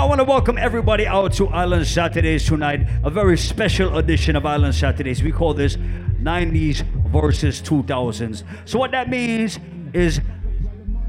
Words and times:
I 0.00 0.04
want 0.06 0.18
to 0.18 0.24
welcome 0.24 0.56
everybody 0.56 1.06
out 1.06 1.34
to 1.34 1.48
Island 1.48 1.86
Saturdays 1.86 2.46
tonight. 2.46 2.88
A 3.04 3.10
very 3.10 3.36
special 3.36 3.98
edition 3.98 4.34
of 4.34 4.46
Island 4.46 4.74
Saturdays. 4.74 5.22
We 5.22 5.30
call 5.30 5.52
this 5.52 5.76
90s 5.76 6.80
versus 7.10 7.60
2000s. 7.60 8.42
So 8.64 8.78
what 8.78 8.92
that 8.92 9.10
means 9.10 9.58
is 9.92 10.22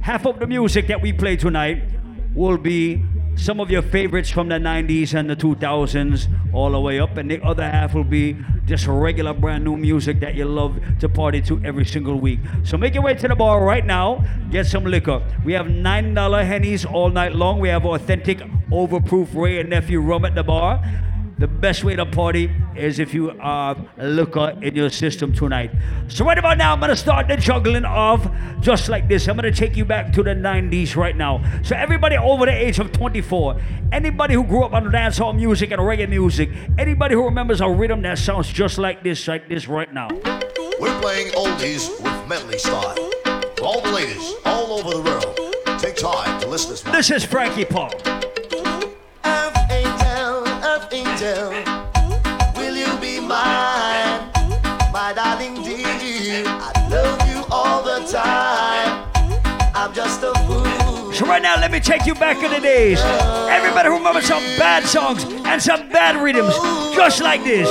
half 0.01 0.25
of 0.25 0.39
the 0.39 0.45
music 0.45 0.87
that 0.87 1.01
we 1.01 1.13
play 1.13 1.37
tonight 1.37 1.83
will 2.35 2.57
be 2.57 3.01
some 3.35 3.59
of 3.59 3.71
your 3.71 3.81
favorites 3.81 4.29
from 4.29 4.49
the 4.49 4.55
90s 4.55 5.13
and 5.13 5.29
the 5.29 5.35
2000s 5.35 6.27
all 6.53 6.71
the 6.71 6.79
way 6.79 6.99
up 6.99 7.17
and 7.17 7.31
the 7.31 7.41
other 7.43 7.63
half 7.63 7.93
will 7.93 8.03
be 8.03 8.37
just 8.65 8.87
regular 8.87 9.33
brand 9.33 9.63
new 9.63 9.75
music 9.75 10.19
that 10.19 10.35
you 10.35 10.45
love 10.45 10.79
to 10.99 11.09
party 11.09 11.41
to 11.41 11.59
every 11.63 11.85
single 11.85 12.19
week. 12.19 12.39
So 12.63 12.77
make 12.77 12.93
your 12.93 13.03
way 13.03 13.15
to 13.15 13.27
the 13.27 13.35
bar 13.35 13.63
right 13.63 13.85
now 13.85 14.23
get 14.51 14.65
some 14.65 14.83
liquor. 14.83 15.21
We 15.43 15.53
have 15.53 15.65
$9 15.67 16.13
hennies 16.13 16.91
all 16.91 17.09
night 17.09 17.33
long. 17.33 17.59
We 17.59 17.69
have 17.69 17.85
authentic 17.85 18.39
overproof 18.69 19.33
Wray 19.33 19.59
and 19.59 19.69
Nephew 19.69 20.01
rum 20.01 20.25
at 20.25 20.35
the 20.35 20.43
bar 20.43 20.83
the 21.41 21.47
best 21.47 21.83
way 21.83 21.95
to 21.95 22.05
party 22.05 22.51
is 22.75 22.99
if 22.99 23.13
you 23.13 23.31
uh, 23.31 23.73
have 23.73 23.89
liquor 23.97 24.39
uh, 24.39 24.59
in 24.61 24.75
your 24.75 24.89
system 24.89 25.33
tonight. 25.33 25.71
So 26.07 26.23
right 26.23 26.37
about 26.37 26.57
now, 26.59 26.73
I'm 26.73 26.79
gonna 26.79 26.95
start 26.95 27.27
the 27.27 27.35
juggling 27.35 27.83
of 27.83 28.29
just 28.61 28.89
like 28.89 29.07
this. 29.07 29.27
I'm 29.27 29.35
gonna 29.35 29.51
take 29.51 29.75
you 29.75 29.83
back 29.83 30.13
to 30.13 30.23
the 30.23 30.35
90s 30.35 30.95
right 30.95 31.17
now. 31.17 31.43
So 31.63 31.75
everybody 31.75 32.15
over 32.15 32.45
the 32.45 32.51
age 32.51 32.77
of 32.77 32.91
24, 32.91 33.59
anybody 33.91 34.35
who 34.35 34.43
grew 34.43 34.63
up 34.63 34.73
on 34.73 34.85
dancehall 34.85 35.35
music 35.35 35.71
and 35.71 35.81
reggae 35.81 36.07
music, 36.07 36.49
anybody 36.77 37.15
who 37.15 37.25
remembers 37.25 37.59
a 37.59 37.69
rhythm 37.69 38.03
that 38.03 38.19
sounds 38.19 38.47
just 38.47 38.77
like 38.77 39.03
this, 39.03 39.27
like 39.27 39.49
this 39.49 39.67
right 39.67 39.91
now. 39.91 40.09
We're 40.79 41.01
playing 41.01 41.31
oldies 41.33 41.89
with 42.01 42.27
medley 42.29 42.59
style. 42.59 42.95
For 43.57 43.65
all 43.65 43.81
the 43.81 43.91
ladies 43.91 44.35
all 44.45 44.73
over 44.73 44.91
the 44.91 45.01
world, 45.01 45.79
take 45.79 45.95
time 45.95 46.39
to 46.41 46.47
listen 46.47 46.75
to 46.75 46.83
this. 46.83 47.09
This 47.09 47.23
is 47.23 47.25
Frankie 47.25 47.65
Paul. 47.65 47.91
Angel, 51.21 51.51
will 52.55 52.75
you 52.75 52.97
be 52.99 53.19
mine? 53.19 54.29
My 54.91 55.13
darling 55.15 55.61
dear, 55.63 56.43
I 56.47 56.87
love 56.89 57.29
you 57.29 57.43
all 57.51 57.83
the 57.83 58.05
time. 58.11 59.07
I'm 59.73 59.93
just 59.93 60.21
a 60.23 60.33
fool. 60.45 61.13
So 61.13 61.25
right 61.25 61.41
now, 61.41 61.59
let 61.59 61.71
me 61.71 61.79
take 61.79 62.05
you 62.05 62.15
back 62.15 62.37
in 62.43 62.51
the 62.51 62.59
days. 62.59 62.99
Everybody 63.01 63.89
remember 63.89 64.21
some 64.21 64.43
bad 64.57 64.83
songs 64.83 65.23
and 65.23 65.61
some 65.61 65.89
bad 65.89 66.21
rhythms, 66.21 66.55
just 66.95 67.21
like 67.21 67.43
this. 67.43 67.67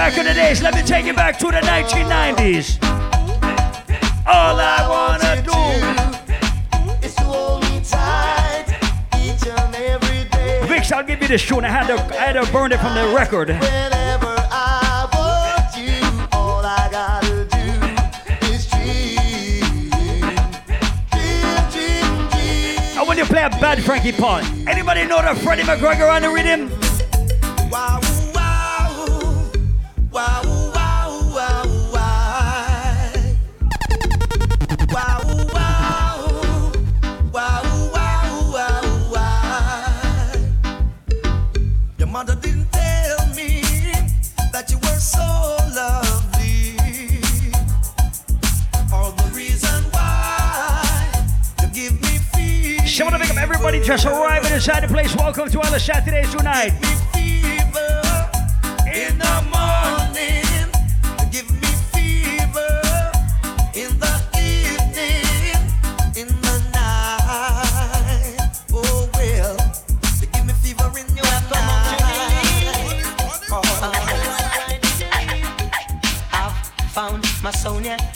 Back 0.00 0.16
in 0.16 0.24
the 0.24 0.32
days. 0.32 0.62
Let 0.62 0.74
me 0.74 0.80
take 0.80 1.04
you 1.04 1.12
back 1.12 1.38
to 1.40 1.46
the 1.48 1.60
1990s. 1.60 2.78
All 4.26 4.58
I 4.58 4.80
wanna 4.94 5.42
do 5.42 5.60
is 7.06 7.14
to 7.16 7.24
hold 7.24 7.62
me 7.64 7.82
tight 7.84 8.64
each 9.18 9.46
and 9.46 9.74
every 9.74 10.24
day. 10.30 10.66
Vix, 10.66 10.90
I'll 10.90 11.04
give 11.04 11.20
you 11.20 11.28
this 11.28 11.44
tune. 11.46 11.66
I 11.66 11.68
had 11.68 11.86
to, 11.88 11.96
I 12.18 12.24
had 12.28 12.42
to 12.42 12.50
burn 12.50 12.72
it 12.72 12.80
from 12.80 12.94
the 12.94 13.12
record. 13.14 13.48
Whenever 13.48 14.34
I 14.50 15.06
want 15.12 15.76
you, 15.76 16.00
all 16.32 16.64
I 16.64 16.88
gotta 16.90 17.44
do 17.56 17.66
is 18.46 18.70
dream, 18.70 19.90
dream, 21.12 21.60
dream. 22.32 22.98
And 22.98 23.06
when 23.06 23.18
you 23.18 23.26
play 23.26 23.42
a 23.42 23.50
bad 23.50 23.84
Frankie 23.84 24.12
Paul, 24.12 24.40
anybody 24.66 25.04
know 25.04 25.20
that 25.20 25.36
Freddie 25.36 25.64
McGregor 25.64 26.10
on 26.10 26.22
the 26.22 26.30
rhythm? 26.30 26.70
Wow. 27.70 28.09
Just 53.90 54.06
arriving 54.06 54.52
inside 54.52 54.84
the 54.84 54.88
place. 54.88 55.16
Welcome 55.16 55.50
to 55.50 55.60
Island 55.60 55.82
Saturdays 55.82 56.32
tonight. 56.32 56.72
In 58.94 59.18
the 59.18 59.42
morning, 59.50 59.89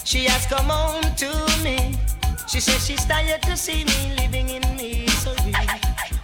She 0.04 0.24
has 0.24 0.46
come 0.46 0.70
on 0.70 1.02
to 1.16 1.30
me. 1.62 1.96
She 2.46 2.60
says 2.60 2.86
she's 2.86 3.04
tired 3.04 3.42
to 3.42 3.56
see 3.56 3.84
me 3.84 4.14
living 4.16 4.48
in 4.48 4.62
misery. 4.76 5.52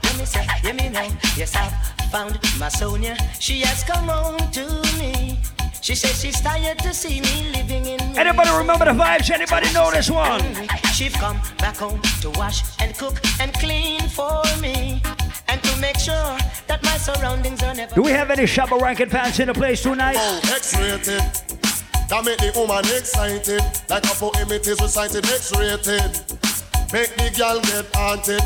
Let 0.05 0.17
me 0.19 0.25
say, 0.25 0.47
hear 0.63 0.75
me 0.75 0.89
now. 0.89 1.09
Yes, 1.37 1.57
I've 1.57 1.73
found 2.11 2.39
my 2.59 2.69
Sonia. 2.69 3.17
She 3.41 3.61
has 3.63 3.83
come 3.83 4.11
on 4.11 4.39
to 4.53 4.67
me. 4.99 5.39
She 5.81 5.95
says 5.95 6.21
she's 6.21 6.41
tired 6.41 6.79
to 6.81 6.93
see 6.93 7.21
me 7.21 7.51
living 7.53 7.87
in 7.87 7.99
misery. 7.99 8.19
Anybody 8.19 8.51
remember 8.51 8.85
the 8.85 8.93
vibes? 8.93 9.31
Anybody 9.31 9.73
know 9.73 9.91
this 9.91 10.11
one? 10.11 10.43
She's 10.93 11.17
come 11.17 11.41
back 11.59 11.77
home 11.77 12.01
to 12.21 12.31
wash 12.39 12.63
and 12.81 12.97
cook 12.97 13.21
and 13.41 13.53
clean 13.55 14.03
for 14.03 14.43
me. 14.61 15.03
And 15.49 15.61
to 15.65 15.77
make 15.81 15.99
sure 15.99 16.39
that 16.69 16.81
my 16.85 16.97
surroundings 16.99 17.63
are 17.63 17.75
never. 17.75 17.95
Do 17.95 18.03
we 18.03 18.13
have 18.13 18.31
any 18.31 18.45
Shabba 18.45 18.81
Rankin 18.81 19.09
fans 19.09 19.41
in 19.41 19.49
the 19.49 19.55
place 19.55 19.83
tonight? 19.83 20.17
Oh, 20.19 20.41
X-rated. 20.55 21.60
That 22.11 22.25
make 22.25 22.39
the 22.39 22.51
woman 22.59 22.83
excited. 22.91 23.63
Like 23.89 24.03
a 24.03 24.15
poem 24.19 24.51
it 24.51 24.67
is 24.67 24.81
recited 24.81 25.25
X-rated. 25.31 26.11
Make 26.91 27.15
the 27.15 27.31
girl 27.39 27.63
get 27.63 27.87
haunted. 27.95 28.43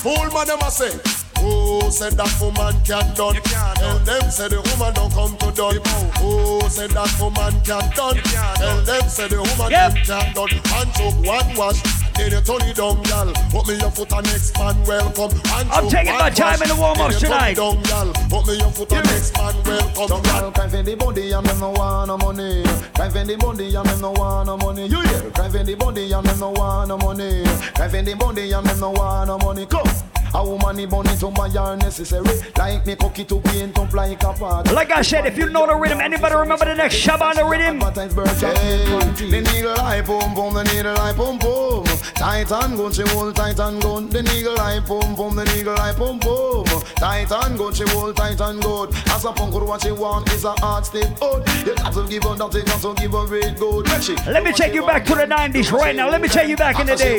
Fool 0.00 0.32
man 0.32 0.46
them 0.46 0.64
a 0.64 0.70
say. 0.70 0.96
Who 1.44 1.90
said 1.90 2.16
that 2.16 2.32
woman 2.40 2.72
can't 2.88 3.14
done. 3.14 3.36
Tell 3.76 3.98
them 3.98 4.30
say 4.30 4.48
the 4.48 4.64
woman 4.64 4.94
don't 4.94 5.12
come 5.12 5.36
to 5.44 5.52
done. 5.52 5.76
Who 6.24 6.62
said 6.70 6.92
that 6.92 7.12
woman 7.20 7.52
can't 7.60 7.94
done. 7.94 8.16
Tell 8.56 8.80
them 8.80 9.08
say 9.10 9.28
the 9.28 9.44
woman 9.44 9.70
yep. 9.70 9.92
can 10.08 10.32
done. 10.32 10.48
One 10.72 10.88
took 10.96 11.14
one 11.20 11.54
wash. 11.54 12.01
Then 12.16 12.30
you 12.32 12.40
turn 12.40 12.62
it 12.68 12.76
down, 12.76 13.02
gal. 13.02 13.32
Put 13.50 13.68
me 13.68 13.74
your 13.78 13.90
foot 13.90 14.12
on 14.12 14.22
next 14.24 14.56
man, 14.58 14.76
welcome. 14.84 15.30
One 15.38 15.66
I'm 15.70 15.88
taking 15.88 16.12
my 16.14 16.30
time 16.30 16.58
wash. 16.58 16.62
in 16.62 16.68
the 16.68 16.76
warm-ups 16.80 17.20
tonight. 17.20 17.54
Down, 17.54 17.82
gal. 17.82 18.12
Put 18.28 18.46
me 18.46 18.58
your 18.58 18.70
foot 18.70 18.92
on 18.92 19.04
next 19.04 19.36
man, 19.36 19.54
welcome. 19.64 20.22
Gal, 20.22 20.52
cry 20.52 20.68
for 20.68 20.82
the 20.82 20.94
body 20.96 21.32
and 21.32 21.46
me 21.46 21.52
no 21.58 21.70
want 21.70 22.08
no 22.08 22.18
money. 22.18 22.62
Cry 22.94 23.08
for 23.08 23.24
the 23.24 23.36
body 23.36 23.74
and 23.74 23.88
me 23.88 24.00
no 24.00 24.10
want 24.12 24.46
no 24.46 24.56
money. 24.56 24.86
You 24.86 25.00
hear? 25.00 25.30
Cry 25.30 25.48
for 25.48 25.64
the 25.64 25.74
body 25.74 26.12
and 26.12 26.26
me 26.26 26.32
no 26.38 26.50
want 26.50 26.88
no 26.88 26.98
money. 26.98 27.44
Cry 27.74 27.88
for 27.88 28.02
the 28.02 28.14
body 28.14 28.52
and 28.52 28.66
me 28.66 28.72
no 28.78 28.90
want 28.90 29.28
no 29.28 29.38
money. 29.38 29.66
Come. 29.66 29.88
A 30.34 30.42
woman 30.42 30.78
he 30.78 30.86
bunny 30.86 31.14
to 31.18 31.30
my 31.30 31.46
yard 31.48 31.80
necessary. 31.80 32.24
Like 32.56 32.86
me 32.86 32.96
cookie 32.96 33.24
to 33.26 33.38
paint 33.40 33.78
up 33.78 33.92
like 33.92 34.22
a 34.22 34.32
pot. 34.32 34.72
Like 34.72 34.90
I 34.90 35.02
said, 35.02 35.26
if 35.26 35.36
you 35.36 35.50
know 35.50 35.66
the 35.66 35.76
rhythm, 35.76 36.00
anybody 36.00 36.34
remember 36.34 36.64
the 36.64 36.74
next 36.74 36.96
Shabba 36.96 37.20
on 37.20 37.36
the 37.36 37.44
rhythm? 37.44 37.78
Hey, 37.80 38.84
the 39.28 39.40
needle 39.52 39.78
eye 39.80 40.00
boom 40.00 40.34
boom, 40.34 40.54
the 40.54 40.64
needle 40.64 40.96
eye 40.98 41.12
boom 41.12 41.38
boom. 41.38 41.84
Tight 42.14 42.50
and 42.50 42.76
good, 42.76 42.94
she 42.94 43.02
hold 43.08 43.36
tight 43.36 43.58
and 43.58 43.80
good. 43.82 44.10
The 44.10 44.22
needle 44.22 44.58
eye 44.60 44.80
boom 44.80 45.14
boom, 45.14 45.36
the 45.36 45.44
needle 45.54 45.78
eye 45.78 45.92
boom 45.92 46.18
boom. 46.18 46.64
Tight 46.96 47.30
and 47.30 47.56
good, 47.58 47.76
she 47.76 47.84
hold 47.88 48.16
tight 48.16 48.40
and 48.40 48.62
good. 48.62 48.94
As 49.08 49.24
a 49.24 49.32
punk, 49.32 49.54
what 49.54 49.82
she 49.82 49.92
want 49.92 50.30
is 50.32 50.44
a 50.44 50.52
hard 50.60 50.84
step 50.86 51.20
out. 51.22 51.46
You 51.66 51.74
got 51.74 51.92
to 51.92 52.06
give 52.08 52.24
her 52.24 52.34
that, 52.36 52.54
you 52.54 52.64
got 52.64 52.80
to 52.82 52.94
give 53.00 53.12
her 53.12 53.36
it 53.36 53.58
good. 53.58 53.86
Let 54.26 54.42
me 54.44 54.52
take 54.52 54.74
you 54.74 54.84
back 54.86 55.04
to 55.06 55.14
the 55.14 55.26
90s 55.26 55.70
right 55.72 55.94
now. 55.94 56.08
Let 56.10 56.20
me 56.20 56.28
take 56.28 56.48
you 56.48 56.56
back 56.56 56.78
in 56.80 56.86
the 56.86 56.96
day. 56.96 57.18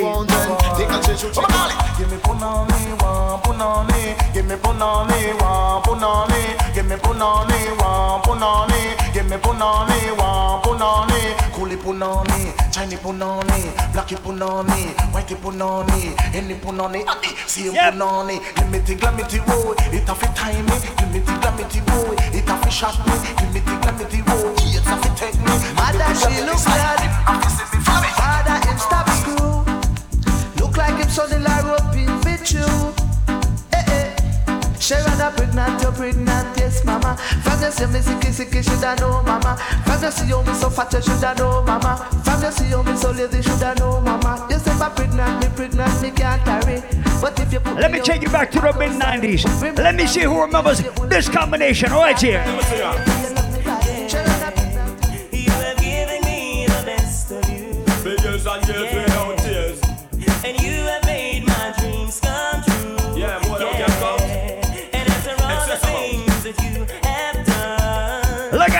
Give 1.96 2.10
me 2.10 2.18
punani, 2.18 2.96
one 3.02 3.40
punani. 3.42 4.14
Give 4.34 4.46
me 4.46 4.56
punani, 4.56 5.34
one 5.40 5.82
punani. 5.82 6.74
Give 6.74 6.86
me 6.86 6.96
punani, 6.96 7.58
one 7.78 8.20
punani. 8.22 9.14
Give 9.14 9.28
me 9.28 9.36
punani, 9.36 9.98
one 10.18 10.60
punani. 10.62 11.20
Coolie 11.54 11.76
punani, 11.76 12.52
Chinese 12.72 12.98
punani, 12.98 13.60
blacky 13.92 14.16
punani, 14.16 14.73
whitey 15.12 15.36
punani, 15.36 16.14
any 16.34 16.54
punani, 16.54 17.04
see 17.48 17.70
Yep. 17.70 17.94
punani. 17.94 18.38
Limity 18.56 18.94
glamity 18.98 19.38
boy, 19.40 19.74
it 19.92 20.08
a 20.08 20.14
fi 20.14 20.26
time 20.34 20.66
me. 20.66 20.76
Limity 21.00 21.34
glamity 21.40 21.80
boy, 21.80 22.16
it 22.38 22.48
a 22.48 22.56
fi 22.58 22.68
shot 22.70 22.98
me. 23.06 23.12
Limity 23.40 23.74
glamity 23.82 24.20
boy, 24.22 24.54
it's 24.58 24.86
a 24.86 24.96
fi 24.96 25.08
take 25.16 25.38
me. 25.40 25.54
Mother, 25.74 26.14
she 26.20 26.42
look 26.42 26.62
bad. 26.64 27.00
Father 28.18 28.70
in 28.70 28.78
stop 28.78 29.08
screw. 29.20 29.64
Look 30.60 30.76
like 30.76 30.96
him 30.96 31.08
the 31.08 31.38
up 31.78 31.94
in 31.96 32.20
fit 32.22 32.52
you. 32.52 32.93
Eh, 34.90 34.96
eh. 34.96 35.00
Shana 35.00 35.34
pregnant, 35.34 35.82
you're 35.82 35.92
pregnant, 35.92 36.58
yes, 36.58 36.84
mama. 36.84 37.16
From 37.42 37.72
see 37.72 37.86
me 37.86 38.00
sicky, 38.00 38.30
sicky, 38.32 38.62
shoulda 38.62 38.96
know, 39.00 39.22
mama. 39.22 39.56
From 39.84 40.10
see 40.10 40.28
you 40.28 40.42
me 40.42 40.54
so 40.54 40.68
fat, 40.68 40.92
you 40.92 41.00
shoulda 41.00 41.34
know, 41.36 41.62
mama. 41.62 41.96
From 42.24 42.52
see 42.52 42.68
you 42.68 42.82
me 42.82 42.96
so 42.96 43.10
lazy, 43.10 43.42
shoulda 43.42 43.74
know, 43.78 44.00
mama. 44.00 44.46
You 44.50 44.58
say 44.58 44.72
pregnant, 44.94 45.40
me 45.42 45.48
pregnant, 45.56 46.02
me 46.02 46.10
can't 46.10 46.44
carry. 46.44 46.82
But 47.20 47.38
if 47.40 47.52
you 47.52 47.60
put 47.60 47.76
Let 47.76 47.92
me 47.92 48.00
take 48.00 48.22
you 48.22 48.28
back 48.28 48.50
to 48.52 48.60
the 48.60 48.72
mid 48.78 48.92
90s. 49.00 49.78
Let 49.78 49.94
me 49.94 50.06
see 50.06 50.22
who 50.22 50.42
remembers 50.42 50.82
this 51.08 51.28
combination 51.28 51.90
right 51.92 52.20
here. 52.20 52.44
You 52.44 52.60
have 58.50 58.66
given 58.66 59.03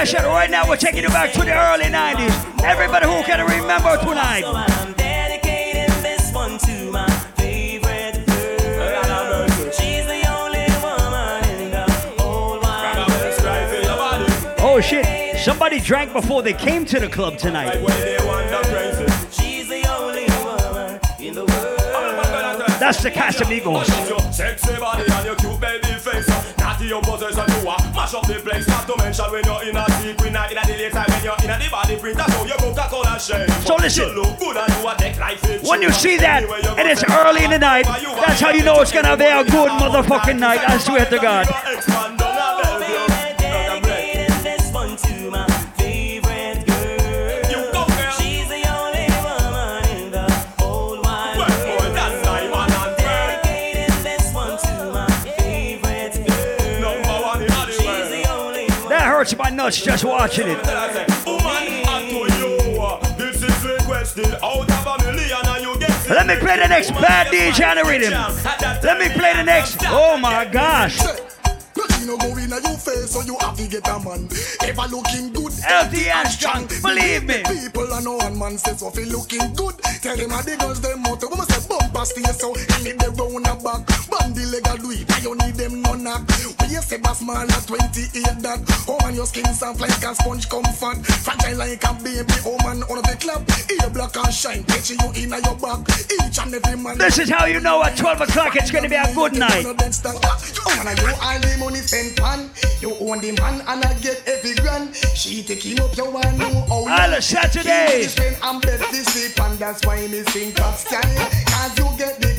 said, 0.05 0.25
right 0.25 0.51
now 0.51 0.69
we're 0.69 0.77
taking 0.77 1.03
you 1.03 1.09
back 1.09 1.33
to 1.33 1.41
the 1.41 1.55
early 1.55 1.85
90s. 1.85 2.63
Everybody 2.63 3.07
who 3.07 3.23
can 3.23 3.41
remember 3.41 3.97
tonight. 3.99 4.45
Oh 14.59 14.81
shit, 14.81 15.39
somebody 15.39 15.81
drank 15.81 16.13
before 16.13 16.43
they 16.43 16.53
came 16.53 16.85
to 16.87 17.01
the 17.01 17.09
club 17.09 17.39
tonight. 17.39 17.75
That's 22.79 23.03
the 23.03 23.11
Casamigos. 23.11 23.87
And 26.85 26.91
your 26.91 27.03
cute 27.03 27.21
baby 27.21 27.25
face. 27.25 27.35
Natty 27.35 27.35
your 27.35 27.35
possession 27.35 27.63
you 27.63 27.69
are. 27.69 27.79
Mash 27.95 28.15
up 28.15 28.27
the 28.27 28.35
place. 28.35 28.69
Not 28.69 28.87
to 28.87 28.97
mention 28.99 29.25
when 29.33 29.45
you're 29.45 29.63
in 29.69 29.77
a 29.77 29.85
secret 30.03 30.33
night 30.33 30.53
in 30.53 30.59
a 30.59 30.67
the 30.67 30.73
daytime 30.75 31.07
when 31.09 31.25
you're 31.25 31.37
in 31.43 31.51
a 31.51 31.59
the 31.59 31.71
body 31.71 31.97
print. 31.97 32.17
That's 32.17 32.33
how 32.33 32.45
you 32.45 32.55
Coca-Cola 32.55 33.19
shake. 33.21 33.51
So 33.67 33.77
listen. 33.77 34.09
You 34.09 34.23
look 34.23 34.39
good 34.39 34.57
and 34.57 34.73
you 34.75 34.89
a 34.89 34.97
deck 34.97 35.19
like 35.19 35.45
it. 35.45 35.63
When 35.63 35.83
you 35.83 35.93
see 35.93 36.17
that 36.19 36.45
and 36.45 36.89
it's 36.89 37.05
early 37.05 37.45
in 37.45 37.51
the 37.51 37.59
night, 37.59 37.87
that's 37.87 38.41
how 38.41 38.51
you 38.51 38.65
know 38.65 38.81
it's 38.81 38.93
gonna 38.93 39.17
be 39.17 39.25
a 39.25 39.45
good 39.45 39.71
motherfucking 39.71 40.39
night. 40.39 40.61
I 40.61 40.79
swear 40.79 41.07
to 41.07 41.19
God. 41.19 41.49
My 59.33 59.49
nuts 59.49 59.81
just 59.81 60.05
watching 60.05 60.49
it. 60.49 60.59
Let 66.11 66.27
me 66.27 66.37
play 66.37 66.59
the 66.59 66.69
next 66.69 66.91
bad 66.91 67.29
DJ 67.29 67.71
on 67.71 67.77
the 67.77 67.85
rhythm. 67.85 68.13
Let 68.83 68.99
me 68.99 69.09
play 69.09 69.33
the 69.33 69.43
next. 69.43 69.79
Oh 69.85 70.19
my 70.19 70.45
gosh. 70.45 71.01
No 72.05 72.19
go 72.19 72.37
in 72.37 72.53
a 72.53 72.61
you 72.61 72.77
face, 72.77 73.13
so 73.13 73.23
you 73.23 73.37
have 73.41 73.57
to 73.57 73.67
get 73.67 73.89
a 73.89 73.99
man. 74.01 74.29
Ever 74.61 74.87
looking 74.93 75.33
good, 75.33 75.53
Healthy 75.65 76.11
and 76.11 76.29
strong, 76.29 76.67
believe 76.83 77.25
me. 77.25 77.41
People 77.49 77.89
I 77.93 78.01
know 78.03 78.17
one 78.17 78.39
man 78.39 78.59
says 78.59 78.81
so 78.81 78.91
feel 78.91 79.09
looking 79.09 79.55
good. 79.55 79.75
Tell 80.03 80.17
them 80.17 80.29
how 80.29 80.43
the 80.43 80.57
girls 80.61 80.81
them 80.83 81.07
out. 81.07 81.23
Woman 81.25 81.47
say 81.49 81.65
bumper 81.65 82.05
stay 82.05 82.29
so 82.37 82.53
he 82.53 82.85
need 82.85 83.01
the 83.01 83.09
round 83.17 83.49
a 83.49 83.57
back. 83.57 83.89
Bandy 84.13 84.45
leg 84.45 84.69
a 84.69 84.77
do 84.77 84.93
it, 84.93 85.09
and 85.09 85.25
you 85.25 85.35
need 85.41 85.57
them 85.57 85.81
no 85.81 85.95
knock. 85.95 86.29
When 86.61 86.69
you 86.69 86.83
say 86.85 86.99
bass 87.01 87.23
man 87.23 87.49
at 87.49 87.65
28 87.67 88.21
that. 88.45 88.61
Oh 88.85 89.01
man 89.01 89.15
your 89.15 89.25
skin 89.25 89.49
soft 89.55 89.81
like 89.81 89.97
a 90.05 90.15
sponge 90.15 90.49
comfort. 90.49 91.01
Fragile 91.25 91.57
like 91.57 91.85
a 91.89 91.93
baby. 92.05 92.37
Oh 92.45 92.61
man 92.69 92.85
on 92.85 93.01
the 93.01 93.17
club, 93.17 93.49
ear 93.73 93.89
black 93.89 94.13
and 94.21 94.35
shine. 94.35 94.65
Catching 94.65 95.01
you 95.01 95.25
in 95.25 95.33
your 95.33 95.57
back. 95.57 95.89
Each 96.13 96.37
and 96.37 96.53
every 96.53 96.77
man. 96.77 96.99
This 96.99 97.19
is 97.19 97.31
how 97.31 97.47
you 97.47 97.61
know 97.61 97.83
at 97.83 97.97
12 97.97 98.21
o'clock 98.29 98.57
it's 98.57 98.71
gonna 98.71 98.93
be 98.93 99.01
a 99.01 99.09
good 99.15 99.33
night. 99.41 99.65
Oh, 99.65 100.85
man, 100.85 100.97
you 100.97 101.13
all 101.17 101.41
the 101.41 101.57
money 101.61 101.81
spent 101.95 102.17
pan. 102.17 102.51
You 102.81 102.97
own 103.01 103.21
the 103.21 103.33
man 103.33 103.63
and 103.67 103.85
I 103.85 103.95
get 104.01 104.23
every 104.27 104.55
grand. 104.55 104.95
She 105.15 105.43
take 105.43 105.63
him 105.63 105.79
up, 105.81 105.97
you 105.97 106.11
want 106.11 106.39
know 106.39 106.65
how. 106.69 106.89
All 106.89 107.11
the 107.11 107.21
Saturdays. 107.21 108.13
Spend 108.13 108.37
and 108.43 108.63
bet 108.63 108.81
this 108.91 109.07
sleep 109.07 109.41
and 109.47 109.59
that's 109.59 109.85
why 109.87 110.07
me 110.09 110.23
sing 110.25 110.53
pop 110.53 110.75
style. 110.75 111.31
Cause 111.47 111.79
you 111.79 111.89
get 111.97 112.21
the. 112.21 112.35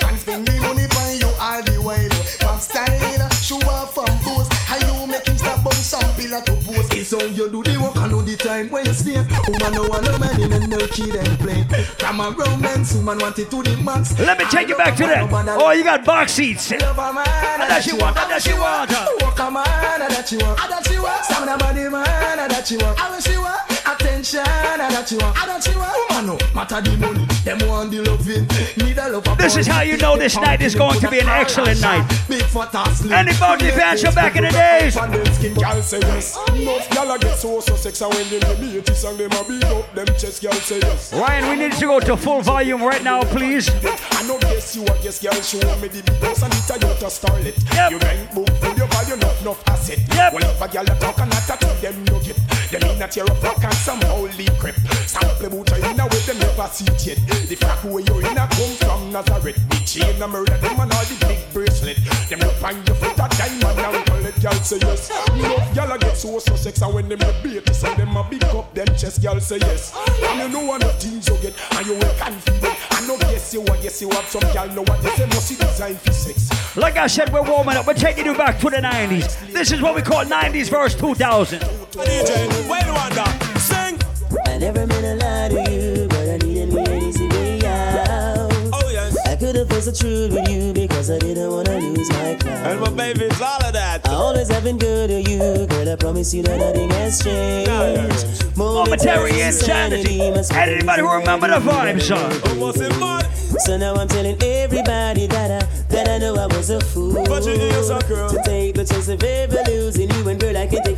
Can't 0.00 0.18
spend 0.18 0.48
me 0.48 0.60
money 0.60 0.86
for 0.88 1.08
you 1.14 1.30
all 1.40 1.62
the 1.62 1.80
while. 1.80 2.08
Pop 2.40 2.60
style, 2.60 3.30
show 3.30 3.56
off 3.68 3.94
from 3.94 4.17
on 6.18 6.42
some 6.42 6.42
pillar 6.42 6.42
to 6.44 6.52
post. 6.64 6.94
It's 6.94 7.10
how 7.12 7.20
you 7.26 7.50
do 7.50 7.62
the 7.62 7.78
work 7.80 7.96
and 7.96 8.12
know 8.12 8.22
the 8.22 8.36
time 8.36 8.70
when 8.70 8.86
you 8.86 8.92
stay. 8.92 9.16
Woman 9.48 9.72
no 9.72 9.88
want 9.88 10.04
no 10.04 10.18
man 10.18 10.40
in 10.40 10.52
a 10.52 10.66
no 10.66 10.78
kid 10.88 11.14
and 11.14 11.38
play. 11.38 11.62
From 11.98 12.20
a 12.20 12.30
romance, 12.30 12.94
woman 12.94 13.18
want 13.18 13.38
it 13.38 13.50
to 13.50 13.62
the 13.62 13.76
max. 13.82 14.18
Let 14.18 14.38
me 14.38 14.44
take 14.46 14.68
you 14.68 14.76
back 14.76 14.96
to 14.96 15.04
that. 15.04 15.28
Oh, 15.30 15.70
you 15.72 15.84
got 15.84 16.04
box 16.04 16.32
seats. 16.32 16.70
Love 16.70 16.98
a 16.98 17.12
man, 17.12 17.24
ah, 17.26 17.58
ah, 17.60 17.66
that 17.68 17.86
you 17.86 17.96
want, 17.96 18.16
that 18.16 18.46
you 18.46 18.56
want. 18.56 18.90
Walk 19.22 19.38
a 19.38 19.50
man, 19.50 19.64
ah, 19.66 20.06
that 20.08 20.32
you 20.32 20.38
want, 20.38 20.58
that 20.58 20.90
you 20.90 21.02
want. 21.02 21.24
Stamina 21.24 21.58
body 21.58 21.88
man, 21.88 22.48
that 22.48 22.70
you 22.70 22.78
want. 22.78 22.98
Wish 23.10 23.28
you 23.28 23.40
want 23.42 23.77
attention, 23.86 24.42
that 24.44 25.10
you 25.10 25.18
want, 25.18 25.34
that 25.36 25.66
you 25.66 25.72
oh, 25.76 25.80
want. 25.80 26.10
Woman 26.10 26.26
no 26.26 26.54
matter 26.54 26.80
the 26.80 26.96
money, 26.98 27.24
them 27.44 27.58
want 27.68 27.90
the 27.90 28.02
loving. 28.02 28.46
Need 28.84 28.98
a 28.98 29.08
love. 29.08 29.38
This 29.38 29.56
is 29.56 29.66
how 29.66 29.82
you 29.82 29.96
know 29.96 30.16
this 30.16 30.36
night 30.36 30.60
is 30.60 30.74
going 30.74 31.00
to 31.00 31.10
be 31.10 31.20
an 31.20 31.28
excellent 31.28 31.80
night. 31.80 32.06
Big 32.28 32.42
fat 32.42 32.74
ass. 32.74 33.08
Any 33.10 33.32
bounty 33.38 33.70
fans 33.70 34.02
from 34.02 34.14
back 34.14 34.36
in 34.36 34.44
the 34.44 34.50
days? 34.50 34.94
Skin 35.38 35.54
girl 35.54 35.82
say 35.82 36.00
yes. 36.00 36.36
Enough 36.48 36.88
gyal 36.90 37.14
a 37.14 37.18
get 37.18 37.38
so 37.38 37.60
so 37.60 37.76
sexy 37.76 38.04
when 38.04 38.28
them 38.30 38.42
hear 38.42 38.58
me 38.58 38.78
it 38.78 38.90
is 38.90 39.04
and 39.04 39.18
them 39.18 39.32
a 39.32 39.44
beat 39.44 39.64
up 39.64 39.94
them 39.94 40.06
chest 40.18 40.42
gyal 40.42 40.54
say 40.54 40.78
yes. 40.80 41.12
Ryan, 41.12 41.50
we 41.50 41.56
need 41.56 41.72
to 41.72 41.86
go 41.86 42.00
to 42.00 42.16
full 42.16 42.42
volume 42.42 42.82
right 42.82 43.02
now, 43.02 43.22
please. 43.22 43.68
I 43.70 44.26
know 44.26 44.38
guess 44.40 44.74
you 44.74 44.82
a 44.82 44.94
yes 45.02 45.22
gyal 45.22 45.38
show 45.42 45.80
me 45.80 45.88
the 45.88 46.02
boss 46.20 46.42
and 46.42 46.52
it 46.52 46.70
a 46.70 46.74
you 46.74 46.94
to 46.98 47.06
starlet. 47.06 47.56
Yep. 47.74 47.90
You 47.90 47.98
rank 47.98 48.34
book 48.34 48.50
with 48.62 48.78
your 48.78 48.88
value 48.88 49.16
not 49.16 49.40
enough 49.40 49.68
asset. 49.68 49.98
Yep. 50.14 50.32
Well 50.34 50.50
if 50.50 50.60
a 50.60 50.68
gyal 50.68 50.96
a 50.96 51.00
talk 51.00 51.18
and 51.20 51.32
a 51.32 51.36
tattoo 51.46 51.67
them 51.80 52.04
no 52.04 52.18
get. 52.20 52.36
Them 52.70 52.82
in 52.90 53.02
a 53.02 53.08
tear 53.08 53.24
up 53.24 53.42
rock 53.42 53.64
and 53.64 53.74
some 53.74 54.00
holy 54.02 54.46
crap. 54.58 54.76
Sample 55.06 55.50
boot 55.50 55.72
in 55.72 56.00
a 56.00 56.06
way 56.06 56.20
them 56.26 56.38
never 56.38 56.68
see 56.68 56.84
it 56.84 57.06
yet. 57.06 57.18
The 57.48 57.56
fact 57.56 57.84
where 57.84 58.02
you 58.02 58.18
in 58.18 58.36
a 58.36 58.46
come 58.48 58.74
from 58.76 59.12
Nazareth. 59.12 59.56
The 59.70 59.76
chain 59.86 60.22
a 60.22 60.28
murder 60.28 60.56
them 60.58 60.80
and 60.80 60.92
all 60.92 61.04
the 61.04 61.16
big 61.26 61.40
bracelet. 61.52 61.96
Them 62.28 62.40
look 62.40 62.62
on 62.62 62.76
your 62.84 62.96
foot 62.96 63.18
a 63.18 63.26
diamond 63.36 63.78
and 63.78 64.06
call 64.06 64.26
it 64.26 64.34
gyal 64.36 64.62
say 64.64 64.78
yes. 64.82 65.10
Enough 65.10 65.74
gyal 65.74 65.94
a 65.94 65.98
get 65.98 66.16
so 66.16 66.38
so 66.38 66.56
sexy 66.56 66.84
when 66.84 67.08
them 67.08 67.22
a 67.22 67.32
beat 67.42 67.74
so 67.74 67.94
them 67.94 68.16
a 68.16 68.22
big 68.28 68.44
up 68.44 68.74
them 68.74 68.86
chest 68.96 69.22
gyal 69.22 69.40
say 69.40 69.58
yes. 69.58 69.94
And 70.22 70.40
you 70.40 70.48
know 70.48 70.66
what 70.66 70.80
the 70.80 70.88
things 70.88 71.28
you 71.28 71.36
get 71.38 71.54
and 71.76 71.86
you 71.86 71.94
will 71.94 72.14
confident. 72.18 72.76
I 72.90 73.06
know 73.06 73.16
yes 73.30 73.54
you 73.54 73.60
want 73.62 73.82
yes 73.82 74.00
you 74.02 74.10
have 74.10 74.26
some 74.26 74.42
gyal 74.52 74.74
know 74.74 74.82
what 74.82 75.02
they 75.02 75.10
say 75.10 75.26
must 75.26 75.48
see 75.48 75.56
design 75.56 75.94
for 75.96 76.12
sex. 76.12 76.76
Like 76.76 76.96
I 76.96 77.06
said, 77.06 77.32
we're 77.32 77.42
warming 77.42 77.76
up. 77.76 77.86
We're 77.86 77.94
taking 77.94 78.24
you 78.24 78.34
back 78.34 78.60
to 78.60 78.70
the 78.70 78.76
90s. 78.76 79.52
This 79.52 79.72
is 79.72 79.80
what 79.80 79.94
we 79.94 80.02
call 80.02 80.24
90s 80.24 80.70
verse 80.70 80.94
2000. 80.94 81.67
DJ, 81.92 82.68
well 82.68 82.94
wonder, 82.94 83.58
sing. 83.60 83.98
I 84.46 84.58
never 84.58 84.86
meant 84.86 85.02
to 85.02 85.14
lie 85.24 85.48
to 85.48 85.70
you, 85.72 86.08
but 86.08 86.28
I 86.28 86.36
needed 86.38 86.72
me 86.72 86.82
an 86.84 87.02
easy 87.02 87.28
way 87.28 87.60
out. 87.66 88.50
Oh 88.72 88.88
yes. 88.90 89.16
I 89.26 89.36
could 89.36 89.56
have 89.56 89.68
faced 89.68 89.86
the 89.86 89.92
truth 89.92 90.32
with 90.32 90.48
you 90.48 90.72
because 90.72 91.10
I 91.10 91.18
didn't 91.18 91.50
want 91.50 91.66
to 91.66 91.78
lose 91.78 92.08
my 92.10 92.36
crown. 92.40 92.66
And 92.66 92.80
my 92.80 92.90
baby, 92.90 93.24
it's 93.26 93.40
all 93.40 93.64
of 93.64 93.72
that. 93.72 94.08
I 94.08 94.12
always 94.14 94.48
have 94.48 94.64
been 94.64 94.78
good 94.78 95.08
to 95.08 95.20
you, 95.30 95.66
girl. 95.66 95.88
I 95.88 95.96
promise 95.96 96.32
you 96.34 96.42
that 96.44 96.58
nothing 96.58 96.90
has 96.90 97.22
changed. 97.22 98.56
Momentary 98.56 99.40
insanity. 99.40 100.20
Anybody 100.20 101.02
who 101.02 101.12
remember 101.12 101.48
the 101.48 101.60
vibes, 101.60 102.02
son? 102.02 102.40
Almost 102.50 102.80
in 102.80 102.98
mud. 102.98 103.26
So 103.60 103.76
now 103.76 103.94
I'm 103.94 104.08
telling 104.08 104.36
everybody 104.42 105.26
that 105.26 105.62
I 105.62 105.66
that 105.88 106.08
I 106.08 106.18
know 106.18 106.34
I 106.36 106.46
was 106.46 106.70
a 106.70 106.80
fool. 106.80 107.12
But 107.12 107.44
you 107.44 107.52
is 107.52 107.90
a 107.90 107.98
girl. 108.06 108.28
To 108.28 108.40
take 108.44 108.74
the 108.74 108.84
chance 108.84 109.08
of 109.08 109.22
ever 109.22 109.62
losing 109.66 110.10
you, 110.10 110.28
and 110.28 110.38
girl, 110.38 110.56
I 110.56 110.66
can 110.66 110.82
take 110.82 110.97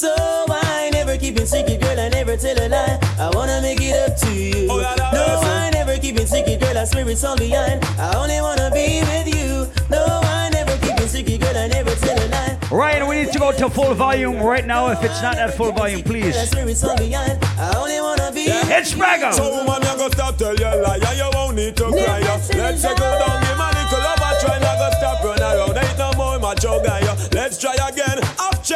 So 0.00 0.08
I 0.48 0.88
never 0.94 1.18
keep 1.18 1.38
it 1.38 1.46
secret, 1.46 1.78
girl. 1.78 2.00
I 2.00 2.08
never 2.08 2.34
tell 2.34 2.56
a 2.56 2.66
lie. 2.70 2.98
I 3.18 3.28
wanna 3.36 3.60
make 3.60 3.82
it 3.82 3.92
up 4.00 4.16
to 4.20 4.32
you. 4.32 4.66
Oh, 4.70 4.80
yeah, 4.80 4.94
that 4.96 5.12
no, 5.12 5.24
is 5.36 5.42
it. 5.42 5.46
I 5.46 5.70
never 5.74 5.98
keep 5.98 6.16
it 6.18 6.26
secret, 6.26 6.58
girl. 6.58 6.78
I 6.78 6.84
swear 6.86 7.06
it's 7.06 7.22
all 7.22 7.36
behind. 7.36 7.84
I 8.00 8.16
only 8.16 8.40
wanna 8.40 8.70
be 8.72 9.02
with 9.04 9.28
you. 9.28 9.68
No, 9.90 10.00
I 10.24 10.48
never 10.54 10.72
keep 10.78 10.96
it 10.96 11.06
secret, 11.10 11.42
girl. 11.42 11.54
I 11.54 11.68
never 11.68 11.94
tell 11.96 12.16
a 12.16 12.26
lie. 12.32 12.58
Ryan, 12.70 13.08
we 13.08 13.16
need 13.16 13.32
to 13.34 13.38
go 13.38 13.52
to 13.52 13.68
full 13.68 13.92
volume 13.92 14.40
right 14.42 14.64
now. 14.64 14.88
If 14.88 15.04
it's 15.04 15.20
not 15.20 15.36
at 15.36 15.52
full 15.54 15.72
volume, 15.72 16.02
please. 16.02 16.34
I 16.34 16.46
swear 16.46 16.66
it's 16.66 16.82
all 16.82 16.96
behind. 16.96 17.36
I 17.60 17.76
only 17.76 18.00
wanna 18.00 18.32
be. 18.32 18.46
It's 18.48 18.94
Raggo. 18.94 19.34
So 19.34 19.52
woman, 19.52 19.82
you 19.82 19.96
go 19.98 20.08
stop 20.08 20.38
tell 20.38 20.56
your 20.56 20.80
lie, 20.80 20.96
and 20.96 21.18
you 21.18 21.28
won't 21.34 21.56
need 21.56 21.76
to 21.76 21.92
cry. 21.92 22.20
ya. 22.20 22.40
Let's 22.56 22.80
take 22.80 22.96
go 22.96 23.04
down, 23.20 23.36
give 23.44 23.58
man 23.58 23.74
little 23.76 23.98
love 24.00 24.16
a 24.16 24.30
try, 24.40 24.58
not 24.64 24.78
go 24.80 24.88
stop 24.96 25.22
run 25.24 25.42
around. 25.42 25.76
Ain't 25.76 25.98
no 25.98 26.10
more 26.16 26.38
macho 26.38 26.82
guy. 26.82 27.00
ya. 27.00 27.14
Let's 27.34 27.58
try 27.58 27.74
again. 27.74 28.16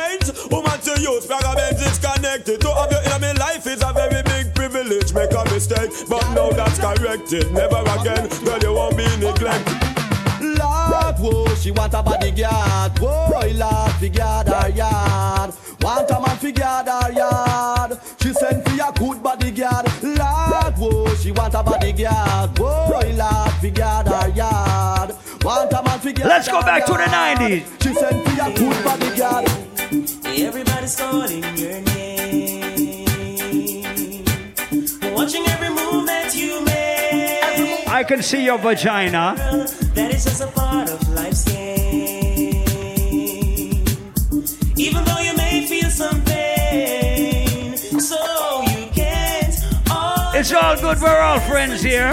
I've 0.04 0.52
woman 0.52 0.78
to 0.80 1.00
you. 1.00 1.20
Spragga 1.20 1.54
Benz 1.56 1.80
is 1.80 1.98
connected. 1.98 2.60
To 2.60 2.74
have 2.74 2.92
you 2.92 3.00
in 3.14 3.20
my 3.20 3.32
life 3.32 3.66
is 3.66 3.82
a 3.82 3.92
very 3.92 4.22
big 4.22 4.54
privilege. 4.54 5.12
Make 5.14 5.32
a 5.32 5.44
mistake, 5.52 5.90
but 6.08 6.22
now 6.34 6.50
that's 6.50 6.78
corrected. 6.78 7.52
Never 7.52 7.80
again, 7.80 8.28
girl, 8.44 8.58
you 8.60 8.72
won't 8.74 8.96
be 8.96 9.06
neglected. 9.16 9.94
Lord, 10.40 10.90
Lord, 10.90 11.16
whoa, 11.18 11.54
she 11.56 11.70
want 11.70 11.94
a 11.94 12.02
bodyguard. 12.02 12.98
Whoa, 12.98 13.40
Lord, 13.54 13.92
figure 13.92 14.24
her 14.24 14.68
yard. 14.68 15.54
Want 15.80 16.10
a 16.10 16.20
man 16.20 16.36
figure 16.38 16.64
her 16.64 17.12
yard. 17.12 17.98
She 18.20 18.32
sent 18.32 18.68
for 18.68 18.74
a 18.74 18.92
good 18.92 19.22
bodyguard. 19.22 19.86
Lord, 20.02 20.74
whoa, 20.78 21.14
she 21.16 21.32
want 21.32 21.54
a 21.54 21.62
bodyguard. 21.62 22.58
Whoa, 22.58 23.00
Lord, 23.16 23.52
figure 23.60 23.84
her 23.84 24.28
yard. 24.28 25.14
Want 25.42 25.72
a 25.72 25.82
man 25.82 25.98
figure 26.00 26.26
Let's 26.26 26.48
go 26.48 26.60
back 26.62 26.86
to 26.86 26.92
the 26.92 26.98
90s. 26.98 27.82
She 27.82 27.94
sent 27.94 28.26
for 28.26 28.42
a 28.42 28.54
good 28.54 28.84
bodyguard. 28.84 29.73
Everybody's 30.36 30.96
calling 30.96 31.44
your 31.56 31.80
name. 31.80 32.64
Watching 35.14 35.46
every 35.46 35.68
move 35.68 36.06
that 36.06 36.34
you 36.34 36.64
make. 36.64 37.88
I 37.88 38.02
can 38.02 38.20
see 38.20 38.44
your 38.44 38.58
vagina. 38.58 39.36
That 39.94 40.12
is 40.12 40.24
just 40.24 40.42
a 40.42 40.48
part 40.48 40.90
of 40.90 41.08
life's 41.10 41.44
game. 41.44 42.64
Even 44.76 45.04
though 45.04 45.20
you 45.20 45.36
may 45.36 45.66
feel 45.68 45.88
some 45.88 46.20
pain, 46.24 47.76
so 47.76 48.62
you 48.62 48.88
can't. 48.92 49.54
It's 50.34 50.52
all 50.52 50.76
good. 50.76 51.00
We're 51.00 51.20
all 51.20 51.38
friends 51.40 51.80
here. 51.80 52.12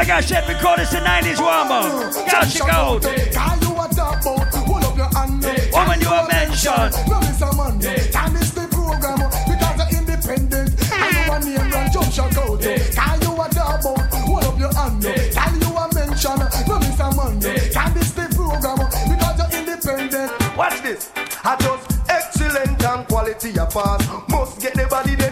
Like 0.00 0.08
I 0.08 0.20
said, 0.22 0.48
we 0.48 0.54
call 0.54 0.78
this 0.78 0.92
the 0.92 0.96
90s 0.96 1.38
warm 1.38 1.70
up. 1.70 2.14
Gosh, 2.24 2.56
eh. 2.56 2.64
you 2.64 2.72
go. 2.72 2.98
Call 3.36 3.56
you 3.60 3.72
a 3.76 3.86
top 3.92 4.24
boat, 4.24 4.48
hold 4.64 4.82
up 4.82 4.96
your 4.96 5.12
hand. 5.12 5.44
Eh. 5.44 5.68
Woman, 5.76 6.00
you 6.00 6.08
a 6.08 6.26
mention. 6.26 6.72
Eh. 6.72 7.04
No, 7.04 7.20
Mr. 7.20 7.52
Man, 7.52 7.76
time 8.10 8.36
is 8.36 8.50
the 8.54 8.64
program 8.72 9.20
because 9.44 9.76
you're 9.76 10.00
independent. 10.00 10.72
And 10.88 11.44
you 11.44 11.52
name 11.52 11.70
run 11.70 11.92
jump. 11.92 12.08
Call 12.32 12.56
you 12.56 13.42
a 13.44 13.48
top 13.52 13.82
boat, 13.82 14.00
hold 14.24 14.44
up 14.44 14.58
your 14.58 14.72
hand. 14.72 15.04
Call 15.04 15.52
you 15.60 15.76
a 15.76 15.84
mention. 15.92 16.38
No, 16.64 16.80
Mr. 16.80 17.08
Man, 17.12 17.36
time 17.70 17.96
is 17.98 18.14
the 18.14 18.24
program 18.32 18.80
because 19.04 19.36
you're 19.36 19.60
independent. 19.60 20.56
Watch 20.56 20.80
this. 20.80 21.12
I 21.44 21.56
just 21.60 22.08
excellent 22.08 22.82
and 22.82 23.06
quality 23.06 23.50
a 23.50 23.66
pass. 23.66 24.00
Must 24.30 24.62
get 24.62 24.72
the 24.72 24.86
body 24.86 25.14
there 25.14 25.29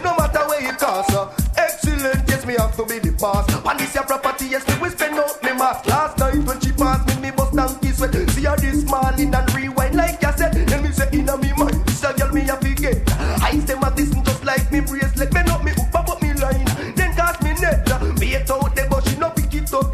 And 3.69 3.79
this 3.79 3.93
your 3.93 4.03
property, 4.03 4.47
yes, 4.47 4.65
we 4.81 4.89
spend 4.89 5.19
out 5.19 5.43
me 5.43 5.53
mask. 5.53 5.85
Last 5.85 6.17
night 6.17 6.43
when 6.43 6.59
she 6.59 6.71
passed 6.71 7.07
me, 7.07 7.21
me 7.21 7.29
bust 7.29 7.53
donkey 7.53 7.91
sweat. 7.91 8.15
See 8.31 8.45
her 8.45 8.57
this 8.57 8.83
morning 8.85 9.31
and 9.31 9.53
rewind 9.53 9.93
like 9.93 10.23
I 10.23 10.35
said. 10.35 10.53
Then 10.53 10.81
me 10.81 10.91
say 10.91 11.07
inna 11.13 11.37
me 11.37 11.53
mind, 11.55 11.85
this 11.85 12.03
a 12.03 12.11
girl 12.13 12.33
me 12.33 12.49
a 12.49 12.55
forget. 12.57 12.97
I 13.43 13.57
them 13.57 13.83
a 13.83 13.91
listen 13.91 14.23
just 14.23 14.43
like 14.43 14.71
me 14.71 14.79
bracelet. 14.79 15.08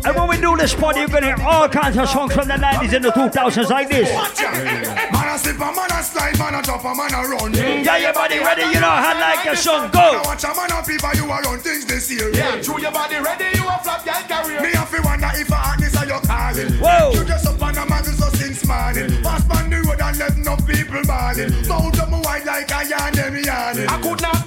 And 0.06 0.15
when 0.15 0.27
we 0.27 0.38
do 0.38 0.56
this 0.56 0.74
party, 0.74 1.00
you're 1.00 1.10
gonna 1.10 1.36
hear 1.36 1.46
all 1.46 1.68
kinds 1.70 1.98
of 1.98 2.10
songs 2.10 2.34
from 2.34 2.48
the 2.48 2.56
90s 2.56 2.94
and 2.94 3.06
the 3.06 3.12
2000s 3.12 3.70
like 3.70 3.89
this. 3.89 4.10
Man 4.10 5.36
a 5.36 5.38
slip 5.38 5.56
a 5.56 5.60
man 5.60 5.92
a 5.92 6.04
slide, 6.04 6.38
man 6.38 6.56
a 6.56 6.62
drop 6.62 6.84
a 6.84 6.94
man 6.96 7.13
a 7.13 7.22
run. 7.27 7.54
Yeah, 7.54 7.98
your 7.98 8.13
body 8.13 8.39
ready, 8.39 8.63
you 8.63 8.80
know 8.80 8.89
how 8.89 9.20
like 9.20 9.46
a 9.46 9.56
song 9.56 9.89
go. 9.92 10.00
Now 10.00 10.24
watch 10.24 10.44
a 10.44 10.54
man 10.56 10.72
a 10.72 10.84
people 10.84 11.13
you 11.15 11.25
a 11.25 11.42
run 11.42 11.60
things 11.60 11.86
this 11.86 12.12
year. 12.12 12.30
Yeah, 12.34 12.62
through 12.62 12.82
your 12.82 12.92
body 12.92 13.18
ready, 13.18 13.58
you 13.58 13.68
a 13.68 13.77
flap 13.84 14.06
your 14.06 14.22
career. 14.30 14.62
Me 14.62 14.72
have 14.74 14.92
to 14.92 15.01
wonder 15.01 15.30
if 15.34 15.51
I 15.51 15.56
a 15.56 15.58
hotness 15.58 15.98
are 15.98 16.06
your 16.06 16.22
calling. 16.22 16.72
Whoa. 16.80 17.12
You 17.13 17.25
just 17.25 17.48
up 17.48 17.62
on 17.62 17.77
a 17.77 17.86
man 17.89 18.04
so 18.04 18.30
since 18.30 18.65
morning. 18.68 19.24
Pass 19.24 19.50
on 19.50 19.70
the 19.70 19.77
road 19.82 20.01
and 20.01 20.18
let 20.18 20.38
no 20.38 20.56
people 20.58 21.04
balling. 21.06 21.51
Mount 21.68 22.00
up 22.00 22.10
my 22.10 22.20
white 22.22 22.46
like 22.46 22.72
a 22.72 22.88
yarn, 22.88 23.13
them 23.13 23.36
yarning. 23.36 23.88
I 23.88 24.01
could 24.01 24.22
not 24.22 24.45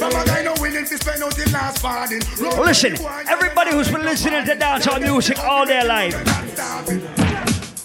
warning. 0.00 0.24
Guy 0.26 0.42
no 0.42 0.54
willing 0.60 0.84
to 0.84 0.98
spend 0.98 1.22
out 1.22 1.34
his 1.34 1.52
last 1.52 1.78
farthing. 1.78 2.22
Listen, 2.58 2.96
everybody 3.28 3.72
who's 3.72 3.90
been 3.90 4.02
listening 4.04 4.44
to 4.44 4.54
dancehall 4.54 5.00
music 5.00 5.38
all 5.40 5.66
their 5.66 5.84
life. 5.84 6.14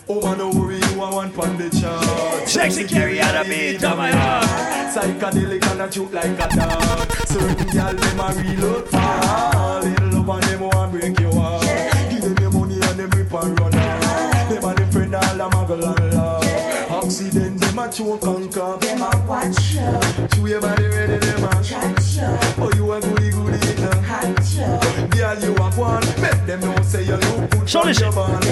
Oh, 0.10 0.22
man, 0.22 0.60
worry, 0.60 0.75
you 0.75 1.01
are 1.01 1.13
one 1.13 1.32
from 1.32 1.58
the 1.58 1.70
chart. 1.70 2.48
Sexy 2.48 2.84
carry 2.84 3.22
out 3.22 3.46
a 3.46 3.48
beat 3.48 3.84
of 3.84 3.98
my 3.98 4.12
heart. 4.12 4.46
Psychedelic 4.93 5.65
and 5.72 5.82
a 5.82 5.88
cute 5.88 6.12
like 6.12 6.25
a 6.25 6.55
dog. 6.55 7.12
Certain 7.25 7.67
girl, 7.70 7.93
them 7.93 8.20
a 8.20 8.34
reload 8.36 8.89
fall. 8.89 9.82
Little 9.82 10.10
love 10.10 10.29
and 10.29 10.43
them 10.43 10.60
want 10.60 10.91
break 10.91 11.20
your 11.20 11.34
heart. 11.34 11.63
Give 12.12 12.22
them 12.22 12.38
your 12.38 12.51
money 12.51 12.75
and 12.75 13.00
them 13.00 13.10
rip 13.12 13.34
and 13.34 13.60
run 13.60 13.75
off. 13.75 14.50
Them 14.50 14.63
and 14.63 14.77
them 14.77 14.91
friend 14.91 15.15
all 15.15 15.41
a 15.41 15.50
muggle 15.50 16.02
and 17.22 17.36
laugh. 17.36 17.60
Them 17.60 17.79
a 17.79 17.91
choke 17.91 18.24
and 18.25 18.53
cough. 18.53 18.79
Them 18.82 19.01
a 19.01 19.25
watch 19.27 19.74
you. 19.74 20.27
Chew 20.36 20.48
your 20.48 20.62
body 20.62 20.86
ready, 20.86 21.17
them 21.17 21.43
a 21.43 21.63
catch 21.63 22.15
you. 22.15 22.63
Oh, 22.63 22.72
you 22.75 22.91
a 22.91 23.01
goody 23.01 23.32
goody, 23.32 23.82
no. 23.82 23.89
Catch 24.05 24.55
you. 24.55 25.08
Girl, 25.17 25.39
you 25.39 25.55
a 25.55 25.72
one. 25.72 26.03
Make 26.22 26.46
them 26.46 26.60
know 26.62 26.82
say 26.84 27.03
you 27.03 27.15
look 27.15 27.50
good 27.51 27.70
So 27.70 27.79
from 27.79 27.88
listen. 27.89 28.03
your 28.05 28.13
band. 28.13 28.43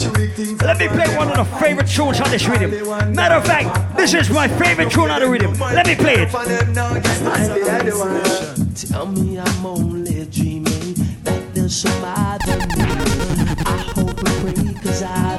Trick 0.00 0.32
things 0.34 0.62
Let 0.62 0.78
me 0.78 0.88
play 0.88 1.16
one 1.16 1.28
of 1.28 1.36
the 1.36 1.56
favorite 1.58 1.88
tunes 1.88 2.20
on 2.20 2.30
this 2.30 2.46
rhythm. 2.46 2.70
Matter 3.14 3.34
of 3.36 3.46
fact, 3.46 3.96
this 3.96 4.14
is 4.14 4.30
my 4.30 4.48
favorite 4.48 4.90
tune 4.90 5.10
on 5.10 5.20
the 5.20 5.28
rhythm. 5.28 5.52
Let 5.58 5.86
me 5.86 5.94
play 5.94 6.14
it. 6.14 6.30
For 6.30 6.44
them 6.44 6.72
now, 6.72 6.94
guess 6.94 7.20
that's 7.20 7.48
the 7.48 7.70
other 7.72 7.98
one. 7.98 8.74
Tell 8.74 9.06
me 9.06 9.38
I'm 9.38 9.66
only 9.66 10.26
dreaming 10.26 10.94
that 11.24 11.54
there's 11.54 11.74
some 11.74 12.04
other. 12.04 12.58
I 13.64 13.92
hope 13.94 14.18
and 14.18 14.54
pray 14.54 14.82
cause 14.82 15.02
I 15.02 15.38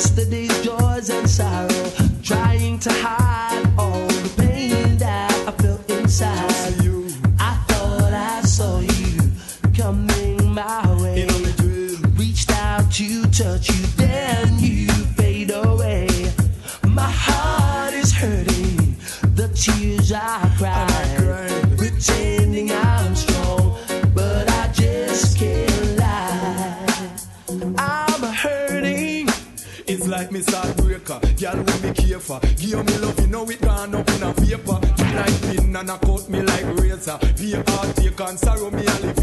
yesterday's 0.00 0.64
joys 0.64 1.10
and 1.10 1.28
sorrow. 1.28 1.69
When 32.30 32.40
me 32.40 32.48
care 32.48 32.56
for. 32.56 32.56
Give 32.56 32.86
me 32.86 32.98
love, 32.98 33.20
you 33.20 33.26
know 33.26 33.50
it 33.50 33.60
gone 33.60 33.94
up 33.94 34.08
in 34.08 34.22
a 34.22 34.32
vapor. 34.32 34.78
You 34.98 35.14
like 35.14 35.40
pin 35.42 35.76
and 35.76 35.90
a 35.90 35.98
cut 35.98 36.28
me 36.28 36.42
like 36.42 36.66
razor. 36.78 37.18
Be 37.36 37.54
a 37.54 37.70
heart 37.70 37.96
take 37.96 38.20
and 38.20 38.38
sorrow 38.38 38.70
me 38.70 38.86
and 38.86 39.00
live 39.00 39.16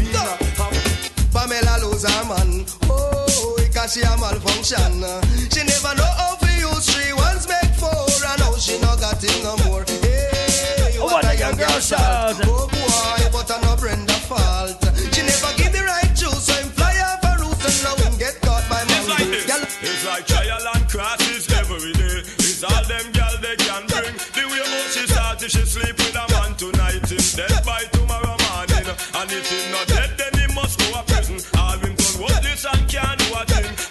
Pamela 1.32 1.78
lose 1.84 2.04
her 2.04 2.24
man. 2.24 2.64
Oh, 2.88 3.56
because 3.58 3.94
she 3.94 4.02
a 4.02 4.16
malfunction. 4.18 5.04
She 5.52 5.62
never 5.64 5.94
know 5.96 6.10
how 6.16 6.36
to 6.36 6.50
use 6.56 6.88
three 6.88 7.12
ones 7.12 7.46
make 7.48 7.72
four, 7.76 7.92
and 7.92 8.40
now 8.40 8.54
she 8.56 8.80
no 8.80 8.96
got 8.96 9.22
it 9.22 9.42
no 9.42 9.56
more. 9.68 9.84
Hey, 10.02 10.96
oh, 10.98 11.04
what 11.04 11.24
a 11.24 11.36
young 11.36 11.56
girl 11.56 11.80
shout. 11.80 12.36
Oh 12.44 12.66
boy, 12.68 13.28
but 13.30 13.50
I 13.50 13.60
no 13.62 13.76
Brenda 13.76 14.12
fault. 14.24 14.82
She 15.12 15.22
never 15.22 15.52
give 15.56 15.72
the 15.72 15.84
right 15.84 16.10
juice, 16.16 16.48
so 16.48 16.54
him 16.54 16.68
fly 16.70 16.96
off 17.04 17.22
a 17.24 17.42
roof 17.44 17.60
and 17.60 17.76
now 17.84 18.08
him 18.08 18.18
get 18.18 18.40
caught 18.40 18.64
by 18.68 18.82
It's 18.82 19.08
like 19.08 19.20
man. 19.20 19.30
this. 19.30 19.78
It's 19.82 20.06
like 20.06 20.26
trial 20.26 20.66
and 20.74 20.88
crosses 20.88 21.27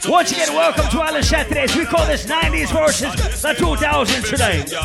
Once 0.07 0.31
again, 0.31 0.53
welcome 0.55 0.87
to 0.89 0.99
Island 1.01 1.25
Saturdays. 1.25 1.75
We 1.75 1.83
call 1.85 2.05
this 2.07 2.25
90s 2.25 2.71
versus 2.71 3.41
the 3.41 3.49
2000s 3.49 4.29
today. 4.29 4.63
The 4.63 4.77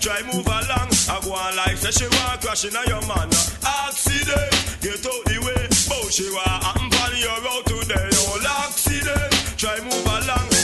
try 0.00 0.20
move 0.34 0.46
along. 0.46 0.90
I 1.08 1.20
go 1.24 1.32
on 1.32 1.56
like 1.56 1.76
say 1.78 1.92
she 1.92 2.04
want 2.04 2.42
crashing 2.42 2.76
on 2.76 2.86
your 2.88 3.00
man. 3.08 3.30
Accident, 3.64 4.52
get 4.82 5.06
out 5.06 5.24
the 5.24 5.38
way. 5.40 5.68
Bourgeois, 5.88 6.42
I'm 6.44 6.90
pan 6.90 7.16
your 7.16 7.40
road 7.40 7.71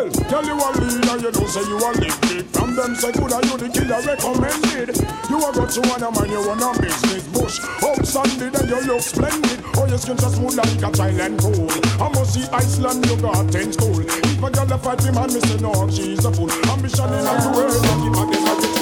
Well, 0.00 0.10
tell 0.32 0.46
you 0.46 0.56
a 0.56 0.68
leader, 0.80 1.16
you 1.20 1.30
don't 1.30 1.46
say 1.46 1.60
you 1.60 1.76
a 1.76 1.92
lifted. 1.92 2.46
From 2.56 2.74
them 2.74 2.94
say 2.94 3.12
good, 3.12 3.32
are 3.36 3.44
you 3.44 3.56
the 3.60 3.68
killer 3.68 4.00
recommended? 4.00 4.96
You 5.28 5.36
a 5.36 5.52
got 5.52 5.68
to 5.76 5.80
one 5.92 6.00
a 6.00 6.08
man, 6.08 6.30
you 6.32 6.40
want 6.40 6.64
a 6.64 6.80
business 6.80 7.28
bush. 7.28 7.60
Up 7.84 8.00
Sunday, 8.06 8.48
then 8.48 8.66
you 8.66 8.80
look 8.88 9.02
splendid. 9.02 9.60
Oh, 9.76 9.84
your 9.84 9.98
skin 9.98 10.16
just 10.16 10.36
smooth 10.36 10.56
like 10.56 10.72
a 10.80 10.88
Thailand 10.88 11.36
pool. 11.36 11.68
I 12.00 12.08
must 12.16 12.32
see 12.32 12.48
Iceland, 12.48 13.04
you 13.10 13.16
got 13.20 13.52
ten 13.52 13.74
school. 13.74 14.00
If 14.00 14.42
a 14.42 14.50
girl 14.50 14.72
a 14.72 14.78
fight 14.78 15.04
me, 15.04 15.10
man, 15.12 15.34
me 15.34 15.40
say 15.40 15.60
no, 15.60 15.90
she's 15.90 16.24
a 16.24 16.32
fool. 16.32 16.50
Ambition 16.72 17.12
in 17.12 17.26
a 17.28 17.52
world, 17.52 17.76
I 17.76 17.92
keep 18.00 18.16
a 18.16 18.24
dead 18.32 18.48
attitude. 18.56 18.80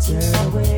Tear. 0.00 0.77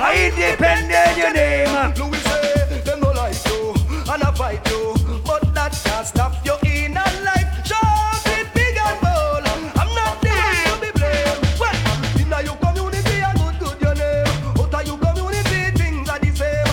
I 0.00 0.30
independent 0.30 1.16
your 1.16 1.32
name. 1.32 1.94
Louis 1.96 2.22
say, 2.22 2.80
them 2.84 3.00
no 3.00 3.10
like 3.12 3.34
you, 3.46 3.74
and 4.12 4.22
I 4.22 4.30
fight 4.32 4.68
you, 4.70 4.94
but 5.24 5.42
that 5.54 5.72
can't 5.84 6.06
stop 6.06 6.32
your 6.44 6.58
inner 6.64 7.04
life. 7.24 7.66
Shove 7.66 8.26
it 8.38 8.46
big 8.54 8.76
and 8.78 9.00
bold. 9.02 9.44
I'm 9.74 9.90
not 9.94 10.22
there 10.22 10.64
to 10.66 10.80
be 10.80 10.90
blamed. 10.98 11.40
Well, 11.58 11.74
in 12.20 12.30
your 12.46 12.56
community, 12.56 13.18
good 13.36 13.58
good 13.58 13.80
your 13.80 13.94
name. 13.94 14.26
Out 14.58 14.74
of 14.74 14.86
your 14.86 14.98
community, 14.98 15.60
things 15.76 16.08
are 16.08 16.18
the 16.18 16.30
same. 16.34 16.66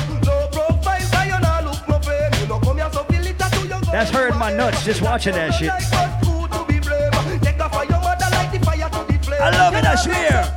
Profile, 0.52 1.02
so 1.02 1.22
you 1.24 1.40
not 1.42 1.64
look 1.66 1.88
no 1.88 2.00
fame. 2.00 2.32
You 2.40 2.60
come 2.60 2.78
here 2.78 2.92
so 2.94 3.04
feel 3.06 3.26
it 3.26 3.40
to 3.40 3.68
your 3.68 3.80
That's 3.82 4.12
hurting 4.12 4.40
my 4.40 4.52
nuts 4.54 4.86
just 4.86 5.02
watching 5.02 5.34
that 5.34 5.54
shit. 5.54 5.72
I 9.38 9.50
love 9.52 9.76
it, 9.76 9.86
I 9.86 9.96
swear. 9.96 10.55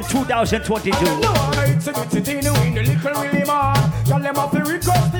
in 0.00 0.06
2022. 0.08 1.04
No, 1.04 1.32
the 2.74 2.82
little 2.82 3.20
Willie 3.20 3.44
man. 3.44 3.92
Request 4.64 5.14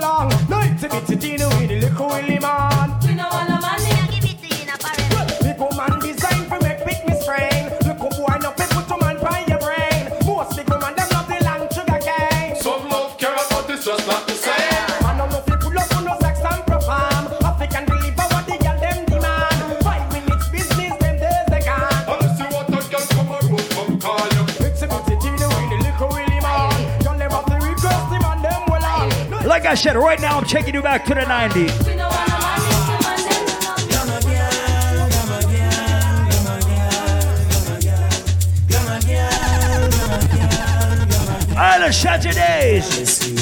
long. 0.00 0.30
No, 0.48 0.60
the 0.60 1.80
little 1.80 2.08
Willie 2.08 2.38
man. 2.38 2.95
right 30.00 30.20
now, 30.20 30.38
I'm 30.38 30.44
taking 30.44 30.74
you 30.74 30.82
back 30.82 31.04
to 31.06 31.14
the 31.14 31.20
90s. 31.20 31.96
Island 41.58 41.94
Saturdays. 41.94 43.35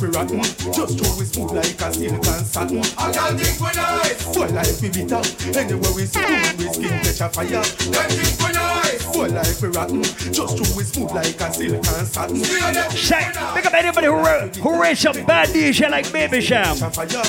We 0.00 0.06
rotten. 0.08 0.40
Just 0.42 0.98
throw 0.98 1.12
we 1.18 1.24
smooth 1.26 1.52
like 1.52 1.80
a 1.80 1.92
silk 1.92 2.12
and 2.26 2.46
satin. 2.46 2.78
I 2.96 3.12
can't 3.12 3.38
think 3.38 3.60
we 3.60 3.66
nice. 3.76 4.34
Boy 4.34 4.48
like 4.48 4.80
we 4.80 4.88
bitter. 4.88 5.20
Anywhere 5.58 5.92
we 5.92 6.06
see 6.06 6.24
we 6.56 6.72
skin 6.72 6.88
catch 7.04 7.20
a 7.20 7.28
fire. 7.28 7.48
Them 7.48 8.08
think 8.08 8.40
we 8.40 8.52
nice. 8.54 9.04
Boy 9.12 9.28
like 9.28 9.60
we 9.60 9.68
rotten. 9.68 10.02
Just 10.02 10.56
throw 10.56 10.76
we 10.76 10.84
smooth 10.84 11.12
like 11.12 11.40
a 11.40 11.52
silk 11.52 11.74
and 11.86 12.08
satin. 12.08 12.36
See 12.36 12.60
how 12.60 12.72
them 12.72 12.90
Say, 12.92 13.28
pick 13.54 13.66
up 13.66 13.74
anybody 13.74 14.06
who, 14.06 14.14
ra- 14.14 14.48
who 14.48 14.80
raised 14.80 15.02
some 15.02 15.24
bad 15.26 15.48
DJ 15.48 15.90
like 15.90 16.10
Baby 16.10 16.40
Cham. 16.40 16.78
Catch 16.78 16.96
a 16.96 17.04
fire. 17.04 17.22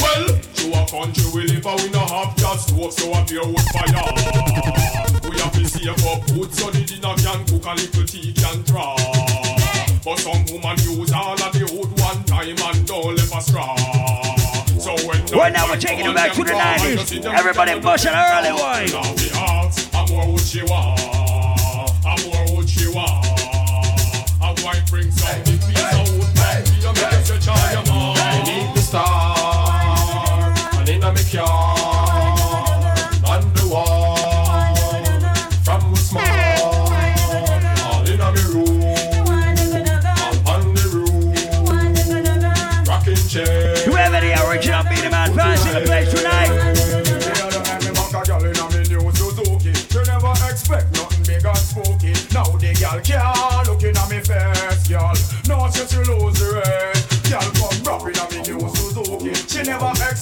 Well, 0.00 0.26
to 0.40 0.72
a 0.72 0.88
country 0.88 1.24
we 1.34 1.42
live 1.48 1.66
and 1.66 1.80
we 1.82 1.90
no 1.90 2.00
have 2.00 2.34
gas 2.36 2.66
stove, 2.66 2.92
so 2.94 3.12
a 3.12 3.24
beer 3.26 3.44
wood 3.44 3.60
fire. 3.76 4.08
We 5.28 5.38
have 5.40 5.52
to 5.52 5.68
save 5.68 6.06
up 6.06 6.24
food 6.30 6.54
so 6.54 6.70
the 6.70 6.80
dinner 6.80 7.14
can 7.20 7.44
cook 7.44 7.66
a 7.66 7.74
little 7.74 8.04
tea 8.04 8.32
can 8.32 8.62
draw. 8.62 9.45
But 10.06 10.20
some 10.20 10.44
woman 10.52 10.78
use 10.86 11.10
all 11.10 11.34
of 11.34 11.52
the 11.52 11.66
wood 11.74 11.90
one 11.98 12.22
time 12.30 12.54
and 12.56 12.86
don't 12.86 13.16
left 13.16 13.34
a 13.34 13.40
straw. 13.42 13.74
So 14.78 14.94
when 15.02 15.26
Right 15.34 15.52
now 15.52 15.66
we're 15.66 15.80
taking 15.80 16.06
it 16.06 16.14
back 16.14 16.32
to 16.34 16.44
the 16.44 16.52
90s. 16.52 17.24
Everybody 17.34 17.80
bust 17.80 18.06
an 18.06 18.14
early 18.14 18.52
one. 18.54 18.86
I'm 19.34 20.08
more 20.08 20.30
wood 20.30 20.42
she 20.42 20.62
want. 20.62 21.00
I'm 22.06 22.22
more 22.30 22.46
wood 22.54 22.70
she 22.70 22.86
want. 22.86 23.26
And 24.40 24.56
why 24.60 24.80
bring 24.88 25.10
some 25.10 25.42
big 25.42 25.58
piece 25.66 25.82
of 25.82 26.06
wood 26.16 26.32
back? 26.36 26.62
You 26.68 26.92
make 26.94 27.10
you 27.10 27.24
stretch 27.24 27.48
all 27.48 27.58
your 27.72 27.82
mind. 27.82 27.85
I 27.85 27.85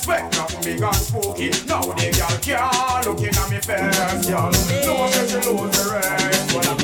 expect 0.04 0.36
nothing 0.36 0.62
big 0.62 0.82
and 0.82 0.96
spooky. 0.96 1.48
Now 1.66 1.80
the 1.80 1.94
girl 2.12 2.38
can't 2.42 3.06
looking 3.06 3.34
at 3.34 3.50
me 3.50 3.58
face. 3.58 4.28
No, 4.28 4.52
she 4.52 5.48
lose 5.48 5.72
the. 5.72 6.44
But 6.52 6.68
I'm 6.68 6.76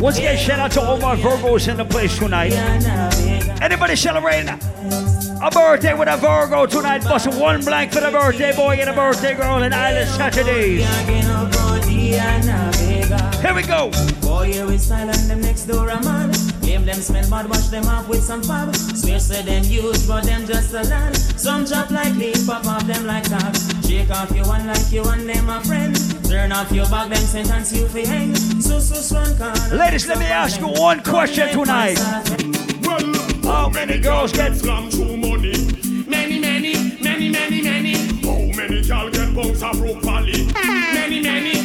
Once 0.00 0.18
again, 0.18 0.36
shout 0.36 0.58
out 0.58 0.70
to 0.72 0.80
all 0.82 0.98
my 0.98 1.16
Virgos 1.16 1.68
in 1.68 1.76
the 1.76 1.84
place 1.84 2.18
tonight. 2.18 2.52
Anybody 3.62 3.96
celebrating 3.96 4.48
a 4.48 5.50
birthday 5.50 5.94
with 5.94 6.08
a 6.08 6.16
Virgo 6.18 6.66
tonight? 6.66 7.02
Bust 7.04 7.28
one 7.38 7.62
blank 7.62 7.92
for 7.92 8.00
the 8.00 8.10
birthday 8.10 8.54
boy 8.54 8.76
and 8.76 8.90
a 8.90 8.94
birthday 8.94 9.34
girl 9.34 9.62
in 9.62 9.72
Island 9.72 10.08
Saturdays. 10.10 11.69
Here 12.10 13.54
we 13.54 13.62
go. 13.62 13.90
Boy, 14.20 14.46
you 14.54 14.68
is 14.70 14.82
silent, 14.82 15.28
them 15.28 15.40
next 15.42 15.66
door 15.66 15.88
a 15.88 16.02
man. 16.02 16.32
Blame 16.60 16.84
them 16.84 16.96
smell 17.00 17.28
bad, 17.30 17.48
wash 17.48 17.68
them 17.68 17.84
off 17.86 18.08
with 18.08 18.22
some 18.24 18.42
fab. 18.42 18.74
Swear 18.74 19.20
say 19.20 19.42
them 19.42 19.62
use, 19.64 20.06
but 20.08 20.24
them 20.24 20.44
just 20.44 20.74
a 20.74 20.82
land. 20.88 21.16
Some 21.16 21.64
drop 21.64 21.90
like 21.92 22.14
leaf, 22.16 22.44
pop 22.46 22.66
off 22.66 22.84
them 22.86 23.06
like 23.06 23.28
that. 23.28 23.56
Shake 23.86 24.10
off 24.10 24.34
your 24.34 24.44
one 24.46 24.66
like 24.66 24.90
you 24.90 25.04
and 25.04 25.28
them 25.28 25.48
a 25.48 25.60
friend. 25.62 25.96
Turn 26.24 26.50
off 26.50 26.72
your 26.72 26.88
back, 26.88 27.10
them 27.10 27.22
sentence 27.22 27.72
you 27.72 27.86
fi 27.86 28.04
hang. 28.04 28.34
So 28.60 28.80
so 28.80 28.96
swan 28.96 29.36
can. 29.38 29.78
Ladies, 29.78 30.08
let 30.08 30.18
me 30.18 30.26
ask 30.26 30.58
you 30.60 30.66
one 30.68 31.02
question 31.04 31.48
tonight. 31.50 31.96
Well, 32.82 33.14
How 33.44 33.68
many 33.68 33.98
girls 33.98 34.32
get 34.32 34.56
slam 34.56 34.90
through 34.90 35.16
money? 35.16 35.54
many, 36.08 36.40
many, 36.40 36.74
many, 37.00 37.30
many, 37.30 37.62
many. 37.62 37.94
How 38.26 38.56
many 38.56 38.82
gal 38.82 39.08
get 39.10 39.32
bunks 39.32 39.62
of 39.62 39.80
rope 39.80 40.02
valley? 40.02 40.46
Many, 40.52 41.20
many, 41.22 41.22
many, 41.22 41.59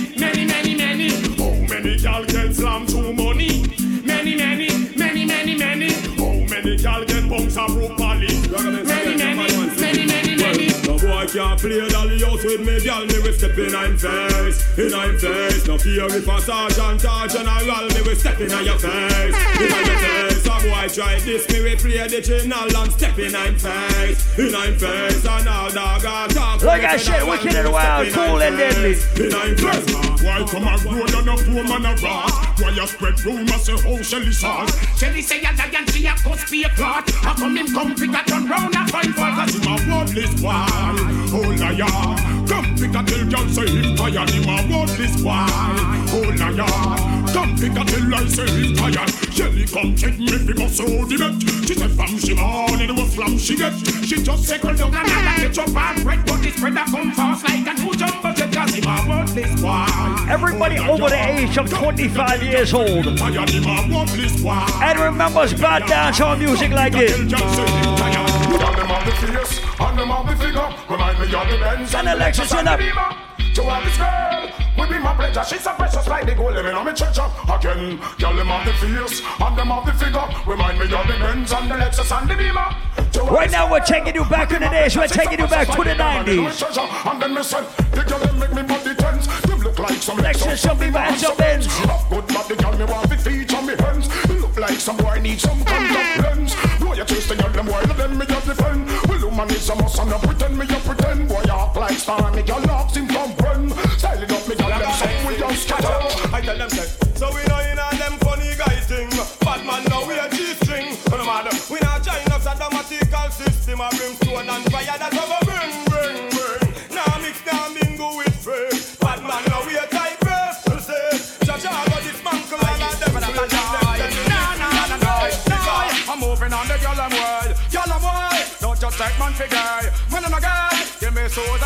gal 7.56 7.68
get 7.68 7.72
bunks 7.72 7.72
of 7.72 7.76
rope 7.76 7.98
valley? 7.98 8.28
Many, 8.52 9.16
many, 9.16 9.76
many, 9.76 10.06
many, 10.06 10.36
many. 10.36 10.68
No 10.86 10.98
boy 11.00 11.28
can't 11.28 11.60
play 11.60 11.88
dolly 11.90 12.20
house 12.20 12.44
with 12.44 12.62
me, 12.62 12.84
gal. 12.84 13.06
Me 13.06 13.20
will 13.20 13.34
step 13.34 13.58
in 13.58 13.76
I'm 13.76 13.98
face, 13.98 14.78
in 14.78 14.94
I'm 14.94 15.18
face. 15.18 15.68
No 15.68 15.78
fear 15.78 16.06
if 16.06 16.28
a 16.28 16.42
sergeant 16.42 17.06
or 17.06 17.28
general, 17.28 17.88
me 17.90 18.02
will 18.02 18.16
step 18.16 18.40
in 18.40 18.50
your 18.50 18.78
face, 18.78 19.36
in 19.62 19.72
on 19.72 19.86
your 19.86 19.98
face. 19.98 20.44
Some 20.44 20.64
boy 20.64 20.88
try 20.88 21.20
this, 21.20 21.48
me 21.50 21.62
will 21.62 21.78
play 21.78 22.08
the 22.08 22.22
channel 22.22 22.78
and 22.78 22.92
step 22.92 23.20
in 23.20 23.36
I'm 23.36 23.56
face, 23.56 24.38
in 24.38 24.56
I'm 24.56 24.78
face. 24.78 25.26
And 25.26 25.50
all 25.50 25.72
dog 25.72 26.06
and 26.06 26.34
talk. 26.34 26.62
Look 26.62 26.84
at 26.84 27.00
shit, 27.00 27.26
wicked 27.26 27.56
and 27.56 27.72
wild, 27.72 28.14
cool 28.14 28.42
and 28.42 28.58
deadly. 28.58 28.96
In 29.24 29.34
I'm 29.34 29.56
face. 29.58 30.15
Why 30.26 30.44
come 30.44 30.64
a 30.64 30.76
road 30.84 31.14
and 31.14 31.30
a 31.30 31.36
poor 31.36 31.64
man 31.64 31.86
a 31.86 31.96
rat? 32.02 32.60
Why 32.60 32.70
you 32.72 32.88
spread 32.88 33.24
rumors 33.24 33.64
say 33.64 33.74
oh, 33.74 33.98
how 33.98 34.02
Shelly 34.02 34.32
sauce? 34.32 34.98
Shelly 34.98 35.22
say 35.22 35.38
a 35.38 35.54
giant, 35.54 35.92
she 35.92 36.08
a 36.08 36.16
cost 36.16 36.50
be 36.50 36.64
a 36.64 36.70
clot. 36.70 37.08
How 37.12 37.36
come 37.36 37.56
him 37.56 37.68
come 37.68 37.94
pick 37.94 38.10
a 38.10 38.24
turn 38.28 38.48
round 38.48 38.76
and 38.76 38.90
find 38.90 39.14
fault? 39.14 39.36
Cause 39.36 39.56
him 39.56 39.72
a 39.72 39.76
worthless 39.96 40.42
boy, 40.42 40.66
oh 41.32 41.56
liar 41.60 42.45
Come 42.48 42.76
pick 42.76 42.96
a 42.96 43.04
tell 43.04 43.26
girl 43.30 43.48
say 43.50 43.68
him 43.70 43.96
tired 43.96 44.30
Him 44.30 44.50
a 44.50 44.56
worthless 44.72 45.22
boy, 45.22 45.46
oh 46.12 46.34
liar 46.40 47.34
Come 47.34 47.56
pick 47.56 47.78
a 47.78 47.84
tell 47.86 48.16
I 48.16 48.26
say 48.26 48.50
him 48.50 48.76
tired 48.76 49.10
Shelly 49.32 49.66
come 49.66 49.96
check 49.96 50.18
me 50.18 50.28
fi 50.28 50.54
bust 50.54 50.82
out 50.82 51.10
the 51.10 51.18
bet 51.20 51.68
She 51.68 51.74
said 51.76 51.92
fam 51.92 52.18
she 52.18 52.34
born 52.34 52.82
in 52.82 52.90
a 52.90 53.06
flam 53.06 53.38
she 53.38 53.56
get 53.56 53.74
She 54.06 54.24
just 54.24 54.44
say 54.44 54.56
Circle 54.56 54.76
down 54.76 54.96
and 54.96 55.30
I 55.30 55.38
get 55.42 55.58
your 55.58 55.68
bad 55.68 56.02
bread, 56.02 56.26
but 56.26 56.42
this 56.42 56.58
bread 56.58 56.74
a 56.74 56.86
come 56.86 57.12
fast 57.12 57.44
like 57.44 57.68
a 57.68 57.74
new 57.82 57.94
jumbo 57.94 58.32
jet. 58.32 58.54
Cause 58.54 58.74
him 58.74 58.86
a 58.88 59.06
worthless 59.10 59.62
boy. 59.62 59.86
Everybody 60.30 60.78
oh, 60.80 60.94
over 60.94 61.10
the 61.10 61.28
age 61.28 61.58
of 61.58 61.70
25 61.70 62.44
years 62.44 62.74
old 62.74 63.18
tired 63.18 63.50
Him 63.50 63.66
a 63.66 63.94
worthless 63.94 64.42
boy 64.42 64.66
and 64.82 65.00
remembers 65.00 65.54
bad 65.54 65.84
dancehall 65.84 66.40
music 66.40 66.72
like 66.72 66.94
this. 66.94 68.35
Tell 68.60 68.74
girl 68.74 68.86
say 68.86 68.88
him 68.88 68.88
tired 68.88 68.88
And 68.88 68.88
them 68.88 68.88
have 68.88 69.06
the 69.06 69.12
face, 69.12 69.60
and 69.80 70.00
them 70.00 70.10
have 70.10 70.28
the 70.28 70.36
figure. 70.36 70.70
Remind 70.90 71.20
me 71.20 71.26
of 71.26 71.48
the 71.50 71.58
Benz 71.58 71.96
And 71.96 72.08
the 72.08 72.12
Lexus 72.12 72.60
in 72.60 72.68
up. 72.68 72.80
To 73.56 73.64
have 73.64 73.86
this 73.86 73.96
girl, 73.96 74.52
will 74.78 74.88
be 74.92 75.00
my 75.00 75.16
pleasure. 75.16 75.44
She's 75.44 75.64
so 75.64 75.72
precious 75.74 76.08
like 76.08 76.26
the 76.26 76.36
gold 76.36 76.56
living 76.56 76.74
on 76.76 76.86
me 76.86 76.92
treasure. 76.92 77.24
Again, 77.48 78.00
girl, 78.20 78.36
them 78.36 78.48
have 78.48 78.66
the 78.68 78.74
face, 78.84 79.22
and 79.40 79.58
them 79.58 79.68
have 79.68 79.86
the 79.86 79.94
figure. 79.94 80.28
Remind 80.46 80.78
me 80.78 80.86
of 80.86 81.08
the 81.08 81.16
Benz 81.20 81.54
and 81.54 81.72
the 81.72 81.76
Lexus 81.76 82.12
and 82.12 82.30
the 82.30 82.36
Beamer. 82.36 83.32
Right 83.32 83.50
now, 83.50 83.72
we're 83.72 83.80
taking 83.80 84.14
you 84.14 84.26
back 84.26 84.52
in 84.52 84.62
the 84.62 84.68
days. 84.68 84.98
We're 84.98 85.08
taking 85.08 85.40
you 85.40 85.48
back 85.48 85.68
to 85.70 85.84
the 85.84 85.96
90s. 85.96 87.12
And 87.12 87.22
then 87.22 87.34
me 87.34 87.44
say, 87.44 87.64
the 87.92 88.04
girl 88.04 88.20
them 88.20 88.40
make 88.40 88.54
me 88.54 88.64
body 88.64 88.96
tense. 88.96 89.28
Them 89.44 89.60
look 89.60 89.80
like 89.80 90.02
some 90.02 90.18
Lexus, 90.18 90.58
some 90.58 90.78
Beamer, 90.78 91.00
and 91.00 91.18
some 91.18 91.38
Benz. 91.38 91.68
Good 92.10 92.28
body, 92.28 92.56
girl, 92.56 92.78
me 92.78 92.86
want 92.86 93.10
to 93.10 93.18
feature 93.18 93.62
me 93.62 93.76
hands. 93.80 94.12
Look 94.30 94.60
like 94.60 94.80
some 94.80 94.98
boy 94.98 95.20
need 95.22 95.40
some 95.40 95.64
contact 95.64 96.24
lens. 96.24 96.35
You 97.08 97.16
chase 97.16 97.28
the 97.28 97.36
girl, 97.36 97.52
them 97.52 97.66
boy, 97.68 97.82
them 97.84 98.18
me 98.18 98.26
just 98.26 98.48
defend. 98.48 98.88
Well, 99.08 99.20
a 99.70 99.76
must 99.76 100.00
and 100.00 100.10
pretend 100.24 100.58
me, 100.58 100.66
you 100.66 100.78
pretend. 100.78 101.30
Boy, 101.30 101.44
act 101.52 101.76
like 101.76 102.00
star, 102.00 102.32
me 102.32 102.42
girl 102.42 102.62
knocks 102.62 102.96
him 102.96 103.15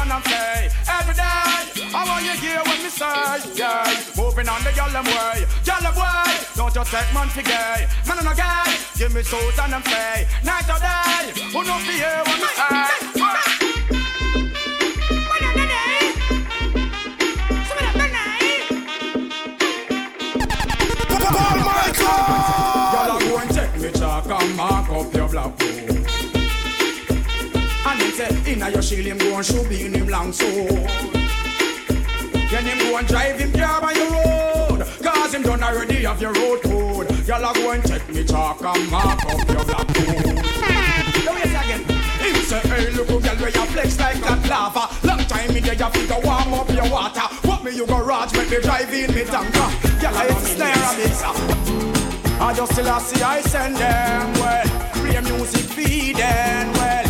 and 0.09 0.23
I'm. 0.23 0.69
Every 0.87 1.13
day. 1.13 1.93
I 1.93 2.03
want 2.07 2.25
you 2.25 2.33
hear 2.41 2.59
what 2.59 2.77
me 2.81 2.89
say. 2.89 3.05
Yeah. 3.55 3.85
Moving 4.17 4.49
on 4.49 4.63
the 4.63 4.71
I'm 4.95 5.05
wild. 5.05 5.45
Girl 5.65 5.85
I'm. 5.85 5.95
Don't 6.55 6.73
just 6.73 6.91
take 6.91 7.13
man 7.13 7.29
for 7.29 7.43
guy. 7.43 7.87
Man 8.07 8.19
I'm 8.19 8.27
a 8.27 8.35
guy. 8.35 8.65
Give 8.97 9.13
me 9.13 9.21
souls 9.23 9.59
and 9.59 9.75
I'm 9.75 9.83
play. 9.83 10.27
Night 10.43 10.69
or 10.69 10.79
day. 10.79 11.41
Who 11.53 11.63
don't 11.63 11.85
be 11.85 11.95
what 12.25 12.39
me 12.39 12.49
say. 12.57 13.08
Say, 28.19 28.51
inna 28.51 28.69
your 28.69 28.81
shield 28.81 29.05
him 29.05 29.17
go 29.17 29.35
and 29.37 29.45
shoot 29.45 29.71
in 29.71 29.93
him 29.93 30.07
long 30.07 30.33
sword. 30.33 30.69
Then 32.51 32.65
him 32.65 32.79
go 32.79 32.97
and 32.97 33.07
drive 33.07 33.39
him 33.39 33.51
car 33.53 33.83
on 33.83 33.95
your 33.95 34.11
road. 34.11 34.79
Cause 35.01 35.33
him 35.33 35.43
done 35.43 35.63
already 35.63 36.03
have 36.03 36.21
your 36.21 36.33
road 36.33 36.61
code. 36.61 37.27
Y'all 37.27 37.45
are 37.45 37.53
going 37.53 37.81
take 37.81 38.07
me 38.09 38.23
chalk 38.25 38.61
and 38.61 38.91
mark 38.91 39.23
up 39.25 39.47
your 39.47 39.63
black 39.63 39.87
code. 39.87 40.35
Now 41.25 41.35
again. 41.37 41.83
Him 42.19 42.35
say, 42.43 42.59
hey, 42.59 42.89
look, 42.91 43.07
girl, 43.07 43.35
where 43.37 43.51
you 43.51 43.65
flex 43.71 43.99
like 43.99 44.19
that 44.19 44.49
lava. 44.49 45.07
Long 45.07 45.19
time 45.19 45.55
in 45.55 45.63
there, 45.63 45.73
you 45.73 46.07
to 46.07 46.19
warm 46.23 46.53
up 46.53 46.69
your 46.69 46.89
water. 46.91 47.27
What 47.47 47.63
me 47.63 47.71
you 47.71 47.85
go 47.87 48.03
garage, 48.03 48.33
make 48.33 48.49
me 48.49 48.59
drive 48.59 48.93
in 48.93 49.15
me 49.15 49.23
tanker. 49.23 49.69
Girl, 50.01 50.15
I 50.15 50.27
hit 50.27 50.43
snare 50.55 50.75
a 50.75 50.91
mixer. 50.99 51.33
I 52.41 52.53
just 52.53 52.71
still 52.73 52.89
I 52.89 52.99
see 52.99 53.21
I 53.21 53.41
send 53.41 53.75
them 53.77 54.33
well. 54.33 54.65
Play 54.93 55.21
music 55.21 55.61
feed 55.71 56.17
them 56.17 56.73
well. 56.73 57.08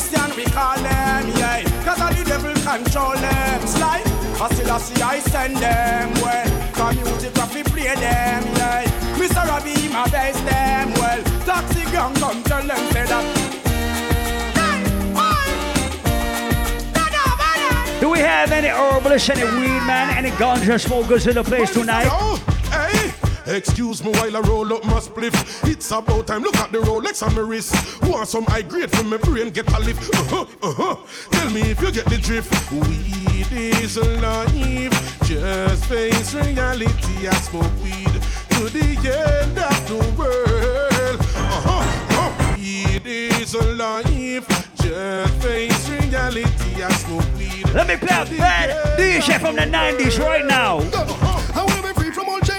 Christian 0.00 0.34
we 0.34 0.44
call 0.44 0.76
them, 0.76 1.28
yeah. 1.36 1.62
Cause 1.84 2.00
all 2.00 2.14
the 2.14 2.24
devil 2.24 2.54
control 2.64 3.12
them. 3.12 3.66
Slide. 3.66 4.06
I 4.40 4.48
still 4.54 4.70
I 4.72 4.78
see 4.78 5.02
I 5.02 5.18
send 5.18 5.56
them 5.58 6.14
well. 6.22 6.72
Cause 6.72 6.96
music 6.96 7.34
we 7.54 7.62
play 7.62 7.94
them, 7.96 8.42
yeah. 8.56 8.84
Mr. 9.20 9.46
Robbie, 9.46 9.88
my 9.92 10.08
best 10.08 10.42
them 10.46 10.94
well. 10.94 11.22
Taxi 11.44 11.84
gang 11.92 12.14
come 12.14 12.42
tell 12.44 12.62
them 12.62 12.92
say 12.92 13.04
that. 13.12 13.24
Do 18.00 18.08
we 18.08 18.20
have 18.20 18.52
any 18.52 18.68
herbalists, 18.68 19.28
any 19.28 19.44
weed 19.44 19.82
man, 19.84 20.16
any 20.16 20.30
ganja 20.30 20.80
smokers 20.80 21.26
in 21.26 21.34
the 21.34 21.44
place 21.44 21.70
tonight? 21.74 22.08
Oh? 22.10 22.49
Excuse 23.46 24.04
me 24.04 24.10
while 24.12 24.36
I 24.36 24.40
roll 24.40 24.72
up 24.72 24.84
my 24.84 25.00
spliff. 25.00 25.34
It's 25.68 25.90
about 25.90 26.26
time. 26.26 26.42
Look 26.42 26.56
at 26.56 26.72
the 26.72 26.78
Rolex 26.78 27.22
on 27.26 27.34
my 27.34 27.40
wrist. 27.40 27.74
Want 28.02 28.28
some 28.28 28.44
high 28.44 28.62
grade 28.62 28.90
from 28.90 29.10
my 29.10 29.16
brain? 29.16 29.50
Get 29.50 29.70
a 29.72 29.80
lift. 29.80 30.14
Uh 30.14 30.24
huh. 30.24 30.46
Uh 30.62 30.72
huh. 30.72 30.96
Tell 31.30 31.50
me 31.50 31.62
if 31.62 31.80
you 31.80 31.90
get 31.92 32.06
the 32.06 32.18
drift. 32.18 32.50
Weed 32.72 33.50
is 33.52 33.96
alive. 33.96 34.92
Just 35.24 35.86
face 35.86 36.34
reality. 36.34 37.28
I 37.28 37.34
smoke 37.40 37.72
weed 37.82 38.14
to 38.50 38.68
the 38.68 38.88
end 39.08 39.58
of 39.58 39.88
the 39.88 39.98
world. 40.18 41.20
Uh 41.20 41.60
huh. 41.64 41.78
uh-huh. 41.78 42.56
Weed 42.56 43.06
is 43.06 43.54
alive. 43.54 44.46
Just 44.76 45.34
face 45.42 45.88
reality. 45.88 46.82
I 46.82 46.92
smoke 46.92 47.24
weed. 47.38 47.68
Let 47.74 47.86
me 47.86 47.96
play 47.96 48.08
a 48.08 48.24
bad 48.38 48.98
DJ 48.98 49.38
from 49.40 49.54
the 49.56 49.62
90s 49.62 50.18
right 50.18 50.44
now. 50.44 50.78
I 51.54 51.64
wanna 51.64 51.82
be 51.82 51.92
free 51.94 52.10
from 52.10 52.28
all 52.28 52.40
chains 52.40 52.40
and 52.40 52.48
all 52.48 52.48
bangles 52.48 52.48
and 52.48 52.49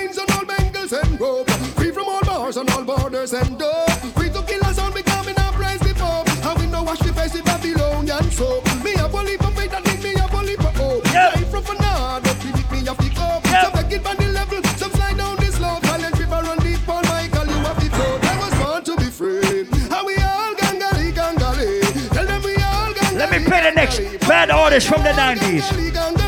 rope. 1.22 1.50
Free 1.78 1.92
from 1.92 2.08
all 2.08 2.24
bars 2.26 2.58
and 2.58 2.70
all 2.72 2.84
borders 2.84 3.34
and 3.34 3.58
dope. 3.58 3.90
Free 4.18 4.30
to 4.30 4.42
kill 4.42 4.64
us 4.66 4.80
all 4.80 4.92
becoming 4.92 5.38
our 5.38 5.54
praise 5.54 5.80
before. 5.80 6.24
How 6.42 6.56
we 6.56 6.66
know 6.66 6.84
wash 6.84 7.00
the 7.00 7.14
face 7.14 7.36
of 7.36 7.46
Babylonian 7.46 8.32
soap. 8.32 8.66
Me 8.84 8.94
a 8.96 9.08
bully 9.08 9.38
for 9.38 9.52
faith 9.52 9.74
and 9.74 9.86
me 10.04 10.14
a 10.16 10.28
bully 10.28 10.56
for 10.56 10.74
hope. 10.82 11.06
Yep. 11.06 11.36
Life 11.36 11.52
from 11.52 11.64
fanad, 11.64 12.24
but 12.24 12.38
predict 12.42 12.72
me 12.72 12.80
a 12.88 12.94
pick 12.96 13.18
up. 13.20 13.46
Yep. 13.46 13.62
Some 13.64 13.74
take 13.74 13.94
it 13.98 14.04
by 14.04 14.16
the 14.16 14.28
level, 14.40 14.64
some 14.82 14.92
slide 14.92 15.18
down 15.18 15.38
this 15.38 15.56
slope. 15.56 15.86
Silent 15.86 16.20
river 16.20 16.42
run 16.48 16.58
deep, 16.60 16.80
Paul 16.86 17.04
Michael, 17.04 17.48
you 17.54 17.60
have 17.68 17.80
the 17.84 17.90
float. 17.96 18.24
I 18.26 18.34
was 18.42 18.54
born 18.60 18.84
to 18.90 18.94
be 18.98 19.10
free. 19.20 19.66
How 19.94 20.06
we 20.06 20.16
all 20.16 20.54
gangali 20.56 21.14
gangali. 21.14 21.72
Tell 22.16 22.26
them 22.26 22.42
we 22.42 22.56
all 22.56 22.92
gangali. 22.98 23.20
Let 23.22 23.30
me 23.32 23.46
play 23.46 23.62
the 23.62 23.74
next 23.76 23.98
bad 24.28 24.50
artist 24.50 24.88
from 24.88 25.04
the 25.04 25.14
90s. 25.14 25.70
Paul 25.94 26.21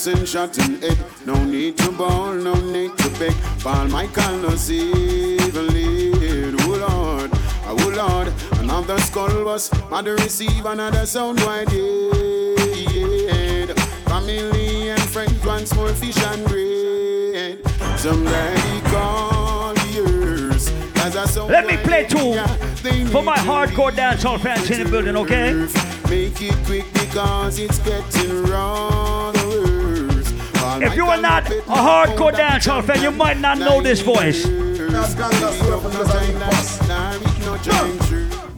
Michael 0.00 0.14
rinsing, 0.14 0.26
shutting 0.26 0.80
head. 0.80 0.98
No 1.26 1.44
need 1.44 1.76
to 1.78 1.92
ball, 1.92 2.32
no 2.32 2.54
need 2.54 2.96
to 2.96 3.10
beg. 3.18 3.34
Paul 3.60 3.88
Michael 3.88 4.38
no 4.38 4.56
evil 4.70 5.64
lead. 5.64 6.54
Oh 6.60 6.76
Lord, 6.88 7.30
oh 7.66 7.92
Lord. 7.94 8.32
Another 8.60 8.98
skull 9.00 9.44
was 9.44 9.70
mother 9.90 10.14
receive 10.16 10.64
another 10.64 11.04
sound 11.04 11.40
wide 11.40 11.68
head. 11.68 12.98
Family 14.06 14.88
and 14.88 15.02
friends 15.02 15.44
want 15.44 15.68
small 15.68 15.88
fish 15.88 16.16
and 16.16 16.46
bread. 16.46 17.58
Somebody 17.98 18.80
call 18.86 19.74
yours. 19.92 20.70
As 20.96 21.14
I 21.14 21.26
sound 21.26 21.50
Let 21.50 21.66
me 21.66 21.76
play 21.76 22.06
two 22.06 22.38
for 23.10 23.22
my 23.22 23.36
to 23.36 23.42
hardcore 23.42 23.92
dancehall 23.92 24.40
fans 24.40 24.70
in 24.70 24.84
the 24.84 24.90
building, 24.90 25.16
okay? 25.16 25.52
Make 26.08 26.40
it 26.40 26.56
quick 26.64 26.90
because 26.94 27.58
it's 27.58 27.78
getting. 27.80 28.50
All 28.52 29.39
If 30.82 30.96
you 30.96 31.06
are 31.06 31.20
not 31.20 31.50
a 31.50 31.60
hardcore 31.60 32.32
dancehall 32.32 32.82
fan, 32.84 33.02
you 33.02 33.10
might 33.10 33.38
not 33.38 33.58
know 33.58 33.82
this 33.82 34.00
voice. 34.00 34.46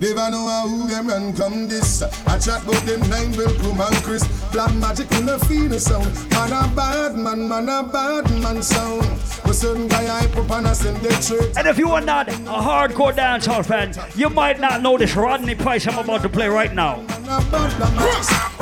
Never 0.02 0.30
know 0.32 0.48
how 0.48 0.66
who 0.66 0.88
them 0.88 1.06
run 1.06 1.32
come 1.32 1.68
this. 1.68 2.02
I 2.02 2.36
chat 2.36 2.64
about 2.64 2.82
them 2.82 3.08
nine 3.08 3.30
will 3.36 3.54
come 3.60 3.80
and 3.80 3.94
Chris. 4.02 4.26
Black 4.50 4.74
magic 4.74 5.12
in 5.12 5.26
the 5.26 5.38
feel 5.46 5.78
sound. 5.78 6.12
Man 6.30 6.52
a 6.52 6.66
bad 6.74 7.14
man, 7.14 7.48
man 7.48 7.68
a 7.68 7.84
bad 7.84 8.28
man 8.42 8.60
sound. 8.64 9.06
But 9.44 9.52
certain 9.52 9.86
guy 9.86 10.22
I 10.22 10.26
put 10.26 10.50
on 10.50 10.66
a 10.66 10.74
send 10.74 10.96
the 10.96 11.10
trade. 11.10 11.56
And 11.56 11.68
if 11.68 11.78
you 11.78 11.88
are 11.92 12.00
not 12.00 12.28
a 12.28 12.32
hardcore 12.32 13.12
dancehall 13.12 13.64
fan, 13.64 13.94
you 14.16 14.28
might 14.28 14.58
not 14.58 14.82
know 14.82 14.98
this 14.98 15.14
Rodney 15.14 15.54
Price 15.54 15.86
I'm 15.86 15.96
about 15.96 16.22
to 16.22 16.28
play 16.28 16.48
right 16.48 16.74
now. 16.74 16.96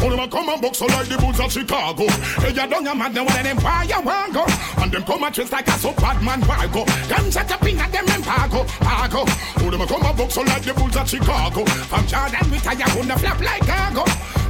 All 0.03 0.11
them 0.11 0.20
a 0.20 0.29
come 0.29 0.48
and 0.50 0.61
box 0.61 0.76
so 0.76 0.87
like 0.87 1.09
the 1.09 1.16
bulls 1.16 1.40
of 1.40 1.50
Chicago. 1.50 2.07
Hey, 2.40 2.50
you 2.50 2.68
don't 2.68 2.85
man, 2.98 3.14
them 3.14 3.24
one 3.24 3.38
of 3.38 3.44
them 3.44 3.57
why 4.05 4.29
go. 4.31 4.44
And 4.83 4.92
them 4.92 5.05
come 5.05 5.24
and 5.24 5.35
twist 5.35 5.53
like 5.53 5.68
a 5.68 5.72
so 5.72 5.94
bad 5.94 6.22
man 6.22 6.42
why 6.42 6.66
go. 6.66 6.85
Them 6.85 7.33
set 7.33 7.50
up 7.50 7.66
in 7.66 7.79
at 7.79 7.90
them 7.90 8.07
embargo, 8.09 8.64
pago. 8.81 9.24
All 9.64 9.70
them 9.70 9.81
a 9.81 9.87
come 9.87 10.05
and 10.05 10.18
box 10.18 10.35
so 10.35 10.42
like 10.42 10.62
the 10.62 10.74
bulls 10.74 10.96
of 10.96 11.09
Chicago. 11.09 11.30
From 11.31 12.07
Jordan, 12.07 12.51
we 12.51 12.59
tie 12.59 12.73
you 12.73 13.01
on 13.01 13.07
the 13.07 13.16
flap 13.16 13.40
like 13.40 13.62
cargo. 13.62 14.03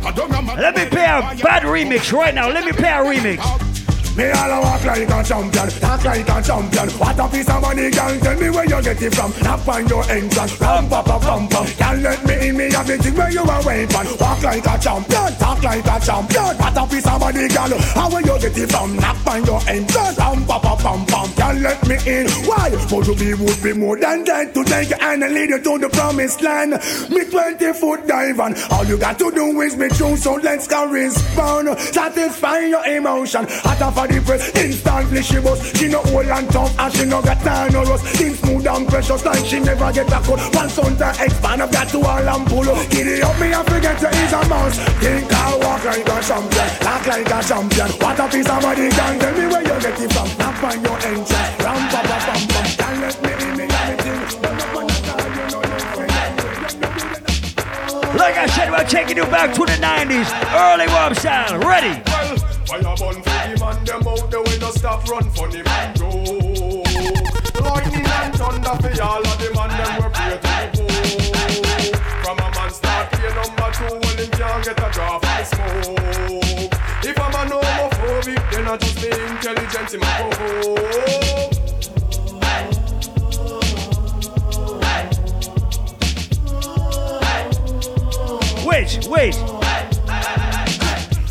I 0.02 0.12
don't 0.12 0.30
know, 0.30 0.40
man. 0.40 0.56
Let 0.58 0.76
me 0.76 0.86
play 0.86 1.04
a 1.04 1.20
bad 1.42 1.62
remix 1.64 2.10
right 2.10 2.34
now. 2.34 2.48
Let 2.48 2.64
me 2.64 2.72
play 2.72 2.88
a 2.88 3.04
remix. 3.04 3.60
Me 4.16 4.30
all 4.30 4.50
a 4.50 4.60
walk 4.60 4.84
like 4.84 5.08
a 5.08 5.22
champion, 5.22 5.68
talk 5.68 6.04
like 6.04 6.28
a 6.28 6.42
champion. 6.42 6.88
What 6.98 7.18
a 7.18 7.28
piece 7.28 7.48
of 7.48 7.60
money, 7.60 7.90
girl. 7.90 8.18
Tell 8.20 8.40
me 8.40 8.50
where 8.50 8.64
you 8.64 8.82
get 8.82 9.02
it 9.02 9.14
from. 9.14 9.32
Knock 9.42 9.68
on 9.68 9.88
your 9.88 10.04
entrance, 10.10 10.60
ram 10.60 10.88
pa 10.88 11.02
pa 11.02 11.18
pam 11.18 11.48
pam. 11.48 11.66
Can't 11.66 12.02
let 12.02 12.24
me 12.26 12.48
in, 12.48 12.56
me 12.56 12.70
have 12.72 12.86
the 12.86 12.98
thing 12.98 13.14
where 13.14 13.30
you 13.30 13.42
are 13.42 13.64
waving. 13.64 14.18
Walk 14.20 14.42
like 14.42 14.66
a 14.66 14.78
champion, 14.78 15.32
talk 15.38 15.62
like 15.62 15.86
a 15.86 16.00
champion. 16.00 16.56
What 16.58 16.76
a 16.76 16.86
piece 16.86 17.06
of 17.06 17.20
money, 17.20 17.48
girl. 17.48 17.78
How 17.94 18.10
where 18.10 18.20
you 18.20 18.38
get 18.38 18.58
it 18.58 18.70
from? 18.70 18.96
Knock 18.96 19.26
on 19.26 19.44
your 19.44 19.60
entrance, 19.68 20.18
ram 20.18 20.44
pa 20.44 20.58
pa 20.58 20.76
pam 20.76 21.06
pam. 21.06 21.28
Can't 21.34 21.60
let 21.60 21.86
me 21.88 21.96
in. 22.06 22.28
Why? 22.46 22.70
But 22.90 23.04
to 23.04 23.14
be 23.14 23.34
would 23.34 23.62
be 23.62 23.72
more 23.72 23.98
than 23.98 24.24
that 24.24 24.54
to 24.54 24.64
take 24.64 24.92
hand 25.00 25.24
and 25.24 25.34
lead 25.34 25.50
you 25.50 25.62
to 25.62 25.78
the 25.78 25.88
promised 25.88 26.42
land. 26.42 26.72
Me 27.10 27.24
20 27.24 27.72
foot 27.74 28.06
dive 28.06 28.40
and 28.40 28.56
all 28.70 28.84
you 28.84 28.98
got 28.98 29.18
to 29.18 29.30
do 29.30 29.60
is 29.60 29.76
me 29.76 29.88
true. 29.88 30.16
So 30.16 30.34
let's 30.34 30.66
go 30.66 30.86
respond. 30.86 31.78
Satisfy 31.78 32.60
your 32.66 32.86
emotion. 32.86 33.46
Hot 33.48 33.82
off 33.82 33.98
of 33.98 34.08
the 34.08 34.20
press, 34.20 34.50
instantly 34.56 35.22
she 35.22 35.40
bust. 35.40 35.76
She 35.76 35.88
no 35.88 36.02
old 36.12 36.26
and 36.26 36.50
tough 36.50 36.78
and 36.78 36.94
she 36.94 37.04
no 37.04 37.22
got 37.22 37.40
time 37.40 37.72
no 37.72 37.84
rust. 37.84 38.04
Things 38.06 38.38
smooth 38.40 38.66
and 38.66 38.88
precious 38.88 39.22
like 39.30 39.46
she 39.46 39.60
never 39.60 39.92
get 39.92 40.08
a 40.08 40.20
cut. 40.20 40.54
One 40.54 40.68
son 40.68 40.96
to 40.96 41.08
expand, 41.10 41.62
I've 41.62 41.70
got 41.70 41.88
to 41.88 42.00
all 42.00 42.28
and 42.28 42.46
pull 42.46 42.68
up. 42.68 42.90
Giddy 42.90 43.22
up 43.22 43.38
me, 43.40 43.54
I 43.54 43.62
forget 43.62 44.00
you 44.02 44.08
is 44.08 44.32
a 44.32 44.42
mouse. 44.48 44.78
Think 44.98 45.32
I 45.32 45.56
walk 45.62 45.84
like 45.84 46.08
a 46.08 46.18
champion, 46.22 46.68
talk 46.82 47.06
like 47.06 47.30
a 47.30 47.38
champion. 47.42 47.90
What 48.02 48.18
a 48.18 48.26
piece 48.28 48.50
of 48.50 48.60
body 48.62 48.90
can 48.90 49.18
tell 49.18 49.34
me 49.38 49.46
where 49.46 49.62
you 49.62 49.78
get 49.80 50.00
it 50.00 50.12
from. 50.12 50.28
Knock 50.38 50.62
on 50.64 50.82
your 50.82 50.98
entrance, 50.98 51.30
ram 51.62 51.82
pa 51.92 52.00
pa 52.02 52.16
pam 52.26 52.42
pam. 52.50 52.66
Can't 52.80 52.98
let 53.00 53.16
me 53.22 53.32
in, 53.46 53.52
me 53.56 53.64
everything. 53.70 54.18
Run 54.42 54.58
up 54.60 54.76
on 54.76 54.86
the 54.90 54.98
car, 55.06 55.22
you 55.36 55.46
know 55.50 55.62
you 55.62 55.78
Like 58.18 58.36
I 58.36 58.46
said, 58.46 58.68
we're 58.70 58.84
taking 58.84 59.16
you 59.16 59.26
back 59.26 59.54
to 59.54 59.62
the 59.64 59.78
90s. 59.78 60.28
Early 60.52 60.86
Rob 60.86 61.14
style. 61.14 61.58
Ready? 61.58 61.94
Fire 62.10 62.36
burn 62.66 62.96
for 62.96 63.14
the 63.14 63.20
man, 63.26 63.84
them 63.84 64.06
out 64.06 64.30
there 64.30 64.42
we 64.42 64.58
no 64.58 64.70
stop 64.70 65.06
run 65.08 65.30
for 65.30 65.48
the 65.48 65.62
man 65.64 65.96
joke. 65.96 66.39
Thunder 68.50 68.74
for 68.82 69.02
all 69.04 69.22
of 69.22 69.38
the 69.38 69.48
man, 69.54 69.70
them 69.70 69.94
we 69.94 70.08
pray 70.10 70.34
to 70.34 70.38
the. 70.42 70.90
From 72.24 72.38
a 72.38 72.50
man 72.50 72.70
start 72.70 73.12
pay 73.12 73.30
number 73.32 73.70
two, 73.70 73.84
well 73.86 74.16
him 74.16 74.30
can't 74.30 74.64
get 74.64 74.76
a 74.76 74.90
draw 74.90 75.18
for 75.20 75.26
the 75.38 75.44
smoke. 75.44 76.74
If 77.04 77.16
I'm 77.20 77.34
an 77.36 77.50
homophobic, 77.52 78.42
then 78.50 78.66
I 78.66 78.76
just 78.76 78.96
be 79.00 79.06
intelligent 79.06 79.94
in 79.94 80.00
my 80.00 80.06
provoke. 80.18 81.60
Wait, 88.66 88.90
wait. 89.08 89.36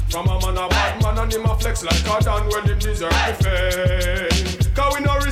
From 0.09 0.27
a 0.27 0.39
man 0.39 0.57
a 0.57 0.69
bad 0.69 1.03
man 1.03 1.17
and 1.17 1.33
him 1.33 1.45
a 1.45 1.57
flex 1.59 1.83
like 1.83 1.99
a 1.99 2.23
dan 2.23 2.47
when 2.47 2.63
him 2.63 2.79
deserve 2.79 3.11
the 3.11 3.33
fame. 3.43 4.28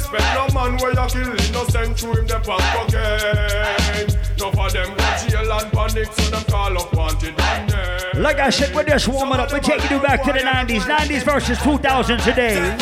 Cause 0.08 0.14
we 0.14 0.20
no 0.20 0.46
respect 0.46 0.54
no 0.54 0.62
man 0.62 0.78
where 0.78 0.92
you 0.92 1.10
kill 1.10 1.58
innocent 1.58 2.00
through 2.00 2.16
him 2.16 2.28
the 2.28 2.40
past 2.40 2.88
again. 2.88 4.08
No 4.40 4.52
for 4.52 4.70
them 4.72 4.96
go 4.96 5.28
jail 5.28 5.52
and 5.52 5.72
panic 5.72 6.14
so 6.14 6.30
them 6.30 6.44
call 6.46 6.78
up 6.78 6.94
wanted 6.94 7.40
and 7.40 7.72
name. 7.72 8.24
Like 8.24 8.40
I 8.40 8.50
said, 8.50 8.74
we're 8.74 8.84
just 8.84 9.08
warming 9.08 9.40
up. 9.40 9.52
We're 9.52 9.60
taking 9.60 9.92
you 9.92 10.02
back 10.02 10.24
to 10.24 10.32
the 10.32 10.40
90s. 10.40 10.82
90s 10.82 11.24
versus 11.24 11.62
2000 11.62 12.20
today. 12.20 12.78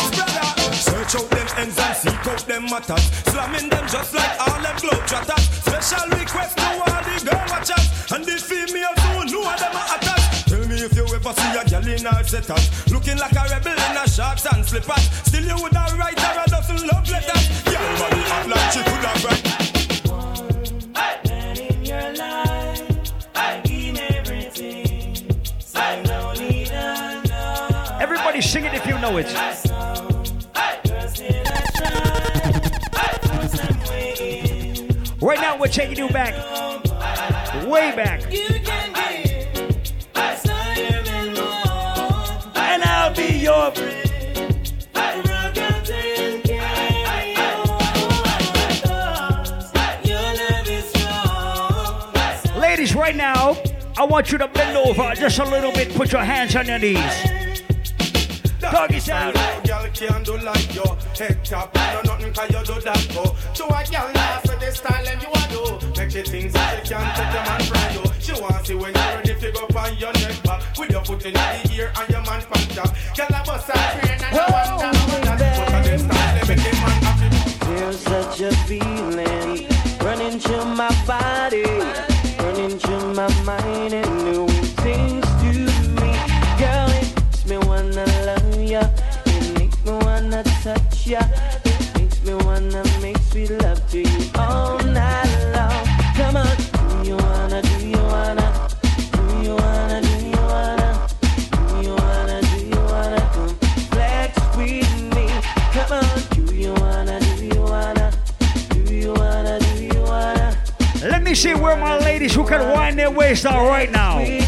Search 0.73 1.15
out 1.15 1.29
them 1.29 1.47
ends 1.57 1.79
and 1.79 1.95
seek 1.95 2.27
out 2.27 2.39
them 2.47 2.65
matters. 2.65 3.03
Slamming 3.31 3.69
them 3.69 3.87
just 3.87 4.13
like 4.13 4.39
all 4.39 4.61
them 4.61 4.75
globetrotters. 4.77 5.43
Special 5.65 6.09
request 6.19 6.57
to 6.57 6.65
all 6.65 7.03
the 7.03 7.25
girl 7.25 7.45
watchers. 7.49 8.11
And 8.11 8.25
the 8.25 8.37
females 8.37 9.04
original 12.05 12.23
setup. 12.23 12.91
Looking 12.91 13.17
like 13.17 13.31
a 13.33 13.47
rebel 13.49 13.71
in 13.71 13.97
a 13.97 14.07
shorts 14.07 14.45
and 14.51 14.65
slippers. 14.65 15.09
Still 15.25 15.43
you 15.43 15.55
would 15.61 15.73
have 15.73 15.97
write 15.97 16.19
her 16.19 16.43
a 16.45 16.49
dozen 16.49 16.87
love 16.87 17.09
letters. 17.09 17.63
Girl 17.63 17.97
body 17.99 18.21
hot 18.21 18.47
like 18.47 18.71
she 18.71 18.79
could 18.79 19.05
have 19.05 19.23
write. 19.25 19.45
Everybody 28.01 28.41
sing 28.41 28.65
it 28.65 28.73
if 28.73 28.85
you 28.85 28.99
know 28.99 29.17
it. 29.17 29.33
Right 35.21 35.39
now, 35.41 35.57
we're 35.57 35.67
taking 35.67 35.97
you 35.97 36.09
back, 36.09 36.35
way 37.65 37.95
back. 37.95 38.21
Be 43.71 43.81
your 50.03 50.35
Ladies, 52.59 52.93
right 52.95 53.15
now, 53.15 53.57
I 53.97 54.05
want 54.05 54.31
you 54.31 54.37
to 54.37 54.47
bend 54.47 54.77
over 54.77 55.13
just 55.15 55.39
a 55.39 55.45
little 55.45 55.71
bit. 55.71 55.93
Put 55.95 56.11
your 56.11 56.23
hands 56.23 56.55
on 56.55 56.67
your 56.67 56.79
knees. 56.79 56.97
Doggy 58.59 58.99
style. 58.99 59.31
Girl 59.63 59.87
can't 59.93 60.25
do 60.25 60.37
like 60.39 60.75
your 60.75 60.97
head 61.17 61.43
top. 61.45 61.73
No 61.75 62.01
nothing 62.01 62.33
can 62.33 62.49
you 62.49 62.65
do 62.65 62.81
that 62.81 63.07
go. 63.13 63.35
To 63.53 63.65
a 63.65 63.83
girl 63.89 64.11
laugh 64.13 64.43
with 64.43 64.59
the 64.59 64.71
style 64.71 65.07
and 65.07 65.21
you 65.21 65.29
a 65.29 65.47
do. 65.49 65.87
Make 65.97 66.11
she 66.11 66.23
think 66.23 66.51
that 66.51 66.85
she 66.85 66.93
can't 66.93 67.15
take 67.15 67.33
your 67.33 67.43
man 67.45 67.61
from 67.63 67.95
you. 67.95 68.03
She 68.19 68.41
want 68.41 68.65
see 68.65 68.75
when 68.75 68.93
you're 68.93 69.15
ready 69.15 69.35
to 69.39 69.51
go 69.51 69.79
on 69.79 69.97
your 69.97 70.11
neck 70.13 70.13
back. 70.13 70.14
With 70.77 70.91
your 70.91 71.05
foot 71.05 71.25
in 71.25 71.33
the 71.33 71.71
ear 71.73 71.91
and 71.97 72.09
your 72.09 72.21
man 72.23 72.41
pan 72.41 72.67
top. 72.75 72.93
Girl 73.15 73.27
a 73.29 73.43
bust 73.45 73.69
a 73.69 73.73
train 73.73 74.19
and 74.23 74.35
you 74.35 74.39
want 74.39 75.39
that. 75.39 75.71
But 75.71 75.85
a 75.85 75.89
them 75.89 75.99
style 75.99 76.33
they 76.35 76.55
make 76.55 76.63
the 76.63 76.71
man 76.83 76.99
happy. 77.03 77.29
There's 77.65 77.99
such 77.99 78.41
a 78.41 78.51
feeling 78.67 79.67
running 80.03 80.37
through 80.39 80.65
my 80.65 80.89
body, 81.07 81.63
running 82.39 82.77
through 82.77 83.13
my 83.13 83.29
mind, 83.43 83.93
and 83.93 84.23
new 84.25 84.47
things 84.83 85.25
to 85.41 85.51
me. 86.01 86.11
Girl, 86.59 86.89
it 86.91 87.07
makes 87.15 87.45
me 87.45 87.57
wanna 87.59 88.05
love 88.25 88.61
ya. 88.61 88.83
It 89.25 89.57
makes 89.57 89.85
me 89.85 89.91
wanna 89.93 90.43
touch 90.61 91.07
ya. 91.07 91.21
See 111.35 111.53
where 111.53 111.75
my 111.75 111.99
ladies 111.99 112.33
who 112.33 112.47
can 112.47 112.61
wind 112.71 112.97
their 112.97 113.11
waist 113.11 113.45
are 113.45 113.67
right 113.67 113.91
now. 113.91 114.19
Give 114.19 114.39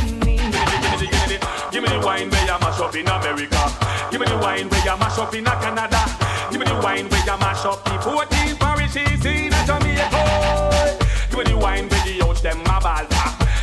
me 1.83 1.89
the 1.89 1.99
wine 2.03 2.29
where 2.29 2.45
you 2.45 2.57
mash 2.59 2.79
up 2.79 2.95
in 2.95 3.05
America. 3.07 3.69
Give 4.09 4.21
me 4.21 4.27
the 4.27 4.37
wine 4.37 4.69
where 4.69 4.85
you 4.85 4.95
mash 4.97 5.17
up 5.19 5.35
in 5.35 5.43
Canada. 5.43 6.05
Give 6.49 6.61
me 6.61 6.65
the 6.65 6.79
wine 6.81 7.09
where 7.09 7.25
you 7.25 7.37
mash 7.37 7.65
up 7.65 7.83
the 7.83 7.99
14 7.99 8.55
parishes 8.55 9.25
in 9.25 9.51
Jamaica. 9.67 10.97
Give 11.29 11.39
me 11.39 11.43
the 11.51 11.57
wine 11.57 11.89
where 11.89 12.01
the 12.05 12.21
out 12.23 12.41
them 12.41 12.61
a 12.61 12.79
ball. 12.79 13.05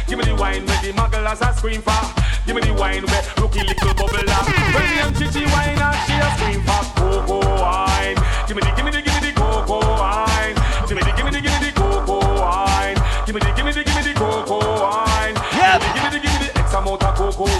Give 0.06 0.18
me 0.18 0.24
the 0.26 0.34
wine 0.36 0.66
where 0.66 0.82
the 0.82 0.92
mugglers 0.92 1.40
a 1.40 1.54
scream 1.56 1.80
for. 1.80 1.96
Give 2.46 2.56
me 2.56 2.60
the 2.62 2.74
wine 2.74 3.06
where 3.06 3.22
rookie 3.40 3.64
little 3.64 3.94
bubbler. 3.94 4.44
When 4.76 4.84
the 4.84 4.96
young 5.00 5.14
chichi 5.14 5.46
wine 5.48 5.80
and 5.80 5.96
she 6.04 6.12
a 6.20 6.28
scream 6.36 6.60
for 6.60 6.84
oh, 7.00 7.00
oh, 7.00 7.24
oh, 7.24 7.40
cocoa 7.40 7.56
wine. 7.62 8.16
Give 8.46 8.56
me 8.56 8.62
the, 8.62 8.70
give 8.76 8.84
me 8.84 8.90
the, 8.90 9.00
give 9.00 9.06
me 9.06 9.12
the 9.12 9.13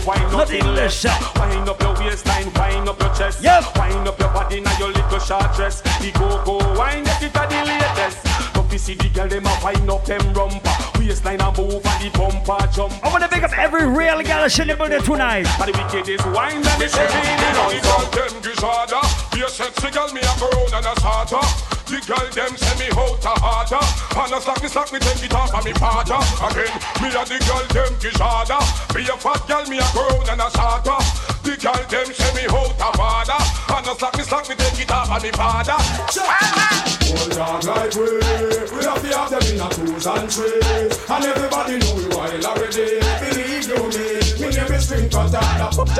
of 0.07 0.15
cocoa 0.15 0.37
wine. 0.37 0.39
Nothing 0.39 0.67
less. 0.75 1.05
Wind 1.37 1.69
up 1.69 1.81
your 1.81 1.95
waistline, 1.95 2.53
wind 2.55 2.89
up 2.89 3.01
your 3.01 3.15
chest. 3.15 3.43
Yep. 3.43 3.77
Wind 3.77 4.09
up 4.09 4.19
your 4.19 4.29
body 4.31 4.61
now 4.61 4.79
your 4.79 4.93
little 4.93 5.19
short 5.19 5.55
dress. 5.55 5.81
The 6.01 6.13
go-go 6.13 6.59
wine, 6.79 7.05
get 7.05 7.23
it 7.23 7.37
at 7.37 7.51
the 7.51 7.65
latest. 7.65 8.55
Don't 8.55 8.73
you 8.73 8.79
see 8.79 8.95
the 8.95 9.09
girl 9.09 9.29
them 9.29 9.47
a 9.47 9.61
wind 9.63 9.91
up 9.91 10.05
them 10.05 10.33
rumper. 10.35 10.99
Waistline 10.99 11.41
and 11.41 11.57
move 11.57 11.85
and 11.85 12.03
the 12.03 12.11
bumper 12.19 12.67
jump. 12.73 12.93
I 13.05 13.11
want 13.11 13.23
to 13.25 13.29
pick 13.29 13.43
up 13.43 13.57
every 13.59 13.87
real 13.87 14.23
gal 14.23 14.45
in 14.45 14.69
the 14.69 14.77
building 14.77 15.03
tonight. 15.03 15.47
And 15.61 15.73
the 15.73 15.79
wickedest 15.79 16.27
wine 16.27 16.57
and 16.57 16.65
the 16.65 16.89
heavy 16.89 17.21
in 17.29 17.39
the 17.41 17.55
The 17.75 17.81
girl 17.85 18.29
them 18.29 18.43
gizada 18.43 19.35
Be 19.35 19.43
a 19.43 19.49
sexy 19.49 19.91
girl 19.91 20.13
me 20.13 20.21
a 20.21 20.33
go 20.39 20.49
round 20.51 20.75
and 20.75 20.87
a 20.87 21.01
starter 21.01 21.74
The 21.85 22.01
girl 22.07 22.27
them 22.33 22.57
send 22.57 22.79
me 22.81 22.89
out 22.97 23.25
a 23.25 23.35
harder. 23.41 23.85
And 24.17 24.33
a 24.33 24.41
slack 24.41 24.63
me 24.63 24.69
slack 24.69 24.93
me 24.93 24.99
take 24.99 25.25
it 25.25 25.35
off 25.35 25.55
of 25.55 25.65
me 25.65 25.73
partner. 25.73 26.21
Again, 26.41 26.73
me 27.03 27.09
a 27.13 27.25
the 27.25 27.39
girl 27.45 27.65
them 27.75 27.93
gizada 27.99 28.59
Be 28.95 29.03
a 29.09 29.17
fat 29.19 29.43
girl 29.49 29.65
me 29.67 29.79
a 29.79 29.87
go 29.93 30.07
round 30.07 30.29
and 30.29 30.41
a 30.41 30.49
starter 30.51 31.01
The 31.43 31.57
girl 31.59 31.83
them 31.91 32.09
send 32.15 32.35
me 32.37 32.45
out 32.47 32.73
a 32.79 32.91
harder 32.95 33.41
And 33.75 33.87
a 33.89 33.93
slack 33.99 34.17
me 34.17 34.23
slack 34.23 34.49
me 34.49 34.55
take 34.55 34.81
it 34.81 34.91
off 34.91 35.11
of 35.11 35.23
me 35.23 35.31
father 35.33 35.75
Hold 35.75 37.39
on 37.39 37.61
like 37.67 37.95
we 37.99 38.23
We 38.71 38.81
have 38.85 39.03
to 39.03 39.11
have 39.17 39.31
them 39.35 39.45
in 39.51 39.61
a 39.61 39.69
twos 39.69 40.07
and 40.07 40.31
threes. 40.31 40.95
And 41.11 41.25
everybody 41.25 41.79
know 41.79 41.95
we 41.99 42.07
wild 42.15 42.45
already. 42.45 43.03
Believe 43.19 43.67
you 43.67 43.83
me 43.91 44.07
Me 44.39 44.49
name 44.55 44.73
is 44.73 44.85
String 44.87 45.09
Cutter 45.11 45.43
Hold 45.43 45.91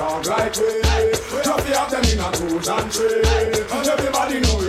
on 0.00 0.20
like 0.28 0.56
we 0.60 0.84
We 0.84 1.40
have 1.44 1.62
to 1.64 1.72
have 1.72 1.90
them 1.90 2.04
in 2.04 2.20
a 2.20 2.28
twos 2.36 2.68
and 2.68 2.88
threes. 2.92 3.64
And 3.72 3.86
everybody 3.88 4.40
know 4.40 4.56
we 4.60 4.68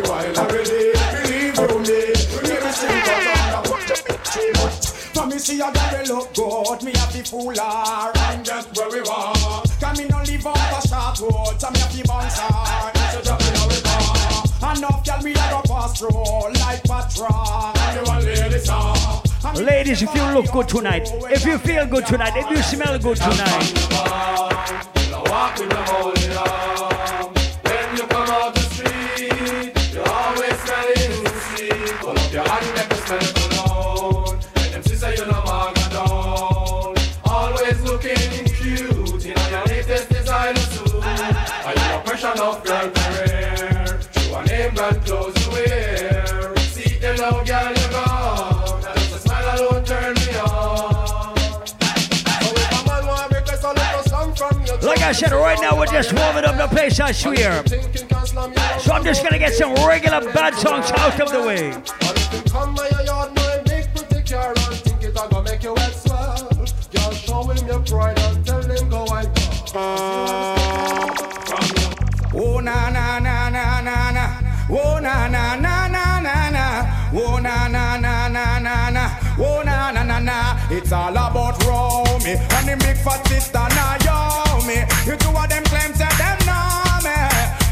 me 5.37 5.43
see 5.43 5.61
a 5.61 5.71
girl 5.71 6.17
look 6.17 6.33
good. 6.33 6.83
Me 6.83 6.91
have 6.97 7.11
to 7.13 7.23
fool 7.23 7.53
her 7.53 8.11
And 8.31 8.43
get 8.43 8.65
where 8.75 8.89
we 8.89 9.01
want 9.01 9.69
Can 9.79 9.97
me 9.97 10.05
no 10.09 10.17
live 10.17 10.45
on 10.47 10.55
the 10.55 10.81
short 10.89 11.19
road 11.21 11.61
So 11.61 11.69
me 11.69 11.79
have 11.79 11.91
to 11.93 12.03
bounce 12.07 12.39
her. 12.39 12.91
So 13.11 13.21
drop 13.21 13.41
it 13.41 13.53
now 13.53 13.67
we 13.69 13.77
go 13.85 13.97
Enough 14.67 15.05
girl 15.05 15.21
me 15.21 15.31
a 15.33 15.61
pass 15.67 15.99
through. 15.99 16.09
Like 16.61 16.81
patrol 16.83 17.71
And 17.77 17.97
the 17.97 18.03
one 18.05 18.25
lady 18.25 18.57
Ladies, 19.63 20.01
if 20.01 20.13
you 20.13 20.23
look 20.33 20.51
good 20.51 20.67
tonight, 20.67 21.09
if 21.31 21.45
you 21.45 21.57
feel 21.57 21.85
good 21.85 22.05
tonight, 22.05 22.33
if 22.35 22.49
you 22.49 22.61
smell 22.61 22.99
good 22.99 23.17
tonight, 23.17 23.73
said, 55.13 55.31
right 55.31 55.57
now 55.61 55.77
we're 55.77 55.85
just 55.85 56.11
warming 56.13 56.43
up 56.43 56.57
the 56.57 56.67
place, 56.67 56.99
I 56.99 57.13
swear. 57.13 57.63
So 58.79 58.93
I'm 58.93 59.03
just 59.03 59.23
gonna 59.23 59.39
get 59.39 59.53
some 59.53 59.73
regular 59.75 60.21
bad 60.33 60.53
songs 60.55 60.91
out 60.91 61.19
of 61.19 61.31
the 61.31 61.41
way. 61.47 61.71
Oh 72.39 72.59
na 72.59 72.89
na 72.89 73.19
na 73.19 73.49
na 73.49 73.81
na 73.81 74.11
na. 74.11 74.41
Oh 74.69 74.99
na 74.99 75.27
na 75.27 75.55
na 75.55 75.87
na 75.87 76.19
na 76.19 76.49
na. 76.49 77.11
Oh 77.13 77.39
na 77.39 77.67
na 77.67 77.97
na 77.97 78.27
na 78.27 78.59
na 78.59 78.89
na. 78.89 79.09
Oh 79.39 79.63
na 79.63 79.91
na 79.91 80.03
na 80.03 80.19
na. 80.19 80.57
It's 80.69 80.91
all 80.91 81.11
about 81.11 81.63
Romy 81.63 82.33
and 82.35 82.67
the 82.67 82.75
big 82.77 82.97
fat 82.97 83.25
sister 83.27 83.67
Naomi. 84.67 84.85
You 85.05 85.15
two 85.15 85.29
of 85.29 85.47
them 85.49 85.63
claims 85.65 85.97
that 85.97 86.11
them 86.19 86.37
know 86.43 86.99
me. 87.03 87.15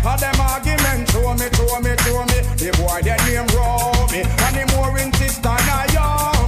All 0.07 0.17
them 0.17 0.39
argument 0.39 1.09
show 1.11 1.33
me, 1.35 1.47
show 1.51 1.79
me, 1.83 1.91
show 2.03 2.23
me. 2.23 2.39
The 2.55 2.71
boy 2.79 3.01
their 3.03 3.19
name 3.27 3.47
Romy 3.51 4.23
and 4.23 4.55
the 4.55 4.63
more 4.75 4.95
in 4.97 5.11
sister 5.13 5.55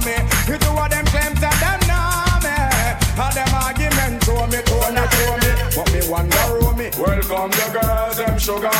me. 0.04 0.16
You 0.48 0.56
two 0.56 0.72
of 0.72 0.88
them 0.88 1.04
claims 1.12 1.40
that 1.44 1.56
them 1.60 1.80
know 1.84 2.40
me. 2.40 2.56
All 3.20 3.32
them 3.32 3.52
argument 3.52 4.24
show 4.24 4.46
me, 4.48 4.58
show 4.64 4.88
me, 4.88 5.04
show 5.12 5.36
me. 5.36 5.50
But 5.76 5.88
me 5.92 6.00
wonder 6.08 6.44
Romy. 6.60 6.88
Welcome 6.96 7.52
the 7.52 7.66
girls, 7.76 8.16
them 8.16 8.38
sugar. 8.38 8.72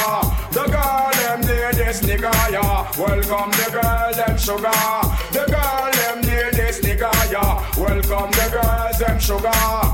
The 0.52 0.64
girl, 0.72 1.10
them 1.20 1.40
near 1.44 1.72
this 1.72 2.00
nigga, 2.00 2.32
yeah. 2.50 2.88
Welcome 2.96 3.52
the 3.52 3.68
girl, 3.76 4.12
them 4.16 4.36
sugar. 4.38 4.80
The 5.36 5.44
girl, 5.52 5.90
them 5.92 6.20
near 6.24 6.50
this 6.50 6.80
nigga, 6.80 7.12
yeah. 7.30 7.60
Welcome 7.76 8.30
the 8.32 8.46
girls, 8.56 8.98
them 8.98 9.18
sugar. 9.20 9.88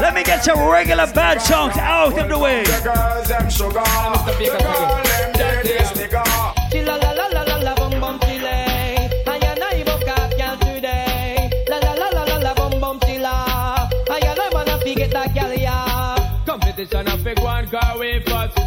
Let 0.00 0.14
me 0.14 0.22
get 0.22 0.42
some 0.42 0.58
regular 0.66 1.06
bad 1.12 1.42
songs 1.42 1.76
out 1.76 2.18
of 2.18 2.28
the 2.28 2.38
way. 2.38 2.64
Competition 16.46 17.06
of 17.08 17.22
big 17.22 17.38
one 17.40 17.66
car 17.68 17.98
way 17.98 18.22
first. 18.24 18.60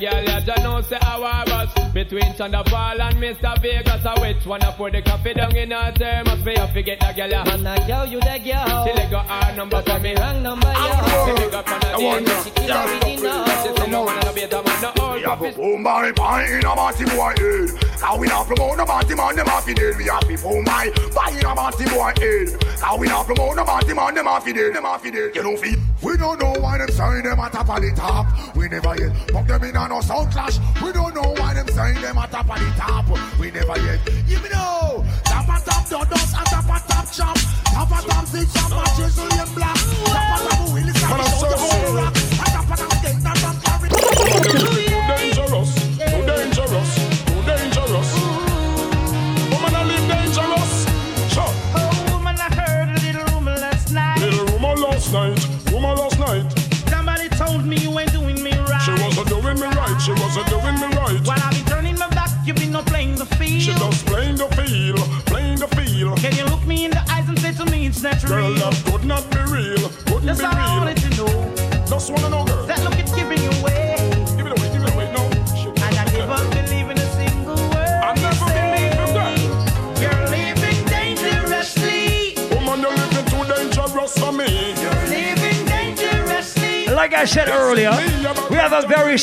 Girl 0.00 0.24
ya 0.24 0.40
just 0.40 0.62
know 0.62 0.80
say 0.80 0.98
our 1.02 1.44
bus. 1.44 1.92
Between 1.92 2.32
Thunderfall 2.32 3.00
and 3.00 3.16
Mr. 3.18 3.60
Vegas, 3.60 4.06
I 4.06 4.20
which 4.20 4.46
one 4.46 4.62
I 4.62 4.72
put 4.72 4.92
the 4.92 5.02
coffee 5.02 5.34
down 5.34 5.54
in 5.54 5.70
her 5.70 5.92
thermos. 5.92 6.44
Me 6.44 6.56
I 6.56 6.72
forget 6.72 6.98
the 7.00 7.12
girl 7.12 7.30
ya. 7.30 7.44
Man, 7.44 7.66
I 7.66 7.86
girl 7.86 8.06
you 8.06 8.20
the 8.20 8.38
girl. 8.40 8.86
She 8.86 8.92
let 8.94 9.10
go 9.10 9.18
her 9.18 9.56
number 9.56 9.82
for 9.82 9.98
me. 10.00 10.14
Wrong 10.16 10.42
number 10.42 10.72
yeah. 10.72 11.26
She 11.26 11.44
pick 11.44 11.52
up 11.52 11.68
on 11.68 12.20
a 12.20 12.24
day. 12.24 12.42
She 12.44 12.50
kill 12.50 12.76
original. 12.76 13.44
She 13.60 13.76
say 13.76 13.90
no 13.90 14.02
one 14.02 14.20
no 14.24 14.32
better 14.32 14.62
man 14.62 14.80
no 14.80 14.92
old. 15.04 15.14
We 15.16 15.22
have 15.22 15.40
to 15.40 15.52
boom 15.52 15.82
my 15.82 16.12
pie 16.12 16.46
in 16.46 16.64
a 16.64 16.74
party 16.74 17.04
boy 17.04 17.34
head. 17.36 17.68
How 18.00 18.18
we 18.18 18.26
not 18.26 18.46
promote 18.46 18.78
no 18.78 18.86
party 18.86 19.14
man, 19.14 19.36
them 19.36 19.46
happy 19.46 19.74
dead. 19.74 19.96
We 19.98 20.04
have 20.04 20.20
to 20.20 20.36
boom 20.42 20.64
my 20.64 20.90
pie 21.14 21.38
in 21.38 21.44
a 21.44 21.54
party 21.54 21.84
boy 21.84 22.12
head. 22.16 22.64
How 22.80 22.96
we 22.96 23.06
not 23.06 23.26
promote 23.26 23.56
no 23.56 23.64
party 23.64 23.92
man, 23.92 24.14
them 24.14 24.24
happy 24.24 24.52
dead, 24.54 24.74
them 24.74 24.84
happy 24.84 25.10
dead. 25.10 25.36
You 25.36 25.42
know 25.42 25.56
feel. 25.56 25.78
We 26.02 26.16
don't 26.16 26.40
know 26.40 26.54
why 26.60 26.78
them 26.78 26.88
sign 26.88 27.24
them 27.24 27.38
at 27.38 27.52
top 27.52 27.68
of 27.68 27.82
the 27.82 27.92
top. 27.94 28.56
We 28.56 28.68
never 28.68 28.96
yet 28.96 29.12
put 29.28 29.46
them 29.46 29.64
in 29.64 29.76
a 29.76 29.88
no 29.90 30.00
sound 30.00 30.30
clash. 30.30 30.58
We 30.82 30.92
don't 30.92 31.14
know 31.14 31.34
why 31.36 31.52
them 31.52 31.66
sign 31.68 32.00
them 32.00 32.16
at 32.16 32.30
top 32.30 32.48
of 32.48 32.58
the 32.58 32.70
top. 32.78 33.06
We 33.38 33.50
never 33.50 33.76
yet. 33.78 33.98
You 34.26 34.38
know, 34.48 35.04
top 35.24 35.48
of 35.50 35.64
top 35.64 35.88
donuts 35.90 36.32
and 36.38 36.46
top 36.46 36.70
of 36.76 36.86
top 36.86 37.12
chop. 37.12 37.36
Top 37.74 37.90
of 37.90 38.06
top 38.06 38.24
six 38.26 38.52
chop 38.54 38.89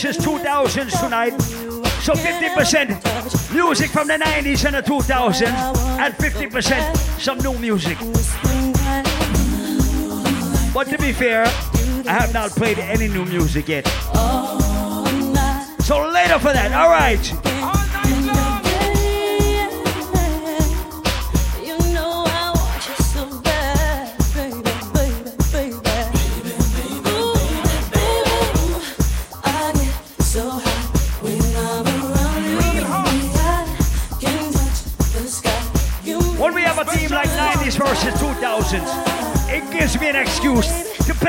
versus 0.00 0.24
2000s 0.24 1.00
tonight. 1.00 1.32
So 2.02 2.12
50% 2.12 3.52
music 3.52 3.90
from 3.90 4.06
the 4.06 4.14
90s 4.14 4.64
and 4.64 4.76
the 4.76 4.82
2000s, 4.82 5.48
and 5.98 6.14
50% 6.14 6.96
some 7.20 7.38
new 7.38 7.58
music. 7.58 7.98
But 10.72 10.84
to 10.88 10.98
be 10.98 11.12
fair, 11.12 11.46
I 12.06 12.12
have 12.12 12.32
not 12.32 12.50
played 12.52 12.78
any 12.78 13.08
new 13.08 13.24
music 13.24 13.66
yet. 13.68 13.88
So 15.80 16.08
later 16.08 16.38
for 16.38 16.52
that, 16.52 16.70
all 16.72 16.90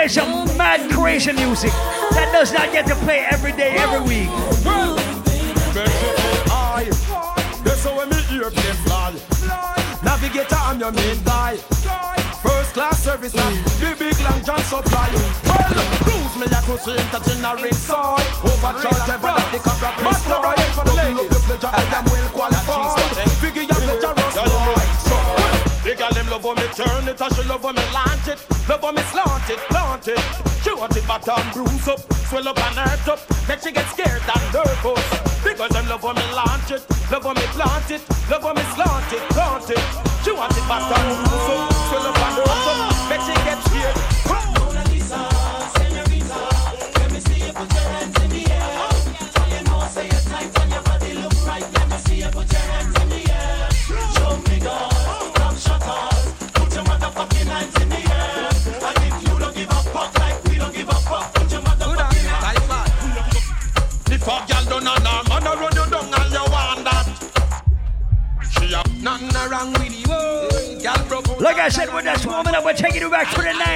to 0.10 0.22
play 0.22 0.48
some 0.48 0.58
mad 0.58 0.92
crazy 0.92 1.34
music 1.34 1.72
that 2.12 2.30
does 2.32 2.52
not 2.54 2.72
get 2.72 2.88
to 2.88 2.96
play 3.06 3.26
every 3.30 3.52
day, 3.54 3.76
every 3.78 4.02
week. 4.02 4.30
That's 7.64 7.84
how 7.84 8.06
me 8.06 8.18
airplane 8.32 8.78
fly. 8.86 9.14
Navigator, 10.04 10.56
I'm 10.56 10.80
your 10.80 10.92
main 10.92 11.24
guy. 11.24 11.58
First 12.42 12.74
class 12.74 13.04
service, 13.04 13.36
and 13.36 13.58
the 13.80 13.96
big 14.00 14.20
long 14.22 14.44
john 14.44 14.60
supply. 14.64 15.10
Well, 15.46 15.74
cruise 16.06 16.36
me 16.40 16.48
like 16.48 16.64
cruise 16.64 16.88
intergenerating 16.88 17.74
soy. 17.74 18.24
Overcharge 18.44 19.10
ever 19.10 19.34
that 19.36 19.50
the 19.52 19.60
contract 19.60 20.02
may 20.02 20.10
destroy. 20.10 20.56
Double 20.76 21.20
up 21.20 21.30
the 21.30 21.40
pleasure, 21.46 21.72
I 21.72 21.84
am 21.98 22.06
well 22.06 22.30
qualified. 22.30 23.30
Figure 23.44 23.64
your 23.64 23.76
pleasure, 23.76 24.14
Ross 24.16 24.90
Big 25.84 25.98
girl, 25.98 26.12
them 26.12 26.30
love 26.30 26.44
when 26.44 26.56
me 26.56 26.68
turn 26.76 27.08
it, 27.08 27.22
and 27.22 27.36
she 27.36 27.44
love 27.44 27.64
when 27.64 27.76
me 27.76 27.82
launch 27.94 28.09
it 31.38 31.54
bruise 31.54 31.88
up, 31.88 32.00
swell 32.30 32.48
up 32.48 32.58
and 32.58 32.76
hurt 32.76 33.08
up. 33.08 33.28
Then 33.46 33.60
she 33.62 33.72
get 33.72 33.86
scared 33.88 34.22
and 34.22 34.54
nervous. 34.54 35.44
Because 35.44 35.70
them 35.70 35.88
love 35.88 36.04
when 36.04 36.16
me 36.16 36.24
launch 36.34 36.72
it, 36.72 36.84
love 37.12 37.26
when 37.26 37.36
me 37.36 37.46
plant 37.54 37.92
it, 37.92 38.02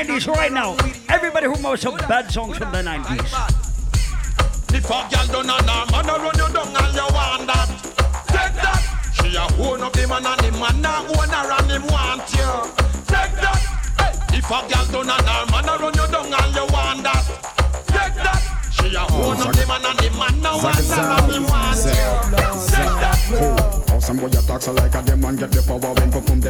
90s 0.03 0.27
right 0.27 0.51
now. 0.51 0.75
Everybody 1.09 1.47
who 1.47 1.61
knows 1.61 1.81
some 1.81 1.95
bad 1.95 2.29
songs 2.29 2.57
from 2.57 2.71
the 2.71 2.79
90s. 2.79 3.31
If 4.75 4.85
a 4.85 5.07
girl 5.07 5.27
done 5.27 5.49
a 5.49 5.53
her 5.53 5.85
man 5.91 6.09
a 6.09 6.13
run 6.19 6.35
you 6.35 6.53
down 6.53 6.75
and 6.75 6.95
you 6.95 7.07
want 7.13 7.47
that. 7.47 7.69
Take 8.27 8.55
that. 8.59 8.81
She 9.13 9.35
a 9.35 9.43
own 9.63 9.81
up 9.81 9.93
the 9.93 10.07
man 10.07 10.25
and 10.25 10.39
the 10.41 10.51
man 10.59 10.83
a 10.83 10.93
own 11.07 11.29
her 11.29 11.51
and 11.51 11.71
him 11.71 11.85
want 11.87 12.27
you. 12.33 12.51
Take 13.07 13.35
that. 13.39 13.59
Hey. 13.95 14.37
If 14.37 14.49
a 14.49 14.59
girl 14.67 14.85
done 14.91 15.09
a 15.09 15.17
her 15.23 15.45
man 15.51 15.69
a 15.69 15.77
run 15.79 15.93
you 15.93 16.07
down 16.11 16.33
and 16.33 16.55
you 16.55 16.65
want 16.73 17.03
that. 17.03 17.23
Take 17.87 18.15
that. 18.19 18.41
She 18.73 18.95
a 18.95 19.03
own 19.07 19.39
up 19.39 19.55
the 19.55 19.63
man 19.67 19.85
and 19.85 19.99
the 19.99 20.09
man 20.19 20.43
a 20.43 20.51
want 20.59 20.83
her 20.83 21.07
and 21.15 21.31
him 21.31 21.43
want 21.47 21.79
you. 21.79 22.11
Take 22.75 22.97
that. 22.99 24.01
Some 24.01 24.17
boy 24.17 24.27
attacks 24.27 24.67
are 24.67 24.73
like 24.73 24.95
a 24.95 25.12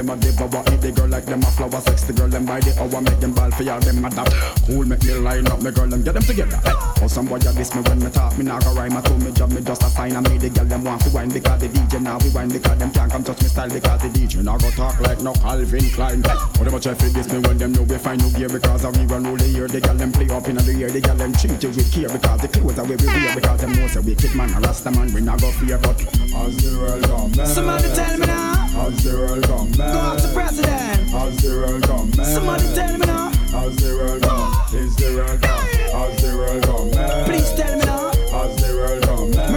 them 0.04 0.18
a 0.18 0.22
devour. 0.22 0.64
Eat 0.74 0.82
the 0.82 0.91
girl 0.91 1.08
like 1.08 1.26
them 1.26 1.41
a 1.41 1.45
flower, 1.47 1.82
sex 1.82 2.04
the 2.04 2.14
girl 2.14 2.28
them 2.28 2.45
by 2.45 2.60
the 2.60 2.72
hour, 2.80 3.01
make 3.01 3.20
them 3.20 3.34
ball 3.34 3.51
for 3.51 3.64
y'all 3.64 3.80
them 3.80 4.04
adapt. 4.04 4.32
Cool 4.68 4.86
make 4.86 5.04
me 5.04 5.14
line 5.16 5.47
up, 5.47 5.62
me 5.62 5.72
girl 5.72 5.88
them 5.88 6.04
get 6.04 6.14
them 6.14 6.24
together. 6.24 6.60
Hey. 6.64 6.76
Oh 7.01 7.08
some 7.08 7.26
boy 7.26 7.38
a 7.38 7.51
diss 7.54 7.74
me 7.76 7.82
when 7.88 7.99
me 7.99 8.10
talk, 8.12 8.38
me 8.38 8.43
nah 8.43 8.60
go 8.60 8.74
rhyme. 8.74 8.95
I 8.95 9.01
told 9.01 9.22
me 9.24 9.32
job, 9.32 9.51
me 9.51 9.62
just 9.62 9.84
a 9.84 9.89
sign. 9.89 10.16
I 10.16 10.20
made 10.22 10.41
the 10.41 10.49
girl 10.49 10.66
them 10.66 10.84
want 10.84 11.01
to 11.04 11.10
wine 11.12 11.30
because 11.30 11.60
the 11.62 11.68
DJ 11.70 12.01
now 12.01 12.18
we 12.20 12.30
wine 12.30 12.49
because 12.49 12.78
them 12.78 12.91
can't 12.91 13.12
come 13.12 13.24
touch 13.24 13.41
me 13.41 13.47
style 13.47 13.70
because 13.70 14.01
the 14.01 14.10
DJ 14.10 14.43
now 14.43 14.58
go 14.58 14.70
talk 14.72 14.99
like 14.99 15.22
no 15.22 15.34
Calvin 15.34 15.89
Klein. 15.91 16.22
But 16.22 16.36
oh, 16.36 16.64
them 16.64 16.74
a 16.76 16.80
try 16.80 16.93
to 16.93 17.10
diss 17.10 17.32
me 17.32 17.39
when 17.39 17.58
them 17.58 17.72
know 17.72 17.84
we 17.84 17.97
find 17.97 18.22
no 18.22 18.30
gear 18.32 18.49
because 18.49 18.84
we 18.84 19.06
run 19.06 19.26
all 19.26 19.38
the 19.38 19.47
year. 19.47 19.68
The 19.68 19.80
girl 19.80 19.95
them 19.95 20.12
play 20.12 20.30
up 20.30 20.47
in 20.47 20.56
the 20.56 20.74
year, 20.74 20.89
the 20.91 21.01
girl 21.01 21.16
them 21.16 21.34
treat 21.34 21.62
you 21.64 21.70
with 21.70 21.91
care 21.91 22.10
because 22.10 22.41
the 22.41 22.47
clothes 22.47 22.80
are 22.80 22.86
we 22.86 22.95
wear 22.99 23.36
because 23.36 23.62
them 23.62 23.72
know 23.74 23.88
say 23.88 23.99
wicked 23.99 24.36
man 24.36 24.54
a 24.54 24.60
rasta 24.60 24.91
man 24.91 25.14
we 25.14 25.22
not 25.22 25.39
go 25.39 25.51
fear 25.51 25.78
but 25.78 25.99
as 26.01 26.58
the 26.60 26.72
world 26.78 27.04
come. 27.04 27.45
Somebody 27.45 27.88
tell 27.95 28.18
me 28.18 28.28
now. 28.28 28.72
As 28.76 29.03
the 29.03 29.17
world 29.17 29.43
come 29.43 29.71
back. 29.71 29.93
Go 29.93 29.99
out 29.99 30.19
to 30.19 30.28
president. 30.34 31.13
As 31.13 31.38
the 31.38 31.49
world 31.49 31.84
come 31.84 32.09
back. 32.11 32.26
Somebody 32.26 32.63
tell 32.74 32.97
me 32.97 33.05
now. 33.05 33.28
As 33.30 33.76
the 33.78 33.95
world 33.95 34.21
come. 34.24 34.51
Ah. 34.53 34.74
Is 34.74 34.95
the 34.95 35.15
world 35.15 35.41
come. 35.41 35.67
As 36.01 36.21
the 36.21 36.38
world 36.38 36.63
come 36.63 36.91
back. 36.91 37.26
Please 37.26 37.51
tell 37.53 37.78
me 37.78 37.86
now. 37.86 38.09
As 38.09 38.55
the 38.61 38.74
world 38.76 39.03
come 39.03 39.32
back. 39.32 39.49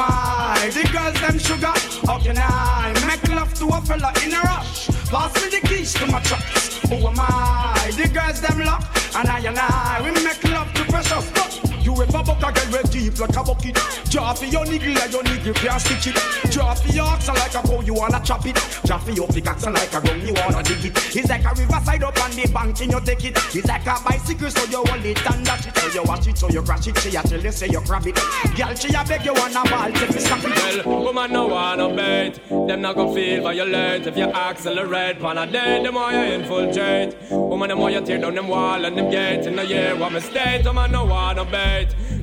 I? 0.00 0.70
The 0.72 0.88
girls 0.92 1.20
them 1.20 1.38
sugar. 1.38 1.72
How 2.06 2.18
can 2.18 2.38
I 2.38 2.92
make 3.06 3.28
love 3.28 3.52
to 3.54 3.66
a 3.68 3.80
fella 3.80 4.12
in 4.24 4.32
a 4.32 4.40
rush? 4.40 4.88
Pass 5.10 5.34
me 5.42 5.50
the 5.50 5.66
keys 5.66 5.92
to 5.94 6.06
my 6.06 6.20
trucks. 6.20 6.78
Who 6.88 6.96
am 7.06 7.18
I? 7.18 7.90
The 7.96 8.08
girls 8.08 8.40
them 8.40 8.60
lock, 8.64 8.84
and 9.16 9.28
I 9.28 9.38
and 9.40 9.58
I 9.58 10.00
we 10.04 10.10
make 10.22 10.42
love 10.44 10.72
to 10.74 10.84
precious. 10.84 11.30
But 11.32 11.71
you 11.82 11.92
ever 12.00 12.22
buck 12.22 12.42
a 12.42 12.52
girl 12.52 12.72
with 12.72 12.90
deep 12.90 13.18
like 13.18 13.36
a 13.36 13.42
bucket? 13.42 13.78
Draw 14.10 14.34
your 14.42 14.64
niggle 14.66 14.94
like 14.94 15.12
your 15.12 15.22
niggle 15.22 15.54
can't 15.54 15.80
stitch 15.80 16.08
it. 16.08 16.50
Draw 16.50 16.74
your 16.92 17.04
oxen 17.04 17.34
like 17.34 17.54
a 17.54 17.62
cow 17.62 17.80
you 17.80 17.94
wanna 17.94 18.20
chop 18.24 18.46
it. 18.46 18.56
Draw 18.84 18.98
for 18.98 19.10
your 19.10 19.28
pickaxe 19.28 19.66
like 19.66 19.92
a 19.92 20.00
gun 20.00 20.20
you 20.26 20.34
wanna 20.34 20.62
dig 20.62 20.84
it. 20.84 21.16
It's 21.16 21.28
like 21.28 21.44
a 21.44 21.54
riverside 21.54 22.02
up 22.02 22.22
on 22.22 22.30
the 22.30 22.48
bank 22.52 22.80
and 22.80 22.92
you 22.92 23.00
take 23.00 23.24
it. 23.24 23.36
It's 23.54 23.66
like 23.66 23.86
a 23.86 23.96
bicycle 24.04 24.50
so 24.50 24.64
you 24.70 24.84
hold 24.86 25.04
it 25.04 25.30
and 25.30 25.44
dash 25.44 25.66
it. 25.66 25.76
So 25.76 25.88
you 25.88 26.02
watch 26.04 26.26
it 26.26 26.38
so 26.38 26.48
you 26.48 26.62
crash 26.62 26.86
it. 26.86 26.98
She 26.98 27.16
a 27.16 27.22
tell 27.22 27.40
you 27.40 27.52
say 27.52 27.68
you 27.68 27.80
grab 27.84 28.06
it. 28.06 28.16
Girl 28.56 28.74
she 28.74 28.94
a 28.94 29.04
beg 29.04 29.24
you 29.24 29.34
wanna 29.34 29.62
ball 29.68 29.92
take 29.92 30.14
me 30.14 30.20
stop 30.20 30.44
it. 30.44 30.86
Well, 30.86 31.04
woman 31.04 31.32
no 31.32 31.46
wanna 31.48 31.88
bait. 31.94 32.40
Them 32.48 32.82
not 32.82 32.96
gonna 32.96 33.14
feel 33.14 33.42
violent 33.42 34.06
if 34.06 34.16
you 34.16 34.24
accelerate. 34.24 35.20
Pan 35.20 35.38
a 35.38 35.46
day, 35.46 35.82
the 35.82 35.92
more 35.92 36.12
you 36.12 36.18
infiltrate. 36.18 37.16
Woman, 37.30 37.68
the 37.70 37.76
more 37.76 37.90
you 37.90 38.00
tear 38.00 38.18
down 38.18 38.34
them 38.34 38.48
wall 38.48 38.84
and 38.84 38.96
them 38.96 39.10
gate. 39.10 39.46
In 39.46 39.56
the 39.56 39.66
year, 39.66 39.96
what 39.96 40.12
mistake? 40.12 40.64
Woman 40.64 40.92
no 40.92 41.04
wanna 41.04 41.44
bait. 41.44 41.71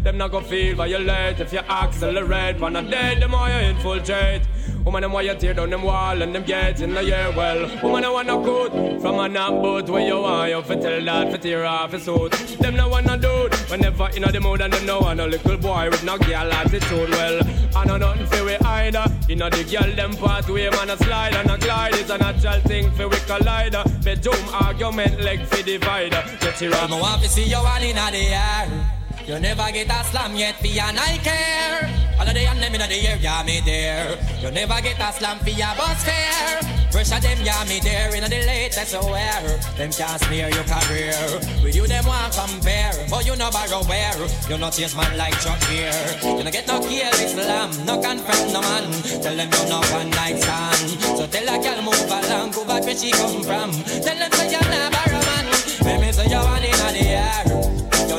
Them 0.03 0.17
not 0.17 0.31
gonna 0.31 0.45
feel 0.45 0.75
violent 0.75 1.39
if 1.39 1.51
you 1.51 1.59
accelerate. 1.59 2.57
Pan 2.59 2.75
a 2.75 2.81
day, 2.81 3.19
them 3.19 3.31
more 3.31 3.49
you 3.49 3.69
infiltrate. 3.69 4.43
Woman, 4.85 5.01
them 5.01 5.11
why 5.11 5.21
you 5.21 5.35
tear 5.35 5.53
down 5.53 5.69
them 5.69 5.83
wall 5.83 6.21
and 6.21 6.33
them 6.33 6.43
gates 6.43 6.81
in 6.81 6.93
the 6.93 7.03
year. 7.03 7.31
Well, 7.35 7.69
woman, 7.83 8.05
I 8.05 8.09
wanna 8.09 8.37
good 8.41 9.01
from 9.01 9.19
a 9.19 9.27
knock 9.27 9.61
boat 9.61 9.89
where 9.89 10.05
you 10.05 10.21
want 10.21 10.49
you 10.51 10.61
fi 10.61 10.75
tell 10.75 11.03
that 11.03 11.31
fi 11.31 11.37
tear 11.37 11.65
off 11.65 11.91
his 11.91 12.03
suit. 12.03 12.31
Them 12.59 12.75
no 12.75 12.87
wanna 12.87 13.17
dude 13.17 13.53
whenever 13.69 14.09
in 14.15 14.23
the 14.23 14.39
mood 14.39 14.61
and 14.61 14.71
them 14.71 14.85
no 14.85 14.99
want 14.99 15.19
a 15.19 15.27
little 15.27 15.57
boy 15.57 15.89
with 15.91 16.03
no 16.03 16.17
girl 16.17 16.51
attitude. 16.53 17.09
Well, 17.09 17.41
I 17.75 17.85
know 17.85 17.97
nothing 17.97 18.25
fi 18.27 18.41
we 18.43 18.55
either. 18.57 19.05
In 19.27 19.39
the 19.39 19.67
girl 19.69 19.95
them 19.95 20.13
pathway, 20.15 20.69
man 20.69 20.89
a 20.91 20.97
slide 20.97 21.35
and 21.35 21.51
a 21.51 21.57
glide. 21.57 21.95
It's 21.95 22.09
a 22.09 22.17
natural 22.17 22.61
thing 22.61 22.89
fi 22.91 23.05
we 23.05 23.17
collide. 23.27 23.75
Bedroom 24.03 24.45
argument 24.53 25.21
leg 25.21 25.41
fi 25.45 25.61
divider. 25.61 26.23
Get 26.39 26.61
it 26.61 26.71
want 26.71 27.21
to 27.21 27.29
see 27.29 27.43
you 27.43 27.57
all 27.57 27.83
in 27.83 27.95
the 27.95 28.17
air. 28.17 28.98
You 29.29 29.37
never 29.37 29.69
get 29.71 29.85
a 29.85 30.03
slam 30.05 30.33
yet 30.33 30.55
for 30.55 30.65
your 30.65 30.91
night 30.91 31.21
care. 31.21 31.85
All 32.17 32.27
of 32.27 32.33
the 32.33 32.49
and 32.49 32.57
them 32.57 32.73
in 32.73 32.81
the 32.81 32.97
air, 32.97 33.15
yeah 33.21 33.43
me 33.45 33.61
there. 33.61 34.17
You 34.41 34.49
never 34.49 34.81
get 34.81 34.97
a 34.97 35.13
slam 35.13 35.37
for 35.37 35.51
your 35.51 35.69
bus 35.77 36.01
fare. 36.01 36.57
Pressure 36.89 37.21
them, 37.21 37.37
yeah 37.45 37.63
me 37.69 37.77
there. 37.77 38.09
In 38.15 38.23
the 38.23 38.41
latest 38.49 38.95
aware, 38.97 39.61
them 39.77 39.91
can't 39.93 40.19
smear 40.25 40.49
your 40.49 40.65
career. 40.65 41.13
With 41.61 41.75
you 41.75 41.85
them 41.85 42.07
want 42.07 42.33
compare, 42.33 43.05
but 43.07 43.23
you 43.23 43.35
no 43.35 43.51
borrow 43.51 43.85
where. 43.85 44.17
You 44.49 44.57
not 44.57 44.73
chase 44.73 44.97
man 44.97 45.15
like 45.15 45.37
Chuck 45.45 45.61
here. 45.69 45.93
You 46.25 46.41
no 46.41 46.49
get 46.49 46.65
no 46.65 46.81
careless 46.81 47.35
lamb, 47.37 47.69
no 47.85 48.01
confront 48.01 48.49
no 48.49 48.61
man. 48.65 48.89
Tell 49.21 49.37
them 49.37 49.45
you 49.45 49.65
no 49.69 49.77
one 49.93 50.09
night 50.09 50.41
stand. 50.41 50.89
So 51.05 51.27
tell 51.29 51.45
a 51.45 51.61
girl 51.61 51.85
move 51.85 52.09
along, 52.09 52.49
go 52.49 52.65
back 52.65 52.81
where 52.81 52.97
she 52.97 53.11
come 53.11 53.45
from. 53.45 53.69
Tell 54.01 54.17
them 54.17 54.31
say 54.33 54.49
you 54.49 54.57
not 54.57 54.89
borrow 54.89 55.21
man. 55.21 55.45
Let 55.85 56.01
me 56.01 56.11
say 56.17 56.25
you 56.25 56.41
want 56.41 56.65
in 56.65 56.73
the 56.97 57.05
air. 57.13 57.68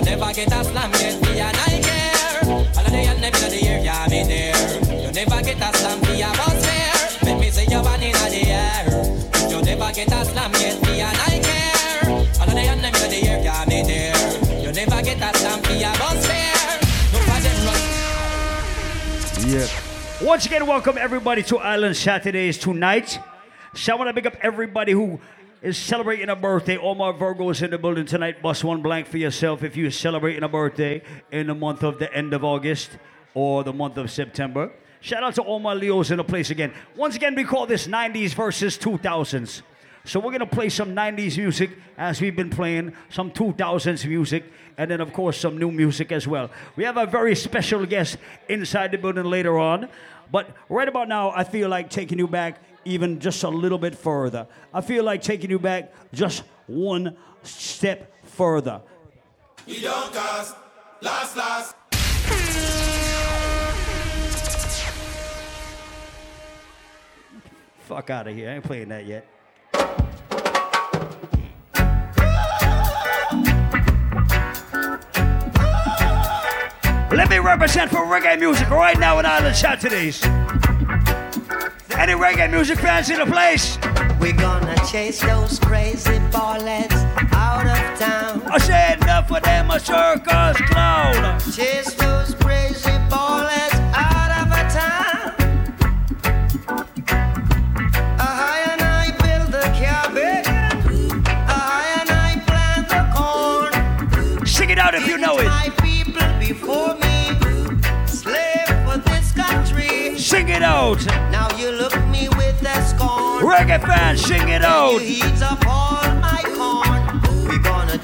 You 0.01 0.07
never 0.07 0.33
get 0.33 0.51
a 0.51 0.65
slam 0.65 0.91
yet, 0.93 1.21
care. 1.23 2.41
All 2.49 2.63
of 2.63 2.87
the 2.87 3.51
the 3.51 3.61
yeah, 3.63 4.07
me 4.09 4.25
there. 4.25 4.57
You 4.89 5.13
never 5.13 5.43
get 5.43 5.61
a 5.61 5.77
slam, 5.77 6.01
a. 6.01 7.23
Let 7.23 7.39
me 7.39 7.51
say 7.51 7.67
you 7.69 7.83
one 7.83 8.03
in 8.03 8.13
the 8.13 8.49
air. 8.49 8.89
You 9.51 9.61
never 9.61 9.93
get 9.93 10.11
a 10.11 10.25
slam 10.25 10.53
yet, 10.55 10.81
care. 11.45 12.09
All 12.09 12.49
of 12.49 12.49
the 12.49 12.63
the 13.11 13.21
yeah, 13.23 13.65
me 13.69 13.83
there. 13.83 14.17
You 14.63 14.73
never 14.73 15.03
get 15.03 15.21
a 15.21 15.39
slam, 15.39 15.61
a. 15.69 15.93
Yeah. 19.47 20.27
Once 20.27 20.47
again, 20.47 20.67
welcome 20.67 20.97
everybody 20.97 21.43
to 21.43 21.59
Island 21.59 21.95
Saturdays 21.95 22.57
tonight. 22.57 23.19
So 23.75 23.93
I 23.93 23.97
want 23.97 24.09
to 24.09 24.15
pick 24.15 24.25
up 24.25 24.39
everybody 24.41 24.93
who 24.93 25.21
is 25.63 25.77
celebrating 25.77 26.29
a 26.31 26.37
birthday. 26.37 26.77
All 26.77 26.95
my 26.95 27.13
Virgos 27.13 27.63
in 27.63 27.71
the 27.71 27.79
building 27.79 28.07
tonight. 28.07 28.43
Bust 28.43 28.65
one 28.65 28.81
blank 28.81 29.07
for 29.07 29.19
yourself 29.19 29.63
if 29.63 29.77
you're 29.77 29.91
celebrating 29.91 30.43
a 30.43 30.49
birthday 30.49 31.03
in 31.31 31.49
the 31.49 31.55
month 31.55 31.83
of 31.83 31.99
the 31.99 32.13
end 32.15 32.33
of 32.33 32.45
August 32.45 32.91
or 33.35 33.63
the 33.63 33.73
month 33.73 33.99
of 33.99 34.11
September. 34.11 34.73
Shout 35.01 35.23
out 35.23 35.35
to 35.35 35.43
all 35.43 35.59
my 35.59 35.75
Leos 35.75 36.11
in 36.11 36.17
the 36.17 36.25
place 36.25 36.51
again. 36.51 36.73
Once 36.97 37.17
again, 37.17 37.35
we 37.35 37.45
call 37.45 37.67
this 37.67 37.87
90s 37.87 38.35
versus 38.35 38.79
2000s. 38.79 39.63
So 40.05 40.19
we're 40.19 40.33
gonna 40.33 40.47
play 40.47 40.71
some 40.71 40.95
90s 40.95 41.37
music 41.37 41.71
as 41.99 42.23
we've 42.23 42.35
been 42.35 42.49
playing, 42.49 42.95
some 43.11 43.31
2000s 43.31 44.07
music, 44.07 44.45
and 44.79 44.91
then 44.91 45.01
of 45.01 45.13
course 45.13 45.39
some 45.39 45.59
new 45.59 45.71
music 45.71 46.11
as 46.11 46.27
well. 46.27 46.51
We 46.75 46.85
have 46.85 46.97
a 46.97 47.05
very 47.05 47.35
special 47.35 47.85
guest 47.85 48.17
inside 48.49 48.93
the 48.93 48.99
building 48.99 49.27
later 49.27 49.59
on, 49.59 49.91
but 50.33 50.57
right 50.71 50.89
about 50.89 51.09
now 51.09 51.31
I 51.31 51.45
feel 51.45 51.69
like 51.69 51.91
taking 51.91 52.19
you 52.19 52.27
back 52.27 52.63
even 52.85 53.21
just 53.21 53.43
a 53.43 53.49
little 53.49 53.79
bit 53.79 53.95
further. 53.95 54.47
I 54.73 54.81
feel 54.81 55.05
like 55.05 55.23
taking 55.23 55.51
you 55.51 55.59
back 55.59 55.93
just 56.13 56.45
one 56.67 57.17
step 57.43 58.13
further. 58.25 58.81
Don't 59.67 60.13
cast, 60.13 60.57
last, 61.01 61.37
last. 61.37 61.77
Fuck 67.87 68.11
out 68.11 68.29
of 68.29 68.37
here. 68.37 68.51
I 68.51 68.55
ain't 68.55 68.65
playing 68.65 68.89
that 68.89 69.05
yet. 69.05 69.27
Let 77.13 77.29
me 77.29 77.39
represent 77.41 77.91
for 77.91 77.99
reggae 78.07 78.39
music 78.39 78.71
right 78.71 78.99
now 78.99 79.19
in 79.19 79.27
Island 79.27 79.57
Saturdays. 79.57 80.25
Any 82.01 82.15
reggae 82.15 82.51
music 82.51 82.79
fans 82.79 83.11
in 83.11 83.19
the 83.19 83.27
place? 83.27 83.77
We're 84.19 84.33
gonna 84.33 84.75
chase 84.91 85.21
those 85.21 85.59
crazy 85.59 86.19
ballets 86.33 86.95
out 87.35 87.67
of 87.67 87.99
town. 87.99 88.43
I 88.51 88.57
said 88.57 89.03
enough 89.03 89.29
for 89.29 89.39
them 89.41 89.71
a 89.71 89.79
circus 89.79 90.57
clown. 90.71 91.00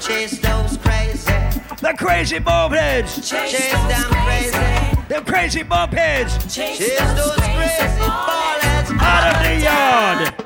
Chase 0.07 0.39
those 0.39 0.77
crazy. 0.77 1.33
The 1.81 1.93
crazy 1.97 2.39
bump 2.39 2.73
heads. 2.73 3.29
Chase 3.29 3.71
them 3.71 4.03
crazy. 4.23 5.03
The 5.09 5.21
crazy 5.25 5.63
bump 5.63 5.93
heads. 5.93 6.33
Chase 6.53 6.79
those 6.97 7.31
crazy 7.35 8.07
ballets 8.07 8.91
Out 8.99 9.35
of 9.35 9.43
the 9.43 9.63
yard. 9.63 10.36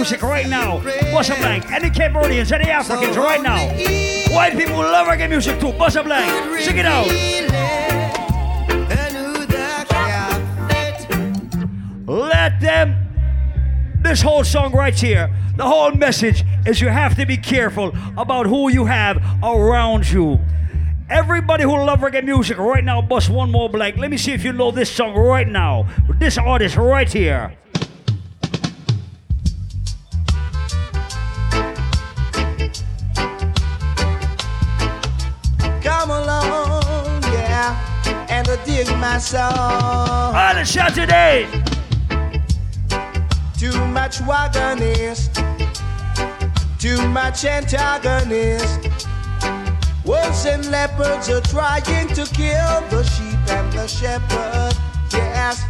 Music 0.00 0.22
right 0.22 0.48
now, 0.48 0.78
Bossa 1.12 1.36
Blank? 1.36 1.70
Any 1.70 1.90
Cape 1.90 2.12
Verdeans, 2.12 2.50
any 2.52 2.70
Africans 2.70 3.18
right 3.18 3.42
now? 3.42 3.68
White 4.34 4.56
people 4.56 4.78
love 4.78 5.06
reggae 5.06 5.28
music 5.28 5.60
too, 5.60 5.72
Bossa 5.72 6.02
Blank. 6.02 6.58
Sing 6.62 6.78
it 6.78 6.86
out. 6.86 7.06
Let 12.06 12.60
them. 12.62 12.96
This 14.00 14.22
whole 14.22 14.42
song 14.42 14.72
right 14.72 14.98
here, 14.98 15.28
the 15.58 15.64
whole 15.64 15.90
message 15.92 16.44
is 16.64 16.80
you 16.80 16.88
have 16.88 17.14
to 17.16 17.26
be 17.26 17.36
careful 17.36 17.92
about 18.16 18.46
who 18.46 18.70
you 18.70 18.86
have 18.86 19.22
around 19.42 20.10
you. 20.10 20.40
Everybody 21.10 21.64
who 21.64 21.76
love 21.76 21.98
reggae 21.98 22.24
music 22.24 22.56
right 22.56 22.82
now, 22.82 23.02
bust 23.02 23.28
one 23.28 23.50
more 23.50 23.68
blank. 23.68 23.98
Let 23.98 24.10
me 24.10 24.16
see 24.16 24.32
if 24.32 24.44
you 24.44 24.54
know 24.54 24.70
this 24.70 24.90
song 24.90 25.14
right 25.14 25.46
now. 25.46 25.86
This 26.18 26.38
artist 26.38 26.78
right 26.78 27.12
here. 27.12 27.54
Dig 39.20 39.34
my 39.34 39.40
song. 39.40 40.34
Island 40.34 40.68
Saturdays. 40.68 41.48
Too 43.58 43.86
much 43.88 44.18
wagonist, 44.20 45.34
too 46.78 47.06
much 47.08 47.44
antagonist. 47.44 48.88
Wolves 50.06 50.46
and 50.46 50.70
leopards 50.70 51.28
are 51.28 51.42
trying 51.42 52.08
to 52.08 52.24
kill 52.32 52.80
the 52.88 53.04
sheep 53.04 53.50
and 53.50 53.72
the 53.72 53.86
shepherd. 53.86 54.74
Yes, 55.12 55.64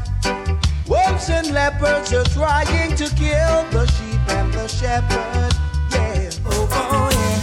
wolves 0.87 1.29
and 1.31 1.51
leopards 1.53 2.13
are 2.13 2.25
trying 2.25 2.95
to 2.95 3.09
kill 3.17 3.65
the 3.71 3.87
sheep 3.87 4.29
and 4.29 4.53
the 4.55 4.69
shepherd. 4.69 5.55
Yeah, 5.91 6.31
oh, 6.47 6.69
oh 6.71 7.11
yeah. 7.13 7.41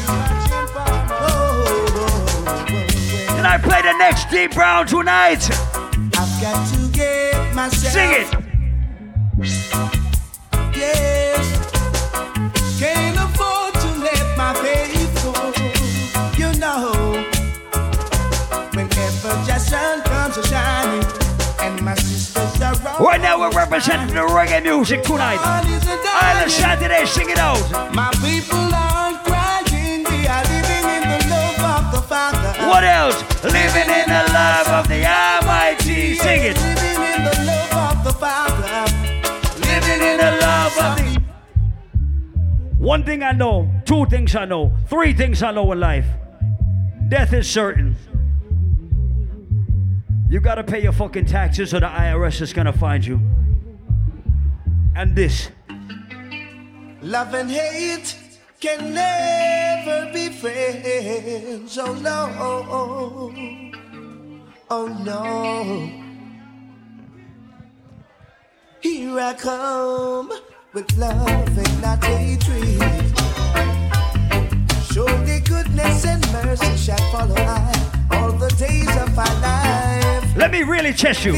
Can 3.35 3.45
I 3.45 3.57
play 3.57 3.81
the 3.81 3.97
next 3.97 4.31
Dennis 4.31 4.55
Brown 4.55 4.87
tonight? 4.87 5.66
Got 6.39 6.67
to 6.71 6.87
get 6.91 7.55
myself. 7.55 7.93
Sing 7.93 8.11
it. 8.11 8.27
Yes. 10.77 11.45
Can't 12.79 13.17
afford 13.17 13.73
to 13.73 13.87
let 13.99 14.37
my 14.37 14.53
faith 14.53 15.11
go. 15.23 15.33
You 16.37 16.53
know, 16.59 16.91
whenever 18.75 19.33
the 19.47 19.57
sun 19.57 20.01
comes 20.03 20.37
a 20.37 20.43
shining 20.45 21.05
and 21.61 21.81
my 21.83 21.95
sisters 21.95 22.61
are 22.61 22.75
rolling. 22.85 23.03
Right 23.03 23.21
now 23.21 23.39
we're 23.39 23.51
representing 23.57 24.13
the 24.13 24.21
reggae 24.21 24.61
music 24.61 25.01
tonight. 25.03 25.39
Island 25.41 26.51
Saturdays, 26.51 27.09
sing 27.09 27.31
it 27.31 27.39
out. 27.39 27.59
My 27.95 28.11
people 28.21 28.69
aren't 28.75 29.23
crying, 29.25 30.03
they 30.03 30.27
are 30.27 30.43
living 30.43 30.85
in 30.95 31.01
the 31.09 31.17
love 31.33 31.61
of 31.77 31.91
the 31.95 32.01
Father. 32.07 32.53
What 32.69 32.83
else? 32.83 33.23
Living 33.43 33.89
in 33.89 34.05
the 34.07 34.23
love 34.33 34.67
of 34.67 34.87
the 34.87 35.03
Almighty. 35.03 35.66
One 42.87 43.03
thing 43.03 43.21
I 43.21 43.33
know, 43.33 43.69
two 43.83 44.05
things 44.05 44.33
I 44.33 44.45
know, 44.45 44.71
three 44.87 45.11
things 45.11 45.43
I 45.43 45.51
know 45.51 45.69
in 45.73 45.79
life. 45.81 46.07
Death 47.09 47.33
is 47.33 47.45
certain. 47.45 47.97
You 50.29 50.39
gotta 50.39 50.63
pay 50.63 50.81
your 50.83 50.93
fucking 50.93 51.25
taxes 51.25 51.73
or 51.73 51.81
the 51.81 51.87
IRS 51.87 52.39
is 52.39 52.53
gonna 52.53 52.71
find 52.71 53.05
you. 53.05 53.19
And 54.95 55.17
this. 55.17 55.49
Love 57.01 57.33
and 57.33 57.51
hate 57.51 58.15
can 58.61 58.93
never 58.93 60.09
be 60.13 60.29
friends. 60.29 61.77
Oh 61.77 61.93
no. 61.93 63.33
Oh 64.69 64.87
no. 65.03 65.91
Here 68.79 69.19
I 69.19 69.33
come 69.33 70.31
with 70.77 70.97
love 70.97 71.57
and 71.57 71.81
not 71.81 72.03
hatred. 72.03 72.77
Surely 74.91 75.39
goodness 75.39 76.05
and 76.05 76.21
mercy 76.31 76.77
shall 76.77 77.11
follow 77.11 77.33
I 77.35 77.73
all 78.11 78.31
the 78.31 78.49
days 78.59 78.95
of 78.97 79.17
our 79.17 79.41
life. 79.41 80.37
Let 80.37 80.51
me 80.51 80.61
really 80.61 80.93
test 80.93 81.25
you. 81.25 81.33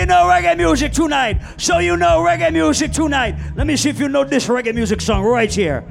You 0.00 0.06
know 0.06 0.24
reggae 0.24 0.56
music 0.56 0.92
tonight. 0.92 1.42
So 1.58 1.78
you 1.78 1.94
know 1.94 2.20
reggae 2.20 2.50
music 2.50 2.92
tonight. 2.92 3.34
Let 3.54 3.66
me 3.66 3.76
see 3.76 3.90
if 3.90 4.00
you 4.00 4.08
know 4.08 4.24
this 4.24 4.46
reggae 4.46 4.74
music 4.74 5.02
song 5.02 5.22
right 5.24 5.52
here. 5.52 5.84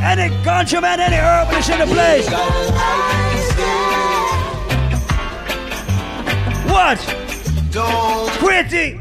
Any 0.00 0.30
ganja 0.44 0.80
man, 0.80 1.00
any 1.00 1.16
herbalist 1.16 1.70
in 1.70 1.78
the 1.80 1.86
place. 1.86 2.28
What? 6.70 6.98
Pretty. 8.38 9.00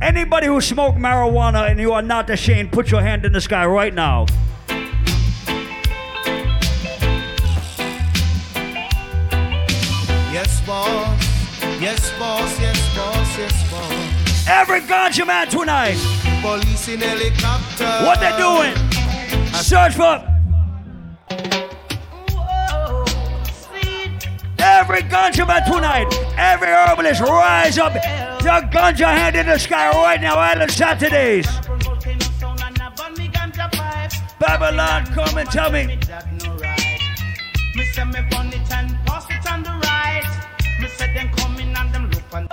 Anybody 0.00 0.46
who 0.46 0.60
smoke 0.60 0.94
marijuana 0.94 1.68
and 1.68 1.80
you 1.80 1.92
are 1.92 2.02
not 2.02 2.30
ashamed, 2.30 2.70
put 2.70 2.92
your 2.92 3.02
hand 3.02 3.24
in 3.24 3.32
the 3.32 3.40
sky 3.40 3.66
right 3.66 3.92
now. 3.92 4.26
Every 13.42 14.80
ganja 14.80 15.26
man 15.26 15.48
tonight. 15.48 15.96
Police 16.40 16.88
in 16.88 17.00
helicopter. 17.00 17.86
What 18.04 18.20
they 18.20 18.30
doing? 18.38 18.74
Search 19.54 19.94
for. 19.94 20.22
Every 24.58 25.02
ganja 25.02 25.46
man 25.46 25.64
tonight. 25.64 26.06
Every 26.36 26.68
herbalist 26.68 27.20
rise 27.20 27.78
up. 27.78 27.94
Your 27.94 28.62
ganja 28.70 29.06
hand 29.06 29.36
in 29.36 29.46
the 29.46 29.58
sky 29.58 29.90
right 29.90 30.20
now. 30.20 30.36
Island 30.36 30.70
Saturdays. 30.70 31.46
Babylon, 34.38 35.06
come 35.06 35.38
and 35.38 35.50
tell 35.50 35.70
me. 35.70 35.86
Me 37.76 37.84
say 37.92 38.04
me 38.04 38.20
burn 38.30 38.48
it 38.48 38.72
and 38.72 38.96
pass 39.06 39.26
it 39.30 39.50
on 39.50 39.62
the 39.62 39.70
right. 39.70 40.24
Me 40.80 40.88
say 40.88 41.12
them 41.14 41.28
coming 41.36 41.74
and 41.74 41.92
them 41.92 42.10
look 42.10 42.22
and 42.34 42.48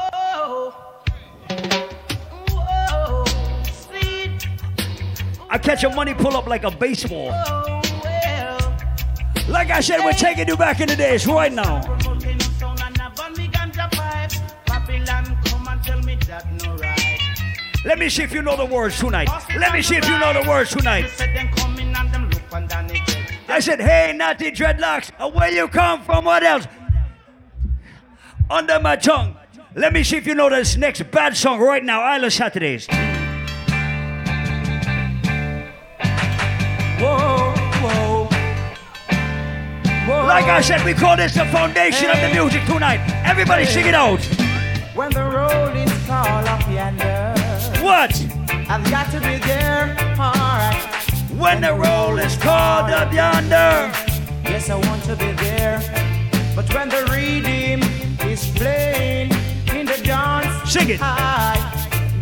I 5.51 5.57
catch 5.57 5.81
your 5.81 5.93
money 5.95 6.13
pull 6.13 6.37
up 6.37 6.45
like 6.45 6.63
a 6.63 6.69
baseball. 6.69 7.29
Like 9.47 9.71
I 9.71 9.79
said, 9.79 10.03
we're 10.05 10.13
taking 10.13 10.47
you 10.47 10.55
back 10.55 10.79
in 10.79 10.87
the 10.87 10.95
days 10.95 11.25
right 11.25 11.51
now. 11.51 11.81
Let 17.85 17.97
me 17.97 18.09
see 18.09 18.23
if 18.23 18.31
you 18.31 18.43
know 18.43 18.55
the 18.55 18.65
words 18.65 18.99
tonight. 18.99 19.29
Let 19.57 19.73
me 19.73 19.81
see 19.81 19.95
if 19.95 20.07
you 20.07 20.19
know 20.19 20.33
the 20.33 20.47
words 20.47 20.69
tonight. 20.69 21.05
I 23.47 23.59
said, 23.59 23.81
hey, 23.81 24.13
naughty 24.15 24.51
dreadlocks, 24.51 25.33
where 25.33 25.51
you 25.51 25.67
come 25.67 26.03
from? 26.03 26.25
What 26.25 26.43
else? 26.43 26.67
Under 28.51 28.79
my 28.79 28.95
tongue. 28.97 29.35
Let 29.75 29.93
me 29.93 30.03
see 30.03 30.17
if 30.17 30.27
you 30.27 30.35
know 30.35 30.49
this 30.49 30.75
next 30.75 31.09
bad 31.09 31.35
song 31.35 31.59
right 31.59 31.83
now, 31.83 32.01
Island 32.01 32.33
Saturdays. 32.33 32.87
Whoa, 36.99 37.53
whoa. 37.81 38.27
Whoa. 40.05 40.25
Like 40.27 40.45
I 40.45 40.59
said, 40.59 40.83
we 40.83 40.93
call 40.93 41.15
this 41.15 41.33
the 41.33 41.45
foundation 41.45 42.09
of 42.09 42.19
the 42.19 42.29
music 42.33 42.65
tonight. 42.65 42.99
Everybody 43.23 43.65
sing 43.65 43.85
it 43.85 43.93
out. 43.93 44.21
When 44.93 45.09
the 45.11 45.23
roll 45.23 45.69
is 45.77 45.91
called 46.05 46.45
up 46.45 46.67
yonder. 46.67 47.33
What? 47.81 48.11
I've 48.67 48.83
got 48.91 49.09
to 49.11 49.19
be 49.21 49.37
there. 49.37 49.95
Alright. 50.19 50.75
When 51.37 51.61
the 51.61 51.73
roll 51.73 52.19
is 52.19 52.35
called 52.35 52.91
up 52.91 53.13
yonder. 53.13 53.91
Yes, 54.43 54.69
I 54.69 54.75
want 54.75 55.01
to 55.05 55.15
be 55.15 55.31
there. 55.31 55.79
But 56.53 56.73
when 56.73 56.89
the 56.89 57.05
redeem 57.05 57.81
is 58.29 58.51
playing 58.51 59.31
in 59.73 59.85
the 59.85 60.01
dance, 60.03 60.69
Sing 60.69 60.89
it. 60.89 60.99
I 61.01 61.55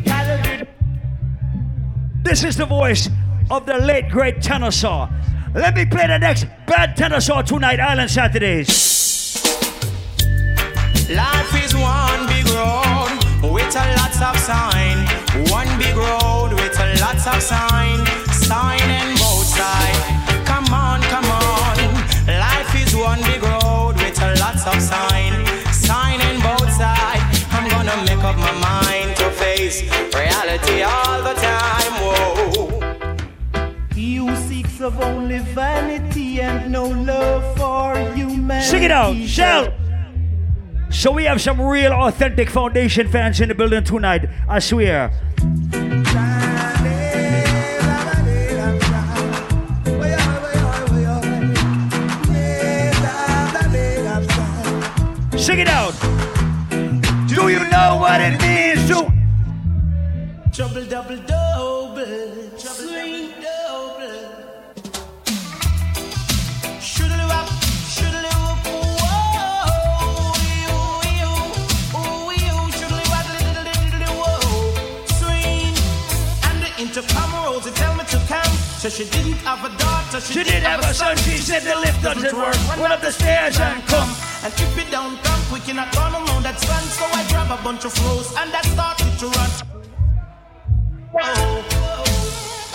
gotta 0.05 0.65
be 0.65 0.67
This 2.21 2.43
is 2.43 2.55
the 2.55 2.67
voice 2.67 3.09
of 3.49 3.65
the 3.65 3.77
late 3.77 4.09
great 4.09 4.41
tenor 4.41 4.71
saw. 4.71 5.09
Let 5.53 5.75
me 5.75 5.85
play 5.85 6.07
the 6.07 6.19
next 6.19 6.45
bad 6.65 6.95
tenor 6.97 7.21
saw 7.21 7.41
tonight, 7.41 7.79
Island 7.79 8.11
Saturdays. 8.11 8.97
Life 11.09 11.63
is 11.63 11.73
one 11.73 12.27
big 12.27 12.45
road 12.49 13.53
with 13.53 13.75
a 13.75 13.95
lots 13.95 14.21
of 14.21 14.37
sign. 14.37 15.07
One 15.49 15.69
big 15.79 15.95
road 15.95 16.51
with 16.53 16.79
a 16.79 16.99
lots 16.99 17.27
of. 17.27 17.41
Sign 17.41 17.96
of 34.87 35.01
only 35.01 35.39
vanity 35.39 36.39
and 36.39 36.71
no 36.71 36.87
love 36.87 37.43
for 37.57 37.97
humanity. 38.15 38.67
Sing 38.67 38.83
it 38.83 38.91
out, 38.91 39.17
shout. 39.17 39.73
So 40.89 41.11
we 41.11 41.25
have 41.25 41.41
some 41.41 41.59
real 41.59 41.91
authentic 41.91 42.49
foundation 42.49 43.09
fans 43.09 43.41
in 43.41 43.49
the 43.49 43.55
building 43.55 43.83
tonight, 43.83 44.29
I 44.47 44.59
swear. 44.59 45.11
Sing 55.37 55.59
it 55.59 55.67
out. 55.67 55.95
Do 57.27 57.49
you 57.49 57.59
know 57.69 57.97
what 57.99 58.21
it 58.21 58.39
means 58.41 58.87
to 58.87 59.11
Trouble 60.53 60.85
double 60.85 61.17
double. 61.17 61.36
So 78.87 79.03
she 79.03 79.09
didn't 79.11 79.33
have 79.43 79.65
a 79.65 79.77
daughter, 79.77 80.21
she, 80.21 80.33
She 80.33 80.43
did 80.45 80.63
have 80.63 80.79
a 80.79 80.93
son, 80.93 81.17
she 81.17 81.35
said 81.35 81.63
the 81.63 81.75
lift 81.77 82.01
doesn't 82.01 82.31
work. 82.37 82.55
Run 82.79 82.93
up 82.93 83.01
the 83.01 83.11
stairs 83.11 83.59
and 83.59 83.83
come. 83.85 84.07
And 84.45 84.53
if 84.53 84.77
it 84.77 84.89
don't 84.89 85.21
come 85.23 85.41
quick, 85.49 85.67
you're 85.67 85.75
not 85.75 85.93
gonna 85.93 86.23
know 86.23 86.39
that's 86.39 86.63
fun. 86.63 86.81
So 86.95 87.03
I 87.03 87.27
grab 87.27 87.51
a 87.51 87.61
bunch 87.61 87.83
of 87.83 87.91
flows 87.91 88.33
and 88.37 88.49
I 88.49 88.61
started 88.61 89.11
to 89.19 89.27
run. 89.27 89.49
Oh, 91.19 91.65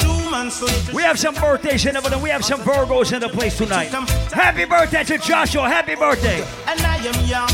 two 0.01 0.31
months 0.31 0.61
later. 0.61 0.95
We 0.95 1.01
have 1.01 1.19
some 1.19 1.35
birthdays 1.35 1.87
in 1.87 1.95
the 1.95 2.03
building. 2.03 2.21
We 2.21 2.29
have 2.29 2.45
some 2.45 2.61
Virgos 2.61 3.15
in 3.15 3.21
the 3.23 3.31
place 3.31 3.57
tonight. 3.57 3.89
Happy 4.35 4.67
birthday 4.67 5.05
to 5.05 5.17
Joshua. 5.17 5.67
Happy 5.67 5.95
birthday. 5.95 6.45
And 6.69 6.79
I 6.83 6.97
am 6.97 7.25
young. 7.25 7.49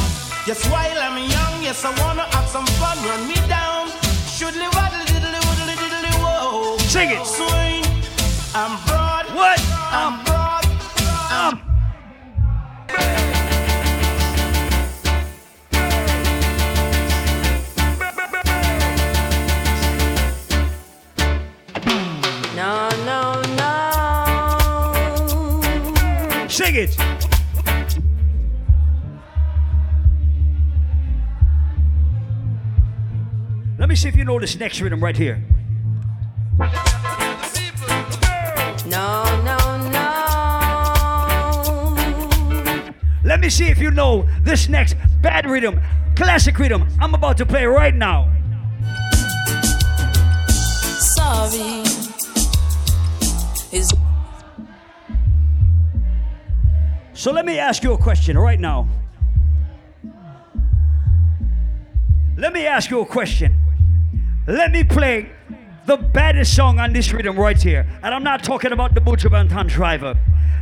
Yes, 0.48 0.66
while 0.66 0.98
I'm 0.98 1.16
young, 1.30 1.62
yes, 1.62 1.84
I 1.84 1.94
wanna 2.02 2.26
have 2.34 2.48
some 2.48 2.66
fun. 2.82 2.98
Run 3.06 3.28
me 3.28 3.36
down. 3.46 3.86
Shoodly 4.26 4.66
waddly 4.74 5.04
diddly 5.06 5.38
woodly 5.46 5.74
diddly 5.78 6.12
whoa. 6.18 6.76
Sing 6.78 7.11
it. 7.11 7.67
Swing. 8.49 8.62
I'm 8.62 8.86
broad. 8.86 9.26
What? 9.34 9.61
I'm 9.90 10.24
broad. 10.24 10.64
I'm 11.30 11.61
No, 22.57 22.88
no, 23.05 23.42
no. 23.57 23.68
Sing 26.49 26.74
it. 26.74 26.96
Let 33.78 33.88
me 33.88 33.94
see 33.94 34.09
if 34.09 34.16
you 34.16 34.24
know 34.24 34.40
this 34.40 34.59
next 34.59 34.80
rhythm 34.80 35.01
right 35.01 35.16
here. 35.16 35.40
No, 38.99 39.22
no, 39.44 39.57
no. 39.92 40.11
Let 43.22 43.38
me 43.38 43.49
see 43.49 43.66
if 43.66 43.78
you 43.78 43.92
know 43.92 44.28
this 44.42 44.68
next 44.68 44.96
bad 45.22 45.49
rhythm, 45.49 45.80
classic 46.16 46.59
rhythm 46.59 46.88
I'm 47.01 47.14
about 47.14 47.36
to 47.36 47.46
play 47.46 47.64
right 47.64 47.94
now. 47.94 48.28
Sorry. 50.99 51.84
Is 53.70 53.94
So 57.12 57.30
let 57.30 57.44
me 57.44 57.61
ask 57.61 57.84
you 57.84 57.92
a 57.92 57.99
question 57.99 58.36
right 58.36 58.59
now. 58.59 58.88
Let 62.36 62.53
me 62.53 62.66
ask 62.66 62.90
you 62.90 63.01
a 63.03 63.07
question. 63.07 63.55
Let 64.49 64.72
me 64.72 64.82
play 64.82 65.30
the 65.89 65.97
baddest 65.97 66.55
song 66.55 66.78
on 66.78 66.93
this 66.93 67.14
rhythm 67.14 67.34
right 67.39 67.61
here. 67.61 67.86
And 68.03 68.14
I'm 68.14 68.22
not 68.22 68.45
talking 68.45 68.72
about 68.72 68.95
the 68.95 69.01
Buju 69.01 69.30
Banton 69.30 69.68
Driver. 69.68 70.14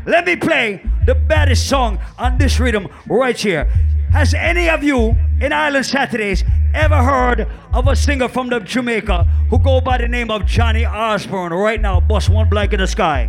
Let 0.06 0.24
me 0.24 0.36
play 0.36 0.88
the 1.04 1.16
baddest 1.16 1.68
song 1.68 1.98
on 2.16 2.38
this 2.38 2.60
rhythm 2.60 2.86
right 3.08 3.36
here. 3.36 3.64
Has 4.12 4.34
any 4.34 4.68
of 4.68 4.84
you 4.84 5.16
in 5.40 5.52
Island 5.52 5.84
Saturdays 5.84 6.44
ever 6.72 7.02
heard 7.02 7.48
of 7.74 7.88
a 7.88 7.96
singer 7.96 8.28
from 8.28 8.50
the 8.50 8.60
Jamaica 8.60 9.24
who 9.50 9.58
go 9.58 9.80
by 9.80 9.98
the 9.98 10.06
name 10.06 10.30
of 10.30 10.46
Johnny 10.46 10.86
Osborne? 10.86 11.52
Right 11.52 11.80
now, 11.80 11.98
bust 11.98 12.28
one 12.28 12.48
blank 12.48 12.72
in 12.72 12.78
the 12.78 12.86
sky. 12.86 13.28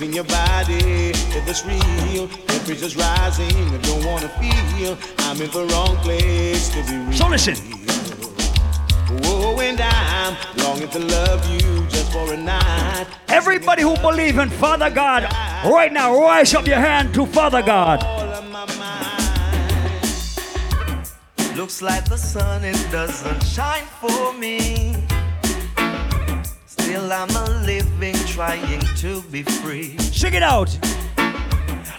Now 0.00 0.06
your 0.06 0.24
body. 0.24 1.10
If 1.10 1.46
it's 1.46 1.62
real, 1.66 2.26
temperature's 2.26 2.96
rising. 2.96 3.52
I 3.52 3.78
don't 3.82 4.02
wanna 4.06 4.30
feel 4.40 4.96
I'm 5.18 5.38
in 5.42 5.50
the 5.50 5.66
wrong 5.66 5.96
place 5.98 6.70
to 6.70 6.82
be 6.84 6.96
real. 6.96 7.12
So 7.12 7.28
listen. 7.28 7.56
Oh, 9.24 9.60
and 9.60 9.78
I'm 9.78 10.36
longing 10.56 10.88
to 10.88 11.00
love 11.00 11.46
you 11.52 11.86
just 11.88 12.10
for 12.12 12.32
a 12.32 12.36
night. 12.36 13.08
Everybody 13.28 13.82
who 13.82 13.94
believe 13.98 14.38
in 14.38 14.48
Father 14.48 14.88
God, 14.88 15.24
right 15.70 15.92
now, 15.92 16.18
rise 16.18 16.54
up 16.54 16.66
your 16.66 16.80
hand 16.80 17.12
to 17.14 17.26
Father 17.26 17.60
God. 17.60 18.00
Looks 21.56 21.82
like 21.82 22.08
the 22.08 22.16
sun 22.16 22.64
it 22.64 22.90
doesn't 22.90 23.42
shine 23.42 23.84
for 24.00 24.32
me. 24.32 24.94
Still 26.90 27.12
I'm 27.12 27.30
a 27.30 27.48
living, 27.64 28.16
trying 28.26 28.80
to 28.96 29.22
be 29.30 29.44
free. 29.44 29.96
Sing 29.98 30.34
it 30.34 30.42
out. 30.42 30.76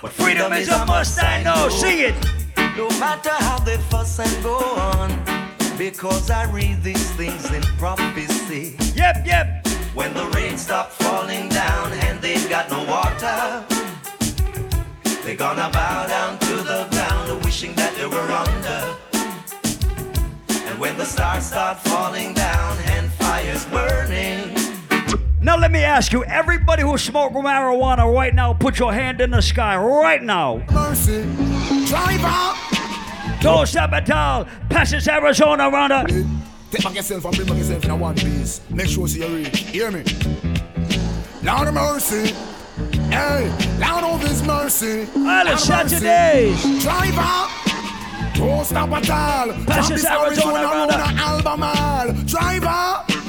But 0.01 0.11
freedom 0.11 0.51
is 0.51 0.67
a 0.67 0.85
must, 0.85 1.23
I 1.23 1.41
know. 1.43 1.69
Sing 1.69 1.99
it. 1.99 2.15
No 2.75 2.89
matter 2.99 3.29
how 3.29 3.59
they 3.59 3.77
fuss 3.77 4.19
and 4.19 4.43
go 4.43 4.57
on, 4.57 5.09
because 5.77 6.29
I 6.29 6.43
read 6.51 6.83
these 6.83 7.09
things 7.11 7.49
in 7.53 7.61
prophecy. 7.79 8.75
Yep, 8.93 9.25
yep. 9.25 9.65
When 9.93 10.13
the 10.13 10.25
rain 10.35 10.57
stops 10.57 10.97
falling 10.97 11.47
down 11.47 11.93
and 11.93 12.19
they've 12.19 12.49
got 12.49 12.69
no 12.69 12.83
water, 12.83 13.65
they're 15.23 15.37
gonna 15.37 15.69
bow 15.71 16.07
down 16.07 16.37
to 16.39 16.55
the 16.67 16.85
ground, 16.91 17.45
wishing 17.45 17.73
that 17.75 17.95
they 17.95 18.07
were 18.07 18.29
under. 18.43 18.81
And 20.67 20.77
when 20.77 20.97
the 20.97 21.05
stars 21.05 21.45
start 21.45 21.79
falling 21.79 22.33
down 22.33 22.77
and 22.87 23.09
fires 23.13 23.63
burning, 23.67 24.60
Now 25.43 25.57
let 25.57 25.71
me 25.71 25.83
ask 25.83 26.13
you, 26.13 26.23
everybody 26.25 26.83
who 26.83 26.99
smoke 26.99 27.33
marijuana 27.33 28.13
right 28.13 28.33
now, 28.33 28.53
put 28.53 28.77
your 28.77 28.93
hand 28.93 29.21
in 29.21 29.31
the 29.31 29.41
sky 29.41 29.75
right 29.75 30.21
now. 30.21 30.63
Mercy, 30.71 31.23
driver. 31.87 32.57
Don't 33.41 33.65
stop 33.65 33.91
at 33.93 34.11
all. 34.11 34.45
Passes 34.69 35.07
Arizona 35.07 35.67
around 35.67 35.89
the. 35.89 36.27
Take 36.69 36.83
back 36.83 36.93
yourself 36.95 37.25
and 37.25 37.35
bring 37.35 37.47
back 37.47 37.57
yourself 37.57 37.83
in 37.83 37.89
a 37.89 37.95
one 37.95 38.13
piece. 38.13 38.61
Make 38.69 38.87
sure 38.87 39.07
you 39.07 39.27
reach. 39.35 39.57
Hear 39.57 39.89
me? 39.89 40.03
Lord 41.41 41.69
of 41.69 41.73
mercy. 41.73 42.35
Hey, 43.09 43.49
Lord 43.79 44.03
of 44.03 44.21
his 44.21 44.43
mercy. 44.43 45.01
All 45.01 45.05
the 45.05 45.19
Lord 45.19 45.47
of 45.47 45.53
mercy. 45.53 45.65
Saturdays. 45.65 46.83
Driver. 46.83 47.49
Don't 48.35 48.63
stop 48.63 48.91
at 48.91 49.09
all. 49.09 49.65
Passes 49.65 50.05
Arizona 50.05 50.53
around 50.53 50.89
round 50.89 50.91
a 50.91 51.21
Albemarle. 51.21 52.13
Driver. 52.25 53.20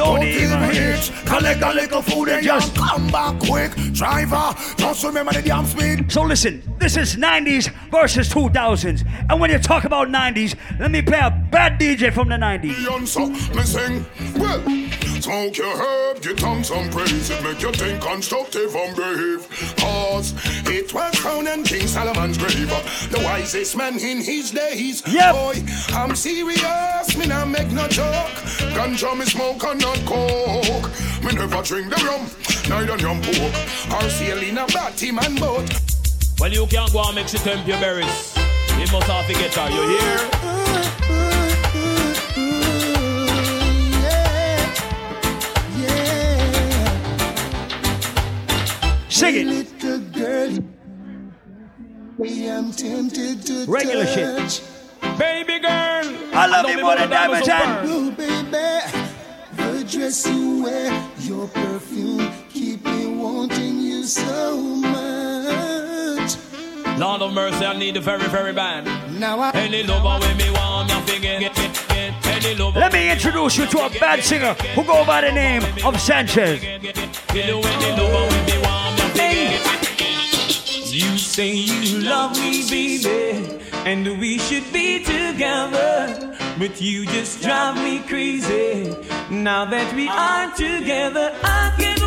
Don't 0.00 0.22
even 0.22 0.62
hit. 0.70 1.12
Collect 1.26 1.60
a 1.60 1.74
little 1.74 2.00
food 2.00 2.30
and 2.30 2.42
just 2.42 2.74
come 2.74 3.06
back 3.08 3.38
quick. 3.38 3.72
Driver, 3.92 4.54
just 4.78 5.04
remember 5.04 5.32
the 5.34 5.42
damn 5.42 5.66
speed. 5.66 6.10
So 6.10 6.22
listen, 6.22 6.62
this 6.78 6.96
is 6.96 7.16
90s 7.16 7.70
versus 7.90 8.30
2000s. 8.30 9.04
And 9.28 9.38
when 9.38 9.50
you 9.50 9.58
talk 9.58 9.84
about 9.84 10.08
90s, 10.08 10.56
let 10.78 10.90
me 10.90 11.02
play 11.02 11.18
a 11.18 11.30
bad 11.50 11.78
DJ 11.78 12.10
from 12.14 12.30
the 12.30 12.36
90s. 12.36 12.76
Beyonce, 15.20 15.26
me 15.26 15.26
sing. 15.26 15.30
Well, 15.30 15.52
smoke 15.52 15.56
your 15.56 15.76
herb, 15.76 16.22
get 16.22 16.42
on 16.44 16.64
some 16.64 16.90
praise. 16.90 17.30
It 17.30 17.42
make 17.42 17.62
you 17.62 17.72
think 17.72 18.02
constructive 18.02 18.74
and 18.74 18.96
brave. 18.96 19.48
Cause 19.78 20.34
it 20.66 20.92
was 20.92 21.16
found 21.16 21.48
in 21.48 21.64
King 21.64 21.86
Solomon's 21.86 22.38
grave. 22.38 22.68
The 23.10 23.20
wisest 23.24 23.76
man 23.76 23.98
in 23.98 24.18
his 24.18 24.50
days. 24.50 25.02
Yep. 25.06 25.34
Boy, 25.34 25.64
I'm 25.90 26.14
serious, 26.16 27.16
me 27.16 27.26
not 27.26 27.48
make 27.48 27.70
no 27.72 27.88
joke. 27.88 28.30
Ganja 28.74 29.16
me 29.18 29.24
smoke 29.24 29.62
and 29.64 29.80
not 29.80 29.98
coke. 30.06 30.90
Me 31.24 31.32
never 31.32 31.62
drink 31.62 31.90
the 31.90 32.02
rum, 32.06 32.26
neither 32.68 32.96
yum 32.98 33.20
pork. 33.22 34.02
Or 34.02 34.08
sail 34.10 34.38
in 34.38 34.58
a 34.58 34.66
batty 34.66 35.12
man 35.12 35.36
boat. 35.36 35.68
Well, 36.38 36.52
you 36.52 36.66
can't 36.66 36.92
go 36.92 37.02
and 37.04 37.14
mix 37.14 37.34
it 37.34 37.40
temp 37.40 37.66
your 37.66 37.78
berries. 37.80 38.36
You 38.78 38.86
must 38.92 39.08
have 39.08 39.26
to 39.26 39.34
get 39.34 39.54
her, 39.54 39.68
you 39.70 39.98
hear? 39.98 41.39
Sing 49.20 49.36
it. 49.36 49.46
Little 49.46 49.98
girl, 50.16 50.58
I 52.24 52.28
am 52.56 52.72
tempted 52.72 53.42
to 53.48 53.66
Regular 53.70 54.06
shit. 54.06 54.38
touch. 54.38 54.62
Baby 55.18 55.58
girl, 55.58 56.06
I 56.32 56.46
love 56.46 56.70
you 56.70 56.80
more 56.80 56.96
than 56.96 57.10
diamonds 57.10 57.46
and. 57.46 57.90
Oh, 57.90 58.10
baby, 58.12 58.50
the 59.56 59.84
dress 59.84 60.26
you 60.26 60.62
wear, 60.62 61.10
your 61.18 61.48
perfume, 61.48 62.32
keep 62.48 62.82
me 62.86 63.08
wanting 63.08 63.80
you 63.80 64.04
so 64.04 64.56
much. 64.56 66.36
Lord 66.98 67.20
of 67.20 67.34
mercy, 67.34 67.66
I 67.66 67.76
need 67.78 67.96
the 67.96 68.00
very, 68.00 68.26
very 68.28 68.54
bad. 68.54 68.86
Now 69.20 69.38
I 69.38 69.50
Any 69.50 69.82
lover 69.82 70.26
with 70.26 70.38
me 70.38 70.50
want 70.50 70.88
me 70.88 70.98
figure. 71.02 71.40
Get, 71.40 71.54
get, 71.54 71.84
get, 71.90 72.26
any 72.26 72.54
lover. 72.54 72.80
Let 72.80 72.94
me 72.94 73.10
introduce 73.10 73.58
you 73.58 73.66
to 73.66 73.84
a 73.84 73.90
bad 74.00 74.24
singer 74.24 74.54
who 74.74 74.82
go 74.82 75.04
by 75.04 75.20
the 75.20 75.32
name 75.32 75.62
of 75.84 76.00
Sanchez. 76.00 76.64
Say 81.30 81.52
you 81.54 82.00
love 82.00 82.32
me, 82.40 82.68
baby, 82.68 83.62
and 83.86 84.18
we 84.18 84.36
should 84.38 84.72
be 84.72 84.98
together. 85.04 86.36
But 86.58 86.80
you 86.80 87.06
just 87.06 87.40
drive 87.40 87.76
me 87.76 88.00
crazy. 88.00 88.96
Now 89.30 89.64
that 89.66 89.94
we 89.94 90.08
are 90.08 90.50
together, 90.56 91.32
I 91.44 91.72
can't 91.78 91.99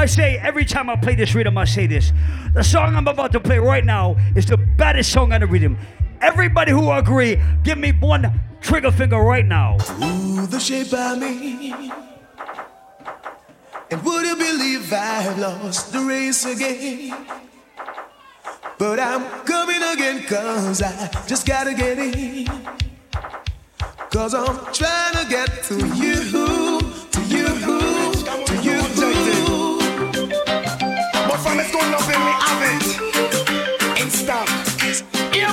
I 0.00 0.06
say 0.06 0.38
every 0.38 0.64
time 0.64 0.88
I 0.88 0.96
play 0.96 1.14
this 1.14 1.34
rhythm, 1.34 1.58
I 1.58 1.66
say 1.66 1.86
this. 1.86 2.10
The 2.54 2.64
song 2.64 2.96
I'm 2.96 3.06
about 3.06 3.32
to 3.32 3.40
play 3.40 3.58
right 3.58 3.84
now 3.84 4.16
is 4.34 4.46
the 4.46 4.56
baddest 4.56 5.12
song 5.12 5.34
on 5.34 5.42
the 5.42 5.46
rhythm. 5.46 5.76
Everybody 6.22 6.72
who 6.72 6.90
agree, 6.90 7.36
give 7.64 7.76
me 7.76 7.92
one 7.92 8.40
trigger 8.62 8.92
finger 8.92 9.18
right 9.18 9.44
now. 9.44 9.76
Ooh, 10.02 10.46
the 10.46 10.58
shape 10.58 10.94
of 10.94 11.18
me. 11.18 11.92
And 13.90 14.02
would 14.02 14.24
you 14.24 14.36
believe 14.36 14.90
I've 14.90 15.38
lost 15.38 15.92
the 15.92 16.00
race 16.00 16.46
again? 16.46 17.14
But 18.78 18.98
I'm 19.00 19.44
coming 19.44 19.82
again, 19.82 20.24
cause 20.24 20.80
I 20.80 21.10
just 21.26 21.46
gotta 21.46 21.74
get 21.74 21.98
in. 21.98 22.46
Cause 24.10 24.32
I'm 24.32 24.72
trying 24.72 25.22
to 25.22 25.26
get 25.28 25.62
to 25.64 25.76
you, 25.94 26.69
But 31.50 31.56
the 31.56 31.64
school 31.64 31.82
loving 31.90 32.20
me 32.26 32.32
have 32.46 32.62
it. 32.70 32.84
Instant. 34.00 34.48
Yeah. 35.34 35.50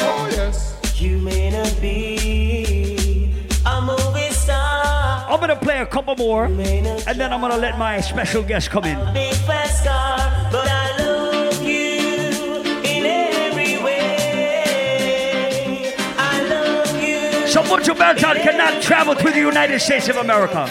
Oh, 0.00 0.28
yes. 0.30 0.76
You 1.00 1.16
may 1.16 1.48
not 1.48 1.74
be 1.80 3.32
a 3.64 3.80
movie 3.80 4.30
star. 4.30 5.24
I'm 5.26 5.40
gonna 5.40 5.56
play 5.56 5.80
a 5.80 5.86
couple 5.86 6.14
more, 6.16 6.44
and 6.44 6.60
then 6.60 7.32
I'm 7.32 7.40
gonna 7.40 7.56
let 7.56 7.78
my 7.78 8.02
special 8.02 8.42
guest 8.42 8.68
come 8.68 8.84
in. 8.84 8.98
big 9.14 9.32
fast 9.48 9.86
car, 9.86 10.18
but 10.52 10.68
I 10.68 10.98
love 10.98 11.62
you 11.62 12.60
in 12.84 13.06
every 13.06 13.78
way. 13.82 15.94
I 16.18 16.42
love 16.42 17.02
you. 17.02 17.46
So 17.46 17.62
Mucho 17.62 17.94
Belton 17.94 18.36
cannot 18.42 18.82
travel 18.82 19.14
to 19.14 19.30
the 19.30 19.40
United 19.40 19.80
States 19.80 20.10
of 20.10 20.16
America. 20.16 20.66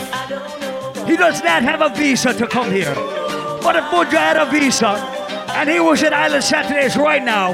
He 1.08 1.18
does 1.18 1.42
not 1.44 1.64
have 1.64 1.82
a 1.82 1.90
visa 1.90 2.32
to 2.36 2.46
come 2.46 2.70
here. 2.72 2.94
But 3.62 3.76
if 3.76 3.92
Mucho 3.92 4.18
had 4.18 4.38
a 4.38 4.46
visa, 4.50 4.96
and 5.56 5.70
he 5.70 5.80
was 5.80 6.02
in 6.04 6.14
Island 6.14 6.44
Saturdays 6.44 6.96
right 6.96 7.24
now, 7.24 7.54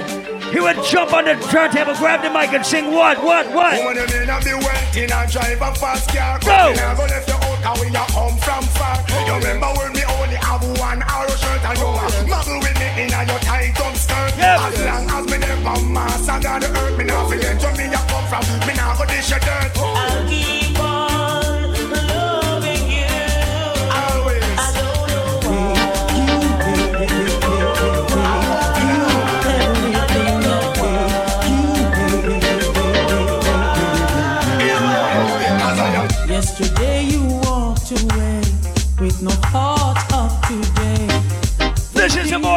he 0.52 0.60
would 0.60 0.78
jump 0.86 1.14
on 1.14 1.26
the 1.26 1.34
turntable, 1.50 1.96
grab 1.96 2.22
the 2.22 2.30
mic, 2.30 2.54
and 2.54 2.66
sing 2.66 2.92
what, 2.92 3.22
what, 3.24 3.52
what? 3.52 3.78
Woman, 3.84 3.98
you 3.98 4.20
may 4.20 4.26
not 4.26 4.44
be 4.44 4.54
wealthy 4.54 5.04
and 5.10 5.32
drive 5.32 5.62
a 5.62 5.74
fast 5.76 6.10
car. 6.14 6.40
Bro. 6.40 6.70
You 6.70 6.76
never 6.76 7.08
left 7.10 7.28
your 7.28 7.42
out 7.42 7.60
cause 7.64 7.82
we 7.82 7.88
a 7.90 8.06
come 8.14 8.38
from 8.38 8.64
far. 8.78 9.02
You 9.26 9.34
remember 9.34 9.68
when 9.74 9.94
me 9.94 10.04
only 10.06 10.38
have 10.38 10.64
one 10.78 11.02
arrow 11.02 11.36
shirt 11.36 11.66
and 11.66 11.78
you 11.78 11.90
muggle 12.30 12.62
with 12.62 12.78
me 12.78 12.88
in 13.04 13.14
a 13.14 13.26
your 13.26 13.40
tight 13.40 13.80
up 13.82 13.96
skirt. 13.96 14.38
Yep. 14.38 14.60
As 14.62 14.86
long 14.86 15.10
as 15.10 15.26
me 15.26 15.38
never 15.40 15.82
mass 15.90 16.30
and 16.30 16.44
the 16.44 16.70
earth, 16.80 16.98
me 16.98 17.04
not 17.06 17.30
forget 17.30 17.78
me 17.78 17.95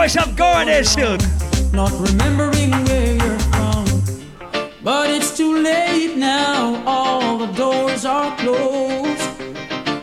voice 0.08 0.26
of 0.26 0.36
Garnet 0.36 0.86
Silk. 0.86 1.20
Not 1.72 1.92
remembering 1.92 2.70
where 2.70 3.14
you're 3.16 3.38
from. 3.52 3.84
But 4.82 5.10
it's 5.10 5.36
too 5.36 5.58
late 5.62 6.16
now, 6.16 6.82
all 6.86 7.36
the 7.36 7.52
doors 7.52 8.06
are 8.06 8.34
closed. 8.38 9.20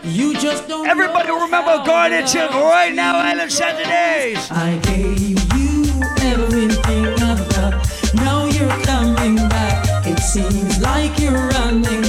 You 0.04 0.36
just 0.36 0.68
don't 0.68 0.88
Everybody 0.88 1.32
remember 1.32 1.84
Garnet 1.84 2.30
Silk 2.30 2.52
right 2.54 2.94
now, 2.94 3.18
Island 3.18 3.52
Saturdays. 3.52 4.52
I 4.52 4.78
gave 4.84 5.40
you 5.58 6.02
everything 6.22 7.06
I've 7.24 7.50
got. 7.56 7.74
Now 8.14 8.46
you're 8.46 8.78
coming 8.84 9.38
back. 9.50 10.06
It 10.06 10.20
seems 10.20 10.80
like 10.82 11.18
you're 11.18 11.50
running 11.50 12.05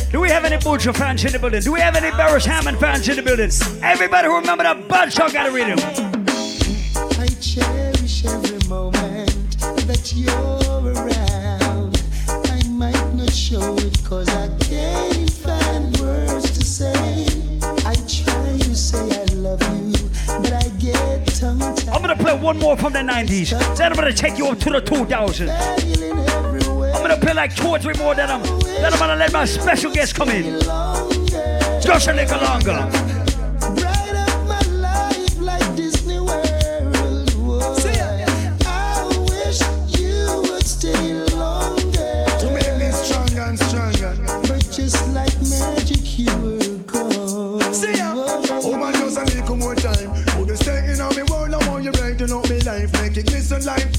is 0.00 0.12
when 0.52 0.60
Mucho 0.64 0.92
fans 0.92 1.24
in 1.24 1.32
the 1.32 1.38
building? 1.38 1.62
Do 1.62 1.72
we 1.72 1.80
have 1.80 1.96
any 1.96 2.10
Beres 2.10 2.46
Hammond 2.46 2.78
fans 2.78 3.08
in 3.08 3.16
the 3.16 3.22
building? 3.22 3.50
Everybody 3.82 4.28
who 4.28 4.36
remember 4.36 4.64
that 4.64 4.88
bad 4.88 5.12
song 5.12 5.30
got 5.32 5.48
a 5.48 5.50
rhythm. 5.50 5.78
I 7.18 7.26
cherish 7.40 8.24
every 8.24 8.68
moment 8.68 9.58
that 9.86 10.12
you're 10.14 10.69
Then 23.50 23.92
I'm 23.92 23.96
gonna 23.96 24.12
take 24.12 24.36
you 24.36 24.46
up 24.48 24.58
to 24.58 24.70
the 24.70 24.82
2000s. 24.82 25.48
I'm 26.94 27.02
gonna 27.02 27.16
play 27.16 27.32
like 27.32 27.56
two 27.56 27.68
or 27.68 27.78
three 27.78 27.94
more. 27.94 28.14
Then 28.14 28.30
I'm, 28.30 28.42
then 28.42 28.92
I'm 28.92 28.98
gonna 28.98 29.16
let 29.16 29.32
my 29.32 29.44
special 29.44 29.90
guest 29.90 30.14
come 30.14 30.28
in. 30.28 30.60
Just 31.80 32.08
a 32.08 32.12
little 32.12 32.40
longer. 32.40 33.09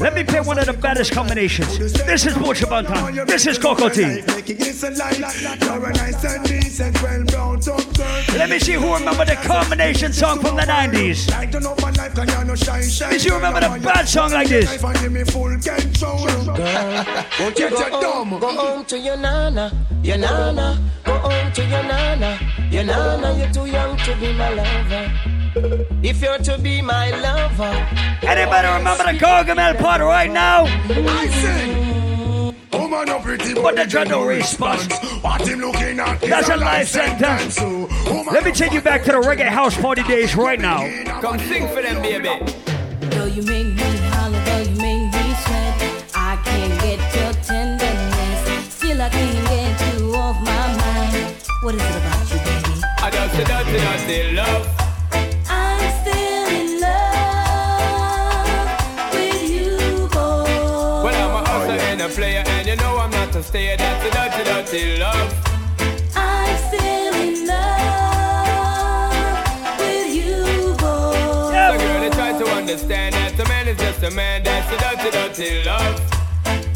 Let 0.01 0.15
me 0.15 0.23
play 0.23 0.39
one 0.41 0.57
of 0.57 0.65
the 0.65 0.73
baddest 0.73 1.11
combinations. 1.11 1.77
This 1.77 2.25
is 2.25 2.33
Buju 2.33 2.65
Banton. 2.65 3.27
This 3.27 3.45
is 3.45 3.59
Cocoa 3.59 3.87
Tea. 3.87 4.23
Make 4.25 4.49
it 4.49 4.57
glisten 4.57 4.95
like. 4.97 5.19
You're 5.19 5.85
a 5.89 5.93
nice 5.93 6.25
and 6.25 6.43
decent, 6.43 6.99
well 7.03 7.23
brown 7.25 7.59
top 7.59 7.83
girl. 7.95 8.23
Let 8.35 8.49
me 8.49 8.57
see 8.57 8.73
who 8.73 8.91
remember 8.95 9.25
the 9.25 9.35
combination 9.35 10.11
song 10.11 10.39
from 10.39 10.55
the 10.55 10.63
90s. 10.63 11.29
Lighten 11.29 11.67
up 11.67 11.79
my 11.81 11.91
life, 11.91 12.15
can 12.15 12.27
you 12.27 12.45
no 12.45 12.55
shine, 12.55 12.81
shine. 12.81 13.09
Let 13.09 13.13
me 13.13 13.19
see 13.19 13.29
who 13.29 13.35
remember 13.35 13.59
the 13.59 13.79
bad 13.85 14.07
song 14.07 14.31
like 14.31 14.47
this. 14.47 14.65
Life 14.65 14.83
and 14.83 14.99
give 15.01 15.11
me 15.11 15.23
full 15.23 15.55
control. 15.59 16.25
Won't 16.25 17.59
you 17.59 17.69
Get 17.69 17.71
go 17.71 17.77
your 17.77 17.91
home, 17.91 18.29
dumb. 18.31 18.39
go 18.39 18.55
home 18.55 18.85
to 18.85 18.97
your 18.97 19.17
nana, 19.17 19.71
your 20.01 20.17
nana, 20.17 20.79
go 21.05 21.13
home 21.13 21.51
to 21.53 21.61
your 21.61 21.83
nana, 21.83 22.39
your 22.71 22.83
nana, 22.85 23.37
you're 23.37 23.53
too 23.53 23.71
young 23.71 23.95
to 23.97 24.15
be 24.15 24.33
my 24.33 24.49
lover. 24.49 25.40
If 25.53 26.21
you're 26.21 26.37
to 26.37 26.57
be 26.57 26.81
my 26.81 27.09
lover, 27.19 27.73
Anybody 28.25 28.67
remember 28.67 29.03
the 29.03 29.19
Gargamel 29.19 29.77
part 29.79 29.99
right 29.99 30.31
now? 30.31 30.63
I 30.65 31.27
sing. 31.27 32.55
Oh 32.71 32.87
man, 32.87 33.07
no 33.07 33.19
pretty, 33.19 33.53
But 33.55 33.75
the 33.75 33.85
dread 33.85 34.07
no 34.07 34.23
response. 34.25 34.87
What 35.21 35.45
him 35.45 35.59
looking 35.59 35.99
at 35.99 36.21
That's 36.21 36.47
a 36.49 36.55
life 36.55 36.87
sentence. 36.87 37.57
Oh, 37.59 38.29
Let 38.31 38.45
me 38.45 38.53
take 38.53 38.71
you 38.71 38.81
back 38.81 39.03
to 39.03 39.11
the 39.11 39.17
reggae 39.17 39.49
house 39.49 39.75
party 39.75 40.03
days 40.03 40.37
right 40.37 40.59
now. 40.59 40.87
Come 41.19 41.37
sing 41.39 41.67
for 41.67 41.81
them, 41.81 42.01
baby. 42.01 42.29
Though 43.09 43.25
you 43.25 43.43
make 43.43 43.67
me 43.67 43.97
holler, 44.07 44.41
though 44.45 44.59
you 44.59 44.75
make 44.77 45.13
me 45.13 45.33
sweat, 45.43 46.05
I 46.15 46.39
can't 46.45 46.81
get 46.81 46.99
your 47.13 47.33
tenderness. 47.43 48.73
Still, 48.73 49.01
I 49.01 49.09
can't 49.09 49.47
get 49.49 49.99
you 49.99 50.15
off 50.15 50.39
my 50.45 50.77
mind. 50.77 51.35
What 51.61 51.75
is 51.75 51.81
it 51.81 51.97
about 51.97 52.31
you, 52.31 52.39
baby? 52.39 52.81
I 52.99 53.11
just 53.11 53.35
say 53.35 53.43
dirty, 53.43 54.25
dirty 54.25 54.35
love. 54.35 54.80
I'm 63.41 63.45
not 63.45 63.47
a 63.47 63.49
stayer. 63.49 63.75
Dirty, 63.75 64.09
dirty 64.43 64.99
love. 64.99 65.33
I'm 66.15 66.57
still 66.67 67.13
in 67.15 67.47
love 67.47 69.13
with 69.79 70.13
you, 70.13 70.75
boy. 70.77 71.13
So, 71.49 71.77
girl, 71.79 71.99
they 72.01 72.09
try 72.11 72.31
to 72.37 72.45
understand 72.51 73.15
that 73.15 73.39
a 73.39 73.45
man 73.49 73.67
is 73.67 73.77
just 73.79 74.03
a 74.03 74.11
man. 74.11 74.43
That's 74.43 74.71
a 74.71 74.77
dirty, 74.77 75.09
dirty 75.11 75.63
love. 75.63 75.99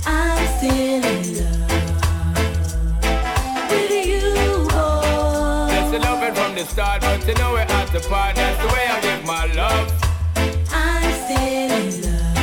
I'm 0.07 0.47
still 0.57 1.03
in 1.05 1.37
love 1.37 1.71
with 3.69 3.91
you, 4.07 4.65
boy. 4.69 5.67
That's 5.69 5.91
the 5.91 5.99
loving 5.99 6.33
from 6.33 6.55
the 6.55 6.65
start, 6.65 7.01
but 7.01 7.27
you 7.27 7.35
know 7.35 7.51
we're 7.53 7.59
at 7.59 7.91
the 7.91 7.99
part. 8.09 8.35
That's 8.35 8.59
the 8.61 8.67
way 8.73 8.87
I 8.89 8.99
give 9.01 9.23
my 9.23 9.45
love. 9.53 9.91
I'm 10.71 11.13
still 11.25 11.71
in 11.71 12.01
love. 12.01 12.37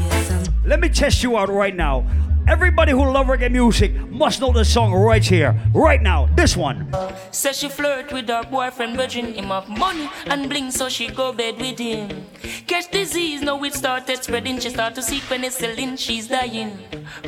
Yes. 0.00 0.48
Let 0.64 0.78
me 0.80 0.88
test 0.88 1.22
you 1.24 1.36
out 1.36 1.48
right 1.48 1.74
now. 1.74 2.04
Everybody 2.46 2.92
who 2.92 3.10
love 3.10 3.28
reggae 3.28 3.50
music 3.50 3.94
must 4.10 4.40
know 4.42 4.52
the 4.52 4.66
song 4.66 4.92
right 4.92 5.24
here, 5.24 5.58
right 5.72 6.02
now. 6.02 6.26
This 6.36 6.56
one. 6.56 6.92
Says 7.30 7.58
she 7.58 7.70
flirt 7.70 8.12
with 8.12 8.28
her 8.28 8.42
boyfriend, 8.44 8.96
virgin 8.96 9.32
him 9.32 9.50
of 9.50 9.66
money 9.68 10.10
and 10.26 10.50
bling, 10.50 10.70
so 10.70 10.90
she 10.90 11.08
go 11.08 11.32
bed 11.32 11.56
with 11.58 11.78
him. 11.78 12.26
Catch 12.66 12.90
disease, 12.90 13.40
now 13.40 13.62
it 13.64 13.72
started 13.72 14.22
spreading. 14.22 14.60
She 14.60 14.68
start 14.68 14.94
to 14.96 15.02
seek 15.02 15.22
penicillin, 15.22 15.98
she's 15.98 16.28
dying. 16.28 16.78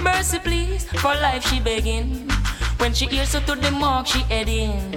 Mercy, 0.00 0.38
please, 0.38 0.84
for 1.00 1.14
life 1.14 1.46
she 1.48 1.60
begging. 1.60 2.28
When 2.76 2.92
she 2.92 3.06
hears 3.06 3.32
her 3.32 3.40
to 3.40 3.54
the 3.58 3.70
mark, 3.70 4.06
she 4.06 4.18
heading. 4.20 4.94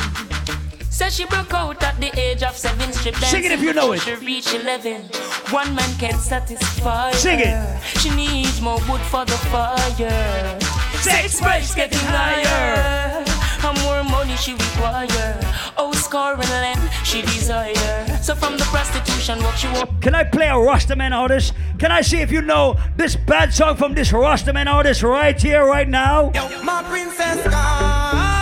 Says 0.99 1.15
she 1.15 1.23
broke 1.23 1.53
out 1.53 1.81
at 1.81 1.97
the 2.01 2.11
age 2.19 2.43
of 2.43 2.57
seven, 2.57 2.91
strip 2.91 3.13
dancing. 3.13 3.29
Sing 3.29 3.45
it 3.45 3.53
if 3.53 3.61
you 3.61 3.71
know 3.71 3.93
it. 3.93 4.01
She 4.01 4.15
reach 4.15 4.53
eleven. 4.53 5.03
One 5.49 5.73
man 5.73 5.97
can't 5.97 6.19
satisfy. 6.19 7.11
Sing 7.11 7.39
it. 7.39 7.81
She 8.01 8.09
needs 8.13 8.59
more 8.59 8.81
wood 8.89 8.99
for 9.07 9.23
the 9.23 9.39
fire. 9.47 10.59
Sex 10.99 11.39
price 11.39 11.73
getting 11.73 11.99
higher. 11.99 13.23
And 13.63 13.81
more 13.83 14.03
money 14.03 14.35
she 14.35 14.51
require. 14.51 15.39
Oh, 15.77 15.93
score 15.93 16.33
and 16.33 16.41
land 16.41 16.91
she 17.05 17.21
desire. 17.21 18.05
So 18.21 18.35
from 18.35 18.57
the 18.57 18.65
prostitution 18.65 19.41
work 19.41 19.55
she 19.55 19.67
want. 19.67 20.01
Can 20.01 20.13
I 20.13 20.25
play 20.25 20.47
a 20.47 20.59
Rastaman 20.59 21.13
artist? 21.13 21.53
Can 21.77 21.93
I 21.93 22.01
see 22.01 22.17
if 22.17 22.29
you 22.29 22.41
know 22.41 22.75
this 22.97 23.15
bad 23.15 23.53
song 23.53 23.77
from 23.77 23.93
this 23.93 24.11
Rastaman 24.11 24.67
artist 24.67 25.01
right 25.01 25.41
here, 25.41 25.65
right 25.65 25.87
now? 25.87 26.33
My 26.61 26.83
princess 26.89 27.47
gone. 27.47 28.39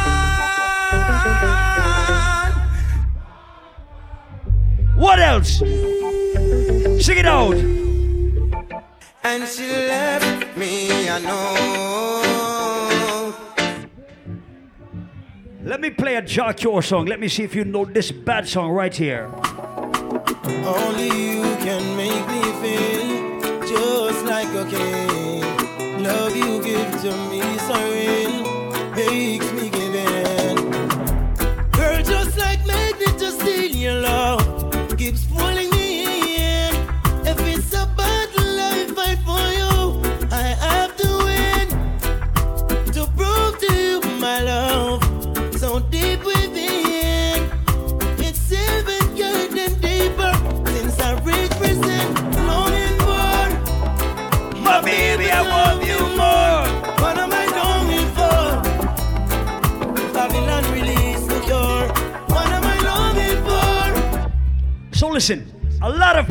What 4.98 5.20
else? 5.20 5.60
Sing 5.60 7.20
it 7.20 7.28
out. 7.28 7.54
And 9.24 9.48
she 9.48 9.68
left 9.68 10.58
me, 10.58 11.08
I 11.08 11.20
know. 11.20 12.18
Let 15.64 15.82
me 15.82 15.92
play 15.92 16.16
a 16.16 16.22
Jack 16.24 16.58
Cure 16.58 16.82
song. 16.82 17.06
Let 17.06 17.20
me 17.20 17.28
see 17.28 17.44
if 17.44 17.54
you 17.54 17.64
know 17.64 17.86
this 17.86 18.12
bad 18.12 18.48
song 18.48 18.72
right 18.72 18.96
here. 18.96 19.30
Only 20.66 21.10
you 21.10 21.44
can 21.62 21.96
make 21.96 22.28
me 22.34 22.42
feel 22.62 23.40
just 23.68 24.26
like 24.26 24.50
a 24.56 24.66
king. 24.66 26.02
Love 26.02 26.36
you 26.36 26.60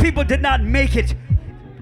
people 0.06 0.22
did 0.22 0.40
not 0.40 0.62
make 0.62 0.94
it 0.94 1.16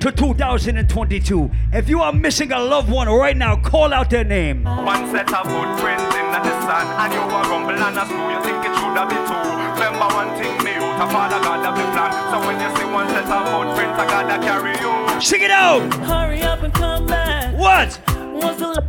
to 0.01 0.11
2022. 0.11 1.51
If 1.75 1.91
you 1.91 2.01
are 2.01 2.11
missing 2.11 2.53
a 2.53 2.59
loved 2.59 2.91
one 2.91 3.07
right 3.07 3.37
now, 3.37 3.55
call 3.57 3.93
out 3.93 4.09
their 4.09 4.25
name. 4.25 4.65
One 4.65 5.05
set 5.13 5.31
of 5.31 5.45
footprints 5.45 6.09
in 6.17 6.27
the 6.33 6.61
sun, 6.65 6.87
and 7.03 7.13
you 7.13 7.21
are 7.21 7.45
rumble 7.51 7.75
and 7.75 7.99
a 7.99 8.07
screw. 8.07 8.31
You 8.33 8.41
think 8.43 8.65
it 8.65 8.75
should 8.81 8.97
have 8.97 9.09
been 9.11 9.25
two. 9.29 9.37
Remember 9.77 10.09
one 10.09 10.31
thing, 10.41 10.57
me 10.65 10.73
out 10.73 11.03
of 11.03 11.13
Father 11.13 11.39
God 11.45 11.67
have 11.67 11.77
the 11.77 11.85
plan. 11.93 12.13
So 12.33 12.37
when 12.47 12.57
you 12.63 12.71
see 12.79 12.87
one 12.91 13.09
set 13.11 13.29
of 13.29 13.45
footprints, 13.53 13.99
I 14.01 14.07
gotta 14.07 14.43
carry 14.43 14.73
you. 14.81 15.21
Sing 15.21 15.43
it 15.43 15.51
out. 15.51 15.93
Hurry 15.93 16.41
up 16.41 16.63
and 16.63 16.73
come 16.73 17.07
back. 17.07 17.55
What? 17.59 18.01
Was 18.43 18.57
the 18.59 18.89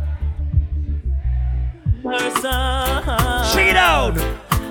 person. 2.02 3.44
Sing 3.52 3.68
it 3.68 3.76
out. 3.76 4.14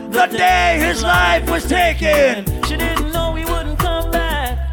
The 0.10 0.26
day 0.26 0.80
his 0.80 1.04
life 1.04 1.48
was 1.52 1.68
taken. 1.68 2.55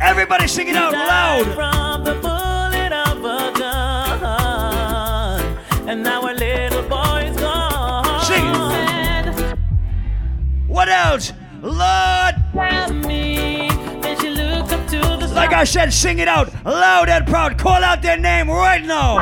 Everybody 0.02 0.48
sing 0.48 0.66
it 0.66 0.74
out 0.74 0.92
loud. 0.92 1.44
From 1.54 2.02
the 2.02 2.14
bullet 2.14 2.92
of 2.92 3.24
a 3.24 3.52
gun. 3.56 5.40
And 5.88 6.02
now 6.02 6.22
our 6.22 6.34
little 6.34 6.82
boy's 6.82 7.36
gone. 7.36 8.24
Sing 8.24 8.44
it. 8.44 9.56
else? 10.88 11.32
Lord. 11.62 12.34
Like 15.32 15.52
I 15.52 15.62
said, 15.64 15.92
sing 15.92 16.18
it 16.18 16.26
out 16.26 16.52
loud 16.64 17.08
and 17.08 17.24
proud. 17.24 17.56
Call 17.56 17.84
out 17.84 18.02
their 18.02 18.18
name 18.18 18.50
right 18.50 18.82
now. 18.82 19.18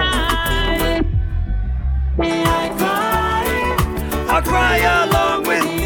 I 4.33 4.41
cry 4.43 4.79
along 4.79 5.43
with 5.47 5.80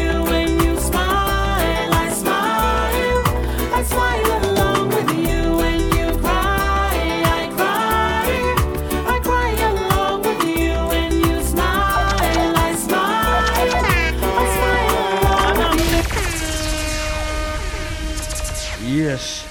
Yes, 19.05 19.47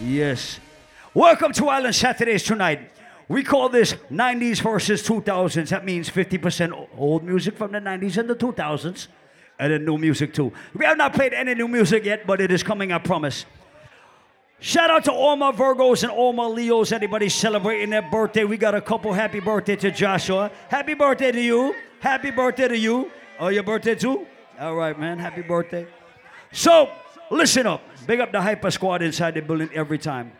yes. 0.00 0.58
Welcome 1.14 1.52
to 1.52 1.68
Island 1.68 1.94
Saturdays 1.94 2.42
tonight. 2.42 2.90
We 3.28 3.44
call 3.44 3.68
this 3.68 3.92
90s 4.10 4.60
versus 4.60 5.06
2000s. 5.06 5.68
That 5.68 5.84
means 5.84 6.10
50% 6.10 6.88
old 6.96 7.22
music 7.22 7.56
from 7.56 7.70
the 7.70 7.78
90s 7.78 8.18
and 8.18 8.28
the 8.28 8.34
2000s, 8.34 9.06
and 9.60 9.72
then 9.72 9.84
new 9.84 9.98
music 9.98 10.34
too. 10.34 10.52
We 10.74 10.84
have 10.84 10.98
not 10.98 11.12
played 11.12 11.32
any 11.32 11.54
new 11.54 11.68
music 11.68 12.06
yet, 12.06 12.26
but 12.26 12.40
it 12.40 12.50
is 12.50 12.64
coming, 12.64 12.90
I 12.90 12.98
promise. 12.98 13.44
Shout 14.58 14.90
out 14.90 15.04
to 15.04 15.12
all 15.12 15.36
my 15.36 15.52
Virgos 15.52 16.02
and 16.02 16.10
all 16.10 16.32
my 16.32 16.46
Leos. 16.46 16.90
Anybody 16.90 17.28
celebrating 17.28 17.90
their 17.90 18.02
birthday? 18.02 18.42
We 18.42 18.56
got 18.56 18.74
a 18.74 18.80
couple 18.80 19.12
happy 19.12 19.38
birthday 19.38 19.76
to 19.76 19.92
Joshua. 19.92 20.50
Happy 20.68 20.94
birthday 20.94 21.30
to 21.30 21.40
you. 21.40 21.72
Happy 22.00 22.32
birthday 22.32 22.66
to 22.66 22.76
you. 22.76 23.12
Oh, 23.38 23.46
your 23.46 23.62
birthday 23.62 23.94
too? 23.94 24.26
All 24.58 24.74
right, 24.74 24.98
man. 24.98 25.20
Happy 25.20 25.42
birthday. 25.42 25.86
So, 26.50 26.90
listen 27.30 27.68
up. 27.68 27.80
Big 28.08 28.20
up 28.20 28.32
the 28.32 28.40
Hyper 28.40 28.70
Squad 28.70 29.02
inside 29.02 29.34
the 29.34 29.42
building 29.42 29.68
every 29.74 29.98
time. 29.98 30.32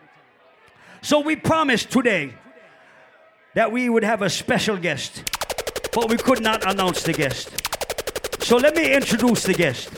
So, 1.03 1.21
we 1.21 1.37
promised 1.37 1.91
today 1.91 2.33
that 3.55 3.71
we 3.71 3.91
would 3.91 4.05
have 4.05 4.23
a 4.23 4.31
special 4.31 4.79
guest, 4.79 5.23
but 5.93 6.09
we 6.09 6.17
could 6.17 6.41
not 6.41 6.67
announce 6.67 7.03
the 7.03 7.13
guest. 7.13 7.51
So, 8.43 8.57
let 8.57 8.75
me 8.75 8.95
introduce 8.95 9.43
the 9.43 9.53
guest. 9.53 9.91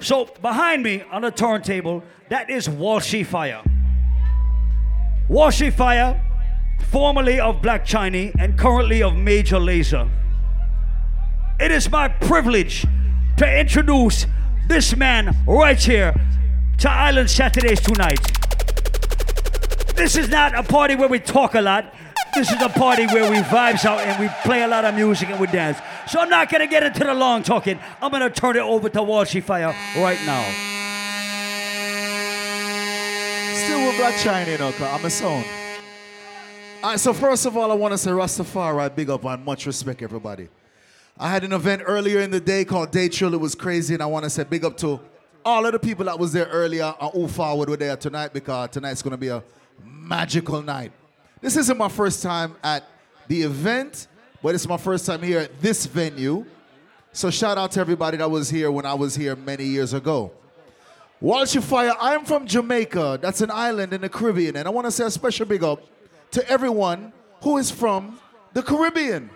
So, 0.00 0.24
behind 0.42 0.82
me 0.82 1.04
on 1.12 1.22
the 1.22 1.30
turntable, 1.30 2.02
that 2.28 2.50
is 2.50 2.66
Walshy 2.66 3.24
Fire. 3.24 3.62
Walshy 5.30 5.72
Fire, 5.72 6.20
formerly 6.88 7.38
of 7.38 7.62
Black 7.62 7.86
Chiney 7.86 8.32
and 8.36 8.58
currently 8.58 9.04
of 9.04 9.14
Major 9.14 9.58
Lazer. 9.58 10.10
It 11.60 11.70
is 11.70 11.88
my 11.88 12.08
privilege 12.08 12.84
to 13.36 13.60
introduce 13.60 14.26
this 14.66 14.96
man 14.96 15.36
right 15.46 15.80
here 15.80 16.12
to 16.78 16.90
Island 16.90 17.30
Saturdays 17.30 17.80
tonight. 17.80 18.20
This 19.94 20.16
is 20.16 20.28
not 20.28 20.54
a 20.54 20.62
party 20.62 20.94
where 20.94 21.08
we 21.08 21.18
talk 21.18 21.54
a 21.54 21.60
lot. 21.60 21.94
This 22.34 22.52
is 22.52 22.60
a 22.60 22.68
party 22.68 23.06
where 23.06 23.30
we 23.30 23.38
vibes 23.38 23.86
out 23.86 24.00
and 24.00 24.20
we 24.20 24.28
play 24.44 24.62
a 24.62 24.68
lot 24.68 24.84
of 24.84 24.94
music 24.94 25.30
and 25.30 25.40
we 25.40 25.46
dance. 25.46 25.78
So 26.06 26.20
I'm 26.20 26.28
not 26.28 26.50
gonna 26.50 26.66
get 26.66 26.82
into 26.82 27.04
the 27.04 27.14
long 27.14 27.42
talking. 27.42 27.78
I'm 28.02 28.10
gonna 28.10 28.28
turn 28.28 28.56
it 28.56 28.60
over 28.60 28.90
to 28.90 28.98
Walshy 28.98 29.42
Fire 29.42 29.74
right 29.96 30.18
now. 30.26 30.44
Still 33.64 33.86
with 33.86 33.96
Black 33.96 34.16
Chiney, 34.18 34.52
you 34.52 34.58
know, 34.58 34.72
I'm 34.80 35.04
a 35.04 35.10
sound. 35.10 35.46
All 36.82 36.90
right, 36.90 37.00
so 37.00 37.14
first 37.14 37.46
of 37.46 37.56
all, 37.56 37.72
I 37.72 37.74
want 37.74 37.92
to 37.92 37.98
say 37.98 38.10
Rastafari, 38.10 38.94
big 38.94 39.08
up 39.08 39.24
and 39.24 39.42
much 39.44 39.64
respect, 39.64 40.02
everybody. 40.02 40.48
I 41.18 41.30
had 41.30 41.42
an 41.42 41.54
event 41.54 41.82
earlier 41.86 42.20
in 42.20 42.30
the 42.30 42.38
day 42.38 42.66
called 42.66 42.90
Day 42.90 43.08
Chill. 43.08 43.32
It 43.32 43.40
was 43.40 43.54
crazy, 43.54 43.94
and 43.94 44.02
I 44.02 44.06
want 44.06 44.24
to 44.24 44.30
say 44.30 44.44
big 44.44 44.62
up 44.62 44.76
to 44.78 45.00
all 45.46 45.64
of 45.64 45.70
the 45.70 45.78
people 45.78 46.04
that 46.06 46.18
was 46.18 46.32
there 46.32 46.46
earlier 46.46 46.92
and 47.00 47.12
who 47.12 47.28
forward 47.28 47.70
were 47.70 47.76
there 47.76 47.96
tonight 47.96 48.32
because 48.32 48.70
tonight's 48.70 49.00
going 49.00 49.12
to 49.12 49.16
be 49.16 49.28
a 49.28 49.44
magical 49.84 50.60
night. 50.60 50.90
This 51.40 51.56
isn't 51.56 51.78
my 51.78 51.88
first 51.88 52.20
time 52.20 52.56
at 52.64 52.82
the 53.28 53.42
event, 53.42 54.08
but 54.42 54.56
it's 54.56 54.66
my 54.66 54.76
first 54.76 55.06
time 55.06 55.22
here 55.22 55.38
at 55.38 55.60
this 55.60 55.86
venue. 55.86 56.44
So 57.12 57.30
shout 57.30 57.58
out 57.58 57.70
to 57.72 57.80
everybody 57.80 58.16
that 58.16 58.28
was 58.28 58.50
here 58.50 58.72
when 58.72 58.84
I 58.84 58.94
was 58.94 59.14
here 59.14 59.36
many 59.36 59.64
years 59.64 59.94
ago. 59.94 60.32
Walshy 61.22 61.62
Fire, 61.62 61.92
I'm 62.00 62.24
from 62.24 62.44
Jamaica. 62.44 63.20
That's 63.22 63.40
an 63.40 63.52
island 63.52 63.92
in 63.92 64.00
the 64.00 64.08
Caribbean. 64.08 64.56
And 64.56 64.66
I 64.66 64.70
want 64.72 64.86
to 64.86 64.90
say 64.90 65.04
a 65.04 65.10
special 65.12 65.46
big 65.46 65.62
up 65.62 65.80
to 66.32 66.46
everyone 66.50 67.12
who 67.42 67.58
is 67.58 67.70
from 67.70 68.18
the 68.52 68.64
Caribbean. 68.64 69.30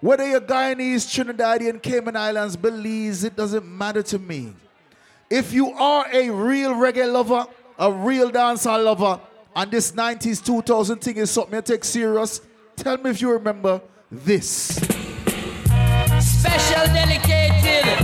Whether 0.00 0.26
you're 0.26 0.40
Guyanese, 0.40 1.04
Trinidadian, 1.06 1.82
Cayman 1.82 2.16
Islands, 2.16 2.56
Belize, 2.56 3.24
it 3.24 3.36
doesn't 3.36 3.66
matter 3.66 4.02
to 4.04 4.18
me. 4.18 4.54
If 5.30 5.52
you 5.52 5.70
are 5.74 6.06
a 6.12 6.28
real 6.28 6.74
reggae 6.74 7.10
lover, 7.10 7.46
a 7.78 7.92
real 7.92 8.32
dancehall 8.32 8.84
lover, 8.84 9.20
and 9.54 9.70
this 9.70 9.92
90s, 9.92 10.44
2000 10.44 10.98
thing 10.98 11.18
is 11.18 11.30
something 11.30 11.54
you 11.54 11.62
take 11.62 11.84
serious, 11.84 12.40
tell 12.74 12.98
me 12.98 13.10
if 13.10 13.20
you 13.20 13.30
remember 13.30 13.80
this. 14.10 14.74
Special 16.18 16.84
dedicated 16.92 17.98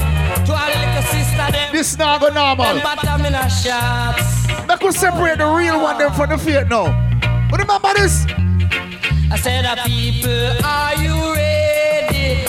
to 0.47 0.53
our 0.55 0.69
little 0.69 1.03
sister 1.03 1.51
them. 1.51 1.73
This 1.73 1.99
now 1.99 2.17
go 2.17 2.29
normal. 2.29 2.75
Them 2.75 2.83
bottom 2.85 3.27
in 3.27 3.35
a 3.35 3.51
shots. 3.51 4.47
Make 4.69 4.85
us 4.85 4.97
separate 4.97 5.39
the 5.39 5.47
real 5.47 5.83
one 5.83 5.99
them 5.99 6.13
from 6.13 6.31
the 6.31 6.39
fake 6.39 6.69
now. 6.69 6.87
But 7.51 7.59
remember 7.59 7.93
this? 7.95 8.25
I 9.33 9.37
said, 9.43 9.67
people, 9.85 10.65
are 10.65 10.95
you 11.03 11.35
ready? 11.35 12.47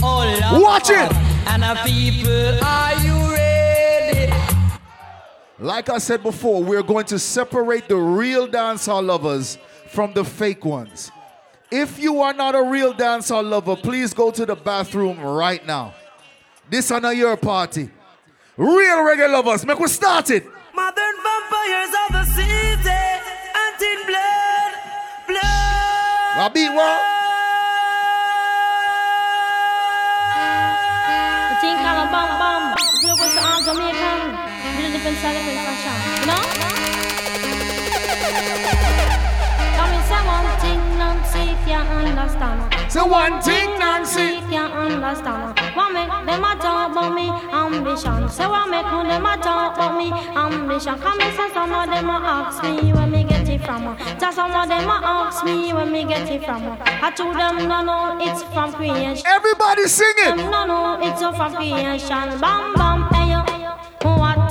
Oh, 0.00 0.60
Watch 0.62 0.90
it. 0.90 1.35
And 1.48 1.64
uh, 1.64 1.84
people, 1.84 2.58
are 2.64 2.94
you 3.02 3.34
ready? 3.34 4.32
Like 5.58 5.88
I 5.88 5.98
said 5.98 6.22
before, 6.22 6.62
we're 6.62 6.82
going 6.82 7.06
to 7.06 7.18
separate 7.18 7.88
the 7.88 7.96
real 7.96 8.46
dancehall 8.46 9.04
lovers 9.04 9.58
from 9.88 10.12
the 10.12 10.24
fake 10.24 10.64
ones. 10.64 11.10
If 11.70 11.98
you 11.98 12.20
are 12.20 12.32
not 12.32 12.54
a 12.54 12.62
real 12.62 12.92
dancehall 12.92 13.48
lover, 13.48 13.74
please 13.76 14.12
go 14.14 14.30
to 14.30 14.46
the 14.46 14.54
bathroom 14.54 15.18
right 15.20 15.64
now. 15.66 15.94
This 16.68 16.90
is 16.90 17.00
not 17.00 17.16
your 17.16 17.36
party. 17.36 17.90
Real 18.56 18.98
reggae 18.98 19.30
lovers, 19.30 19.64
make 19.66 19.78
we 19.78 19.88
start 19.88 20.30
it. 20.30 20.44
Modern 20.74 21.16
vampires 21.22 21.94
of 22.06 22.12
the 22.12 22.24
city, 22.24 22.90
and 22.90 23.82
in 23.82 24.06
blood, 24.06 24.72
blood. 25.26 26.74
What? 26.74 27.15
The 32.06 32.12
thing 32.12 32.18
called 32.18 32.30
a 32.30 32.38
bam 32.38 32.62
bam. 32.62 32.74
Global 33.02 33.28
to 33.34 33.40
all 33.42 33.60
Jamaican. 33.66 34.20
A 34.78 34.90
different 34.92 35.18
style, 35.18 35.34
different 35.34 35.58
fashion. 35.66 35.96
You 36.20 36.26
know? 36.30 36.42
Come 39.76 39.90
and 39.90 40.04
say 40.06 40.20
one 40.26 40.46
thing, 40.62 40.78
Nancy 40.78 40.85
can't 41.66 41.88
understand. 41.88 42.92
Say 42.92 43.02
one 43.02 43.42
thing, 43.42 43.78
Nancy. 43.78 44.38
can't 44.48 44.72
understand. 44.72 45.58
What 45.74 45.92
make 45.92 46.08
them 46.08 46.44
a 46.44 46.54
talk 46.62 46.92
about 46.92 47.12
me 47.14 47.28
ambition? 47.52 48.28
Say 48.30 48.46
what 48.46 48.70
make 48.70 48.86
them 48.86 49.26
a 49.26 49.36
talk 49.42 49.74
about 49.74 49.98
me 49.98 50.12
ambition? 50.12 50.94
Come 51.00 51.20
and 51.20 51.36
say 51.36 51.48
some 51.52 51.74
of 51.74 51.90
them 51.90 52.08
a 52.08 52.16
ask 52.22 52.62
me 52.62 52.92
where 52.92 53.06
me 53.06 53.24
get 53.24 53.48
it 53.48 53.60
from. 53.64 53.96
Just 54.20 54.36
some 54.36 54.54
of 54.54 54.68
them 54.68 54.88
a 54.88 55.00
ask 55.02 55.44
me 55.44 55.72
where 55.72 55.86
me 55.86 56.04
get 56.04 56.30
it 56.30 56.44
from. 56.44 56.78
I 56.80 57.10
told 57.10 57.36
them 57.36 57.68
no 57.68 57.82
no, 57.82 58.16
it's 58.20 58.42
from 58.54 58.72
creation. 58.72 59.26
Everybody 59.26 59.84
sing 59.88 60.14
it. 60.18 60.36
No 60.36 60.66
no, 60.66 60.98
it's 61.02 61.20
from 61.20 61.54
creation. 61.54 62.40
Bam 62.40 62.74
bam, 62.74 63.02
hey 63.12 63.32
yo, 63.32 63.42
what 64.16 64.45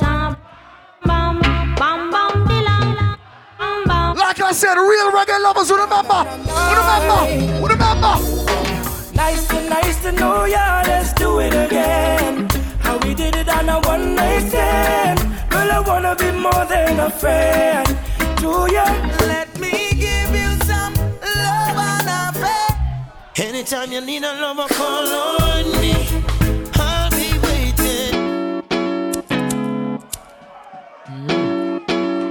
Like 4.37 4.49
I 4.49 4.51
said, 4.51 4.73
real 4.73 5.11
reggae 5.11 5.41
lovers, 5.41 5.69
who 5.69 5.77
remember? 5.77 6.13
Who 6.13 6.75
remember? 6.75 7.19
Who 7.55 7.67
remember? 7.67 9.15
Nice 9.15 9.47
to 9.47 9.69
nice 9.69 10.01
to 10.01 10.11
know 10.11 10.43
ya. 10.43 10.83
Let's 10.85 11.13
do 11.13 11.39
it 11.39 11.53
again. 11.53 12.49
How 12.79 12.97
we 12.97 13.13
did 13.13 13.33
it 13.37 13.47
on 13.47 13.69
a 13.69 13.79
one 13.87 14.13
night 14.13 14.49
stand. 14.49 15.19
Girl, 15.49 15.71
I 15.71 15.79
wanna 15.79 16.17
be 16.17 16.31
more 16.31 16.65
than 16.65 16.99
a 16.99 17.09
friend 17.09 17.87
to 18.39 18.67
ya. 18.73 18.83
Let 19.25 19.57
me 19.57 19.91
give 19.93 20.31
you 20.35 20.51
some 20.65 20.93
love 21.23 21.79
and 21.79 22.35
affection. 22.35 23.37
Anytime 23.37 23.93
you 23.93 24.01
need 24.01 24.25
a 24.25 24.33
lover, 24.33 24.67
call 24.67 25.07
on 25.07 25.71
me. 25.79 26.04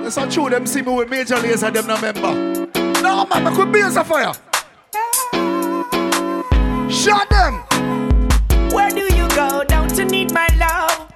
That's 0.05 0.17
not 0.19 0.31
true. 0.31 0.51
Them 0.51 0.67
see 0.67 0.83
me 0.83 0.93
with 0.93 1.09
Major 1.09 1.37
Lazer, 1.37 1.73
them 1.73 1.87
no 1.87 1.99
member. 1.99 2.35
No, 3.01 3.25
man, 3.25 3.47
I 3.47 3.55
could 3.57 3.73
be 3.73 3.81
as 3.81 3.97
a 3.97 4.05
fire. 4.05 4.35
Shot 6.91 7.31
them. 7.31 7.65
Where 8.71 8.91
do 8.91 9.01
you 9.17 9.27
go? 9.31 9.65
Don't 9.67 9.97
you 9.97 10.05
need 10.05 10.31
my 10.35 10.47
love? 10.61 11.11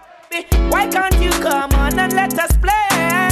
Why 0.73 0.87
can't 0.87 1.21
you 1.21 1.29
come 1.33 1.71
on 1.73 1.99
and 1.99 2.15
let 2.15 2.39
us 2.39 2.57
play? 2.57 3.29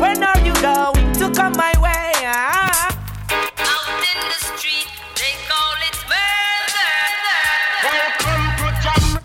When 0.00 0.22
are 0.22 0.40
you 0.46 0.54
going 0.62 1.12
to 1.14 1.30
come 1.34 1.54
my 1.56 1.74
way? 1.82 2.12
Out 2.24 3.98
in 3.98 4.18
the 4.30 4.38
street, 4.38 4.86
they 5.16 5.34
call 5.50 5.74
it 5.88 5.98
murder. 6.06 6.94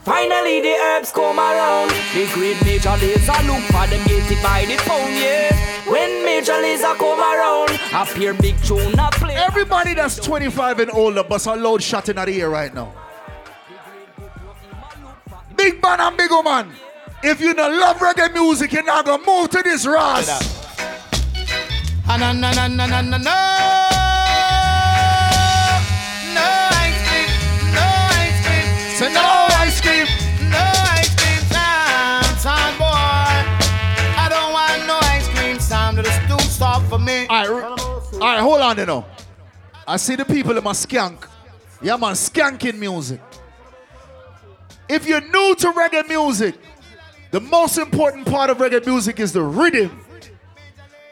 Finally, 0.04 0.62
the 0.62 0.74
herbs 0.74 1.12
come 1.12 1.38
around. 1.38 1.92
big 2.16 2.32
grade 2.34 2.58
Major 2.80 2.92
Lazer 2.92 3.46
look 3.46 3.62
for 3.64 3.88
them 3.88 4.08
get 4.08 4.32
it 4.32 4.42
by 4.42 4.64
the 4.64 4.78
pound, 4.88 5.14
yeah. 5.14 5.54
When 5.92 6.24
Major 6.24 6.54
Lazer 6.54 6.96
come 6.98 7.20
around, 7.20 7.78
appear 7.94 8.34
big 8.34 8.56
tune 8.64 8.98
a 8.98 9.10
play. 9.12 9.36
Everybody 9.36 9.96
that's 9.96 10.16
25 10.16 10.80
and 10.80 10.92
older, 10.92 11.26
bust 11.26 11.48
a 11.48 11.56
loud 11.58 11.84
shot 11.84 12.08
in 12.08 12.16
the 12.16 12.30
ear 12.30 12.50
right 12.50 12.74
now. 12.74 12.94
Big 15.58 15.82
man 15.82 16.00
and 16.00 16.16
big 16.16 16.32
woman. 16.32 16.72
If 17.22 17.42
you 17.42 17.54
don't 17.54 17.78
love 17.78 17.98
reggae 17.98 18.34
music, 18.34 18.72
you're 18.72 18.84
not 18.84 19.06
gonna 19.06 19.26
move 19.26 19.50
to 19.50 19.62
this 19.62 19.86
Ross. 19.86 20.30
Na 22.08 22.16
na 22.16 22.32
na 22.32 22.68
na 22.70 22.86
na 22.86 23.02
na 23.02 23.99
all 38.22 38.28
right, 38.28 38.40
hold 38.42 38.60
on, 38.62 38.78
you 38.78 38.86
know. 38.86 39.06
I 39.88 39.98
see 39.98 40.16
the 40.16 40.26
people 40.26 40.58
in 40.58 40.64
my 40.64 40.74
skank. 40.74 41.26
Yeah, 41.82 41.96
man, 41.96 42.14
skanking 42.14 42.78
music. 42.78 43.22
If 44.90 45.08
you're 45.08 45.22
new 45.22 45.56
to 45.56 45.72
reggae 45.72 46.08
music, 46.08 46.56
the 47.32 47.40
most 47.40 47.78
important 47.78 48.28
part 48.28 48.50
of 48.50 48.58
reggae 48.58 48.86
music 48.86 49.20
is 49.20 49.32
the 49.32 49.42
rhythm. 49.42 50.06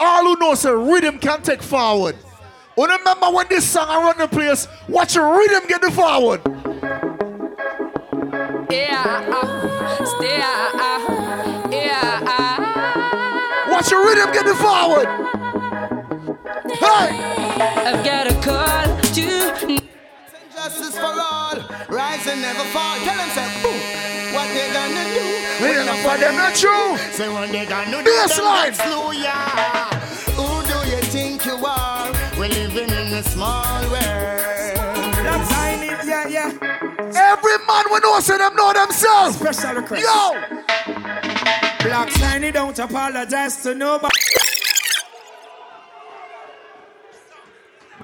All 0.00 0.24
who 0.24 0.36
knows 0.38 0.62
the 0.62 0.76
rhythm 0.76 1.18
can 1.18 1.42
take 1.42 1.62
forward. 1.62 2.16
You 2.76 2.86
remember 2.86 3.30
when 3.30 3.48
this 3.48 3.68
song 3.68 3.86
I 3.88 4.02
run 4.02 4.18
the 4.18 4.28
place, 4.28 4.68
watch 4.88 5.14
the 5.14 5.22
rhythm 5.22 5.66
get 5.66 5.80
the 5.80 5.90
forward. 5.90 6.42
Yeah, 8.70 9.24
uh, 9.32 10.04
stay, 10.04 10.40
uh, 10.40 10.70
uh, 10.74 11.68
yeah, 11.72 12.22
uh. 12.26 13.70
Watch 13.72 13.88
the 13.88 13.96
rhythm 13.96 14.32
get 14.32 14.44
the 14.44 14.54
forward. 14.54 15.47
Hey! 16.76 17.08
I've 17.88 18.04
got 18.04 18.30
a 18.30 18.34
call 18.44 18.84
to 19.00 19.78
Justice 20.54 20.98
for 20.98 21.14
all, 21.16 21.56
rise 21.88 22.26
and 22.26 22.42
never 22.42 22.64
fall. 22.74 22.96
Tell 22.98 23.16
them, 23.16 23.30
say, 23.30 23.48
boom, 23.62 23.78
what 24.34 24.48
they 24.52 24.70
gonna 24.72 25.04
do? 25.14 25.64
We 25.64 25.80
enough 25.80 26.00
for 26.00 26.18
them 26.18 26.36
not 26.36 26.54
true. 26.54 26.98
Say 27.12 27.28
what 27.32 27.50
they 27.50 27.64
gonna 27.64 27.90
do? 27.90 28.10
Baseline. 28.10 28.76
Them 28.76 29.12
get 29.12 29.22
yeah. 29.22 29.88
Who 30.36 30.62
do 30.66 30.90
you 30.90 31.00
think 31.02 31.46
you 31.46 31.56
are? 31.64 32.12
We're 32.38 32.48
living 32.48 32.90
in 32.90 33.14
a 33.14 33.22
small 33.22 33.80
world. 33.84 33.94
That's 35.24 35.52
I 35.52 35.76
need, 35.80 36.06
yeah, 36.06 36.28
yeah. 36.28 36.52
Every 37.16 37.58
man 37.66 37.84
we 37.90 37.98
know 38.00 38.20
say 38.20 38.36
them 38.36 38.54
know 38.54 38.72
themselves. 38.74 39.36
Special 39.36 39.74
request. 39.74 40.02
Yo! 40.02 40.32
Black 41.82 42.10
Chiney 42.10 42.50
don't 42.52 42.78
apologize 42.78 43.62
to 43.62 43.74
nobody. 43.74 44.12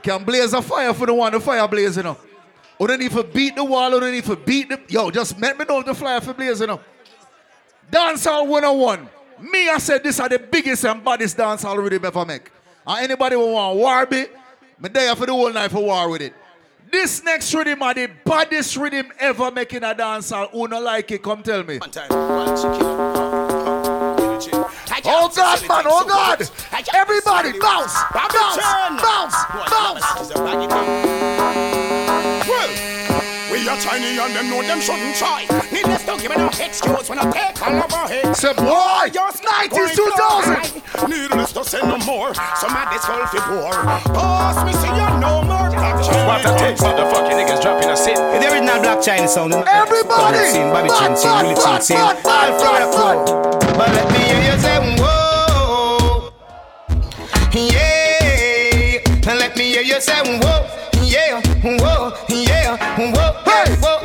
Can 0.04 0.22
blaze 0.22 0.52
a 0.52 0.60
fire 0.60 0.92
for 0.92 1.06
the 1.06 1.14
one 1.14 1.32
the 1.32 1.40
fire 1.40 1.66
you 1.74 2.02
know. 2.02 2.18
You 2.78 2.86
don't 2.86 3.00
need 3.00 3.10
to 3.12 3.24
beat 3.24 3.56
the 3.56 3.64
wall, 3.64 3.90
you 3.90 4.00
don't 4.00 4.12
need 4.12 4.24
to 4.24 4.36
beat 4.36 4.68
the. 4.68 4.78
Yo, 4.86 5.10
just 5.10 5.40
let 5.40 5.58
me 5.58 5.64
know 5.64 5.80
if 5.80 5.86
the 5.86 5.94
fire 5.94 6.20
for 6.20 6.34
you 6.44 6.66
know. 6.66 6.78
Dancehall 7.90 8.46
101. 8.46 9.08
Me, 9.40 9.70
I 9.70 9.78
said 9.78 10.02
this 10.04 10.20
are 10.20 10.28
the 10.28 10.38
biggest 10.38 10.84
and 10.84 11.02
baddest 11.02 11.38
dancehall 11.38 11.82
rhythm 11.82 12.04
ever 12.04 12.24
make. 12.26 12.50
And 12.86 13.04
anybody 13.04 13.34
who 13.34 13.52
want 13.52 13.78
war 13.78 14.04
be, 14.04 14.26
me 14.78 14.90
there 14.90 15.16
for 15.16 15.24
the 15.24 15.32
whole 15.32 15.50
night 15.50 15.70
for 15.70 15.82
war 15.82 16.10
with 16.10 16.20
it. 16.20 16.34
This 16.92 17.24
next 17.24 17.54
rhythm 17.54 17.82
are 17.82 17.94
the 17.94 18.10
baddest 18.26 18.76
rhythm 18.76 19.10
ever 19.18 19.50
making 19.50 19.84
a 19.84 19.94
dancehall. 19.94 20.50
Who 20.50 20.68
not 20.68 20.82
like 20.82 21.10
it? 21.12 21.22
Come 21.22 21.42
tell 21.42 21.64
me. 21.64 21.80
Oh 25.06 25.28
God, 25.34 25.68
man, 25.68 25.84
oh 25.86 26.04
God! 26.06 26.50
Everybody, 27.34 27.58
bounce, 27.58 27.94
bounce, 28.14 29.02
bounce, 29.02 29.34
bounce. 29.68 30.06
Well, 32.46 32.70
we 33.50 33.68
are 33.68 33.76
tiny 33.80 34.18
and 34.22 34.34
them 34.36 34.50
know 34.50 34.62
them 34.62 34.80
shouldn't 34.80 35.16
try. 35.16 35.42
Needless 35.72 36.04
to 36.04 36.16
give 36.22 36.30
it 36.30 36.38
no 36.38 36.46
excuse 36.46 37.10
when 37.10 37.18
I 37.18 37.30
take 37.32 37.60
all 37.60 37.74
of 37.74 37.92
our 37.92 38.08
heads. 38.08 38.38
Say, 38.38 38.54
boy, 38.54 39.10
90s, 39.10 39.96
2000. 39.96 41.10
Needless 41.10 41.52
to 41.54 41.64
say 41.64 41.80
no 41.82 41.98
more. 42.06 42.34
Some 42.34 42.70
of 42.70 42.86
this 42.92 43.02
whole 43.02 43.26
fit 43.26 43.42
war. 43.50 43.74
Pass 44.14 44.64
me, 44.64 44.72
see 44.72 44.86
you 44.94 45.18
no 45.18 45.42
more. 45.42 45.74
What 45.74 46.46
a 46.46 46.54
taste, 46.56 46.82
motherfucking 46.82 47.34
niggas 47.34 47.60
dropping 47.60 47.90
a 47.90 47.96
sin. 47.96 48.14
The 48.14 48.46
original 48.46 48.78
Black 48.80 49.02
Chiney 49.02 49.26
sound. 49.26 49.54
Everybody! 49.54 50.06
Bobby 50.06 50.38
Chin, 50.38 50.52
scene, 50.52 50.70
Willie 50.70 50.88
Chin, 51.58 51.82
scene. 51.82 51.96
bad, 51.98 52.22
bad, 52.22 52.52
All 52.54 52.60
from 52.60 52.74
the 52.78 53.58
bad. 53.58 53.76
But 53.76 53.88
let 53.90 54.06
me 54.12 54.18
hear 54.18 54.52
you 54.54 54.60
say, 54.60 54.73
whoa. 54.73 54.73
Yeah. 57.54 58.98
And 59.30 59.38
let 59.38 59.56
me 59.56 59.70
hear 59.70 59.82
you 59.82 60.00
say, 60.00 60.20
whoa. 60.42 60.66
Yeah. 61.02 61.40
Whoa. 61.62 62.12
Yeah. 62.28 62.76
Whoa. 62.98 63.32
Hey. 63.44 63.76
Whoa. 63.76 64.03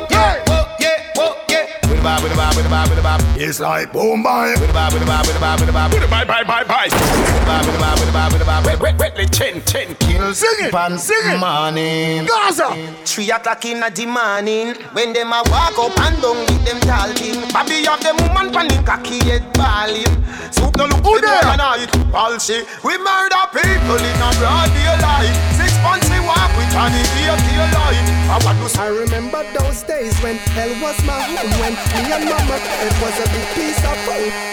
With 2.22 2.30
with 2.30 2.32
a 2.32 2.36
bob, 2.36 2.56
with 2.56 2.66
a 2.66 2.68
bob, 2.68 2.88
with 2.90 2.98
a 2.98 3.02
bob. 3.02 3.20
It's 3.36 3.60
like 3.60 3.92
boom 3.92 4.22
bye. 4.22 4.54
With 4.60 4.70
a 4.70 4.72
bob, 4.72 4.92
with 4.92 5.02
a 5.02 5.06
bob, 5.06 5.26
with 5.26 5.36
a 5.36 5.40
bob, 5.40 5.60
with 5.60 5.68
a 5.68 5.72
bob. 5.72 5.90
Put 5.90 6.02
it 6.02 6.10
bye 6.10 6.24
bye 6.24 6.44
bye 6.44 6.64
bye. 6.64 6.84
With 6.84 6.92
a 6.92 7.46
bob, 7.46 7.66
with 7.66 7.74
a 7.74 7.78
bob, 7.80 7.98
with 7.98 8.08
a 8.08 8.12
bob, 8.12 8.32
with 8.32 8.42
a 8.42 8.44
bob. 8.44 8.66
Wet 8.66 8.80
wet 8.80 8.98
wetly 8.98 9.26
chin 9.26 9.62
chin. 9.64 9.94
Kill 10.00 10.34
Sing 10.34 10.66
it, 10.66 10.70
pan 10.72 10.98
sing 10.98 11.16
it. 11.24 11.38
morning. 11.38 12.26
Gaza! 12.26 12.68
Three 13.04 13.30
o'clock 13.32 13.64
in 13.64 13.80
the 13.80 14.06
morning 14.06 14.74
When 14.92 15.12
them 15.12 15.32
a 15.32 15.42
walk 15.50 15.74
up 15.80 15.96
and 15.98 16.20
down 16.22 16.38
with 16.46 16.62
them 16.64 16.78
talking 16.84 17.40
Bobby 17.50 17.82
have 17.88 17.98
them 18.04 18.16
woman 18.22 18.52
panic 18.52 18.84
cocky 18.86 19.18
head 19.24 19.42
balling 19.54 20.06
Soup 20.52 20.70
no 20.76 20.84
look 20.86 21.02
Who 21.02 21.18
good 21.18 21.24
there? 21.24 21.42
overnight 21.42 21.90
All 22.14 22.38
she 22.38 22.62
We 22.84 22.94
murder 23.00 23.42
people 23.50 23.98
in 23.98 24.18
a 24.22 24.30
broad 24.38 24.70
daylight 24.76 25.34
Six 25.58 25.74
months 25.82 26.06
we 26.12 26.20
walk 26.22 26.52
with 26.54 26.70
Johnny 26.70 27.02
Day 27.16 27.34
kill 27.34 27.66
life 27.74 28.06
I 28.30 28.36
want 28.44 28.58
to 28.62 28.68
I 28.78 28.88
remember 28.94 29.42
those 29.58 29.82
days 29.82 30.14
when 30.22 30.36
hell 30.54 30.70
was 30.84 30.98
my 31.02 31.18
home 31.18 31.50
When 31.58 31.74
me 32.06 32.09
and 32.12 32.24
mama, 32.24 32.56
it 32.58 32.94
was 33.00 33.16
a 33.20 33.26
big 33.30 33.46
piece 33.54 33.82
of 33.84 33.98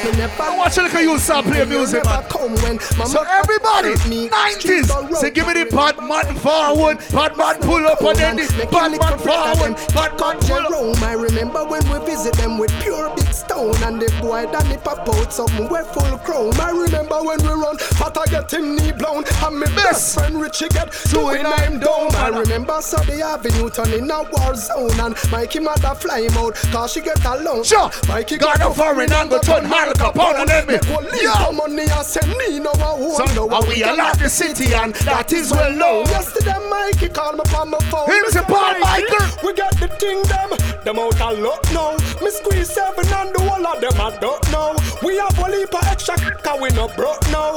Me 0.05 0.11
never 0.17 0.57
Watch 0.57 0.77
a 0.77 0.83
little 0.83 1.01
you 1.01 1.19
start 1.19 1.45
play 1.45 1.65
music, 1.65 2.03
man. 2.05 2.23
when 2.61 2.79
mama 2.97 3.07
So 3.07 3.23
everybody, 3.23 3.95
me, 4.09 4.29
90s, 4.29 5.15
say 5.15 5.31
give 5.31 5.47
me 5.47 5.53
the 5.53 5.65
bad 5.69 5.97
man 5.97 6.35
forward, 6.35 6.97
bad 7.11 7.37
man 7.37 7.55
pull 7.61 7.85
up 7.85 8.01
and 8.01 8.17
then 8.17 8.35
the 8.37 8.67
bad 8.71 8.91
man 8.91 9.17
forward, 9.19 9.75
bad 9.93 10.19
man 10.19 10.37
pull 10.39 10.93
up. 10.93 11.01
I 11.03 11.13
remember 11.13 11.65
when 11.65 11.83
we 11.89 12.05
visit 12.05 12.33
them 12.35 12.57
with 12.57 12.71
pure 12.81 13.13
big 13.15 13.31
stone 13.33 13.75
And 13.83 14.01
the 14.01 14.11
boy 14.21 14.45
Danny 14.51 14.77
pop 14.77 15.07
out 15.07 15.33
something 15.33 15.67
we 15.69 15.79
full 15.93 16.17
chrome. 16.19 16.53
I 16.59 16.71
remember 16.71 17.23
when 17.23 17.41
we 17.41 17.49
run, 17.49 17.77
but 17.99 18.17
I 18.17 18.25
get 18.25 18.51
him 18.51 18.75
knee 18.75 18.91
blown. 18.91 19.23
And 19.43 19.59
my 19.59 19.67
best 19.75 20.15
friend 20.15 20.39
Richie 20.41 20.69
get 20.69 20.91
doing 21.09 21.45
I'm 21.45 21.79
down 21.79 22.13
I 22.15 22.29
remember 22.29 22.81
Sunday 22.81 23.21
Avenue 23.21 23.69
turning 23.69 24.09
a 24.09 24.23
war 24.23 24.55
zone 24.55 24.99
And 24.99 25.15
Mikey 25.31 25.59
mother 25.59 25.95
fly 25.95 26.21
him 26.21 26.37
out, 26.37 26.55
cause 26.71 26.93
she 26.93 27.01
get 27.01 27.23
alone 27.47 27.63
Sure, 27.63 27.89
Mikey 28.07 28.37
got 28.37 28.61
a 28.61 28.73
foreign 28.73 29.11
and 29.11 29.29
go 29.29 29.39
turn 29.39 29.65
Al 29.65 29.93
Capone 29.93 30.39
and 30.41 30.47
let 30.49 30.67
me. 30.67 30.75
Yo! 31.21 31.33
Yo! 31.33 31.51
money 31.51 31.83
and 31.83 32.05
send 32.05 32.29
me 32.37 32.59
no 32.59 32.71
a 32.71 32.77
home 32.77 33.15
So, 33.15 33.25
no 33.35 33.49
and 33.49 33.67
we 33.67 33.83
unlock 33.83 34.17
the 34.19 34.29
city 34.29 34.73
and 34.73 34.93
that 35.07 35.31
is 35.33 35.51
well 35.51 35.73
known. 35.73 36.05
Yesterday 36.05 36.57
Mikey 36.69 37.09
called 37.09 37.37
me 37.37 37.43
from 37.45 37.71
my 37.71 37.79
phone 37.89 38.09
Him 38.09 38.25
say, 38.29 38.39
Mr. 38.41 38.47
Paul 38.47 38.79
Mikey, 38.79 39.03
Michael. 39.11 39.47
We 39.47 39.53
got 39.53 39.75
the 39.79 39.87
thing 39.87 40.21
them 40.23 40.49
Them 40.83 40.99
out 40.99 41.19
a 41.19 41.31
lot 41.33 41.63
now 41.73 41.95
Me 42.23 42.29
squeeze 42.31 42.69
seven 42.69 43.05
and 43.07 43.33
the 43.33 43.39
whole 43.41 43.65
of 43.65 43.81
them 43.81 43.99
I 43.99 44.17
don't 44.19 44.51
know 44.51 44.75
We 45.03 45.17
have 45.17 45.37
a 45.39 45.49
leap 45.49 45.73
of 45.73 45.83
extra 45.83 46.15
cause 46.17 46.59
we 46.61 46.69
no 46.69 46.87
broke 46.89 47.21
now 47.31 47.55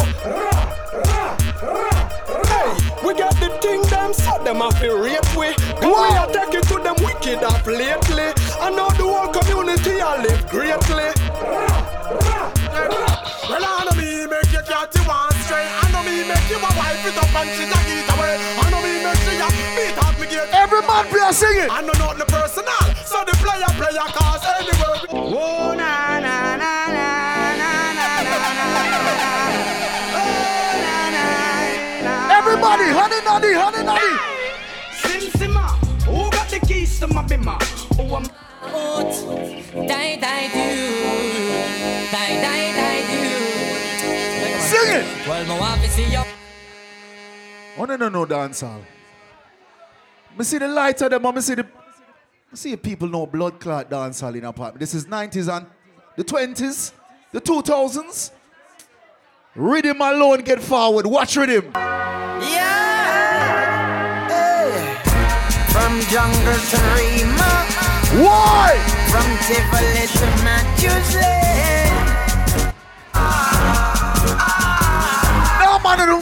Hey, 2.61 2.77
we 3.07 3.15
get 3.15 3.33
the 3.41 3.49
thing 3.63 3.81
them 3.89 4.13
so 4.13 4.37
them 4.45 4.61
a 4.61 4.71
feel 4.73 4.99
rape 5.01 5.25
we 5.35 5.55
Cause 5.81 5.97
we 5.97 6.17
are 6.21 6.29
taking 6.29 6.61
to 6.69 6.77
them 6.85 6.97
wicked 7.01 7.43
up 7.43 7.65
lately 7.65 8.29
I 8.61 8.69
know 8.69 8.91
the 9.01 9.09
whole 9.09 9.33
community 9.33 9.97
a 9.99 10.21
live 10.21 10.45
greatly 10.49 11.09
Well, 13.49 13.65
I 13.65 13.85
know 13.89 13.97
me 13.97 14.27
make 14.27 14.53
you 14.53 14.63
cat 14.63 14.95
you 14.95 15.03
one 15.09 15.33
straight. 15.43 15.67
I 15.67 15.91
know 15.91 16.03
me 16.07 16.23
make 16.23 16.49
you 16.51 16.59
a 16.59 16.71
wife 16.79 17.03
it 17.03 17.17
up 17.19 17.35
and 17.35 17.51
she 17.57 17.65
a 17.65 17.79
get 17.83 18.07
away. 18.15 18.37
I 18.39 18.71
know 18.71 18.79
me 18.79 19.03
make 19.03 19.25
you 19.27 19.43
a 19.43 19.49
beat 19.75 19.99
out 19.99 20.15
me 20.21 20.27
gate. 20.31 20.51
Every 20.53 20.83
man 20.87 21.05
play 21.11 21.25
a 21.27 21.33
sing 21.33 21.59
it. 21.65 21.71
I 21.71 21.81
know 21.83 21.97
not 21.99 22.19
the 22.19 22.27
personal, 22.27 22.95
so 23.03 23.25
the 23.27 23.35
player 23.43 23.67
player 23.75 24.07
cause 24.15 24.45
anywhere. 24.55 25.03
Oh 25.11 25.75
na 25.75 26.21
na 26.21 26.21
na 26.21 26.45
na 26.45 26.50
Everybody, 32.51 32.91
honey 32.91 33.21
noddy, 33.25 33.53
honey 33.55 33.85
noddy. 33.85 34.11
Sim 34.91 35.31
Simma, 35.39 35.71
who 36.03 36.29
got 36.33 36.49
the 36.49 36.59
keys 36.59 36.99
to 36.99 37.07
my 37.07 37.23
bimmer? 37.23 37.57
Oh, 37.97 38.17
I'm 38.17 38.27
out. 38.75 39.87
Die, 39.87 40.17
die, 40.17 40.49
do. 40.49 40.67
Die, 42.11 42.35
die, 42.43 42.73
die, 42.75 43.03
do. 43.07 43.23
Sing 44.67 44.91
it. 44.99 45.29
Well, 45.29 45.47
my 45.47 45.61
wife 45.61 45.85
is 45.85 45.93
see 45.93 46.11
you. 46.11 46.25
Oh 47.79 47.85
no 47.85 47.95
no 47.95 48.09
no 48.09 48.27
dancehall. 48.27 48.83
Me 50.37 50.43
see 50.43 50.59
the 50.59 50.67
light 50.67 51.01
of 51.03 51.11
them, 51.11 51.25
oh, 51.25 51.33
I 51.33 51.39
see 51.39 51.55
the 51.55 51.65
I 52.53 52.57
see 52.57 52.75
people 52.75 53.07
know 53.07 53.27
blood 53.27 53.61
clot 53.61 53.89
dancehall 53.89 54.35
in 54.35 54.45
apartment. 54.45 54.81
This 54.81 54.95
is 54.95 55.07
90s 55.07 55.57
and 55.57 55.67
the 56.17 56.25
20s, 56.25 56.95
the 57.31 57.41
2000s. 57.41 58.33
Rhythm 59.55 60.01
alone 60.01 60.41
get 60.41 60.61
forward. 60.61 61.07
Watch 61.07 61.37
rhythm. 61.37 62.20
Jungle 66.11 66.59
to 66.59 66.79
Rima. 66.99 67.53
Why? 68.19 68.75
From 69.11 69.23
Tivoli 69.47 70.11
to 70.19 70.27
Massachusetts. 70.43 71.23
No 75.63 75.79
man, 75.79 75.99
no. 76.11 76.19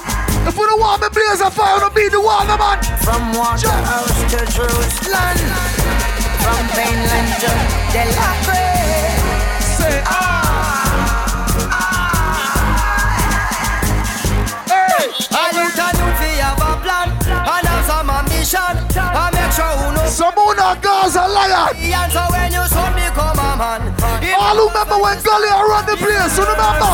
if 0.46 0.54
we 0.58 0.64
don't 0.66 0.80
want 0.80 1.00
me 1.00 1.08
blaze 1.08 1.40
a 1.40 1.50
fire, 1.50 1.80
don't 1.80 1.94
beat 1.94 2.12
the 2.12 2.20
wall, 2.20 2.44
no 2.44 2.58
man. 2.58 2.78
From 3.00 3.32
Waterhouse 3.32 4.20
to 4.32 4.44
Jerusalem. 4.52 5.38
From 6.44 6.68
Finland 6.76 7.32
to 7.40 7.48
Delaware. 7.88 9.16
Say 9.72 10.02
ah. 10.04 10.68
Hey, 14.68 15.08
I 15.32 15.97
Some 20.18 20.34
who 20.34 20.52
not 20.56 20.82
girls 20.82 21.14
are 21.14 21.30
liar 21.30 21.70
And 21.78 22.10
so 22.10 22.18
when 22.34 22.50
you 22.50 22.66
son 22.66 22.90
become 22.90 23.38
a 23.38 23.54
man 23.54 23.86
All 24.34 24.58
who 24.58 24.66
remember 24.66 24.98
when 24.98 25.14
Gully 25.22 25.46
run 25.46 25.86
the 25.86 25.94
place, 25.94 26.34
you 26.34 26.42
remember? 26.42 26.90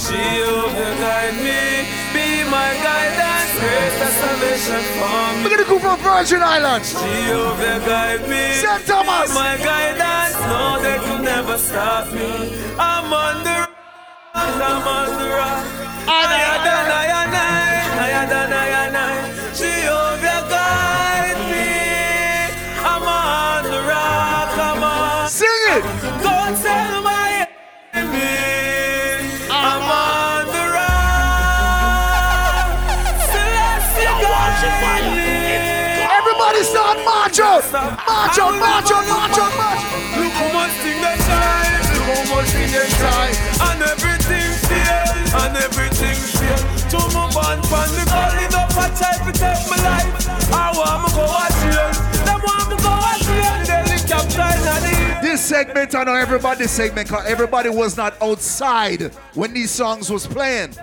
She 0.00 0.16
will 0.16 0.96
guide 0.96 1.36
me, 1.44 1.84
be 2.16 2.48
my 2.48 2.72
guidance, 2.80 3.52
grace 3.60 3.96
the 4.00 4.08
salvation 4.16 4.80
for 4.96 5.36
me. 5.36 5.44
Look 5.44 5.52
at 5.52 5.58
the 5.60 5.68
group 5.68 5.82
from 5.84 6.00
Virgin 6.00 6.40
Islands. 6.40 6.88
She 6.88 7.04
will 7.04 7.52
guide 7.84 8.24
me, 8.24 8.56
St. 8.56 8.86
Thomas. 8.88 9.28
be 9.28 9.36
my 9.36 9.60
guidance, 9.60 10.40
no 10.40 10.80
they 10.80 10.96
could 11.04 11.20
never 11.20 11.58
stop 11.58 12.08
me. 12.14 12.56
I'm 12.80 13.12
on 13.12 13.44
the 13.44 13.56
rock, 13.60 13.76
I'm 14.32 14.88
on 14.88 15.08
the 15.20 15.28
rock. 15.36 15.64
I 16.08 16.24
I 16.24 16.32
I 16.32 16.48
had 16.48 16.64
done, 16.64 16.88
I 16.88 17.04
had 18.08 18.30
done. 18.30 18.75
Out. 37.74 37.96
March 38.06 38.38
march 38.38 38.90
march 38.90 39.38
march 39.38 39.82
Look 40.16 40.32
how 40.32 40.52
much 40.52 40.74
thing 40.82 40.98
they 41.00 41.16
shine, 41.26 41.80
look 41.92 42.06
how 42.06 42.34
much 42.34 42.48
thing 42.50 42.70
they 42.70 42.88
try, 43.00 43.28
and 43.70 43.82
everything 43.82 44.48
fails, 44.66 45.34
and 45.34 45.56
everything 45.56 46.16
fails. 46.36 46.62
To 46.92 46.98
my 47.14 47.26
band, 47.34 47.62
pan 47.66 47.90
the 47.96 48.04
calling 48.06 48.54
up 48.54 48.70
a 48.70 48.86
try 48.96 49.14
to 49.24 49.32
take 49.32 49.62
my 49.70 49.78
life. 49.82 50.28
I 50.52 50.72
want 50.76 51.02
me 51.04 51.08
go 51.14 51.24
watch 51.26 51.58
you, 51.66 51.84
them 52.24 52.40
want 52.44 52.66
me 52.70 52.76
go 52.82 52.92
watch 52.92 53.26
you, 53.26 53.44
they 53.66 53.82
lick 53.90 54.10
up 54.14 54.26
China. 54.30 55.22
This 55.22 55.44
segment, 55.44 55.94
I 55.94 56.04
know 56.04 56.14
everybody 56.14 56.58
this 56.64 56.72
segment, 56.72 57.08
cause 57.08 57.24
everybody 57.26 57.68
was 57.68 57.96
not 57.96 58.20
outside 58.22 59.12
when 59.34 59.52
these 59.52 59.70
songs 59.70 60.10
was 60.10 60.26
playing. 60.26 60.74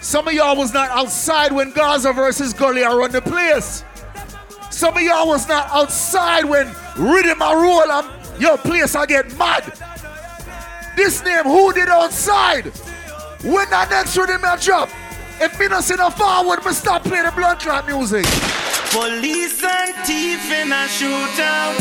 Some 0.00 0.28
of 0.28 0.34
y'all 0.34 0.56
was 0.56 0.72
not 0.72 0.90
outside 0.90 1.50
when 1.52 1.72
Gaza 1.72 2.12
versus 2.12 2.52
Gully 2.52 2.84
are 2.84 3.02
on 3.02 3.10
the 3.10 3.20
place. 3.20 3.82
Some 4.76 4.94
of 4.94 5.02
y'all 5.02 5.26
was 5.26 5.48
not 5.48 5.70
outside 5.72 6.44
when 6.44 6.66
Rhythm 6.98 7.40
and 7.40 7.62
Roll 7.62 7.90
and 7.90 8.06
your 8.38 8.58
place 8.58 8.94
I 8.94 9.06
get 9.06 9.34
mad. 9.38 9.64
This 10.94 11.24
name, 11.24 11.44
who 11.44 11.72
did 11.72 11.88
outside? 11.88 12.66
When 13.42 13.70
that 13.70 13.88
next 13.88 14.14
rhythm 14.18 14.44
I 14.44 14.56
drop, 14.56 14.90
if 15.40 15.58
me 15.58 15.68
not 15.68 15.82
see 15.82 15.94
no 15.94 16.10
forward, 16.10 16.62
me 16.62 16.72
stop 16.72 17.04
playing 17.04 17.24
the 17.24 17.32
blood 17.32 17.58
clot 17.58 17.86
music. 17.86 18.26
Police 18.90 19.64
and 19.64 19.94
thief 20.04 20.44
in 20.52 20.70
a 20.70 20.86
shootout. 20.92 21.76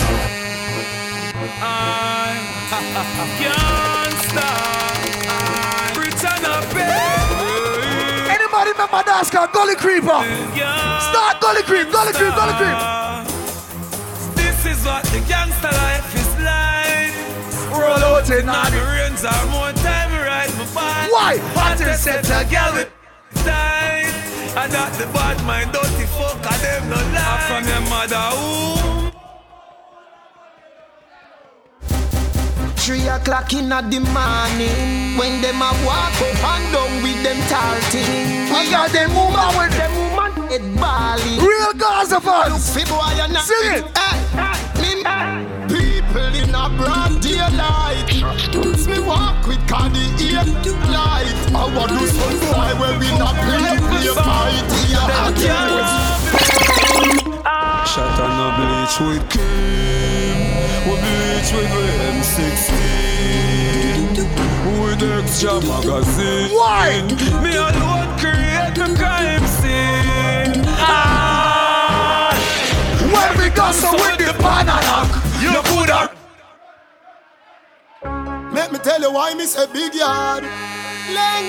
I 1.61 3.71
Anybody 8.85 9.09
remember 9.33 9.51
Gully 9.51 9.75
Creeper? 9.75 10.21
Start 11.09 11.41
Gully 11.41 11.63
Creep, 11.63 11.91
Gully 11.91 12.13
Creep, 12.13 12.35
Gully 12.35 12.53
Creep. 12.53 12.77
This 14.35 14.65
is 14.65 14.85
what 14.85 15.03
the 15.05 15.25
gangster 15.27 15.71
life 15.73 16.13
is 16.13 16.29
like. 16.45 17.13
Roll 17.71 17.97
out 17.97 18.29
in 18.29 18.45
Now 18.45 18.69
the 18.69 18.77
rains 18.77 19.25
are 19.25 19.45
more 19.47 19.71
time 19.81 20.11
ride 20.11 20.53
my 20.57 20.65
bike. 20.75 21.11
Why? 21.11 21.37
Hotter 21.55 21.93
set 21.93 22.25
a 22.25 22.47
gal 22.49 22.73
with 22.73 22.91
tight. 23.43 24.13
I 24.55 24.67
got 24.71 24.93
the 24.93 25.07
bad 25.07 25.43
mind, 25.45 25.71
dirty 25.71 26.05
fuck, 26.05 26.45
and 26.45 26.61
them 26.61 26.89
no 26.89 26.95
lie. 26.95 27.41
From 27.47 27.67
your 27.67 27.81
mother 27.89 28.29
womb. 28.37 29.14
Three 32.85 33.07
o'clock 33.07 33.51
in 33.51 33.69
the 33.69 33.81
morning. 33.81 35.17
When 35.17 35.41
them 35.41 35.57
a 35.57 35.73
walk 35.81 36.13
up 36.21 36.37
and 36.53 36.71
down 36.71 37.01
with 37.01 37.17
them 37.23 37.41
tall 37.49 37.81
thing. 37.89 38.45
I 38.53 38.69
got 38.69 38.91
them 38.93 39.09
woman 39.09 39.57
with 39.57 39.73
them 39.73 39.89
woman. 39.97 40.29
Head 40.53 40.61
bally 40.77 41.39
Real 41.41 41.73
Gaza 41.73 42.21
fans. 42.21 42.53
Look 42.53 42.61
fi 42.61 42.85
boy 42.85 43.17
and 43.17 43.33
not 43.33 43.41
Sing 43.41 43.81
it. 43.81 43.89
Me 44.77 45.01
People 45.65 46.29
in 46.37 46.53
a 46.53 46.69
broad 46.77 47.19
daylight. 47.25 48.05
Me 48.85 48.99
walk 49.01 49.47
with 49.47 49.67
candy 49.67 50.05
ear 50.21 50.45
light 50.93 51.33
I 51.57 51.65
want 51.75 51.89
to 51.89 52.05
sun 52.05 52.37
fly 52.37 52.69
where 52.77 52.99
we 52.99 53.09
not 53.17 53.33
play 53.33 53.81
play 53.81 54.13
fight. 54.13 54.61
Shot 57.87 58.19
on 58.21 58.37
a 58.45 58.49
bleach 58.61 58.95
with 59.09 59.25
Kim 59.31 60.35
We 60.37 60.44
bleach 60.85 61.49
with 61.53 61.71
M16 62.15 62.71
With 64.81 65.03
extra 65.17 65.53
magazine 65.61 66.49
Why? 66.53 67.01
Me 67.43 67.51
alone 67.55 68.09
create 68.21 68.73
the 68.75 68.87
crime 68.97 69.45
scene 69.57 70.63
ah! 70.77 72.29
When 73.13 73.31
we 73.39 73.49
got 73.55 73.73
so 73.73 73.91
with 73.93 74.17
the 74.17 74.33
banana, 74.37 75.07
you 75.41 75.61
could 75.69 75.89
have. 75.89 76.11
Let 78.53 78.71
me 78.71 78.79
tell 78.79 78.99
you 79.01 79.11
why 79.11 79.33
me 79.33 79.45
say 79.45 79.65
big 79.71 79.93
yard. 79.95 80.43
Leng, 81.15 81.45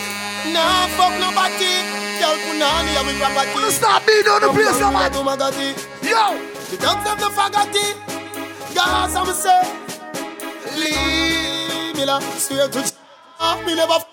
nah 0.52 0.86
fuck 0.96 1.12
nobody. 1.18 1.74
Girl 2.20 2.36
punani 2.44 2.92
and 2.98 3.06
we 3.06 3.12
property. 3.18 3.70
Stop 3.72 4.06
beating 4.06 4.30
on 4.30 4.40
the 4.42 4.48
place, 4.48 4.78
no 4.80 4.90
man. 4.92 5.10
Do 5.12 5.20
magati. 5.20 5.74
Yo, 6.02 6.38
The 6.70 6.76
dogs 6.76 7.04
them 7.04 7.18
the 7.18 7.30
fagati. 7.34 8.15
Gas 8.76 9.14
I'm 9.16 9.26
say. 9.32 9.62
Leave 10.76 11.96
me 11.96 12.04
la 12.04 12.20
swear 12.20 12.68
to 12.68 12.92
Ah, 13.40 13.56
me 13.66 13.74
never 13.74 13.94
f- 13.94 14.06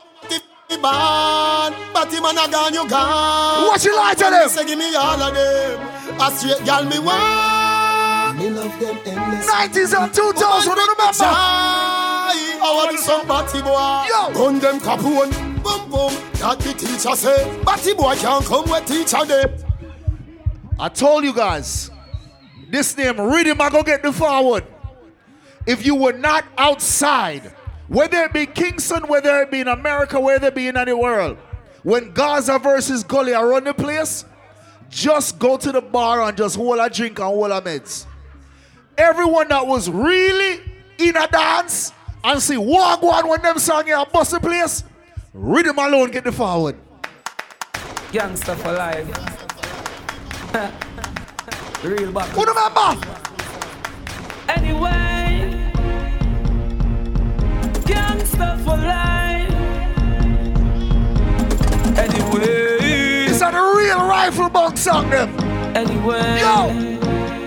the 0.69 0.77
band. 0.81 1.75
But 1.93 2.11
him 2.13 2.25
and 2.25 2.37
a 2.39 2.45
gone, 2.51 2.73
you 2.73 2.87
gone. 2.89 3.67
What 3.67 3.83
you 3.83 3.95
like 3.95 4.17
to 4.17 4.25
And 4.25 4.33
them? 4.35 4.49
Say 4.49 4.65
give 4.65 4.79
me 4.79 4.95
all 4.95 5.21
of 5.21 5.33
them. 5.33 6.19
A 6.19 6.31
straight 6.31 6.63
gal 6.65 6.85
me 6.85 6.99
want. 6.99 8.37
Me 8.37 8.49
love 8.49 8.79
them 8.79 8.97
endless. 9.05 9.45
90s 9.51 9.93
and 10.01 10.13
2000, 10.13 10.71
remember? 10.71 11.11
I 12.65 12.71
want 12.75 12.97
some 12.99 13.27
batty 13.27 13.61
boy. 13.61 14.07
Yo. 14.09 14.33
Gun 14.33 14.59
them 14.59 14.79
capone. 14.79 15.31
Boom 15.63 15.89
boom. 15.91 16.13
That 16.39 16.59
the 16.59 16.73
teacher 16.73 17.15
say. 17.15 17.61
Batty 17.63 17.93
boy 17.93 18.15
can't 18.15 18.45
come 18.45 18.65
where 18.69 18.81
teacher 18.81 19.25
dey. 19.27 19.45
I 20.79 20.89
told 20.89 21.23
you 21.23 21.33
guys, 21.33 21.91
this 22.73 22.97
name 22.97 23.21
Rhythm, 23.21 23.61
I 23.61 23.69
go 23.69 23.83
get 23.83 24.01
the 24.01 24.11
forward. 24.11 24.65
If 25.67 25.85
you 25.85 25.93
were 25.93 26.11
not 26.11 26.43
outside, 26.57 27.53
whether 27.87 28.23
it 28.23 28.33
be 28.33 28.47
Kingston, 28.47 29.07
whether 29.07 29.43
it 29.43 29.51
be 29.51 29.59
in 29.59 29.67
America, 29.67 30.19
whether 30.19 30.47
it 30.47 30.55
be 30.55 30.67
in 30.67 30.75
any 30.75 30.91
world, 30.91 31.37
when 31.83 32.13
Gaza 32.13 32.57
versus 32.57 33.03
Gully 33.03 33.35
are 33.35 33.53
on 33.53 33.65
the 33.65 33.75
place, 33.75 34.25
just 34.89 35.37
go 35.37 35.55
to 35.55 35.71
the 35.71 35.81
bar 35.81 36.23
and 36.23 36.35
just 36.35 36.55
hold 36.55 36.79
a 36.79 36.89
drink 36.89 37.19
and 37.19 37.27
hold 37.27 37.51
a 37.51 37.61
meds. 37.61 38.07
Everyone 38.97 39.49
that 39.49 39.67
was 39.67 39.87
really 39.87 40.59
in 40.97 41.15
a 41.15 41.27
dance 41.27 41.93
and 42.23 42.41
see 42.41 42.57
walk 42.57 43.03
one 43.03 43.27
when 43.27 43.43
them 43.43 43.59
song 43.59 43.85
here 43.85 44.03
bust 44.11 44.31
the 44.31 44.39
place, 44.39 44.83
Rhythm 45.31 45.77
alone 45.77 46.09
get 46.09 46.23
the 46.23 46.31
forward. 46.31 46.75
Gangster 48.11 48.55
for 48.55 48.71
life. 48.71 50.79
Real 51.83 52.13
back. 52.13 52.29
Who 52.29 52.45
remember? 52.45 52.95
Anyway, 54.47 55.69
for 58.63 58.77
life. 58.77 59.49
Anyway, 61.97 63.27
a 63.53 63.73
real 63.75 63.99
rifle 64.07 64.47
bunk 64.47 64.77
song 64.77 65.09
them. 65.09 65.37
Anyway, 65.75 66.39
yo, 66.39 66.71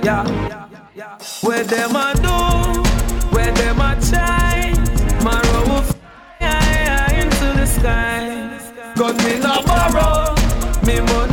yeah, 0.05 0.27
yeah, 0.27 0.69
yeah. 0.95 1.19
Where 1.41 1.65
them 1.65 1.97
a 1.97 2.13
do? 2.17 2.83
Where 3.35 3.53
them 3.53 3.81
a 3.81 3.99
try? 4.03 4.75
My 5.25 5.41
fly 6.39 7.09
into 7.23 7.59
the 7.59 7.65
sky. 7.65 8.53
Me 9.25 9.39
no 9.39 9.63
borrow, 9.63 10.35
me. 10.85 11.26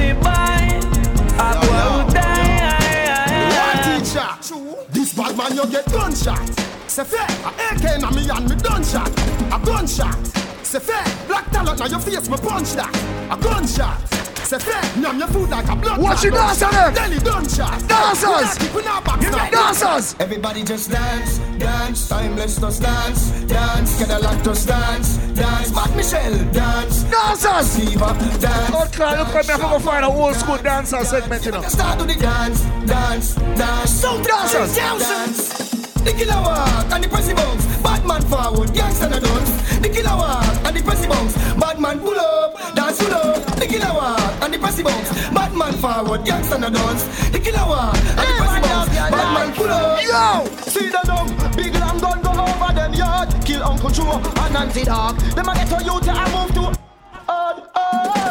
Gunshot. 6.14 6.60
Say 6.88 7.04
fair, 7.04 7.26
a 7.44 7.50
AK 7.74 8.02
na 8.02 8.12
me 8.12 8.30
and 8.30 8.48
me 8.50 8.56
done 8.56 8.84
shot. 8.84 9.10
A 9.52 9.60
gunshot. 9.66 10.16
Say 10.64 10.80
fair, 10.80 11.04
black 11.28 11.50
talent 11.50 11.80
na 11.80 11.86
your 11.88 12.00
face 12.00 12.30
me 12.30 12.38
punch 12.38 12.74
that. 12.74 12.94
A 13.32 13.38
gunshot. 13.42 13.98
Say 14.46 14.60
fair, 14.60 15.02
numb 15.02 15.18
your 15.18 15.28
food 15.30 15.50
like 15.50 15.68
a 15.68 15.76
blood. 15.76 16.00
Watch 16.00 16.20
clot 16.20 16.26
it, 16.26 16.32
dance 16.32 16.62
on 16.62 16.72
gunshot. 16.72 16.94
them. 16.94 17.10
Delhi 17.10 17.24
gunshot. 17.24 17.90
Dancers. 17.90 18.76
We 18.76 18.84
not 18.84 18.84
keeping 18.84 18.88
our 18.88 19.02
backs 19.02 19.32
now. 19.32 19.50
Dancers. 19.50 20.16
Everybody 20.20 20.64
just 20.64 20.92
dance, 20.92 21.40
dance, 21.58 22.10
timeless 22.10 22.60
just 22.60 22.82
dance, 22.84 23.32
dance, 23.48 23.98
get 23.98 24.10
a 24.12 24.20
lot 24.20 24.44
just 24.44 24.68
dance, 24.68 25.18
dance, 25.34 25.74
Matt 25.74 25.96
Michelle, 25.96 26.38
dance, 26.52 27.04
dancers, 27.06 27.66
Siva, 27.72 28.14
dance. 28.40 28.72
Oh, 28.72 28.88
Clark, 28.94 29.18
look 29.18 29.36
at 29.36 29.48
me, 29.48 29.54
I'm 29.56 29.62
gonna 29.62 29.80
find 29.80 30.06
an 30.06 30.12
old 30.12 30.36
school 30.36 30.58
dancer 30.58 31.04
segment, 31.06 31.44
you 31.44 31.54
know. 31.54 31.64
Start 31.64 31.98
to 32.00 32.06
the 32.06 32.14
dance, 32.14 32.62
dance, 32.86 33.34
dance. 33.34 33.90
So 33.90 34.22
dancers. 34.22 34.76
dance. 34.76 35.63
The 36.04 36.12
killer 36.12 36.42
walk 36.42 36.92
and 36.92 37.04
the 37.04 37.08
pressy 37.08 37.36
bounce. 37.36 37.66
Bad 37.82 38.06
man 38.06 38.22
forward, 38.24 38.74
gangster 38.74 39.10
no 39.10 39.20
dance. 39.20 39.80
The 39.80 39.90
killer 39.90 40.16
walk 40.16 40.44
and 40.66 40.76
the 40.76 40.82
pressy 40.82 41.08
bounce. 41.08 41.34
Bad 41.56 41.80
man 41.80 42.00
pull 42.00 42.20
up, 42.20 42.76
dance 42.76 43.02
pull 43.02 43.14
up. 43.14 43.46
The 43.56 43.66
killer 43.66 43.94
walk 43.94 44.44
and 44.44 44.54
the 44.54 44.58
pressy 44.58 44.84
bounce. 44.84 45.10
Bad 45.32 45.56
man 45.56 45.74
forward, 45.74 46.26
gangster 46.26 46.60
no 46.60 46.70
dance. 46.70 47.04
The 47.30 47.40
killer 47.40 47.66
walk 47.66 47.96
and 47.96 48.28
the 48.28 48.36
pressy 48.36 48.62
bounce. 48.62 48.90
Bad 48.90 49.34
man 49.34 49.54
pull 49.56 49.70
up. 49.70 50.04
Yo! 50.04 50.46
See 50.70 50.90
the 50.90 51.02
dog, 51.06 51.56
big 51.56 51.74
lamb 51.76 52.00
gun 52.00 52.22
go 52.22 52.32
over 52.32 52.74
them 52.74 52.94
yard. 52.94 53.30
Kill 53.46 53.64
Uncle 53.64 53.90
Joe 53.90 54.22
and 54.42 54.54
Nancy 54.54 54.84
Dog. 54.84 55.18
Them 55.18 55.48
a 55.50 55.54
get 55.56 55.68
to 55.70 55.84
you 55.84 56.00
to 56.02 56.12
a 56.12 56.26
move 56.36 56.54
to 56.54 56.80
hard, 57.28 57.64
hard. 57.74 58.23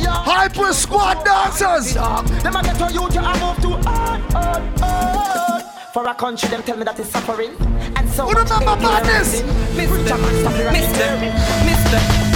Hyper 0.00 0.72
squad 0.72 1.24
dancers. 1.24 1.94
Them 1.94 2.54
get 2.62 2.76
to 2.78 2.92
you 2.92 3.08
move 3.40 3.58
to. 3.62 3.70
For 5.92 6.06
a 6.06 6.14
country, 6.14 6.48
them 6.48 6.62
tell 6.62 6.76
me 6.76 6.84
that 6.84 6.98
it's 6.98 7.10
suffering. 7.10 7.54
And 7.96 8.08
so 8.08 8.24
Who 8.26 8.38
remember 8.38 8.76
madness? 8.76 9.42
Mr. 9.76 10.16
Mister, 10.72 11.18
Mister, 11.66 12.31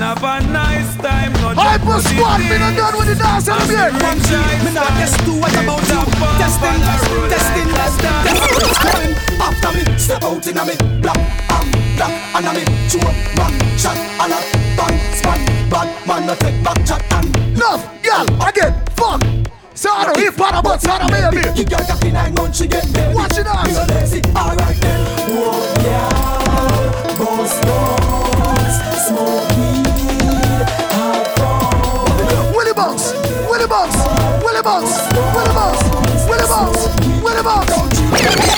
have 0.00 0.22
a 0.22 0.40
nice 0.52 0.96
time. 0.96 1.32
No 1.34 1.54
Hyper 1.54 1.98
just 1.98 2.06
put 2.06 2.14
squad, 2.14 2.40
me 2.40 2.58
not 2.58 2.76
done 2.76 2.98
with 2.98 3.08
the 3.08 3.16
dance 3.16 3.48
As 3.48 3.70
yet. 3.70 3.92
the 3.92 4.64
Me 4.64 4.70
not 4.74 4.88
guess 4.94 5.14
too 5.24 5.34
what 5.40 5.52
about 5.58 5.82
you. 5.90 6.02
Testing, 6.38 6.78
testing, 6.86 7.26
testing, 7.28 7.68
testing. 7.70 8.78
Coming 8.78 9.14
after 9.42 9.70
me, 9.74 9.82
step 9.98 10.22
out 10.22 10.46
in 10.46 10.58
a 10.58 10.64
me. 10.64 10.74
Black, 11.02 11.18
am 11.50 11.66
black, 11.98 12.14
and 12.36 12.46
a 12.46 12.52
me. 12.54 12.62
Chew 12.86 13.02
man, 13.34 13.52
shot, 13.78 13.98
and 13.98 14.32
a 14.32 14.38
bang, 14.78 14.98
span. 15.14 15.40
Bad 15.70 15.88
man, 16.06 16.26
no 16.26 16.34
take 16.36 16.62
back 16.62 16.78
chat 16.86 17.02
and 17.12 17.58
Love, 17.58 17.82
girl, 18.02 18.26
again, 18.46 18.74
fuck. 18.94 19.22
So 19.74 19.90
I 19.90 20.06
don't 20.06 20.18
hip 20.18 20.34
hop 20.36 20.64
about 20.64 20.80
Sana 20.80 21.06
baby. 21.10 21.42
You 21.58 21.64
got 21.64 21.86
that 21.86 22.04
in 22.04 22.14
nine 22.14 22.34
months, 22.34 22.58
she 22.58 22.66
get 22.66 22.84
there. 22.94 23.14
Watch 23.14 23.38
it 23.38 23.46
out. 23.46 23.66
You 23.66 23.94
lazy, 23.94 24.22
alright 24.34 24.76
then. 24.80 25.00
Whoa, 25.34 25.74
yeah. 25.82 27.16
Boss, 27.18 27.60
boss, 27.64 29.08
smoke 29.08 29.47
Willie 33.68 33.82
Box, 33.82 33.96
Willie 34.42 34.62
Box, 34.62 35.82
Willie 36.26 36.48
Box, 36.48 36.88
Willie 37.22 37.42
Box, 37.42 37.66
Willie. 38.10 38.57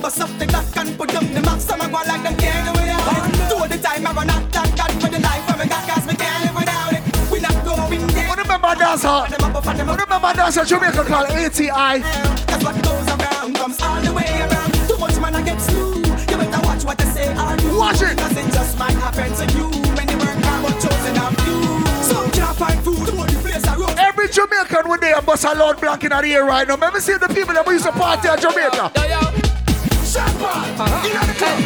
Left 0.00 0.18
us 0.18 0.20
up 0.20 0.28
from 0.28 0.38
the 0.38 0.46
clock 0.46 0.76
and 0.76 0.98
put 0.98 1.14
up 1.14 1.22
the 1.22 1.40
mark. 1.42 1.60
Some 1.60 1.80
are 1.80 1.88
going 1.88 2.08
like 2.08 2.22
them 2.22 2.36
can't 2.36 2.66
do 2.66 2.72
without 2.80 3.16
it. 3.16 3.48
Two 3.48 3.68
the 3.68 3.78
time 3.82 4.06
I 4.06 4.12
run 4.12 4.30
out, 4.30 4.42
thank 4.52 4.76
God 4.76 4.92
for 5.00 5.08
the 5.08 5.20
life 5.20 5.42
where 5.48 5.58
we 5.58 5.68
got 5.68 5.88
'cause 5.88 6.06
we 6.06 6.14
can't 6.14 6.44
live 6.44 6.56
without 6.56 6.92
it. 6.92 7.02
We 7.30 7.40
not 7.40 7.64
going 7.64 8.06
there. 8.08 8.28
What 8.28 8.38
remember 8.38 8.74
dancer? 8.74 9.08
What 9.88 10.00
remember 10.00 10.32
dancer 10.34 10.64
Jamaica 10.64 11.04
called 11.04 11.30
ATI? 11.30 12.02
Cause 12.46 12.64
what 12.64 12.76
goes 12.82 13.08
around 13.14 13.54
comes 13.56 13.80
all 13.82 14.00
the 14.00 14.12
way 14.12 14.30
around. 14.44 14.72
Too 14.88 14.98
much 14.98 15.16
man 15.20 15.34
I 15.34 15.42
get 15.42 15.60
slew. 15.60 16.02
You 16.30 16.36
better 16.36 16.60
watch 16.66 16.84
what 16.84 16.98
they 16.98 17.08
say 17.16 17.28
or 17.32 17.56
do. 17.56 17.78
Watch 17.78 18.02
it. 18.02 18.18
Cause 18.18 18.36
it 18.36 18.52
just 18.52 18.78
might 18.78 18.96
happen 19.04 19.32
to 19.40 19.44
you 19.56 19.66
when 19.96 20.08
you 20.08 20.18
work 20.18 20.38
hard 20.44 20.62
but 20.64 20.76
chosen 20.82 21.16
of 21.24 21.32
you. 21.46 21.58
Some 22.02 22.30
can't 22.30 22.56
find 22.56 22.80
food. 22.84 23.08
Hold 23.08 23.28
the 23.28 23.38
place 23.40 23.64
I 23.66 23.76
road. 23.76 23.94
Every 23.98 24.28
Jamaican 24.28 24.88
when 24.88 25.00
they 25.00 25.14
bust 25.24 25.44
a 25.44 25.54
loud 25.54 25.80
blank 25.80 26.04
in 26.04 26.10
the 26.10 26.22
ear 26.24 26.44
right 26.44 26.66
now. 26.66 26.74
Remember 26.74 27.00
see 27.00 27.16
the 27.16 27.28
people 27.28 27.54
that 27.54 27.66
we 27.66 27.74
used 27.74 27.86
to 27.86 27.92
party 27.92 28.28
at 28.28 28.40
Jamaica. 28.40 29.45
In 30.16 30.22
uh-huh. 30.22 31.26
the 31.28 31.36
club. 31.36 31.58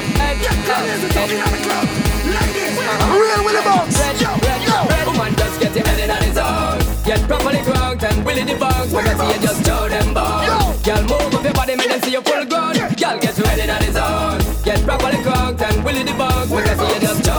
Get 0.42 0.58
crazy. 0.66 1.06
In 1.06 1.38
the 1.38 1.62
club. 1.62 1.86
Ladies. 2.26 2.78
Uh-huh. 2.82 3.14
Real 3.14 3.40
Willie 3.46 3.62
Box. 3.62 3.94
Yo, 4.18 4.30
yo. 4.42 4.78
Woman 5.06 5.34
just 5.38 5.60
get 5.60 5.76
in 5.76 6.10
on 6.10 6.22
his 6.22 6.36
own. 6.36 6.78
Get 7.04 7.20
properly 7.28 7.62
ground 7.62 8.02
and 8.02 8.26
willy 8.26 8.42
the 8.42 8.56
bounce. 8.58 8.92
When 8.92 9.06
I 9.06 9.14
see 9.14 9.30
you 9.34 9.40
just 9.46 9.64
show 9.64 9.88
them 9.88 10.14
bones. 10.14 10.82
Girl, 10.82 11.02
move 11.02 11.34
up 11.34 11.44
your 11.44 11.52
body, 11.52 11.76
make 11.76 11.88
them 11.88 12.02
see 12.02 12.12
you 12.12 12.22
full 12.22 12.44
grown. 12.44 12.74
Girl, 12.74 13.18
get 13.22 13.38
ready 13.38 13.70
on 13.70 13.82
his 13.82 13.96
own. 13.96 14.40
Get 14.64 14.82
properly 14.84 15.22
and 15.62 15.84
willy 15.84 16.02
the. 16.02 16.14
When 16.50 16.66
I 16.66 16.74
see 16.74 16.94
you 16.94 17.00
just 17.00 17.29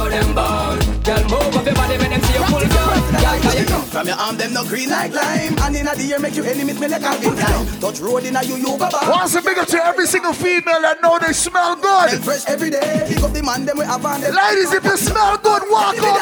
From 4.01 4.07
your 4.07 4.17
arm, 4.17 4.35
them 4.35 4.51
no 4.53 4.65
green 4.65 4.89
like 4.89 5.13
lime. 5.13 5.53
And 5.61 5.75
in 5.75 5.85
the 5.85 6.07
ear, 6.09 6.17
make 6.17 6.33
you 6.33 6.43
enemies 6.43 6.79
me 6.79 6.87
like 6.87 7.03
Calvin 7.03 7.37
Klein. 7.37 7.67
Touch 7.77 7.99
road 7.99 8.25
in 8.25 8.35
a 8.35 8.41
you 8.41 8.57
yoga 8.57 8.89
bar. 8.89 9.11
Once 9.11 9.35
a 9.35 9.43
big 9.43 9.59
up 9.59 9.67
to 9.67 9.77
every 9.77 10.07
single 10.07 10.33
female 10.33 10.81
that 10.81 11.03
know 11.03 11.19
they 11.19 11.31
smell 11.33 11.75
good. 11.75 12.17
Fresh 12.25 12.47
every 12.47 12.71
day. 12.71 13.05
Pick 13.07 13.21
up 13.21 13.31
the 13.31 13.43
man, 13.43 13.63
them 13.63 13.77
we 13.77 13.85
have 13.85 14.03
on 14.03 14.21
them. 14.21 14.33
Ladies, 14.33 14.73
if 14.73 14.83
you 14.83 14.97
smell 14.97 15.37
good, 15.37 15.61
walk 15.69 16.01
up. 16.01 16.20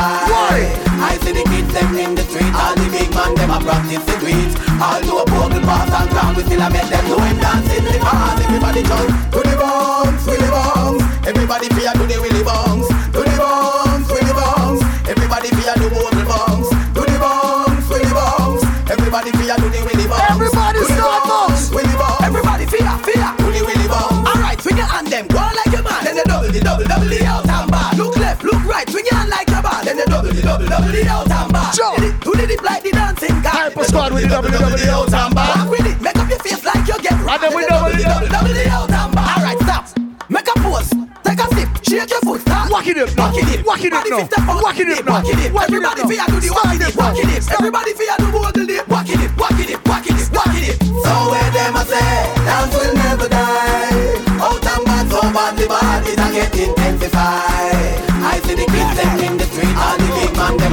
Why? 0.00 0.64
I 1.02 1.18
see 1.20 1.32
the 1.32 1.44
kids 1.44 1.72
them 1.72 1.94
in 1.96 2.14
the 2.14 2.22
street, 2.22 2.52
all 2.56 2.74
the 2.74 2.88
big 2.88 3.12
man 3.12 3.34
them 3.34 3.50
a 3.50 3.58
practice 3.60 4.04
the 4.04 4.14
tweet. 4.16 4.52
All 4.80 5.00
do 5.02 5.18
a 5.18 5.24
bogle 5.28 5.60
pass 5.60 5.92
and 5.92 6.08
clown, 6.08 6.34
we 6.36 6.42
still 6.44 6.62
a 6.62 6.70
make 6.70 6.88
them 6.88 7.04
know 7.08 7.20
him 7.20 7.36
dance 7.36 7.68
in 7.76 7.84
the 7.84 7.98
bars. 8.00 8.40
Everybody 8.40 8.82
jump 8.82 9.08
to 9.32 9.38
the 9.44 9.54
bounce, 9.60 10.24
willy 10.24 10.48
bounce. 10.48 11.04
Everybody 11.26 11.68
fear 11.76 11.92
to 11.92 12.04
the 12.08 12.16
willy 12.16 12.29
out 31.78 31.98
and 31.98 32.10
back. 32.10 32.26
It, 32.26 32.48
the 32.48 32.62
like 32.64 32.82
the 32.82 32.90
dancing 32.90 33.42
guy. 33.42 33.50
Hyper 33.50 33.84
squad 33.84 34.12
with 34.12 34.22
the 34.22 34.28
double, 34.28 34.50
double, 34.50 34.76
the 34.76 34.90
out 34.90 35.12
and 35.12 35.34
back. 35.34 35.70
With 35.70 35.86
it, 35.86 36.00
make 36.00 36.16
up 36.16 36.28
your 36.28 36.38
face 36.40 36.64
like 36.64 36.88
you 36.88 36.98
get 36.98 37.12
And 37.12 37.42
then 37.42 37.54
we 37.54 37.66
double, 37.66 37.92
the 37.94 38.02
double, 38.02 38.28
double 38.28 38.54
the 38.54 38.68
out 38.68 38.90
and 38.90 39.14
back. 39.14 39.36
Alright, 39.38 39.58
stop. 39.62 39.84
Make 40.30 40.48
a 40.48 40.54
pose, 40.62 40.90
take 41.22 41.38
a 41.38 41.46
sip, 41.54 41.68
shake 41.84 42.10
your 42.10 42.20
foot, 42.22 42.40
start 42.40 42.70
Walk 42.70 42.86
it 42.86 42.98
up 42.98 43.10
now. 43.16 43.30
Walk 43.66 43.84
it 43.84 43.92
up 43.92 44.06
now. 44.08 44.26
Walk 44.62 44.78
it 44.78 44.88
up 44.88 45.04
now. 45.04 45.12
Walk 45.12 45.28
it 45.28 45.38
up 45.44 45.60
Everybody 45.60 46.02
fear 46.06 46.24
do 46.26 46.40
the 46.40 46.50
walk 46.54 46.80
it, 46.80 46.96
walk 46.96 47.18
it. 47.18 47.50
Everybody 47.50 47.92
fear 47.94 48.16
do 48.18 48.26
walk 48.32 48.56
it, 48.56 48.88
walk 48.88 49.08
it, 49.10 49.30
walk 49.36 49.58
it, 49.58 49.86
walk 49.86 50.06
it, 50.06 50.30
walk 50.32 50.54
it. 50.54 50.78
So 50.78 51.12
where 51.30 51.50
them 51.50 51.76
a 51.76 51.84
say, 51.84 52.34
dance 52.46 52.74
will 52.74 52.94
never 52.94 53.28
die. 53.28 53.90
Oh, 54.38 54.54
out 54.54 54.66
and 54.66 54.84
bad, 54.86 55.10
so 55.10 55.20
badly 55.20 55.66
bad, 55.66 56.06
it 56.06 56.18
a 56.18 56.26
get 56.32 56.54
intensified. 56.56 57.69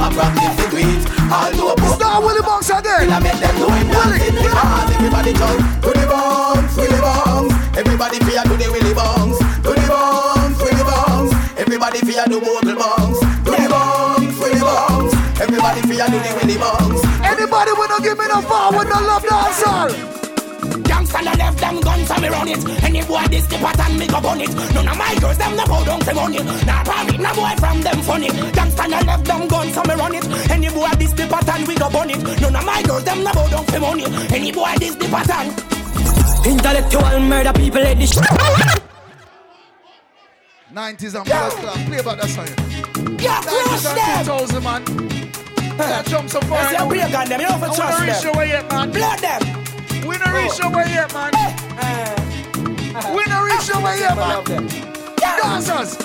Big 0.08 0.16
man 0.16 0.32
them 0.32 0.32
a 0.32 0.32
practice 0.32 0.56
the 0.56 0.70
tweet. 0.70 1.32
All 1.32 1.52
do 1.52 1.68
a 1.68 1.76
book. 1.76 1.94
Star 2.00 2.20
Willie 2.20 2.42
Box 2.42 2.70
again. 2.70 3.10
I 3.10 3.18
make 3.20 3.38
them 3.38 3.54
know 3.58 3.68
dancing 3.68 4.34
the 4.34 4.48
bars. 4.48 4.90
Everybody 4.96 5.32
jump 5.32 5.60
to 5.82 5.90
the 5.92 6.06
bounce, 6.08 6.76
Willie 6.76 7.00
bounce. 7.00 7.52
Everybody 7.76 8.18
fear 8.24 8.42
to 8.42 8.54
the 8.56 8.68
Willie 8.72 8.94
bounce, 8.94 9.38
to 9.38 9.70
the 9.70 9.86
bounce, 9.88 10.58
Willie 10.58 10.84
bounce. 10.84 11.32
Everybody 11.58 11.98
fear 12.00 12.24
to 12.24 12.40
Mogul 12.40 12.74
bounce, 12.76 13.20
to 13.20 13.50
the 13.52 13.68
bounce, 13.68 14.38
Willie 14.38 14.60
bounce. 14.60 15.14
Everybody 15.40 15.80
fear 15.86 16.06
to 16.06 16.18
the 16.18 16.30
Willie 16.40 16.58
bounce. 16.58 17.00
Anybody 17.22 17.72
wanna 17.72 17.98
give 18.02 18.18
me 18.18 18.26
no 18.28 18.40
forward, 18.42 18.88
no 18.88 18.98
love 19.00 19.24
dancehall? 19.24 20.27
Gangsta 21.18 21.24
na 21.24 21.44
left 21.44 21.58
them 21.58 21.80
guns 21.80 22.10
and 22.10 22.22
me 22.22 22.28
run 22.28 22.48
it 22.48 22.82
Any 22.84 23.02
boy 23.02 23.26
this 23.28 23.46
the 23.46 23.56
pattern 23.56 23.98
me 23.98 24.06
go 24.06 24.20
bun 24.20 24.40
it 24.40 24.54
None 24.74 24.88
of 24.88 24.96
my 24.96 25.14
girls 25.20 25.38
them 25.38 25.56
no 25.56 25.64
bow 25.66 25.84
down 25.84 26.00
for 26.00 26.14
money 26.14 26.38
Nah 26.64 26.84
party 26.84 27.18
no 27.18 27.34
boy 27.34 27.54
from 27.58 27.82
them 27.82 28.02
funny 28.02 28.28
Gangsta 28.28 28.88
na 28.88 29.00
left 29.00 29.24
them 29.24 29.48
guns 29.48 29.76
and 29.76 29.88
me 29.88 29.94
run 29.94 30.14
it 30.14 30.50
Any 30.50 30.68
boy 30.68 30.88
this 30.98 31.12
the 31.12 31.26
pattern 31.26 31.66
we 31.66 31.74
go 31.74 31.90
bun 31.90 32.10
it 32.10 32.40
None 32.40 32.56
of 32.56 32.64
my 32.64 32.82
girls 32.82 33.04
them 33.04 33.24
no 33.24 33.32
bow 33.32 33.48
down 33.48 33.64
for 33.66 33.80
money 33.80 34.04
Any 34.30 34.52
boy 34.52 34.74
this 34.78 34.94
the 34.94 35.06
pattern 35.08 35.54
Intellectual 36.46 37.20
murder 37.20 37.52
people 37.52 37.80
let 37.80 37.98
this 37.98 38.14
90s 40.72 41.14
and 41.16 41.24
blood 41.24 41.52
clot. 41.52 41.76
Play 41.86 41.98
about 41.98 42.18
that 42.20 42.28
song. 42.28 42.46
Yeah, 43.18 43.40
90s 43.40 43.64
crush 43.64 43.86
and 43.86 43.96
them 43.98 44.62
2000, 44.62 44.62
man. 44.62 44.82
Yeah, 45.78 46.02
jump 46.02 46.28
so 46.28 46.40
far. 46.40 46.58
That's 46.58 46.78
your 46.78 46.88
break 46.88 47.14
on 47.18 47.28
them, 47.28 47.40
you 47.40 47.48
know 47.48 47.58
for 47.58 47.64
I 47.66 47.74
trust 47.74 47.78
wanna 47.78 48.06
reach 48.06 48.16
them. 48.16 48.24
your 48.24 48.34
way 48.36 48.48
yet, 48.48 48.68
man. 48.70 48.90
Blood 48.90 49.18
them 49.20 49.67
We 50.08 50.16
not 50.16 50.32
reach 50.32 50.58
your 50.58 50.70
way 50.72 50.88
yet, 50.88 51.12
man. 51.12 51.32
We 53.14 53.22
not 53.26 53.44
reach 53.44 53.68
your 53.68 53.80
way 53.84 54.00
yet, 54.00 54.16
man. 54.16 54.42
Dancers. 55.18 55.96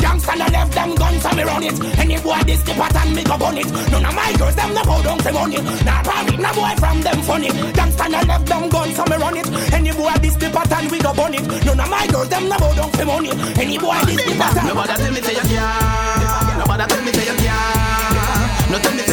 Gangsta 0.00 0.34
na 0.38 0.46
left 0.48 0.72
them 0.72 0.94
guns 0.94 1.24
and 1.26 1.36
me 1.36 1.42
run 1.42 1.62
it. 1.62 1.76
Any 1.98 2.16
boy 2.20 2.40
this 2.46 2.62
the 2.62 2.72
pattern 2.72 3.14
me 3.14 3.22
go 3.22 3.36
bun 3.36 3.58
it. 3.58 3.66
None 3.90 4.06
of 4.06 4.14
my 4.14 4.32
girls 4.38 4.54
them 4.56 4.72
no 4.72 4.82
bow 4.84 5.02
down 5.02 5.18
for 5.18 5.32
money. 5.32 5.58
Nah 5.84 6.02
party 6.02 6.36
no 6.38 6.52
boy 6.54 6.74
from 6.78 7.02
them 7.02 7.20
funny. 7.22 7.48
Gangsta 7.76 8.08
na 8.08 8.20
left 8.22 8.46
them 8.46 8.68
guns 8.70 8.98
and 8.98 9.10
me 9.10 9.16
run 9.16 9.36
it. 9.36 9.46
Any 9.74 9.92
boy 9.92 10.14
this 10.22 10.36
the 10.36 10.48
pattern 10.48 10.88
we 10.90 10.98
go 11.00 11.12
bun 11.12 11.34
it. 11.34 11.44
None 11.66 11.80
of 11.80 11.90
my 11.90 12.06
girls 12.06 12.28
them 12.30 12.48
no 12.48 12.56
bow 12.56 12.72
down 12.72 12.90
for 12.92 13.04
money. 13.04 13.30
Any 13.60 13.76
boy 13.78 14.00
this 14.06 14.24
the 14.24 14.34
pattern. 14.40 14.66
Nobody 14.68 14.94
tell 14.94 15.12
me 15.12 15.20
say 15.20 15.34
you 15.34 15.44
can't. 15.52 16.58
Nobody 16.58 16.84
tell 16.88 17.02
me 17.04 17.12
say 17.12 17.26
you 17.28 17.36
can't. 17.36 18.70
No 18.70 18.78
tell 18.78 18.94
me 18.94 19.03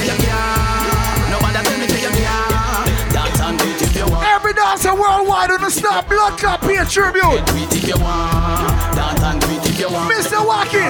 Every 4.92 5.04
worldwide 5.08 5.52
on 5.52 5.62
the 5.62 5.72
stop 5.72 6.10
blood 6.10 6.38
clot 6.38 6.60
pay 6.68 6.84
tribute. 6.84 7.24
Do 7.48 7.56
it 7.64 7.72
if 7.72 7.88
you 7.88 7.96
want. 8.04 8.76
Dance 8.92 9.24
and 9.24 9.40
do 9.40 9.48
if 9.64 9.80
you 9.80 9.88
want. 9.88 10.12
Mr. 10.12 10.44
Wacky. 10.44 10.84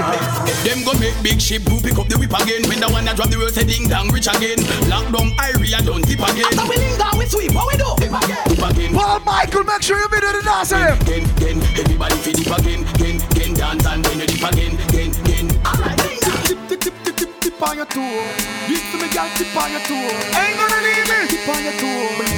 Them 0.65 0.81
go 0.81 0.97
make 0.97 1.13
big 1.21 1.37
ship 1.37 1.61
who 1.69 1.77
pick 1.77 1.93
up 2.01 2.09
the 2.09 2.17
whip 2.17 2.33
again. 2.33 2.65
When 2.65 2.81
the 2.81 2.89
one 2.89 3.05
that 3.05 3.13
drop 3.13 3.29
the 3.29 3.37
world 3.37 3.53
say 3.53 3.61
ding 3.61 3.85
dong 3.85 4.09
rich 4.09 4.25
again. 4.25 4.57
Lockdown 4.89 5.37
area 5.37 5.77
don't 5.85 6.01
tip 6.01 6.17
again. 6.17 6.49
After 6.49 6.65
we 6.65 6.81
link 6.81 6.97
down, 6.97 7.13
we 7.13 7.29
sweep. 7.29 7.53
What 7.53 7.69
we 7.69 7.77
do? 7.77 7.93
Dip 8.01 8.09
again. 8.09 8.41
Dip 8.49 8.65
again. 8.73 8.89
Paul 8.97 9.21
Michael, 9.21 9.69
make 9.69 9.85
sure 9.85 10.01
you 10.01 10.09
be 10.09 10.17
there 10.17 10.33
to 10.33 10.41
dance 10.41 10.73
with 10.73 10.81
him. 10.81 10.97
Again, 11.05 11.23
again, 11.37 11.57
everybody 11.77 12.17
fi 12.25 12.31
dip 12.33 12.51
again, 12.57 12.81
again, 12.97 13.17
again, 13.21 13.53
dance 13.53 13.85
and 13.85 14.01
then 14.01 14.17
you 14.17 14.25
dip 14.25 14.45
again, 14.49 14.73
again, 14.81 15.11
again. 15.13 15.45
Alright, 15.61 15.97
ding 16.01 16.17
dong. 16.25 16.41
Tip, 16.49 16.57
tip, 16.73 16.79
tip, 16.81 16.95
tip, 17.05 17.15
tip, 17.21 17.31
tip 17.37 17.61
on 17.61 17.77
your 17.77 17.85
toe. 17.85 18.17
Give 18.65 18.81
to 18.81 18.97
me, 18.97 19.07
girl, 19.13 19.29
tip 19.37 19.53
on 19.53 19.69
your 19.69 19.83
toe. 19.85 20.09
Ain't 20.41 20.57
gonna 20.57 20.79
leave 20.89 21.05
me. 21.05 21.19
Tip 21.29 21.45
on 21.53 21.61
your 21.61 21.77
toe. 21.77 22.30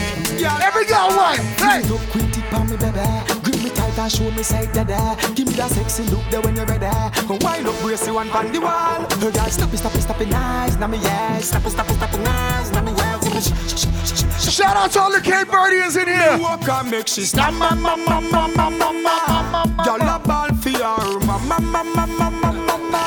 Girl, 0.43 0.59
Every 0.59 0.85
girl 0.85 1.07
one. 1.15 1.39
Hey. 1.55 1.81
Look 1.87 2.01
quick, 2.11 2.29
tip 2.33 2.53
on 2.53 2.67
me, 2.69 2.75
baby. 2.75 2.99
Grip 3.43 3.63
me 3.63 3.69
tight 3.69 3.97
and 3.97 4.11
show 4.11 4.29
me 4.31 4.43
side 4.43 4.73
dada. 4.73 5.15
Give 5.35 5.47
me 5.47 5.53
that 5.53 5.71
sexy 5.71 6.03
look 6.11 6.19
there 6.29 6.41
when 6.41 6.53
you're 6.57 6.65
ready. 6.65 6.91
Go 7.27 7.37
wind 7.39 7.65
up, 7.65 7.79
brace 7.79 8.05
you 8.05 8.15
one 8.15 8.29
on 8.31 8.51
the 8.51 8.59
wall. 8.59 9.07
Oh, 9.07 9.31
girl, 9.31 9.47
stop 9.47 9.71
it, 9.73 9.77
stop 9.77 9.95
it, 9.95 10.01
stop 10.01 10.19
it, 10.19 10.27
nice. 10.27 10.75
Now 10.75 10.87
me 10.87 10.97
yes, 10.97 11.47
stop 11.47 11.65
it, 11.65 11.69
stop 11.69 11.87
it, 11.89 11.93
stop 11.95 12.13
it, 12.13 12.19
nice. 12.19 12.71
Now 12.71 12.81
me 12.83 12.91
yes. 12.91 14.53
Shout 14.53 14.75
out 14.75 14.91
to 14.91 14.99
all 14.99 15.11
the 15.13 15.21
Cape 15.21 15.47
Verdeans 15.47 15.95
in 15.95 16.09
here. 16.11 16.37
Walk 16.37 16.67
and 16.67 16.91
make 16.91 17.07
she 17.07 17.21
stop, 17.21 17.53
ma 17.53 17.73
ma 17.73 17.95
ma 17.95 18.19
ma 18.19 18.47
ma 18.47 18.69
ma 18.69 18.91
ma. 18.91 19.85
Girl, 19.85 20.01
a 20.01 20.19
ball 20.19 20.49
for 20.59 20.75
her, 20.75 21.19
ma 21.25 21.37
ma 21.39 21.57
ma 21.59 21.83
ma 21.83 22.05
ma 22.05 22.29
ma 22.29 22.51
ma 22.51 22.77
ma. 22.91 23.03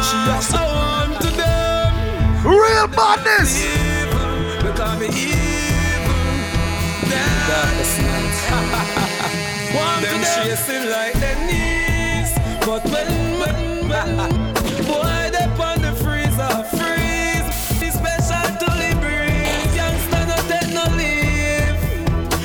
She 0.00 0.16
has 0.32 0.54
I 0.54 0.64
want 0.64 1.20
to 1.20 1.28
them 1.36 1.92
Real 2.48 2.88
badness. 2.88 3.99
Chasing 10.44 10.88
like 10.88 11.14
their 11.20 11.36
knees, 11.46 12.32
but 12.64 12.82
when 12.84 13.08
when 13.40 13.88
when 13.88 14.16
boy 14.88 15.30
they 15.34 15.46
on 15.60 15.82
the 15.82 15.92
freezer 16.00 16.54
freeze, 16.76 17.48
it's 17.84 17.96
special 18.00 18.46
to 18.60 18.68
the 18.80 18.90
breeze. 19.02 19.74
Youngster 19.76 20.24
no 20.30 20.36
take 20.48 20.72
no 20.72 20.84
leave. 20.96 21.76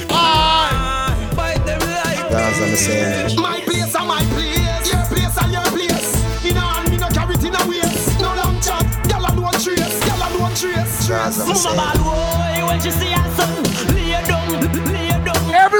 Ah, 0.09 1.15
fight 1.35 1.65
them 1.65 1.79
like 1.79 2.29
That's 2.29 2.59
what 2.59 2.69
I'm 2.69 2.75
saying. 2.75 3.39
My 3.39 3.59
place 3.61 3.95
and 3.95 4.07
my 4.07 4.23
place. 4.35 4.91
Your 4.91 5.05
place 5.11 5.37
and 5.41 5.51
your 5.53 5.67
place. 5.71 6.11
In 6.45 6.57
a 6.57 6.59
hand, 6.59 6.91
me 6.91 6.97
no 6.97 7.07
carry 7.09 7.35
it 7.35 7.43
in 7.45 7.55
a 7.55 7.61
waist. 7.69 8.19
No 8.19 8.35
long 8.35 8.59
chat. 8.59 8.83
Gyal 9.07 9.23
a 9.23 9.31
don't 9.39 9.57
trace. 9.63 9.99
Gyal 10.03 10.23
a 10.25 10.37
don't 10.37 10.55
trace. 10.57 11.07
That's 11.07 11.37
what 11.37 11.47
I'm 11.47 11.55
saying. 11.55 11.77
bad 11.77 11.97
boy 12.03 12.67
when 12.67 12.79
she 12.81 12.91
see 12.91 13.11
her 13.15 13.29
son 13.35 13.95
Lay 13.95 14.11
down, 14.27 14.49
lay 14.91 15.09
down 15.09 15.24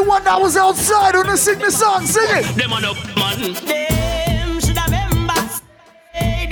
Everyone 0.06 0.24
that 0.26 0.40
was 0.40 0.56
outside 0.56 1.16
on 1.16 1.26
the 1.26 1.36
sing 1.36 1.58
the 1.58 1.72
song, 1.72 2.06
sing 2.06 2.22
it. 2.28 2.56
Them 2.56 2.74
on 2.74 2.86
up, 2.86 2.96
man. 3.16 3.54
Them 3.54 4.60
should 4.60 4.78
have 4.78 4.92
members 4.92 5.62
Hey, 6.14 6.46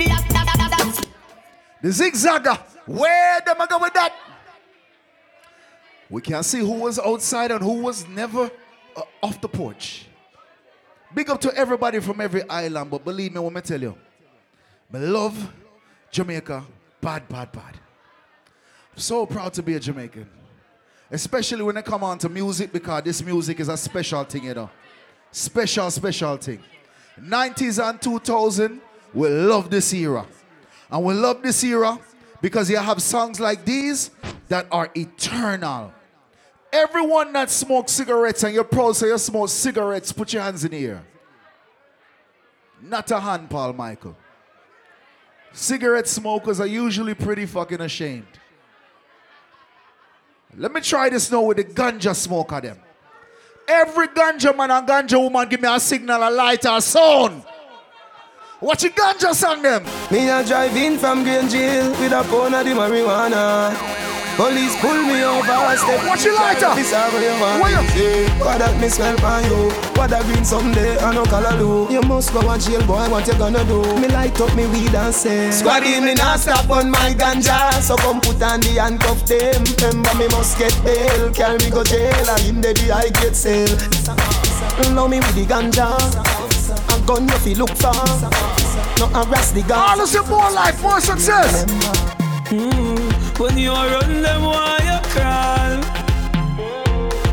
the 1.80 1.88
zigzagger. 1.88 2.58
Where 2.84 3.40
them 3.42 3.60
I 3.60 3.66
go 3.66 3.78
with 3.78 3.94
that? 3.94 4.12
We 6.10 6.20
can't 6.20 6.44
see 6.44 6.58
who 6.58 6.72
was 6.72 6.98
outside 6.98 7.52
and 7.52 7.62
who 7.62 7.74
was 7.74 8.08
never 8.08 8.50
uh, 8.96 9.02
off 9.22 9.40
the 9.40 9.48
porch. 9.48 10.06
Big 11.14 11.30
up 11.30 11.40
to 11.42 11.56
everybody 11.56 12.00
from 12.00 12.20
every 12.20 12.42
island, 12.50 12.90
but 12.90 13.04
believe 13.04 13.34
me 13.34 13.38
when 13.38 13.56
I 13.56 13.60
tell 13.60 13.80
you, 13.80 13.96
I 14.92 14.98
love 14.98 15.52
Jamaica, 16.10 16.64
bad, 17.00 17.28
bad, 17.28 17.52
bad. 17.52 17.78
I'm 18.94 18.98
so 18.98 19.24
proud 19.26 19.54
to 19.54 19.62
be 19.62 19.74
a 19.74 19.78
Jamaican, 19.78 20.28
especially 21.14 21.62
when 21.62 21.76
it 21.76 21.84
come 21.84 22.02
on 22.02 22.18
to 22.18 22.28
music 22.28 22.72
because 22.72 23.04
this 23.04 23.22
music 23.22 23.60
is 23.60 23.68
a 23.68 23.76
special 23.76 24.24
thing, 24.24 24.44
you 24.44 24.54
know. 24.54 24.68
Special, 25.30 25.88
special 25.88 26.36
thing. 26.36 26.58
90s 27.20 27.88
and 27.88 28.02
2000, 28.02 28.80
we 29.14 29.28
love 29.28 29.70
this 29.70 29.94
era. 29.94 30.26
And 30.90 31.04
we 31.04 31.14
love 31.14 31.40
this 31.40 31.62
era 31.62 31.98
because 32.42 32.68
you 32.68 32.78
have 32.78 33.00
songs 33.00 33.38
like 33.38 33.64
these 33.64 34.10
that 34.48 34.66
are 34.72 34.90
eternal. 34.96 35.92
Everyone 36.72 37.32
that 37.32 37.48
smokes 37.48 37.92
cigarettes 37.92 38.42
and 38.42 38.52
you're 38.52 38.64
proud 38.64 38.96
say 38.96 39.06
you 39.06 39.18
smoke 39.18 39.48
cigarettes, 39.48 40.10
put 40.10 40.32
your 40.32 40.42
hands 40.42 40.64
in 40.64 40.72
the 40.72 40.84
air. 40.84 41.04
Not 42.82 43.08
a 43.12 43.20
hand, 43.20 43.48
Paul 43.48 43.72
Michael. 43.72 44.16
Cigarette 45.52 46.08
smokers 46.08 46.58
are 46.58 46.66
usually 46.66 47.14
pretty 47.14 47.46
fucking 47.46 47.80
ashamed. 47.80 48.26
Let 50.56 50.72
me 50.72 50.80
try 50.80 51.08
this 51.08 51.30
now 51.30 51.42
with 51.42 51.56
the 51.56 51.64
ganja 51.64 52.14
smoker 52.14 52.60
them. 52.60 52.78
Every 53.66 54.08
ganja 54.08 54.56
man 54.56 54.70
and 54.70 54.86
ganja 54.86 55.18
woman 55.20 55.48
give 55.48 55.60
me 55.60 55.68
a 55.68 55.80
signal, 55.80 56.28
a 56.28 56.30
light, 56.30 56.64
a 56.64 56.80
sound. 56.80 57.42
What 58.60 58.82
you 58.82 58.90
ganja 58.90 59.34
song 59.34 59.62
them? 59.62 59.84
Me 60.10 60.28
a 60.28 60.44
drive 60.44 60.76
in 60.76 60.98
from 60.98 61.24
Green 61.24 61.48
Jail 61.48 61.90
with 61.90 62.12
a 62.12 62.22
pound 62.22 62.54
of 62.54 62.64
the 62.64 62.72
marijuana. 62.72 64.03
Police 64.36 64.74
pull 64.80 64.94
me 65.06 65.22
over, 65.22 65.76
step 65.76 66.02
What 66.08 66.24
you 66.24 66.34
lighter? 66.34 66.74
This 66.74 66.92
how 66.92 67.06
you 67.18 67.40
want 67.40 67.60
What 67.60 67.70
you- 67.70 67.88
say. 67.94 68.28
What 68.42 68.58
that 68.58 68.76
me 68.80 68.88
smell 68.88 69.14
on 69.24 69.44
you? 69.44 69.70
What 69.94 70.10
that 70.10 70.24
green 70.26 70.44
someday 70.44 70.98
I 70.98 71.14
no 71.14 71.22
color 71.24 71.56
do. 71.56 71.86
You 71.88 72.02
must 72.02 72.32
go 72.32 72.40
to 72.42 72.58
jail, 72.58 72.82
boy. 72.82 73.06
What 73.08 73.26
you 73.28 73.34
gonna 73.34 73.62
do? 73.64 73.80
Me 74.00 74.08
light 74.08 74.38
up 74.40 74.52
me 74.56 74.66
weed 74.66 74.94
and 74.94 75.14
say. 75.14 75.50
Squaddy 75.50 76.00
me 76.02 76.14
not 76.14 76.40
stop 76.40 76.68
on 76.68 76.90
my 76.90 77.14
ganja, 77.14 77.80
so 77.80 77.96
come 77.96 78.20
put 78.20 78.42
on 78.42 78.60
the 78.60 78.74
handcuff 78.80 79.24
them. 79.24 79.62
Remember 79.80 80.14
me 80.18 80.26
must 80.28 80.58
get 80.58 80.74
bail, 80.84 81.30
carry 81.32 81.58
me 81.58 81.70
go 81.70 81.84
jail, 81.84 82.28
and 82.28 82.44
in 82.48 82.60
the 82.60 82.74
day 82.74 82.90
I 82.90 83.08
get 83.10 83.36
sale. 83.36 83.70
Love 84.94 85.10
me 85.10 85.20
with 85.20 85.34
the 85.36 85.44
ganja, 85.46 85.94
a 86.90 87.06
gun 87.06 87.28
you 87.28 87.38
fi 87.38 87.54
look 87.54 87.70
for. 87.78 87.94
No 88.98 89.06
harass 89.14 89.52
the 89.52 89.62
guns. 89.62 89.90
All 89.90 90.00
of 90.02 90.12
you 90.12 90.24
more 90.26 90.50
life, 90.50 90.82
more 90.82 91.00
success. 91.00 91.64
Mm, 92.50 93.13
when 93.36 93.58
you 93.58 93.72
run 93.72 94.22
them, 94.22 94.44
why 94.44 94.78
you 94.86 94.98
crawl? 95.10 95.82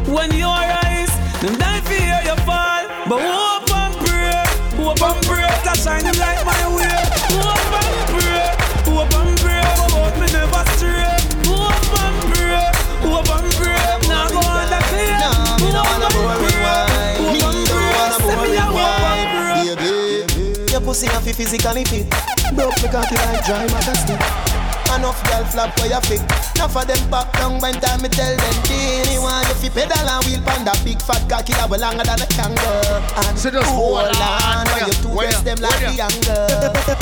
When 0.10 0.32
you 0.34 0.48
rise, 0.48 1.14
them 1.42 1.56
die 1.62 1.82
fear 1.86 2.20
you 2.26 2.36
fall. 2.42 2.84
But 3.08 3.22
hope 3.22 3.70
and 3.70 3.94
pray, 4.02 4.42
hope 4.82 4.98
and 5.00 5.22
pray, 5.30 5.46
that 5.62 5.78
shine 5.78 6.02
them 6.02 6.18
like 6.18 6.42
my 6.44 6.58
way. 6.74 6.90
Hope 7.38 7.74
and 7.78 8.02
pray, 8.18 8.50
hope 8.90 9.14
and 9.14 9.38
pray, 9.46 9.62
but 9.94 10.14
me 10.18 10.28
never 10.34 10.64
stray. 10.74 11.22
Hope 11.46 11.94
and 12.02 12.18
pray, 12.34 12.66
hope 13.06 13.30
and 13.30 13.50
pray, 13.62 13.86
now 14.10 14.26
go 14.34 14.42
on 14.42 14.66
that 14.74 14.84
fear. 14.90 15.22
Nah, 15.22 15.62
me 15.62 15.70
no 15.70 15.86
wanna 15.86 16.10
boring 16.18 16.60
wine. 16.66 17.30
Me 17.30 17.46
no 17.46 17.78
wanna 17.94 18.18
boring 18.26 18.74
wine, 18.74 19.78
baby. 19.78 20.72
Your 20.72 20.82
pussy 20.82 21.06
have 21.14 21.24
to 21.24 21.34
physically 21.34 21.86
fit. 21.86 22.10
Broke 22.58 22.74
me 22.82 22.90
cocky 22.90 23.16
like 23.22 23.46
dry 23.46 23.70
matter 23.70 23.96
stick. 24.02 24.51
Enough 24.92 25.24
girl 25.26 25.46
flap 25.46 25.80
for 25.80 25.88
your 25.88 26.02
fit. 26.02 26.22
Enough 26.56 26.76
of 26.76 26.86
them 26.88 27.02
back 27.10 27.32
down 27.34 27.60
when 27.60 27.74
time 27.80 28.02
me 28.04 28.10
tell 28.10 28.36
them 28.36 28.56
Dini 28.68 29.18
want 29.24 29.48
you 29.48 29.56
fi 29.56 29.70
pedal 29.70 29.98
and 30.10 30.22
wheel 30.28 30.42
pan 30.44 30.66
that 30.66 30.78
big 30.84 31.02
fat 31.02 31.24
cocky 31.30 31.54
that 31.54 31.70
way 31.70 31.80
longer 31.80 32.04
than 32.04 32.20
a 32.22 32.28
kangaroo. 32.28 33.00
And 33.26 33.40
So 33.40 33.50
just 33.50 33.66
hold 33.72 34.12
hold 34.12 34.16
on 34.20 34.68
on. 34.68 34.68
when 34.68 34.86
you 34.92 34.94
two 35.00 35.10
Where 35.10 35.32
breast 35.32 35.46
ya? 35.46 35.56
them 35.56 35.60
like 35.64 35.80
Where 35.80 35.90
the 35.90 35.96
ya? 35.96 36.06
younger. 36.06 36.44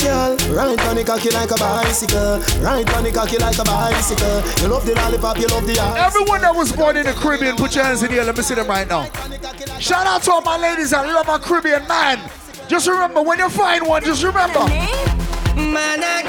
Girl, 0.00 0.32
ride 0.56 0.80
on 0.86 0.94
the 0.96 1.04
cocky 1.04 1.30
like 1.30 1.50
a 1.50 1.58
bicycle. 1.58 2.38
Ride 2.62 2.88
on 2.94 3.02
the 3.04 3.12
cocky 3.12 3.36
like 3.38 3.58
a 3.58 3.64
bicycle. 3.66 4.38
You 4.62 4.68
love 4.72 4.86
the 4.86 4.94
lollipop, 4.94 5.36
you 5.38 5.46
love 5.48 5.66
the 5.66 5.76
ice. 5.78 5.98
Everyone 6.14 6.40
that 6.40 6.54
was 6.54 6.72
born 6.72 6.96
in 6.96 7.04
the 7.04 7.12
Caribbean, 7.12 7.56
put 7.56 7.74
your 7.74 7.84
hands 7.84 8.02
in 8.02 8.10
the 8.10 8.18
air. 8.18 8.24
Let 8.24 8.36
me 8.36 8.42
see 8.42 8.54
them 8.54 8.68
right 8.68 8.88
now. 8.88 9.10
Shout 9.78 10.06
out 10.06 10.22
to 10.24 10.32
all 10.32 10.42
my 10.42 10.56
ladies 10.56 10.90
that 10.90 11.04
love 11.06 11.26
my 11.26 11.38
Caribbean 11.38 11.86
man. 11.88 12.18
Just 12.68 12.86
remember, 12.88 13.20
when 13.22 13.38
you 13.38 13.48
find 13.50 13.86
one, 13.86 14.02
just 14.04 14.22
remember. 14.22 14.60
Man, 15.56 16.00
I 16.02 16.22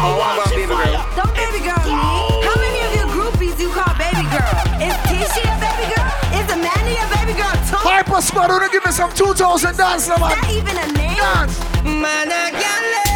Don't 0.00 0.48
baby 0.48 0.66
girl. 0.66 1.04
Don't 1.14 1.34
baby 1.36 1.60
girl 1.60 1.84
me. 1.84 2.00
How 2.40 2.56
many 2.56 2.80
of 2.88 2.92
your 2.96 3.08
groupies 3.12 3.60
you 3.60 3.68
call 3.68 3.92
baby 4.00 4.24
girl? 4.32 4.56
Is 4.80 4.96
Tisha 5.04 5.44
a 5.44 5.56
baby 5.60 5.92
girl? 5.92 6.08
Is 6.40 6.48
Amanda 6.48 6.96
a 6.96 7.06
baby 7.16 7.36
girl 7.36 7.52
too? 7.68 8.22
Squad, 8.22 8.48
wanna 8.48 8.68
give 8.70 8.84
me 8.84 8.92
some 8.92 9.12
2000 9.12 9.76
dance, 9.76 10.08
man. 10.08 10.16
Is 10.16 10.20
that 10.20 10.50
even 10.52 10.76
a 10.76 10.92
name? 10.96 11.16
Dance. 11.16 11.58
Man, 11.84 12.32
I 12.32 12.50
can 12.50 13.09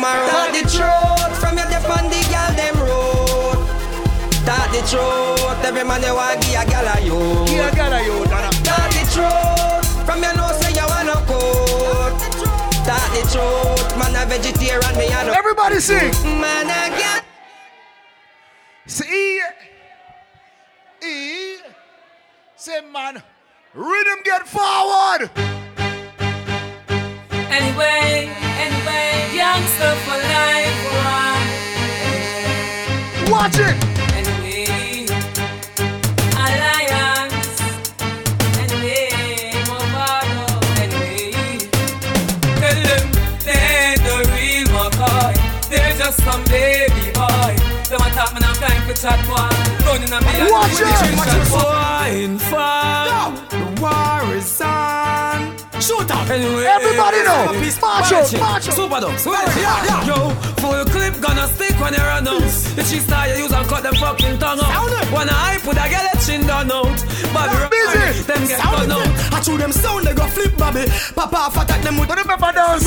one 0.00 0.12
tomorrow. 0.12 0.28
Talk 0.28 0.52
the 0.52 0.62
truth 0.64 1.40
from 1.40 1.58
your 1.58 1.68
dep 1.68 1.88
on 1.88 2.08
the 2.08 2.20
gal, 2.30 2.52
them 2.56 2.76
road. 2.80 3.58
Talk 4.44 4.70
the 4.72 4.80
truth, 4.88 5.64
every 5.64 5.84
man 5.84 6.02
you 6.02 6.14
want 6.14 6.40
give 6.40 6.60
a 6.60 6.64
gal 6.64 6.88
a 6.88 7.00
you. 7.00 7.46
Give 7.46 7.64
a 7.64 7.74
gal 7.74 7.92
a 7.92 8.00
you, 8.04 8.24
Talk 8.64 8.90
the 8.96 9.02
truth, 9.12 10.06
from 10.06 10.22
your 10.22 10.34
nose 10.36 10.58
say 10.60 10.72
you 10.72 10.86
wanna 10.88 11.16
coat. 11.28 12.16
Talk 12.86 13.08
the 13.12 13.22
truth, 13.32 13.98
man 13.98 14.16
a 14.16 14.26
vegetarian, 14.26 14.96
me 14.96 15.06
a 15.12 15.24
no. 15.24 15.32
Everybody 15.32 15.80
sing. 15.80 16.12
Man 16.40 16.66
a 16.66 16.98
gal. 16.98 17.22
See, 18.86 19.40
E, 21.02 21.56
say 22.56 22.80
man, 22.92 23.22
rhythm 23.74 24.20
get 24.24 24.46
forward. 24.48 25.30
Anyway, 27.50 28.09
anyway, 29.80 29.98
for 30.04 30.18
life, 30.34 30.80
one. 33.24 33.30
Watch 33.30 33.58
it. 33.58 33.76
Anyway, 34.18 35.06
alliance. 36.36 37.60
Anyway, 38.58 39.52
Movado. 39.68 40.46
Anyway, 40.82 41.58
tell 42.60 42.80
them 42.82 43.06
they 43.44 43.60
ain't 43.80 44.00
the 44.02 44.16
real 44.34 44.66
McCoy. 44.74 45.34
They're 45.70 45.94
just 45.96 46.18
some 46.24 46.42
baby 46.44 47.10
boy. 47.14 47.54
Them 47.88 48.00
a 48.00 48.10
talk, 48.10 48.30
man, 48.34 48.42
time 48.54 48.82
for 48.86 48.94
chat 48.94 49.18
boy. 49.26 49.48
Running 49.86 50.12
on 50.12 50.20
me 50.24 50.30
and 50.40 50.50
Watch 50.50 50.72
it. 50.72 50.76
trick 50.78 51.16
Watch 51.16 51.28
it. 51.28 51.34
boy. 51.50 51.58
Fine, 51.60 52.38
fine. 52.38 53.34
The 53.48 53.80
war 53.80 54.22
is 54.36 54.60
on. 54.60 55.19
Shoot 55.80 56.10
out. 56.10 56.28
Anyway, 56.30 56.64
Everybody 56.64 57.22
know. 57.24 57.52
March 57.80 58.12
out, 58.12 58.32
march 58.38 58.68
out. 58.68 58.74
Super 58.74 59.00
dogs. 59.00 59.24
Yeah, 59.24 59.56
yeah. 59.56 60.04
Yo, 60.04 60.30
full 60.60 60.84
clip 60.92 61.20
gonna 61.20 61.46
stick 61.48 61.74
when 61.80 61.94
you 61.94 62.00
run 62.00 62.28
out. 62.28 62.42
If 62.42 62.86
she 62.90 62.98
start, 63.00 63.30
you 63.30 63.44
use 63.44 63.52
and 63.52 63.66
cut 63.66 63.82
them 63.82 63.94
fucking 63.94 64.38
tongue 64.38 64.60
out. 64.60 65.10
Wanna 65.12 65.32
hype 65.32 65.66
with 65.66 65.78
a 65.78 65.88
girl 65.88 66.04
that 66.04 66.20
chin 66.26 66.46
done 66.46 66.70
out. 66.70 66.98
Bobby 67.32 67.56
Them 68.26 68.46
get 68.46 68.60
Sound 68.60 68.92
out. 68.92 69.08
I 69.32 69.40
chew 69.40 69.56
them 69.58 69.72
sound, 69.72 70.06
they 70.06 70.14
go 70.14 70.26
flip, 70.26 70.56
Bobby. 70.56 70.84
Papa 71.14 71.36
off 71.36 71.56
attack 71.56 71.82
them 71.82 71.98
with 71.98 72.10
remember 72.10 72.52
those. 72.52 72.84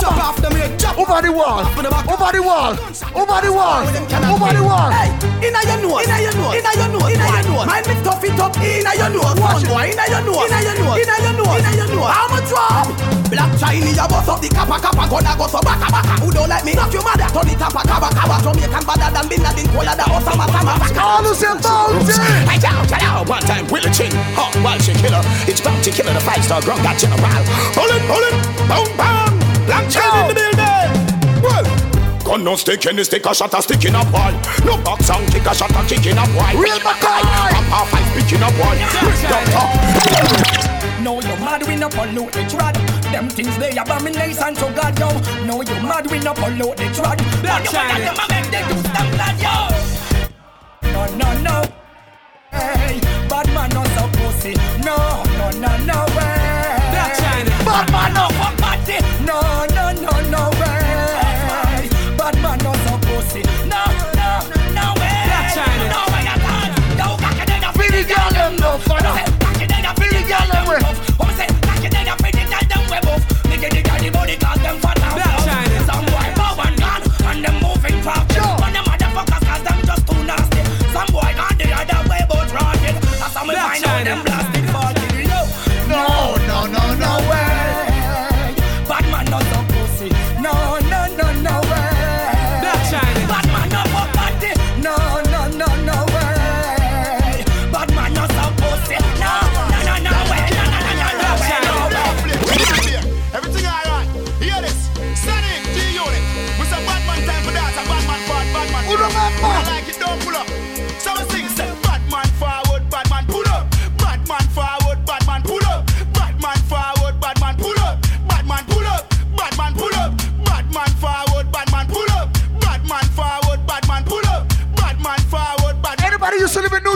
Chop 0.00 0.16
off 0.16 0.36
them 0.40 0.52
head, 0.52 0.78
chop 0.78 0.98
Over 0.98 1.22
the 1.22 1.32
wall. 1.32 1.60
Over 1.60 1.82
the 1.82 2.42
wall. 2.42 2.72
Over 3.14 3.40
the 3.40 3.52
wall. 3.52 3.82
Over 3.84 4.52
the 4.52 4.62
wall. 4.64 4.90
Hey, 4.90 5.10
inna 5.46 5.60
your 5.64 5.78
nose, 5.80 6.04
inna 6.04 6.16
your 6.20 6.34
nose, 6.34 6.56
inna 6.56 6.72
your 6.76 6.88
nose, 6.92 7.10
inna 7.12 7.26
your 7.30 7.44
nose. 7.50 7.66
Mind 7.66 7.86
me 7.86 7.94
tough 8.02 8.24
it 8.24 8.40
up, 8.40 8.56
inna 8.58 8.92
your 8.96 9.10
nose. 9.10 9.36
Watch 9.40 9.64
boy, 9.68 9.92
inna 9.92 10.04
your 10.08 10.22
nose, 10.24 10.50
inna 10.50 10.58
your 10.60 10.76
nose, 10.80 10.98
inna 11.00 11.16
your 11.20 11.34
nose, 11.36 11.60
inna 11.60 11.70
your 11.76 11.88
nose. 11.94 12.10
How 12.10 12.26
much 12.28 12.48
drop? 12.48 12.86
Black 13.30 13.52
Chiney, 13.60 13.94
a 13.94 14.04
bust 14.10 14.28
up 14.28 14.40
the 14.42 14.48
kappa 14.50 14.76
kappa, 14.82 15.06
gonna 15.06 15.32
go 15.38 15.46
so 15.46 15.60
baka 15.62 15.86
baka. 15.86 16.14
Who 16.20 16.34
don't 16.34 16.48
like 16.50 16.64
me? 16.64 16.74
Knock 16.74 16.92
your 16.92 17.04
mother, 17.06 17.30
turn 17.30 17.46
it 17.46 17.62
up 17.62 17.76
a 17.76 17.82
kaba 17.86 18.08
kaba. 18.10 18.42
Jamaican 18.42 18.82
badder 18.82 19.10
than 19.14 19.26
Bin 19.30 19.40
Laden, 19.40 19.66
colder 19.70 19.94
than 19.94 20.08
Osama 20.10 20.46
Tama. 20.50 20.74
All 20.98 21.22
who 21.22 21.32
say 21.34 21.54
bounty. 21.62 22.14
Hey, 22.50 22.58
get 22.58 22.74
out. 23.06 23.28
One 23.28 23.42
time, 23.46 23.66
Willie 23.70 23.92
Chin, 23.94 24.10
hot 24.40 24.56
wild 24.64 24.80
shit 24.80 24.96
killer. 24.96 25.20
It's 25.44 25.60
bounty 25.60 25.90
killer, 25.92 26.14
the 26.16 26.24
five 26.24 26.42
star 26.44 26.60
grung 26.64 26.80
got 26.82 26.96
general. 26.96 27.20
Bullet, 27.76 28.02
bullet, 28.08 28.34
boom, 28.64 28.88
bam. 28.96 29.32
Blank 29.68 29.92
chain 29.92 30.08
in 30.16 30.24
the 30.32 30.34
building. 30.40 30.90
Well, 31.44 31.64
gun 32.24 32.44
no 32.44 32.56
stick 32.56 32.86
any 32.86 33.04
stick 33.04 33.26
a 33.26 33.34
shot 33.34 33.52
a 33.52 33.60
stick 33.60 33.84
in 33.84 33.94
a 33.94 34.02
boy. 34.08 34.32
No 34.64 34.80
box 34.80 35.10
and 35.12 35.28
kick 35.28 35.44
a 35.44 35.52
shot 35.54 35.76
a 35.76 35.82
kick 35.84 36.06
in 36.08 36.16
a 36.16 36.24
boy. 36.32 36.52
Real 36.56 36.80
Mackay. 36.80 37.20
Papa 37.52 37.80
five 37.92 38.08
picking 38.16 38.40
a 38.40 38.50
boy. 38.56 38.76
Quick 39.04 39.20
doctor. 39.28 39.66
No, 41.04 41.20
you 41.20 41.36
mad 41.40 41.66
we 41.66 41.76
no 41.76 41.88
pollute 41.88 42.32
the 42.32 42.44
trad. 42.44 42.76
Them 43.12 43.28
things 43.28 43.56
they 43.58 43.70
abomination 43.76 44.54
to 44.54 44.66
God, 44.76 44.98
yo. 44.98 45.08
No, 45.46 45.62
you 45.62 45.76
mad 45.82 46.10
we 46.10 46.18
no 46.18 46.32
pollute 46.34 46.76
the 46.76 46.88
trad. 46.96 47.18
Black 47.42 47.64
Chiney. 47.64 48.04
Them 48.04 48.16
a 48.16 48.26
make 48.28 48.50
them 48.50 48.68
do 48.68 48.76
stand 48.88 49.10
glad, 49.16 49.36
yo. 49.40 49.54
No, 50.92 51.06
no, 51.16 51.40
no. 51.40 51.79
Hey, 52.50 53.00
bad 53.28 53.46
man 53.54 53.70
not 53.70 53.86
so 53.88 54.08
pussy. 54.18 54.54
No, 54.84 55.22
no, 55.38 55.50
no, 55.60 55.76
no 55.84 56.16
way. 56.16 56.39
That's 83.78 84.29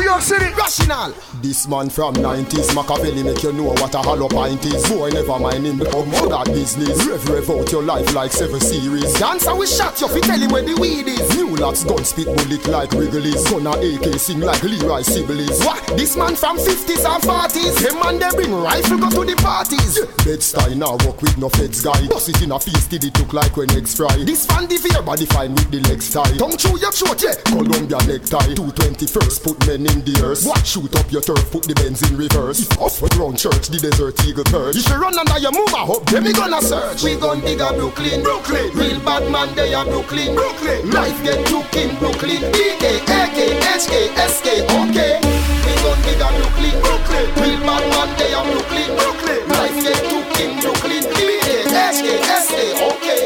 York 0.04 0.22
City? 0.22 0.52
Rational. 0.54 1.14
This 1.44 1.68
man 1.68 1.90
from 1.90 2.14
90s, 2.14 2.74
Machiavelli 2.74 3.22
make 3.22 3.42
you 3.42 3.52
know 3.52 3.64
what 3.76 3.94
a 3.94 3.98
hollow 3.98 4.30
pint 4.30 4.64
is. 4.64 4.88
Boy, 4.88 5.10
never 5.10 5.38
mind 5.38 5.66
him 5.66 5.78
become 5.78 6.08
more 6.08 6.26
that 6.32 6.46
business. 6.46 7.04
Rev 7.04 7.28
rev 7.28 7.50
out 7.50 7.70
your 7.70 7.82
life 7.82 8.14
like 8.14 8.32
seven 8.32 8.58
series. 8.60 9.12
Dancer 9.20 9.54
we 9.54 9.66
shot 9.66 10.00
you, 10.00 10.08
fi 10.08 10.20
tell 10.20 10.40
him 10.40 10.50
where 10.50 10.64
the 10.64 10.72
weed 10.80 11.04
is. 11.04 11.36
New 11.36 11.54
locks 11.56 11.84
gun 11.84 12.02
spit 12.02 12.32
bullet 12.32 12.64
like 12.68 12.92
Wrigley's. 12.92 13.44
Gonna 13.44 13.76
AK 13.76 14.16
sing 14.16 14.40
like 14.40 14.62
Leroy 14.62 15.04
Sibbles. 15.04 15.60
What? 15.68 15.84
This 15.98 16.16
man 16.16 16.34
from 16.34 16.56
50s 16.56 17.04
and 17.04 17.20
40s. 17.20 17.76
Him 17.76 18.00
man 18.00 18.16
they 18.16 18.32
bring 18.32 18.54
rifle 18.64 18.96
go 18.96 19.10
to 19.12 19.28
the 19.28 19.36
parties. 19.36 20.00
Yeah. 20.00 20.08
Bed 20.24 20.42
style 20.42 20.74
now 20.74 20.96
work 21.04 21.20
with 21.20 21.36
no 21.36 21.50
feds 21.50 21.84
guy. 21.84 22.08
Bust 22.08 22.30
it 22.30 22.40
in 22.40 22.52
a 22.52 22.58
feast, 22.58 22.88
did 22.88 23.04
it 23.04 23.20
look 23.20 23.34
like 23.34 23.54
when 23.54 23.68
eggs 23.76 23.92
fry. 23.92 24.16
This 24.24 24.46
fan 24.48 24.64
the 24.64 24.80
fear 24.80 25.02
body 25.04 25.26
fine 25.28 25.52
with 25.52 25.68
the 25.68 25.84
legs 25.92 26.08
tie. 26.08 26.24
Tongue 26.40 26.56
chew 26.56 26.80
your 26.80 26.92
throat, 26.96 27.20
yeah. 27.20 27.36
Columbia 27.52 28.00
necktie. 28.08 28.56
221st 28.56 29.44
put 29.44 29.60
men 29.68 29.84
in 29.84 30.00
the 30.08 30.16
earth. 30.24 30.48
What? 30.48 30.64
Shoot 30.64 30.96
up 30.96 31.12
your 31.12 31.20
turf, 31.34 31.50
put 31.50 31.62
the 31.64 31.74
Benz 31.74 32.02
in 32.08 32.16
reverse. 32.16 32.60
If 32.60 32.78
off 32.78 33.02
with 33.02 33.16
round 33.16 33.38
church, 33.38 33.68
the 33.68 33.78
desert 33.78 34.14
eagle 34.26 34.44
perch. 34.44 34.76
If 34.76 34.88
you 34.88 34.96
run 34.96 35.18
under 35.18 35.38
your 35.38 35.52
move, 35.52 35.74
I 35.74 35.84
hope 35.84 36.06
them 36.06 36.24
me 36.24 36.32
gonna 36.32 36.62
search. 36.62 37.02
We 37.02 37.16
gon' 37.16 37.40
dig 37.40 37.60
a 37.60 37.72
Brooklyn, 37.74 38.22
Brooklyn. 38.22 38.70
Real 38.74 39.00
bad 39.00 39.30
man, 39.30 39.54
they 39.54 39.74
are 39.74 39.84
Brooklyn, 39.84 40.34
Brooklyn. 40.34 40.90
Life 40.90 41.22
get 41.22 41.46
took 41.46 41.74
in 41.76 41.96
Brooklyn. 41.98 42.40
B-A, 42.52 43.00
A-K, 43.02 43.58
H-K, 43.58 44.08
S-K, 44.14 44.64
okay. 44.64 45.20
We 45.64 45.72
gon' 45.82 46.00
dig 46.06 46.20
a 46.22 46.28
Brooklyn, 46.38 46.76
Brooklyn. 46.82 47.26
Real 47.40 47.60
bad 47.66 47.84
man, 47.92 48.08
they 48.18 48.32
are 48.34 48.46
Brooklyn, 48.46 48.90
Brooklyn. 48.96 49.40
Life 49.48 49.78
get 49.82 50.00
took 50.10 50.30
in 50.40 50.50
Brooklyn. 50.60 51.02
B-A, 51.14 51.56
H-K, 51.66 52.06
S-K, 52.42 52.54
okay. 52.90 53.22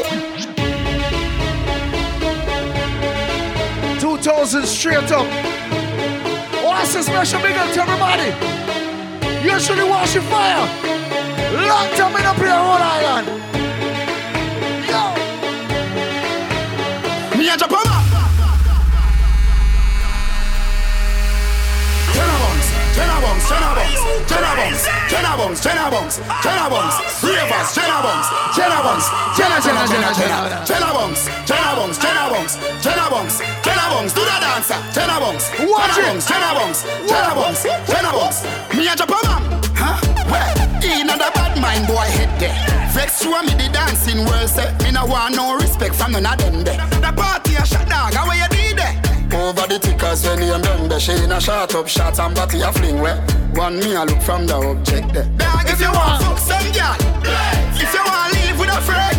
2000 3.99 4.65
straight 4.65 5.11
up. 5.11 5.27
What's 6.79 6.95
a 6.95 7.03
special 7.03 7.41
big 7.41 7.57
up 7.57 7.73
to 7.73 7.81
everybody? 7.81 8.29
Usually 9.45 9.83
Walshy 9.83 10.21
Fire. 10.31 10.65
Long 11.67 11.89
time 11.97 12.15
in 12.15 12.25
up 12.25 12.37
here, 12.37 12.47
Rhode 12.47 12.81
Island. 12.81 13.38
Jenna 22.99 23.15
Bungs, 23.23 23.47
Jenna 23.47 23.71
Bungs, 23.71 23.95
Jenna 24.27 24.51
Bungs, 24.59 24.83
Jenna 25.07 25.31
Bungs, 25.39 25.59
Jenna 25.63 25.87
Bungs, 25.87 26.15
Jenna 26.43 26.67
Bungs, 26.67 26.95
Ravers, 27.23 27.69
Jenna 27.71 27.97
Bungs, 28.03 28.27
Jenna 28.51 28.79
Bungs, 28.83 29.07
Jenna, 29.39 29.57
Jenna, 29.63 29.83
Jenna, 29.87 30.09
Jenna, 30.19 30.65
Jenna 30.67 30.89
Bungs, 30.91 31.21
Jenna 31.47 31.71
Bungs, 31.79 31.97
Jenna 31.97 32.27
Bungs, 32.27 32.53
Jenna 32.83 33.05
Bungs, 33.07 33.35
Jenna 33.63 33.85
Bungs, 33.87 34.11
do 34.11 34.21
the 34.27 34.35
dancer, 34.43 34.79
Jenna 34.91 35.15
Bungs, 35.15 35.47
Watch 35.63 35.95
Jenna 35.95 36.03
it. 36.03 36.11
Bungs, 36.11 36.27
Jenna 36.27 36.51
Bungs, 36.59 36.79
Jenna 37.07 37.31
Bungs, 37.39 37.63
Jenna 37.87 38.11
Bungs. 38.11 38.37
Me 38.75 38.83
a 38.91 38.95
Japan 38.99 39.23
man, 39.31 39.41
huh? 39.79 39.95
Where? 40.27 40.51
In 40.83 41.07
the 41.07 41.15
bad 41.15 41.55
mind 41.61 41.87
boy 41.87 42.03
head 42.19 42.31
there. 42.39 42.55
Vex 42.91 43.23
show 43.23 43.41
me 43.43 43.53
the 43.55 43.69
dancing 43.71 44.25
world 44.25 44.49
say 44.49 44.67
me 44.83 44.91
no 44.91 45.05
want 45.05 45.35
no 45.35 45.55
respect 45.55 45.95
from 45.95 46.11
none 46.11 46.25
of 46.25 46.37
them 46.39 46.63
there. 46.63 46.77
The 46.99 47.11
party 47.15 47.55
a 47.55 47.65
shot 47.65 47.87
dog, 47.87 48.13
how 48.13 48.27
you 48.27 48.41
did 48.43 48.48
there? 48.48 48.48
Over 49.31 49.67
the 49.67 49.79
tickers 49.79 50.25
when 50.25 50.41
you 50.41 50.57
done 50.61 50.89
the 50.89 50.99
She 50.99 51.13
in 51.13 51.31
a 51.31 51.39
shot 51.39 51.73
up 51.75 51.87
shot 51.87 52.19
and 52.19 52.35
body 52.35 52.61
a 52.61 52.71
fling 52.73 52.99
where 52.99 53.17
One 53.53 53.79
me 53.79 53.93
a 53.93 54.03
look 54.05 54.21
from 54.21 54.47
the 54.47 54.55
object 54.55 55.13
there. 55.13 55.29
Dog, 55.37 55.41
ah, 55.41 55.45
ah, 55.45 55.63
ah. 55.65 55.71
if 55.71 55.79
you 55.79 55.91
want 55.93 56.17
fuck 56.25 56.39
some 56.41 56.67
girl 56.73 56.97
If 57.77 57.91
you 57.93 58.03
want 58.03 58.29
live 58.33 58.57
with 58.57 58.73
a 58.73 58.81
friend. 58.81 59.17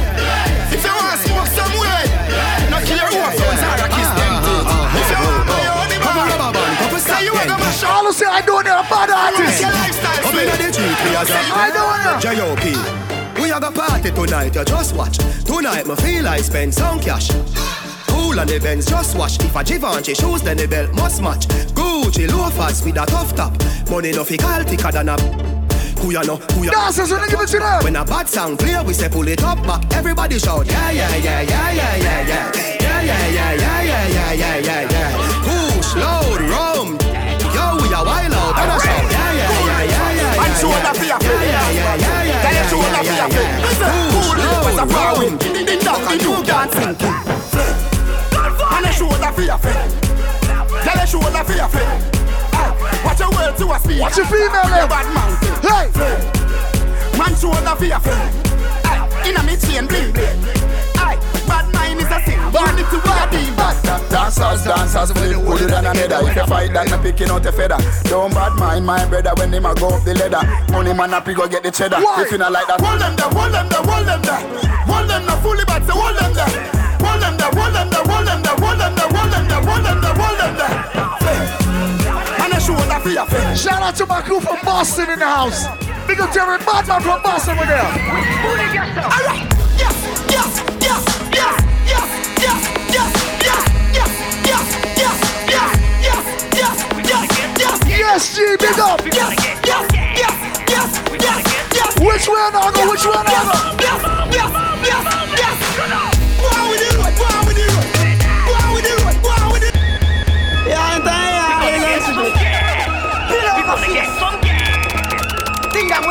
If 0.75 0.83
you 0.83 0.93
want 0.93 1.15
to 1.15 1.19
smoke 1.23 1.51
some 1.55 1.75
way 1.79 2.03
No 2.71 2.79
care 2.83 3.07
who 3.07 3.19
a 3.23 3.31
phones 3.39 3.63
or 3.63 3.91
kiss 3.95 4.11
them 4.19 4.35
If 4.99 5.09
you 5.15 5.21
want 5.23 5.47
buy 5.47 5.61
your 5.63 5.79
own 5.79 5.93
bar 6.03 6.71
Say 7.01 7.25
you 7.25 7.33
want 7.33 7.49
to 7.49 7.57
mash 7.57 7.83
up. 7.83 8.05
All 8.05 8.13
say 8.13 8.27
I 8.27 8.43
don't 8.43 8.65
know 8.65 8.77
a 8.77 8.85
bad 8.85 9.09
artist. 9.09 9.63
Your 9.63 9.73
Come 10.21 10.39
in 10.39 10.47
the 10.53 10.73
street, 10.73 10.99
we 11.07 11.17
are 11.17 11.25
I 11.25 11.71
don't 11.73 11.99
know. 12.05 12.21
J.O.P. 12.21 13.41
We 13.41 13.49
have 13.49 13.65
a 13.65 13.71
party 13.71 14.11
tonight, 14.11 14.55
you 14.55 14.65
just 14.65 14.95
watch. 14.95 15.17
Tonight, 15.45 15.87
me 15.87 15.95
feel 15.97 16.29
I 16.29 16.43
spend 16.43 16.75
some 16.75 17.01
cash. 17.01 17.31
Cool 18.31 18.39
on 18.39 18.47
the 18.47 18.61
Benz, 18.61 18.87
just 18.87 19.17
watch. 19.19 19.43
If 19.43 19.57
a 19.57 19.65
Givenchy 19.65 20.15
shoes, 20.15 20.41
then 20.43 20.57
the 20.57 20.69
belt 20.69 20.95
must 20.95 21.21
match. 21.21 21.49
Gucci 21.75 22.31
loafers 22.31 22.81
with 22.85 22.95
a 22.97 23.05
tough 23.05 23.35
top. 23.35 23.51
Money 23.91 24.13
no 24.13 24.23
fi 24.23 24.37
call 24.37 24.63
thicker 24.63 24.93
than 24.93 25.09
a. 25.09 25.17
Who 25.99 26.13
ya 26.13 26.23
know? 26.23 26.37
Who 26.55 26.63
ya? 26.63 26.71
Dancers, 26.71 27.11
when 27.11 27.23
they 27.23 27.27
give 27.29 27.41
it 27.41 27.49
to 27.49 27.59
them. 27.59 27.83
When 27.83 27.97
a 27.97 28.05
bad 28.05 28.29
sound 28.29 28.61
play, 28.61 28.79
we 28.87 28.95
say 28.95 29.09
pull 29.09 29.27
it 29.27 29.43
up 29.43 29.59
back. 29.67 29.83
Everybody 29.95 30.39
shout, 30.39 30.65
yeah, 30.71 30.93
yeah, 30.93 31.17
yeah, 31.17 31.41
yeah, 31.43 31.73
yeah, 31.73 31.97
yeah, 31.97 32.29
yeah. 32.29 32.53
Yeah, 32.55 33.03
yeah, 33.03 33.27
yeah, 33.35 33.53
yeah, 33.59 33.83
yeah, 33.83 34.07
yeah, 34.07 34.33
yeah, 34.33 34.57
yeah, 34.63 34.91
yeah. 34.95 35.11
Push, 35.43 35.97
load, 35.99 36.41
rum. 36.47 36.89
Yo, 37.51 37.83
we 37.83 37.91
are 37.91 38.05
wild 38.07 38.31
out. 38.31 38.55
And 38.63 38.71
I 38.71 38.79
shout, 38.79 39.11
yeah, 39.11 39.33
yeah, 39.35 39.51
yeah, 39.67 39.83
yeah, 39.91 40.15
yeah. 40.15 40.45
And 40.47 40.55
shoulder 40.55 40.95
for 40.95 41.03
your 41.03 41.19
friend. 41.19 41.51
Yeah, 41.51 41.71
yeah, 41.75 41.99
yeah, 41.99 42.23
yeah, 42.31 42.43
Tell 42.47 42.55
your 42.55 42.63
yeah, 42.63 42.71
shoulder 42.71 42.95
for 42.95 43.11
yeah, 43.11 43.27
your 43.27 43.31
friend. 43.35 43.51
yeah. 43.51 43.67
Listen, 43.67 43.91
Push, 43.91 44.23
cool 44.23 44.39
lips 44.39 44.79
load, 44.79 44.79
a 44.79 44.87
flowing. 44.87 45.35
rum. 45.35 45.39
Ding 45.43 45.67
ding 45.67 45.81
dong, 45.83 46.07
ding 46.07 46.19
dong, 46.23 46.45
dancing. 46.47 47.60
A 49.21 49.23
shoulder 49.23 49.37
for 49.37 49.43
your 49.43 49.59
friend. 49.59 49.93
Tell 50.81 50.97
your 50.97 51.07
shoulder 51.07 51.45
for 51.45 51.53
your 51.53 51.69
ah, 51.69 51.69
friend. 51.69 53.05
Watch 53.05 53.21
your 53.21 53.31
words 53.37 53.59
to 53.61 53.69
a 53.69 53.79
speak. 53.79 54.01
Watch 54.01 54.17
your 54.17 54.27
female 54.27 54.65
them. 54.65 54.89
bad 54.89 55.09
man. 55.13 55.31
Hey! 55.61 55.93
Man 57.19 57.35
shoulder 57.37 57.77
for 57.77 57.85
your 57.85 58.01
friend. 58.01 58.33
Hey, 58.81 58.97
ah, 58.97 59.29
inna 59.29 59.43
me 59.45 59.61
chain 59.61 59.85
bling 59.85 60.13
bling. 60.17 60.41
Bad 61.45 61.69
mind 61.69 62.01
is 62.01 62.09
a 62.09 62.17
sin. 62.25 62.41
Unity 62.41 62.97
we 62.97 63.13
a 63.13 63.25
deal. 63.29 63.53
Dancers, 64.09 64.65
dancers, 64.65 65.13
flip 65.13 65.37
older 65.37 65.67
than 65.69 65.85
a 65.85 65.93
nether. 65.93 66.25
If 66.25 66.37
you 66.37 66.47
fight, 66.47 66.73
then 66.73 66.89
you 66.89 66.99
picking 67.05 67.29
out 67.29 67.45
a 67.45 67.53
feather. 67.53 67.77
Don't 68.09 68.33
bad 68.33 68.57
mind 68.57 68.87
my 68.87 69.05
brother 69.05 69.33
when 69.37 69.53
him 69.53 69.67
a 69.67 69.75
go 69.75 69.89
up 69.89 70.03
the 70.03 70.15
ladder. 70.15 70.73
Money 70.73 70.95
man 70.95 71.13
up, 71.13 71.29
he 71.29 71.35
go 71.35 71.47
get 71.47 71.63
the 71.63 71.71
cheddar. 71.71 72.01
Why? 72.01 72.23
If 72.23 72.33
you 72.33 72.39
not 72.39 72.53
like 72.53 72.67
that, 72.69 72.81
hold 72.81 73.01
them 73.01 73.15
there, 73.17 73.29
hold 73.29 73.53
them 73.53 73.69
there, 73.69 73.85
hold 73.85 74.07
them 74.09 74.23
there. 74.23 74.41
Hold 74.89 75.11
them 75.11 75.27
there, 75.27 75.37
fully 75.45 75.65
bad, 75.67 75.85
so 75.85 75.93
hold 75.93 76.17
them 76.17 76.33
there 76.33 76.90
roll 77.01 77.19
them 77.19 77.37
there, 77.37 77.51
roll 77.51 77.73
them 77.73 77.89
there, 77.91 78.05
roll 78.05 78.25
them 78.25 78.43
there, 78.43 78.57
roll 78.57 78.77
them 78.77 78.95
there, 78.95 79.09
roll 79.09 79.29
them 79.29 79.45
there, 79.49 79.63
roll 79.63 79.83
them 79.83 80.01
there, 80.01 80.15
roll 80.15 80.37
them 80.37 80.55
there. 80.57 80.77
And 82.41 82.53
show 82.63 82.77
that 82.77 83.01
for 83.03 83.11
your 83.11 83.27
Shout 83.57 83.83
out 83.83 83.97
to 83.97 84.07
my 84.07 84.23
crew 84.23 84.41
from 84.41 84.59
Boston 84.65 85.11
in 85.11 85.19
the 85.19 85.27
house. 85.27 85.67
Big 86.07 86.21
up 86.21 86.33
to 86.33 86.41
every 86.41 86.59
from 86.59 87.23
Boston 87.23 87.59
over 87.59 87.67
there. 87.67 87.91
Yes, 89.81 89.97
yes, 90.29 90.53
yes, 90.81 91.05
yes, 91.33 91.55
yes, 91.87 92.11
yes, 92.39 92.69
yes. 92.69 93.11
Yes, 98.11 98.35
G, 98.35 98.57
big 98.59 98.79
up. 98.79 99.01
Yes, 99.07 99.35
yes, 99.65 99.87
yes, 99.95 100.27
yes, 100.69 100.91
yes, 101.23 101.41
yes. 101.75 101.93
Which 102.01 102.27
way, 102.29 102.51
Nago? 102.51 102.91
Which 102.91 103.05
way, 103.05 103.23
Nago? 103.23 105.20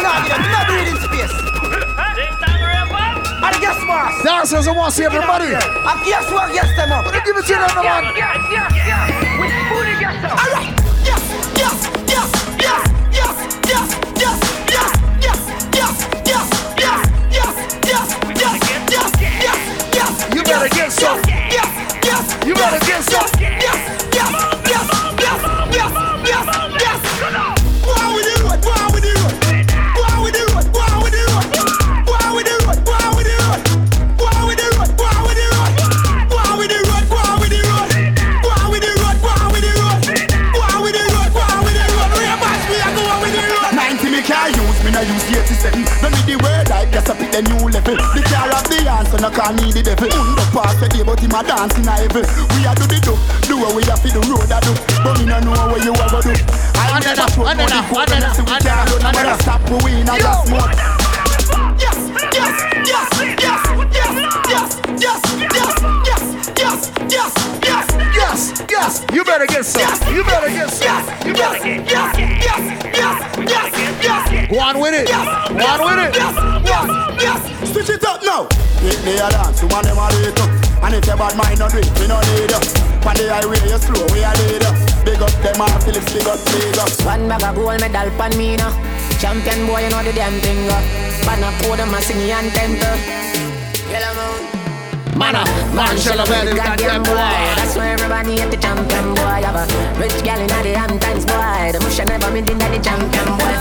Think 0.10 0.26
that 0.26 0.42
not 0.50 0.66
breathing 0.66 0.98
space. 0.98 1.30
And 3.46 3.56
guess 3.62 3.78
what? 3.86 4.10
Dancers, 4.26 4.66
I 4.68 4.72
want 4.74 4.90
to 4.90 4.98
see 4.98 5.06
everybody. 5.06 5.54
And 5.54 6.00
guess 6.02 6.26
what? 6.34 6.50
Guess 6.50 6.74
them 6.76 6.92
up. 6.92 7.06
Let 7.06 7.24
give 7.26 7.38
it 7.38 7.46
to 7.46 7.54
them, 7.54 7.70
man. 7.78 8.10
Alright. 10.34 10.74
Yes, 11.06 11.22
yes, 11.56 11.78
yes, 12.10 12.26
yes, 12.58 12.82
yes, 13.14 13.38
yes, 13.70 13.70
yes, 13.70 13.86
yes, 14.18 14.42
yes, 14.66 15.30
yes, 15.30 16.02
yes, 16.26 16.50
yes, 16.74 16.98
yes, 17.30 17.54
yes, 17.86 18.10
yes, 18.34 18.58
yes, 18.90 19.14
yes, 19.46 19.62
yes. 19.94 20.12
You 20.34 20.42
better 20.44 20.70
get 20.74 20.90
some. 20.92 21.22
Yes, 21.30 21.70
yes. 22.04 22.22
You 22.48 22.54
better 22.56 22.82
get 22.86 23.02
some. 23.06 23.30
Yes, 23.40 23.54
yes, 23.54 23.62
yes, 23.62 23.62
yes, 23.62 23.99
the 47.90 47.96
new 47.96 48.02
level. 48.02 48.14
The 48.14 48.22
car 48.30 48.50
of 48.54 48.64
the 48.70 48.78
answer, 48.90 49.18
no 49.18 49.30
call 49.30 49.54
me 49.54 49.72
the 49.72 49.82
devil. 49.82 50.10
Undo 50.10 50.46
pass 50.54 50.76
the 50.78 50.88
day, 50.90 51.04
but 51.04 51.20
him 51.20 51.34
a 51.34 51.42
dance 51.44 51.78
in 51.78 51.88
a 51.88 51.92
heaven. 51.92 52.26
We 52.54 52.66
a 52.66 52.74
do 52.76 52.86
the 52.86 53.00
do, 53.02 53.14
do 53.48 53.58
what 53.58 53.74
we 53.76 53.84
have 53.90 54.02
to 54.02 54.10
the 54.10 54.22
road 54.30 54.52
I 54.52 54.60
do. 54.62 54.74
But 55.02 55.18
me 55.18 55.26
no 55.26 55.40
know 55.40 55.54
what 55.70 55.82
you 55.84 55.94
ever 55.94 56.22
do. 56.22 56.34
I 56.78 57.00
never 57.02 57.26
show 57.30 57.44
no 57.46 57.66
the 57.66 57.82
code 57.90 58.12
and 58.12 58.26
see 58.36 58.44
we 58.46 58.58
can't 58.62 58.90
run. 58.90 59.02
No 59.02 59.10
matter 59.14 59.38
stop, 59.42 59.62
we 59.70 59.78
win, 59.84 60.10
I 60.10 60.18
just 60.20 60.48
smoke. 60.48 60.74
Yes, 61.80 61.98
yes, 62.36 62.58
yes, 62.86 63.10
yes, 63.40 63.62
yes, 63.90 64.14
yes, 64.50 64.70
yes, 65.00 65.22
yes, 65.40 65.72
yes, 66.06 66.26
yes, 66.58 66.92
yes, 67.10 67.34
yes, 67.64 67.86
Yes, 68.12 68.64
yes. 68.70 69.06
You 69.14 69.24
better 69.24 69.46
get 69.46 69.66
some. 69.66 70.14
You 70.14 70.24
better 70.24 70.50
get 70.50 70.70
some. 70.70 71.28
You 71.28 71.34
better 71.34 71.64
get 71.64 71.90
yes, 71.90 72.18
yes, 72.18 72.62
yes, 72.96 73.18
yes, 73.50 73.72
yes. 74.04 74.50
Go 74.50 74.60
on 74.60 74.80
with 74.80 74.94
it. 74.94 75.08
Go 75.08 75.16
on 75.16 75.80
with 75.86 76.00
it. 76.06 76.16
Yes, 76.16 76.36
yes, 76.66 77.22
yes. 77.22 77.59
Switch 77.70 77.90
it 77.90 78.04
up 78.04 78.22
now. 78.24 78.50
Hit 78.82 78.98
me 79.06 79.14
a 79.22 79.30
dance, 79.30 79.62
woman 79.62 79.86
them 79.86 80.02
a 80.02 80.10
rate 80.18 80.40
up. 80.42 80.50
And 80.82 80.96
if 80.96 81.06
your 81.06 81.18
bad 81.18 81.38
mind 81.38 81.60
not 81.60 81.70
do 81.70 81.78
we 81.78 82.08
no 82.10 82.18
need 82.34 82.50
you. 82.50 82.62
Pan 83.06 83.14
the 83.14 83.30
highway, 83.30 83.62
you 83.62 83.78
slow, 83.78 84.10
we 84.10 84.26
a 84.26 84.32
lead 84.42 84.66
you. 84.66 84.74
Big 85.06 85.22
up 85.22 85.30
them 85.46 85.62
all, 85.62 85.80
Phillips, 85.86 86.10
big 86.10 86.26
up, 86.26 86.42
big 86.50 86.78
up. 86.82 86.90
One 87.06 87.30
bag 87.30 87.44
of 87.46 87.54
gold 87.54 87.80
medal 87.80 88.10
pan 88.18 88.34
me 88.38 88.58
now. 88.58 88.74
Champion 89.22 89.68
boy, 89.68 89.86
you 89.86 89.90
know 89.94 90.02
the 90.02 90.14
damn 90.14 90.34
thing. 90.42 90.66
Uh. 90.66 90.82
Pan 91.22 91.46
a 91.46 91.50
code, 91.62 91.80
I'm 91.80 91.94
a 91.94 92.02
singing 92.02 92.32
anthem. 92.32 92.82
Uh. 92.82 93.49
Moon. 95.20 95.36
Man, 95.76 95.98
shall 96.00 96.20
I 96.20 96.26
better 96.26 96.56
Goddamn 96.56 97.04
boy, 97.04 97.14
that's 97.60 97.76
why 97.76 97.92
everybody 97.92 98.40
at 98.40 98.50
the 98.52 98.56
champion 98.56 99.14
boy. 99.16 99.22
I 99.22 99.42
have 99.44 99.60
a 99.60 100.00
rich 100.00 100.24
gal 100.24 100.40
in 100.40 100.48
the 100.48 100.80
Hamptons 100.80 101.26
boy. 101.26 101.76
The 101.76 101.80
mush 101.84 102.00
never 102.00 102.32
been 102.32 102.48
in 102.48 102.58
the 102.58 102.80
champion 102.80 103.28
boy. 103.36 103.56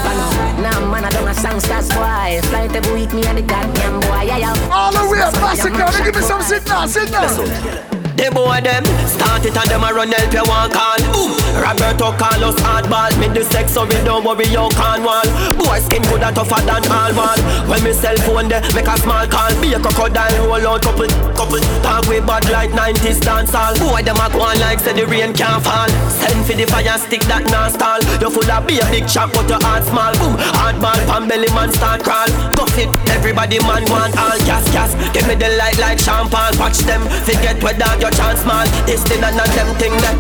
Now 0.62 0.78
man, 0.86 1.04
I 1.04 1.10
don't 1.10 1.26
a 1.26 1.34
songsters 1.34 1.88
boy. 1.90 2.38
Flight 2.48 2.76
every 2.76 2.92
week, 2.94 3.12
me 3.12 3.26
and 3.26 3.38
the 3.38 3.42
goddamn 3.42 3.98
boy. 4.00 4.22
Yeah, 4.30 4.38
yeah. 4.38 4.70
All 4.70 4.92
the 4.92 5.10
way 5.10 5.20
up, 5.20 5.34
massacre. 5.34 6.04
Give 6.04 6.14
me 6.14 6.22
some 6.22 6.42
signal, 6.42 6.86
signal. 6.86 7.97
The 8.18 8.34
boy 8.34 8.58
them 8.66 8.82
start 9.06 9.46
it 9.46 9.54
and 9.54 9.70
them 9.70 9.86
a 9.86 9.94
run 9.94 10.10
help 10.10 10.34
you 10.34 10.42
one 10.50 10.74
call. 10.74 10.98
Boom. 11.14 11.38
Roberto 11.54 12.10
Carlos 12.18 12.58
hardball. 12.58 13.14
Me 13.22 13.30
the 13.30 13.46
sex 13.46 13.70
so 13.70 13.86
we 13.86 13.94
don't 14.02 14.26
worry 14.26 14.50
you 14.50 14.66
can't 14.74 15.06
wall. 15.06 15.22
Boy 15.54 15.78
skin 15.78 16.02
good 16.10 16.26
and 16.26 16.34
tougher 16.34 16.58
than 16.66 16.82
all 16.90 17.14
wall. 17.14 17.38
When 17.70 17.78
me 17.86 17.94
cell 17.94 18.18
phone 18.26 18.50
there 18.50 18.58
make 18.74 18.90
a 18.90 18.98
small 18.98 19.22
call. 19.30 19.54
Be 19.62 19.70
a 19.70 19.78
crocodile 19.78 20.34
roll 20.50 20.66
out 20.66 20.82
couple 20.82 21.06
couple. 21.38 21.62
Talk 21.86 22.10
with 22.10 22.26
bad 22.26 22.42
like 22.50 22.74
90s 22.74 23.22
dance 23.22 23.54
all. 23.54 23.78
Boy 23.78 24.02
them 24.02 24.18
a 24.18 24.26
go 24.34 24.42
on 24.42 24.58
like 24.58 24.82
say 24.82 24.98
the 24.98 25.06
rain 25.06 25.30
can't 25.30 25.62
fall. 25.62 25.86
Send 26.10 26.42
for 26.42 26.58
the 26.58 26.66
fire 26.66 26.98
stick 26.98 27.22
that 27.30 27.46
non 27.54 27.70
stall. 27.70 28.02
You 28.18 28.34
full 28.34 28.50
of 28.50 28.66
be 28.66 28.82
a 28.82 28.86
big 28.90 29.06
chop 29.06 29.30
but 29.30 29.46
your 29.46 29.62
heart 29.62 29.86
small. 29.86 30.10
Boom. 30.18 30.34
Hardball 30.58 30.98
pan 31.06 31.30
belly 31.30 31.54
man 31.54 31.70
start 31.70 32.02
crawl. 32.02 32.26
Cuff 32.58 32.74
it. 32.82 32.90
Everybody 33.14 33.62
man 33.62 33.86
want 33.86 34.18
all 34.18 34.42
gas 34.42 34.66
gas. 34.74 34.90
Give 35.14 35.22
me 35.30 35.38
the 35.38 35.54
light 35.54 35.78
like 35.78 36.02
champagne. 36.02 36.58
Watch 36.58 36.82
them 36.82 37.06
forget 37.22 37.62
where 37.62 37.78
dog 37.78 38.07
your 38.08 38.16
chance 38.16 38.44
man. 38.48 38.64
This 38.88 39.04
thing 39.04 39.20
and 39.20 39.36
not 39.36 39.48
them 39.52 39.68
thing 39.76 39.92
that 40.00 40.16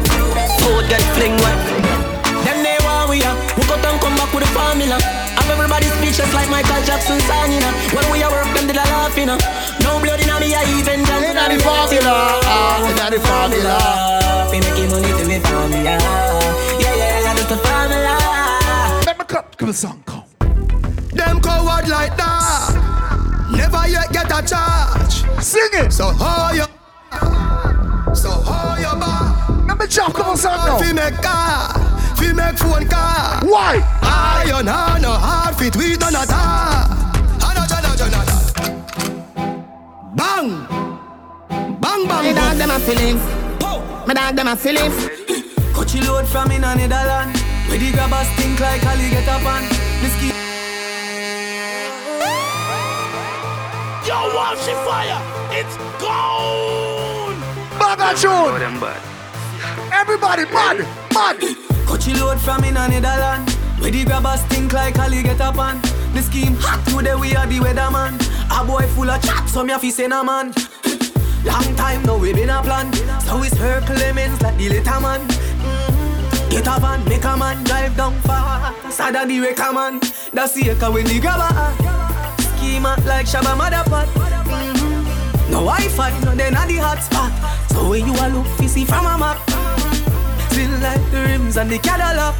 food 0.60 0.84
get 0.92 1.00
fling 1.16 1.36
wet. 1.40 1.56
Them 2.44 2.60
they 2.60 2.76
want 2.84 3.08
we 3.08 3.24
are. 3.24 3.36
We 3.56 3.64
got 3.64 3.80
them 3.80 3.96
come 4.04 4.16
back 4.16 4.28
with 4.36 4.44
the 4.44 4.50
formula. 4.52 5.00
Have 5.00 5.48
everybody 5.48 5.88
speechless 5.96 6.28
like 6.36 6.52
Michael 6.52 6.82
Jackson 6.84 7.20
song, 7.24 7.48
you 7.48 7.60
know. 7.64 7.72
When 7.96 8.04
we 8.12 8.20
are 8.20 8.30
work, 8.30 8.48
them 8.52 8.68
did 8.68 8.76
a 8.76 8.84
laugh, 8.92 9.16
you 9.16 9.24
know. 9.24 9.40
No 9.80 9.96
blood 10.04 10.20
in 10.20 10.28
me, 10.36 10.52
I 10.52 10.68
even 10.76 11.00
dance. 11.08 11.32
Inna 11.32 11.48
the 11.48 11.58
formula, 11.64 12.12
ah, 12.44 12.90
inna 12.92 13.06
the 13.08 13.20
formula. 13.24 13.76
We 14.52 14.60
making 14.60 14.88
money 14.92 15.12
to 15.16 15.24
me 15.24 15.38
formula. 15.40 15.96
Yeah, 16.76 16.92
yeah, 16.92 17.24
yeah, 17.24 17.32
that's 17.32 17.48
the 17.48 17.56
formula. 17.56 18.14
Let 19.08 19.16
me 19.16 19.24
cut, 19.24 19.56
give 19.56 19.68
a 19.68 19.72
song 19.72 20.02
come. 20.04 20.28
Them 21.16 21.40
coward 21.40 21.88
like 21.88 22.16
that. 22.20 22.76
Never 23.50 23.88
yet 23.88 24.12
get 24.12 24.28
a 24.28 24.40
charge. 24.44 25.24
Sing 25.40 25.72
it. 25.72 25.92
So 25.92 26.12
how 26.12 26.52
you? 26.52 26.68
So 28.14 28.30
how 28.30 28.76
your 28.78 28.96
back? 28.98 29.66
Let 29.66 29.78
me 29.78 29.86
jump, 29.86 30.14
come 30.14 30.30
on, 30.30 30.36
song 30.36 30.56
now. 30.66 30.78
Fi 30.78 30.92
make 30.92 31.14
car, 31.22 31.74
fi 32.16 32.32
make 32.32 32.58
phone 32.58 32.88
car. 32.88 33.40
Why? 33.44 33.82
Iron 34.02 34.66
hand 34.66 35.02
no 35.02 35.12
hard 35.12 35.56
fit 35.56 35.76
we 35.76 35.96
don't 35.96 36.16
all. 36.16 36.26
Hana 36.28 37.66
jana 37.68 37.96
jana 37.96 38.24
jana. 38.28 38.36
Bang, 40.14 40.66
bang 41.80 42.06
bang. 42.08 42.24
Me 42.24 42.32
dog 42.34 42.56
them 42.56 42.70
a 42.70 42.78
feelings. 42.80 43.22
Me 44.06 44.14
dog 44.14 44.36
them 44.36 44.48
a 44.48 44.56
feelings. 44.56 44.96
Coachy 45.74 46.00
load 46.00 46.26
from 46.26 46.50
in 46.50 46.64
a 46.64 46.74
Netherland. 46.74 47.36
Where 47.68 47.78
the 47.78 47.92
grabbers 47.92 48.28
think 48.36 48.58
like 48.58 48.84
Ali 48.86 49.10
get 49.10 49.28
up 49.28 49.44
on. 49.44 49.62
The 50.02 50.08
ski. 50.14 50.28
Yo, 54.08 54.34
watch 54.34 54.64
the 54.64 54.74
fire. 54.86 55.20
It's 55.52 55.76
gone. 56.00 56.57
Baga 57.98 58.16
tune. 58.16 58.54
Everybody, 59.92 60.44
mad, 60.52 60.78
mad. 61.12 61.40
Coachy 61.86 62.14
load 62.14 62.38
from 62.40 62.62
in 62.64 62.76
a 62.76 62.86
Netherland. 62.88 63.50
Where 63.80 63.90
the 63.90 64.04
grabbers 64.04 64.42
think 64.44 64.72
like 64.72 64.98
Ali 64.98 65.22
get 65.22 65.40
up 65.40 65.58
on. 65.58 65.80
The 66.14 66.22
scheme 66.22 66.54
hot 66.60 66.86
today 66.86 67.14
we 67.14 67.34
are 67.34 67.46
the 67.46 67.58
weatherman. 67.58 68.14
A 68.50 68.64
boy 68.64 68.86
full 68.94 69.10
of 69.10 69.22
chat, 69.22 69.48
so 69.48 69.64
me 69.64 69.72
a 69.72 69.78
fi 69.78 69.90
say 69.90 70.06
no 70.06 70.22
man. 70.22 70.52
Long 71.44 71.74
time 71.76 72.02
now 72.04 72.18
we 72.18 72.32
been 72.32 72.50
a 72.50 72.62
plan. 72.62 72.92
So 73.26 73.42
it's 73.42 73.56
her 73.56 73.80
Clemens 73.82 74.40
like 74.42 74.56
the 74.58 74.68
little 74.68 75.00
man. 75.00 75.20
Mhm. 75.28 76.50
Get 76.50 76.66
a 76.66 76.80
van, 76.80 77.04
make 77.08 77.24
a 77.24 77.36
man 77.36 77.64
drive 77.64 77.96
down 77.96 78.14
far. 78.20 78.74
Sada 78.90 79.26
the 79.26 79.40
wrecker 79.40 79.72
man. 79.72 80.00
That's 80.32 80.54
the 80.54 80.70
echo 80.70 80.92
when 80.92 81.04
the 81.06 81.18
grabber. 81.20 81.50
Schema 82.56 82.96
like 83.06 83.26
Shabba 83.26 83.54
Motherpot. 83.58 84.27
No 85.50 85.64
Wi-Fi, 85.64 86.10
no 86.24 86.34
then 86.34 86.54
at 86.54 86.66
the 86.68 86.74
hotspot. 86.74 87.30
So 87.72 87.88
when 87.88 88.06
you 88.06 88.12
a 88.12 88.28
look, 88.28 88.46
you 88.60 88.68
see 88.68 88.84
from 88.84 89.06
a 89.06 89.16
map. 89.18 89.38
Still 90.50 90.70
like 90.80 91.10
the 91.10 91.20
rims 91.28 91.56
and 91.56 91.70
the 91.70 91.78
Cadillac. 91.78 92.34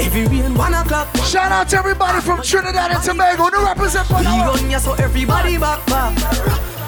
Every 0.00 0.26
rain 0.26 0.54
one 0.54 0.74
o'clock. 0.74 1.14
Shout 1.18 1.52
out 1.52 1.68
to 1.70 1.78
everybody 1.78 2.20
from 2.20 2.42
Trinidad 2.42 2.90
and 2.90 3.02
Tobago 3.02 3.44
who 3.44 3.64
represent 3.64 4.06
for 4.08 4.18
We 4.18 4.24
run 4.24 4.70
ya 4.70 4.78
so 4.78 4.94
everybody 4.94 5.58
back 5.58 5.84
back. 5.86 6.16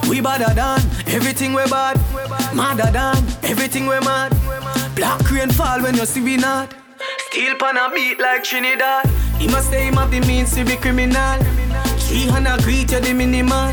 We 0.08 0.20
badder 0.20 0.52
than 0.54 0.80
everything 1.06 1.52
we 1.54 1.64
bad. 1.64 1.96
Madder 2.54 2.90
than 2.90 3.16
everything 3.42 3.86
we 3.86 4.00
mad. 4.00 4.32
Black 4.96 5.30
rain 5.30 5.50
fall 5.50 5.82
when 5.82 5.94
you 5.96 6.06
see 6.06 6.22
we 6.22 6.36
not. 6.36 6.74
Steel 7.28 7.56
pan 7.56 7.76
a 7.76 7.90
beat 7.94 8.18
like 8.18 8.42
Trinidad. 8.44 9.06
He 9.38 9.48
must 9.48 9.70
say 9.70 9.86
him 9.86 9.94
have 9.94 10.10
the 10.10 10.20
means 10.20 10.54
to 10.54 10.64
be 10.64 10.76
criminal. 10.76 11.38
Three 11.98 12.26
hundred 12.26 12.62
greet 12.62 12.90
you 12.90 13.00
the 13.00 13.12
minimal. 13.12 13.70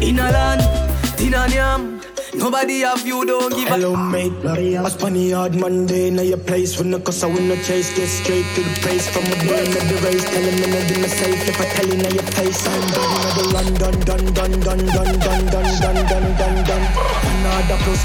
In 0.00 0.18
a 0.18 0.30
land, 0.30 0.87
tin 1.18 1.34
and 1.34 1.52
yam. 1.52 2.00
Nobody 2.34 2.80
have 2.80 3.06
you 3.06 3.24
don't 3.24 3.54
give 3.54 3.68
Hello 3.68 3.96
mate, 3.96 4.32
I 4.44 4.88
spun 4.88 5.14
the 5.14 5.30
hard 5.32 5.54
Monday 5.56 6.10
Now 6.10 6.22
your 6.22 6.38
place 6.38 6.78
when 6.78 6.90
the 6.90 7.00
cause 7.00 7.24
I 7.24 7.26
win 7.26 7.48
the 7.48 7.56
chase 7.56 7.96
Get 7.96 8.06
straight 8.06 8.44
to 8.54 8.62
the 8.62 8.74
place 8.80 9.08
from 9.08 9.24
a 9.24 9.36
day 9.48 9.64
in 9.64 9.72
the 9.72 9.98
race 10.04 10.24
Tell 10.24 10.42
him 10.42 10.62
in 10.62 10.70
the 10.70 10.82
dinner 10.86 11.08
safe 11.08 11.48
If 11.48 11.60
I 11.60 11.64
tell 11.64 11.86
you 11.88 11.96
now 11.96 12.10
your 12.10 12.28
face 12.36 12.66
I'm 12.68 12.84
done 12.92 13.10
in 13.16 13.32
the 13.34 13.44
run 13.54 13.68
done 13.74 13.98
done 14.04 14.26
done 14.36 14.54
done 14.60 14.84
done 14.86 15.18
done 15.18 15.46
done 15.48 15.70
done 15.80 16.06
done 16.06 16.36
done 16.36 16.64
done 16.68 16.84
Another 17.32 17.78
plus 17.82 18.02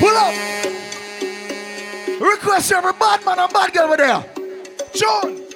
Pull 0.00 0.16
up. 0.16 0.34
Request 2.20 2.72
every 2.72 2.92
bad 2.92 3.24
man 3.24 3.38
and 3.38 3.52
bad 3.52 3.72
girl 3.72 3.84
over 3.84 3.96
there. 3.96 4.24
John. 4.94 5.47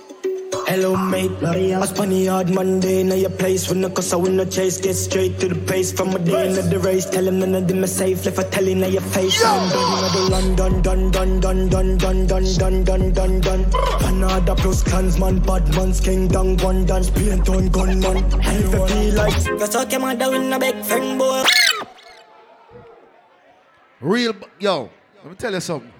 Hello 0.73 0.97
mate, 0.97 1.31
I 1.45 1.85
spun 1.85 2.09
the 2.09 2.25
hard 2.29 2.49
Monday 2.49 3.03
Now 3.03 3.15
your 3.15 3.29
place 3.29 3.69
when 3.69 3.83
the 3.83 3.91
cause 3.91 4.11
I 4.15 4.17
win 4.17 4.39
the 4.39 4.47
chase 4.47 4.81
Get 4.81 4.95
straight 4.95 5.39
to 5.41 5.49
the 5.49 5.55
place 5.55 5.93
from 5.93 6.15
a 6.15 6.19
day 6.19 6.47
in 6.49 6.71
the 6.71 6.79
race 6.79 7.05
Tell 7.05 7.29
him 7.29 7.41
none 7.41 7.55
of 7.55 7.69
them 7.69 7.85
are 7.85 7.87
safe 7.87 8.27
If 8.27 8.39
I 8.39 8.45
tell 8.45 8.65
you 8.65 8.77
now 8.77 8.87
your 8.87 9.03
face 9.03 9.45
I'm 9.45 9.69
done 9.69 9.93
in 9.93 10.13
the 10.15 10.31
run 10.33 10.57
done 10.57 10.83
done 10.83 11.11
done 11.11 11.69
done 11.69 11.69
done 11.69 11.99
done 11.99 12.27
done 12.27 12.57
done 12.57 12.85
done 12.85 13.13
done 13.13 13.41
done 13.43 13.67
Another 14.01 14.55
plus 14.55 14.83
clansman 14.83 15.41
Bad 15.41 15.69
man's 15.77 16.01
king 16.01 16.29
down 16.29 16.57
one 16.57 16.87
dance 16.87 17.11
Paint 17.11 17.51
on 17.51 17.69
gunman 17.69 18.17
And 18.17 18.65
if 18.65 18.73
you 18.73 18.87
feel 18.87 19.15
like 19.15 19.45
Go 19.45 19.67
suck 19.67 19.93
your 19.93 20.01
mother 20.01 20.31
with 20.31 20.53
a 20.55 20.59
big 20.59 20.83
friend 20.87 21.19
boy. 21.19 21.45
Real, 24.01 24.35
yo, 24.59 24.89
let 25.17 25.27
me 25.33 25.35
tell 25.37 25.53
you 25.53 25.61
something. 25.61 25.93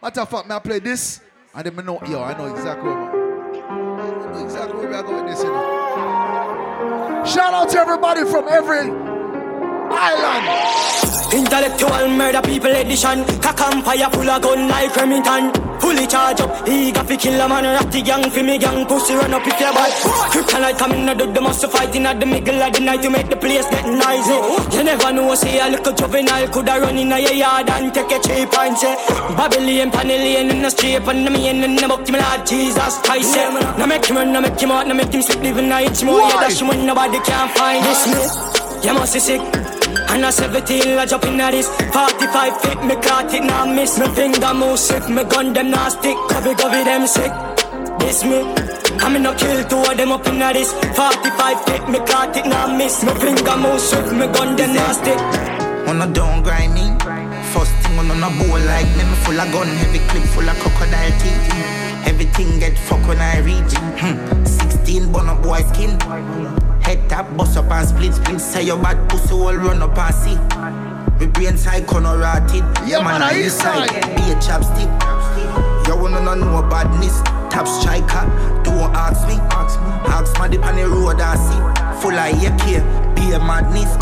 Matter 0.00 0.20
of 0.20 0.30
fact, 0.30 0.48
me 0.48 0.54
I 0.54 0.60
play 0.60 0.78
this, 0.78 1.20
and 1.52 1.66
then 1.66 1.74
me 1.74 1.82
know, 1.82 2.00
yo, 2.06 2.22
I 2.22 2.38
know 2.38 2.54
exactly 2.54 2.88
where, 2.88 3.19
Shout 7.32 7.54
out 7.54 7.68
to 7.68 7.78
everybody 7.78 8.24
from 8.24 8.48
every 8.48 8.90
island. 9.92 10.89
Intellectual 11.32 12.08
murder 12.08 12.42
people 12.42 12.70
edition. 12.74 13.24
Cock 13.40 13.60
and 13.60 13.84
fire 13.84 14.10
full 14.10 14.28
of 14.28 14.42
gun 14.42 14.68
like 14.68 14.94
Remington. 14.96 15.52
Fully 15.80 16.06
charge 16.06 16.40
up, 16.40 16.68
eager 16.68 17.02
fi 17.04 17.16
kill 17.16 17.40
a 17.40 17.48
man. 17.48 17.64
Ratty 17.64 18.02
gang 18.02 18.28
fi 18.30 18.42
me 18.42 18.58
gang, 18.58 18.84
pussy 18.86 19.14
run 19.14 19.32
up 19.32 19.46
if 19.46 19.58
you 19.58 19.72
bad. 19.72 19.92
Kryptonite 20.32 20.78
coming 20.78 21.08
out 21.08 21.20
of 21.20 21.32
the 21.32 21.40
muscle 21.40 21.70
fighting 21.70 22.04
at 22.06 22.20
the 22.20 22.26
middle 22.26 22.62
of 22.62 22.72
the 22.72 22.80
night 22.80 23.02
To 23.02 23.10
make 23.10 23.28
the 23.28 23.36
place 23.36 23.66
get 23.70 23.86
noisy. 23.86 24.76
You 24.76 24.84
never 24.84 25.12
know, 25.12 25.34
say 25.34 25.58
a 25.58 25.70
little 25.70 25.92
juvenile 25.92 26.48
Coulda 26.48 26.80
run 26.80 26.98
in 26.98 27.08
your 27.08 27.18
yard 27.18 27.70
and 27.70 27.94
take 27.94 28.12
a 28.12 28.20
cheap 28.20 28.52
and 28.58 28.76
say 28.76 28.94
Babylon, 29.36 29.90
Panellian 29.90 30.50
in 30.50 30.62
the 30.62 30.70
street 30.70 31.00
And 31.06 31.26
the 31.26 31.30
main 31.30 31.64
in 31.64 31.76
the 31.76 31.88
book, 31.88 32.06
me 32.08 32.18
Lord 32.18 32.46
Jesus 32.46 32.98
Christ 32.98 33.34
yeah. 33.34 33.74
Now 33.78 33.86
make 33.86 34.04
him 34.04 34.16
run, 34.16 34.32
now 34.32 34.40
make 34.40 34.60
him 34.60 34.70
out, 34.70 34.86
now 34.86 34.94
make 34.94 35.12
him 35.12 35.22
sleep 35.22 35.40
Living 35.40 35.68
night 35.68 36.04
more, 36.04 36.20
yeah, 36.20 36.40
that's 36.40 36.62
when 36.62 36.84
nobody 36.84 37.18
can 37.20 37.48
find. 37.56 37.84
This 37.84 38.06
me. 38.06 38.86
You 38.86 38.94
must 38.94 39.14
be 39.14 39.20
sick 39.20 39.59
and 40.10 40.24
a 40.24 40.32
17, 40.32 40.98
I 40.98 41.06
jump 41.06 41.24
in 41.24 41.36
this 41.38 41.68
45 41.92 42.60
feet, 42.62 42.82
me 42.84 42.94
caught 42.96 43.32
it, 43.32 43.44
now 43.44 43.64
miss 43.64 43.98
Me 43.98 44.06
finger 44.08 44.54
move 44.54 44.78
swift, 44.78 45.08
me 45.08 45.24
gun 45.24 45.52
them 45.52 45.70
now 45.70 45.88
stick 45.88 46.16
Covey, 46.28 46.54
covey, 46.54 46.84
them 46.84 47.06
sick 47.06 47.32
This 48.00 48.24
me 48.24 48.42
I'm 49.00 49.16
in 49.16 49.22
no 49.22 49.34
kill 49.34 49.62
two 49.68 49.78
of 49.78 49.96
them 49.96 50.12
up 50.12 50.26
in 50.26 50.38
this 50.38 50.72
45 50.72 51.64
feet, 51.64 51.88
me 51.88 51.98
caught 52.06 52.36
it, 52.36 52.46
now 52.46 52.66
miss 52.76 53.04
Me 53.04 53.12
finger 53.14 53.56
move 53.56 53.80
swift, 53.80 54.12
me 54.12 54.26
gun 54.26 54.56
them 54.56 54.74
now 54.74 54.92
stick 54.92 55.18
On 55.88 56.02
a 56.02 56.12
don't 56.12 56.42
grind 56.42 56.74
me 56.74 56.90
First 57.52 57.72
thing 57.82 57.98
on 57.98 58.22
a 58.22 58.30
bowl 58.38 58.60
like 58.66 58.86
me, 58.96 59.02
me 59.02 59.16
full 59.24 59.40
of 59.40 59.50
gun, 59.52 59.66
heavy 59.66 59.98
clip 60.08 60.22
full 60.30 60.48
of 60.48 60.56
crocodile 60.60 61.10
teeth. 61.18 62.06
Everything 62.06 62.60
get 62.60 62.78
fuck 62.78 63.04
when 63.08 63.18
I 63.18 63.40
reach. 63.40 63.74
Hmm. 63.98 64.44
16 64.44 65.10
bun 65.10 65.28
up 65.28 65.42
boy 65.42 65.58
skin. 65.72 66.69
Head 66.90 67.08
tap, 67.08 67.36
bust 67.36 67.56
up 67.56 67.70
and 67.70 67.88
split 67.88 68.14
split. 68.14 68.40
Say 68.40 68.64
your 68.64 68.76
bad 68.76 69.08
pussy 69.08 69.32
all 69.32 69.54
run 69.54 69.80
up 69.80 69.96
and 69.96 70.12
see. 70.12 70.34
Me 71.20 71.30
brain 71.30 71.56
side 71.56 71.86
corner 71.86 72.18
rotted. 72.18 72.64
Yeah, 72.84 72.98
man, 72.98 73.22
I 73.22 73.32
this 73.32 73.46
east 73.46 73.58
side. 73.58 73.90
Be 74.18 74.26
a 74.26 74.34
chapstick. 74.42 74.90
You 75.86 75.94
wanna 75.94 76.20
know 76.20 76.34
no 76.34 76.68
badness. 76.68 77.22
Top 77.48 77.68
striker, 77.68 78.26
don't 78.64 78.90
ask 78.90 79.22
me. 79.28 79.38
Ask 79.54 80.36
my 80.40 80.48
dip 80.48 80.66
on 80.66 80.74
the 80.74 80.88
road 80.88 81.20
I 81.20 81.36
see. 81.38 81.62
Full 82.02 82.18
of 82.18 82.26
AK, 82.42 82.82
be 83.14 83.34
a 83.34 83.38
madness. 83.38 83.94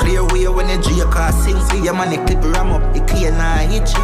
Clear 0.00 0.26
way 0.26 0.48
when 0.48 0.66
the 0.66 0.82
J 0.82 1.08
car 1.12 1.30
sing. 1.30 1.60
See 1.70 1.84
your 1.84 1.94
man, 1.94 2.10
the 2.10 2.16
clip 2.26 2.42
ram 2.52 2.72
up, 2.72 2.96
it 2.96 3.06
clear 3.06 3.30
now 3.30 3.58
hit 3.58 3.86
shit. 3.86 3.98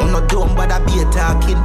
I'm 0.00 0.10
not 0.10 0.30
dumb, 0.30 0.56
but 0.56 0.72
I 0.72 0.78
be 0.86 1.00
a 1.00 1.04
talking. 1.12 1.60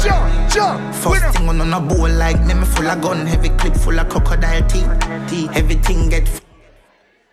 Jump, 0.00 0.39
jump. 0.52 0.94
First 0.94 1.36
thing 1.36 1.48
on 1.48 1.60
on 1.60 1.72
a 1.72 1.80
bowl 1.80 2.08
like 2.08 2.40
me, 2.44 2.54
me 2.54 2.64
full 2.64 2.86
of 2.86 3.00
gun, 3.00 3.26
heavy 3.26 3.48
clip 3.50 3.74
full 3.74 3.98
of 3.98 4.08
crocodile 4.08 4.66
teeth. 4.68 5.50
Everything 5.56 6.08
get 6.08 6.24
f- 6.28 6.40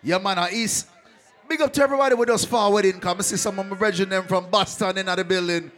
Yeah, 0.03 0.17
man, 0.19 0.37
I 0.37 0.51
East. 0.51 0.87
Big 1.49 1.61
up 1.61 1.71
to 1.73 1.81
everybody 1.81 2.13
with 2.15 2.29
us 2.29 2.43
forward 2.45 2.85
in. 2.85 2.99
Come 2.99 3.21
see 3.21 3.37
some 3.37 3.57
of 3.59 3.65
my 3.67 3.75
brethren 3.75 4.09
them 4.09 4.23
from 4.25 4.49
Boston 4.49 4.97
in 4.97 5.05
the 5.05 5.23
building. 5.23 5.71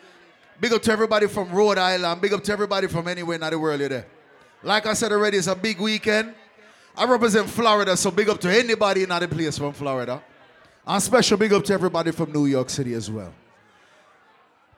Big 0.59 0.73
up 0.73 0.81
to 0.81 0.91
everybody 0.91 1.27
from 1.27 1.51
Rhode 1.51 1.77
Island. 1.77 2.21
Big 2.21 2.33
up 2.33 2.43
to 2.43 2.51
everybody 2.51 2.87
from 2.87 3.07
anywhere 3.07 3.35
in 3.35 3.41
the 3.41 3.57
world 3.59 3.79
you're 3.79 3.89
there. 3.89 4.05
Like 4.63 4.85
I 4.87 4.93
said 4.93 5.11
already, 5.11 5.37
it's 5.37 5.47
a 5.47 5.55
big 5.55 5.79
weekend. 5.79 6.33
I 6.97 7.05
represent 7.05 7.49
Florida, 7.49 7.95
so 7.95 8.11
big 8.11 8.27
up 8.29 8.41
to 8.41 8.51
anybody 8.51 9.03
in 9.03 9.09
the 9.09 9.27
place 9.27 9.57
from 9.57 9.71
Florida. 9.71 10.21
And 10.85 11.01
special 11.01 11.37
big 11.37 11.53
up 11.53 11.63
to 11.65 11.73
everybody 11.73 12.11
from 12.11 12.33
New 12.33 12.45
York 12.45 12.69
City 12.69 12.93
as 12.93 13.09
well. 13.09 13.33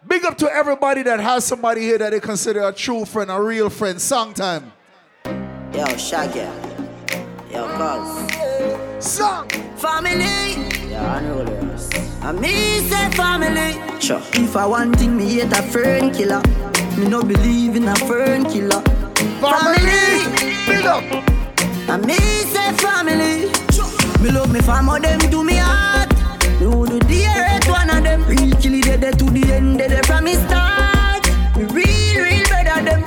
Big 0.07 0.25
up 0.25 0.35
to 0.39 0.51
everybody 0.51 1.03
that 1.03 1.19
has 1.19 1.45
somebody 1.45 1.81
here 1.81 1.99
that 1.99 2.09
they 2.09 2.19
consider 2.19 2.67
a 2.67 2.73
true 2.73 3.05
friend, 3.05 3.29
a 3.29 3.39
real 3.39 3.69
friend. 3.69 4.01
Song 4.01 4.33
time. 4.33 4.73
Yo, 5.73 5.85
Shaggy. 5.95 6.47
Yo, 7.51 7.67
cuz. 7.77 9.05
Song. 9.05 9.47
Family. 9.77 10.23
Yeah, 10.89 11.21
Yo, 11.21 11.43
unrollers. 11.45 11.93
And 12.23 12.41
me 12.41 12.79
say 12.89 13.11
family. 13.11 14.01
Sure. 14.01 14.21
If 14.33 14.55
I 14.55 14.65
want 14.65 14.97
thing, 14.97 15.15
me 15.17 15.35
hate 15.35 15.53
a 15.53 15.61
fern 15.61 16.11
killer. 16.11 16.41
Me 16.97 17.07
no 17.07 17.21
believe 17.21 17.75
in 17.75 17.87
a 17.87 17.95
fern 17.95 18.45
killer. 18.45 18.81
Family. 19.39 20.25
Big 20.65 20.85
up. 20.85 21.03
And 21.89 22.05
me 22.07 22.15
say 22.15 22.73
family. 22.73 23.51
Me 24.23 24.31
love 24.31 24.51
me 24.51 24.61
family, 24.61 24.99
them 25.01 25.19
do 25.29 25.43
me 25.43 25.57
heart. 25.57 25.90
Do 26.91 26.99
the 26.99 27.23
hate 27.23 27.69
one 27.69 27.89
of 27.89 28.03
them. 28.03 28.25
Real 28.25 28.51
kill 28.59 28.73
it 28.73 28.99
dead 28.99 29.17
to 29.19 29.23
the 29.23 29.53
end, 29.53 29.77
dead 29.77 30.05
from 30.05 30.25
me 30.25 30.33
start. 30.35 31.25
Real, 31.55 32.21
real 32.21 32.43
better 32.49 32.83
them. 32.83 33.03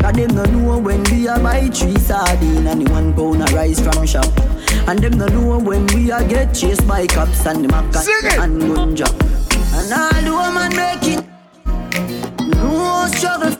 Cause 0.00 0.12
them 0.12 0.30
no 0.36 0.44
know 0.44 0.78
when 0.78 1.02
we 1.10 1.26
a 1.26 1.36
buy 1.40 1.66
three 1.70 1.98
sardine 1.98 2.68
and 2.68 2.86
the 2.86 2.92
one 2.92 3.12
pound 3.12 3.42
a 3.42 3.46
rice 3.46 3.80
from 3.80 4.06
shop. 4.06 4.30
And 4.86 5.00
them 5.00 5.18
no 5.18 5.26
know 5.26 5.58
when 5.58 5.88
we 5.88 6.12
a 6.12 6.22
get 6.24 6.54
chased 6.54 6.86
by 6.86 7.08
cops 7.08 7.44
and 7.46 7.64
the 7.64 7.68
mac 7.68 7.84
and 8.38 8.76
gun 8.76 8.94
job. 8.94 9.10
And 9.74 9.92
all 9.92 10.22
the 10.22 10.30
woman 10.30 10.70
making 10.76 11.26
no 12.60 13.08
struggle. 13.12 13.56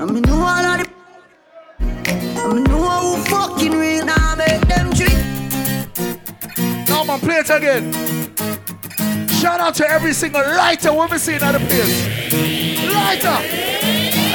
And 0.00 0.10
me 0.14 0.20
know 0.22 0.40
all 0.40 0.64
of 0.64 0.78
the 0.80 0.88
and 2.40 2.54
me 2.54 2.62
know 2.62 3.09
Now 7.10 7.16
man, 7.16 7.26
play 7.26 7.38
it 7.38 7.50
again. 7.50 7.92
Shout 9.28 9.58
out 9.58 9.74
to 9.74 9.90
every 9.90 10.12
single 10.12 10.42
lighter 10.42 10.92
woman 10.92 11.18
seeing 11.18 11.42
at 11.42 11.52
the 11.52 11.58
place. 11.58 12.06
Lighter. 12.86 13.34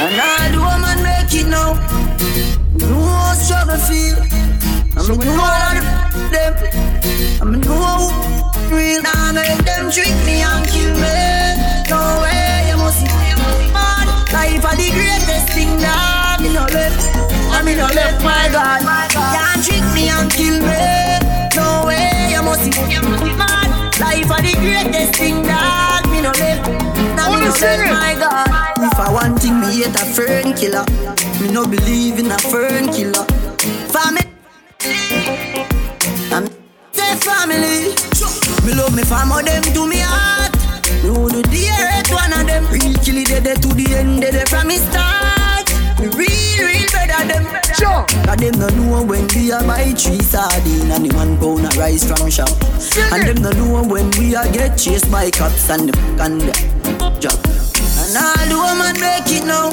And 0.04 0.20
all 0.20 0.52
the 0.52 0.60
woman 0.60 1.02
make 1.02 1.32
it 1.32 1.48
now. 1.48 1.72
No 2.76 3.32
struggle 3.32 3.80
feel. 3.88 4.20
I'm 4.92 5.08
so 5.08 5.14
know 5.16 5.40
all 5.40 5.78
of 5.80 6.30
them. 6.30 6.52
I'm 7.40 7.60
know 7.64 8.12
real 8.68 9.00
now 9.00 9.32
make 9.32 9.64
them 9.64 9.90
trick 9.90 10.12
me 10.28 10.44
and 10.44 10.68
kill 10.68 10.92
me. 11.00 11.16
No 11.88 11.96
way 12.20 12.68
you 12.68 12.76
must 12.76 13.00
see 13.00 13.72
man. 13.72 14.06
Life 14.36 14.64
are 14.68 14.76
the 14.76 14.90
greatest 14.92 15.48
thing 15.56 15.80
that 15.80 16.40
me 16.42 16.52
no 16.52 16.68
left. 16.68 17.00
I 17.56 17.62
me 17.62 17.74
no 17.74 17.86
left 17.86 18.22
my 18.22 18.50
God. 18.52 18.84
Can't 19.16 19.64
trick 19.64 19.86
me 19.94 20.10
and 20.10 20.30
kill 20.30 20.60
me. 20.60 21.25
Life 23.98 24.30
are 24.30 24.42
the 24.42 24.52
greatest 24.60 25.16
thing 25.16 25.42
that 25.42 26.04
me 26.12 26.20
no 26.20 26.28
left. 26.36 26.68
Now 27.16 27.32
me 27.32 27.40
no 27.40 27.48
left 27.48 27.88
my 27.88 28.12
God. 28.20 28.48
If 28.76 28.98
I 29.00 29.10
want 29.10 29.40
thing, 29.40 29.58
me 29.58 29.72
hate 29.72 29.96
a 29.96 30.04
fern 30.04 30.52
killer. 30.52 30.84
Me 31.40 31.48
no 31.50 31.66
believe 31.66 32.18
in 32.18 32.30
a 32.30 32.36
fern 32.36 32.92
killer. 32.92 33.24
Family. 33.88 34.28
I'm 36.28 36.44
say 36.92 37.16
family. 37.24 37.96
Me 38.66 38.74
love 38.76 38.94
me 38.94 39.02
family, 39.02 39.44
them 39.44 39.62
do 39.72 39.88
me 39.88 40.04
heart. 40.04 40.52
Me 41.02 41.10
would 41.16 41.32
do 41.32 41.42
the 41.42 41.64
hate 41.72 42.12
one 42.12 42.32
of 42.36 42.46
them. 42.46 42.68
Real 42.68 42.92
kill 43.00 43.16
it 43.16 43.28
dead 43.44 43.62
to 43.62 43.68
the 43.68 43.96
end, 43.96 44.20
dead 44.20 44.46
from 44.48 44.68
me 44.68 44.76
start. 44.76 45.72
Me 46.00 46.12
real, 46.12 46.68
real 46.68 46.86
better 46.92 47.24
them. 47.32 47.44
Sure. 47.72 48.04
Cause 48.28 48.36
them 48.36 48.60
no 48.60 48.68
know 48.76 49.04
when 49.04 49.25
we 49.36 49.50
a 49.50 49.58
buy 49.60 49.92
three 49.92 50.20
sardine 50.20 50.90
and 50.90 51.04
the 51.04 51.14
one 51.14 51.36
pound 51.38 51.64
a 51.64 51.78
rice 51.78 52.04
from 52.04 52.30
shop. 52.30 52.50
And 53.12 53.28
them 53.28 53.42
no 53.42 53.50
know 53.52 53.84
when 53.84 54.10
we 54.12 54.34
a 54.34 54.50
get 54.52 54.78
chased 54.78 55.10
by 55.10 55.30
cops 55.30 55.68
and 55.70 55.88
the 55.88 55.94
and 56.22 56.40
the 56.40 56.52
job. 57.20 57.38
And 58.00 58.16
all 58.16 58.46
the 58.48 58.56
woman 58.56 58.94
make 59.00 59.28
it 59.28 59.44
now. 59.44 59.70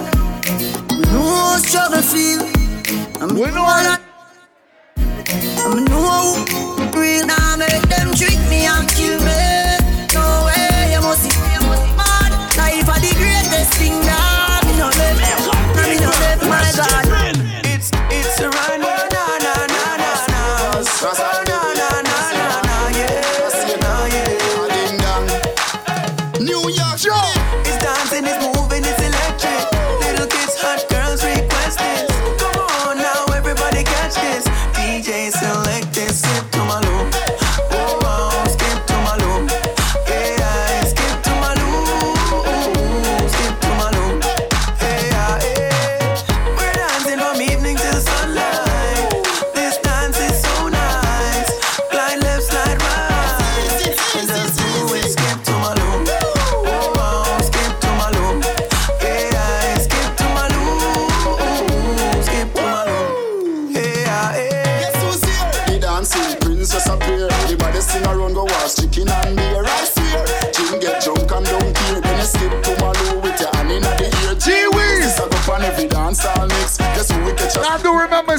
We 0.91 1.03
know 1.11 1.57
struggle 1.60 2.02
feel. 2.02 2.41
And 3.22 3.31
we 3.31 3.48
know 3.52 3.64
all 3.64 3.84
that. 3.88 4.02
And 4.98 5.76
me 5.76 5.84
know 5.85 6.53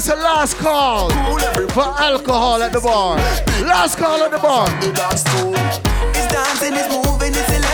it's 0.07 0.13
a 0.13 0.17
last 0.17 0.57
call 0.57 1.09
for 1.09 1.83
alcohol 1.99 2.61
at 2.61 2.71
the 2.71 2.79
bar. 2.79 3.17
Last 3.65 3.97
call 3.97 4.21
at 4.21 4.29
the 4.29 4.37
bar. 4.37 4.67
It's 4.79 6.31
dancing, 6.31 6.75
it's 6.75 6.93
moving, 6.93 7.33
it's 7.33 7.64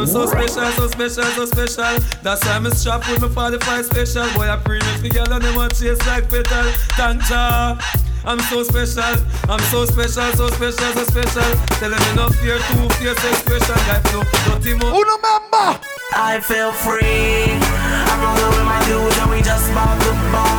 I'm 0.00 0.06
so 0.06 0.24
special, 0.24 0.64
so 0.72 0.86
special, 0.88 1.24
so 1.24 1.44
special. 1.44 2.00
That's 2.22 2.42
why 2.46 2.52
I'm 2.56 2.70
strapped 2.70 3.06
with 3.10 3.20
my 3.20 3.28
45 3.28 3.84
special. 3.84 4.24
Boy, 4.32 4.48
I 4.48 4.56
pretty 4.56 4.86
me 5.02 5.10
girl 5.10 5.30
and 5.30 5.44
they 5.44 5.54
want 5.54 5.76
chase 5.76 6.00
like 6.06 6.30
petal. 6.30 6.72
Thank 6.96 7.28
ya. 7.28 7.76
I'm 8.24 8.40
so 8.48 8.62
special, 8.62 9.12
I'm 9.44 9.60
so 9.68 9.84
special, 9.84 10.32
so 10.32 10.48
special, 10.48 10.92
so 10.96 11.04
special. 11.04 11.52
Telling 11.76 12.00
me 12.00 12.16
no 12.16 12.30
fear, 12.40 12.56
two 12.72 12.88
fear, 12.96 13.14
so 13.14 13.30
special. 13.44 13.76
Guys, 13.84 14.04
no, 14.08 14.24
dirty 14.48 14.72
mo. 14.72 14.88
Uno 14.88 15.16
member. 15.20 15.78
I 16.16 16.40
feel 16.40 16.72
free. 16.72 17.60
I'm 18.08 18.24
rolling 18.24 18.56
with 18.56 18.64
my 18.64 18.80
dudes 18.88 19.18
and 19.18 19.30
we 19.30 19.42
just 19.42 19.68
bought 19.74 19.98
the 20.00 20.12
bar. 20.32 20.49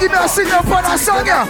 Give 0.00 0.10
me 0.10 0.18
a 0.18 0.28
signal 0.28 0.62
for 0.64 0.80
that 0.80 0.98
song, 0.98 1.26
yeah. 1.26 1.44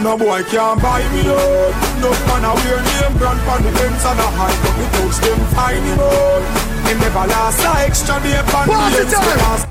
No 0.00 0.16
boy 0.16 0.42
can't 0.48 0.80
buy 0.80 1.04
me 1.12 1.28
out. 1.28 1.72
No 2.00 2.10
man 2.26 2.48
a 2.48 2.52
wear 2.56 2.80
name 2.80 3.14
brand 3.20 3.40
for 3.44 3.60
the 3.60 3.70
Benz 3.76 4.04
and 4.04 4.18
a 4.18 4.28
high 4.32 4.56
but 4.64 4.72
the 4.80 4.86
toast 4.96 5.20
them 5.20 5.40
find 5.52 5.84
him 5.84 6.00
out. 6.00 6.88
Him 6.88 6.98
never 6.98 7.26
last 7.28 7.62
like 7.62 7.88
extra 7.90 8.16
day 8.24 8.40
the 8.40 9.04
ends 9.04 9.12
time. 9.12 9.69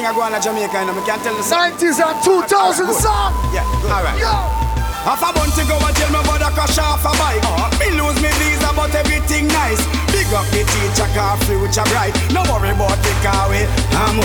Thing 0.00 0.08
I 0.08 0.16
go 0.16 0.24
on 0.24 0.32
in 0.32 0.40
Jamaica 0.40 0.80
and 0.80 0.90
I 0.90 1.04
can't 1.04 1.20
tell 1.20 1.36
the 1.36 1.44
song. 1.44 1.76
90s 1.76 2.00
and 2.00 2.16
2000 2.24 2.88
song. 2.96 3.36
Yeah, 3.52 3.68
good. 3.84 3.92
All 3.92 4.00
right. 4.00 4.16
Yo. 4.16 4.32
Half 5.04 5.24
a 5.24 5.32
bunch 5.32 5.56
to 5.56 5.64
go 5.68 5.76
and 5.76 5.96
jail, 5.96 6.12
my 6.12 6.24
brother 6.24 6.52
crash 6.56 6.76
off 6.80 7.04
a 7.04 7.12
bike. 7.20 7.40
Uh-huh. 7.44 7.68
Me 7.80 7.88
lose 7.96 8.16
me 8.20 8.32
visa, 8.40 8.72
but 8.72 8.92
everything 8.96 9.48
nice. 9.48 9.80
Big 10.12 10.28
up 10.32 10.44
the 10.52 10.64
teacher, 10.64 11.08
car 11.12 11.36
future 11.44 11.84
bright. 11.92 12.12
No 12.32 12.44
worry 12.48 12.72
about 12.72 12.96
the 13.00 13.12
car 13.24 13.48
way. 13.48 13.64
I'm 13.96 14.20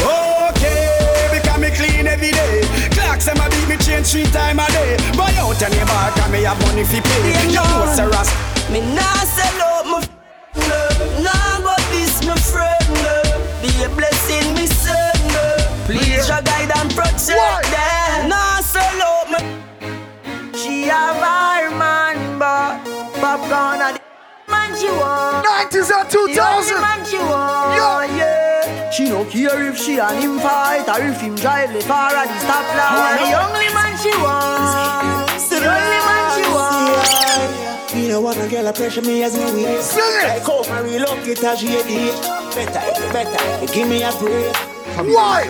okay, 0.52 1.32
because 1.32 1.60
me 1.60 1.72
clean 1.76 2.08
every 2.08 2.32
day. 2.32 2.64
Clocks 2.92 3.28
and 3.28 3.40
my 3.40 3.48
beat 3.52 3.68
me 3.72 3.78
change 3.80 4.12
three 4.12 4.28
time 4.36 4.60
a 4.60 4.68
day. 4.72 5.00
Buy 5.16 5.32
out 5.40 5.60
any 5.64 5.80
bar, 5.88 6.12
can 6.16 6.32
me 6.32 6.44
have 6.44 6.60
money 6.68 6.84
fi 6.84 7.00
pay. 7.00 7.24
You 7.48 7.56
know, 7.56 7.96
Sir 7.96 8.12
Ras. 8.12 8.32
Me 8.68 8.84
nah 8.96 9.24
sell 9.24 9.65
man 20.88 22.40
but 22.40 22.84
popcorn 23.20 23.82
and 23.82 23.98
the 23.98 24.52
man 24.52 24.76
she 24.78 24.88
want. 24.88 25.46
90s 25.46 25.92
and 25.92 26.10
The 26.10 26.18
only 26.20 26.34
2000s. 26.36 26.82
man 26.82 27.06
she 27.06 27.18
want. 27.18 27.76
Yo. 27.76 28.18
yeah. 28.18 28.92
She 28.92 29.10
no 29.10 29.26
care 29.26 29.68
if 29.70 29.78
she 29.78 29.98
and 30.00 30.24
him 30.24 30.40
fight 30.40 30.88
or 30.88 31.04
if 31.06 31.20
him 31.20 31.36
drive 31.36 31.74
the 31.74 31.82
far 31.82 32.12
at 32.16 32.28
the 32.28 32.40
stoplight. 32.46 33.18
The 33.18 33.34
only 33.44 33.70
man 33.74 33.98
she 33.98 34.12
want. 34.22 35.28
The 35.50 35.58
only 35.58 36.00
man 36.08 36.26
she 36.36 36.44
want. 36.54 37.96
Me 37.96 38.08
no 38.10 38.22
want 38.22 38.38
a 38.38 38.48
girl 38.48 38.68
a 38.68 38.74
pressure 38.74 39.02
me 39.02 39.24
as 39.24 39.36
me 39.38 39.46
weak. 39.54 39.82
Sing 39.82 40.02
it. 40.04 40.28
Like 40.28 40.44
hope 40.44 40.70
I 40.70 40.80
relocate 40.82 41.44
as 41.44 41.60
she 41.60 41.76
a 41.80 41.84
date. 41.84 42.22
Better, 42.56 43.12
better, 43.12 43.74
give 43.74 43.88
me 43.90 44.04
a 44.04 44.12
break. 44.20 44.56
Why? 45.14 45.44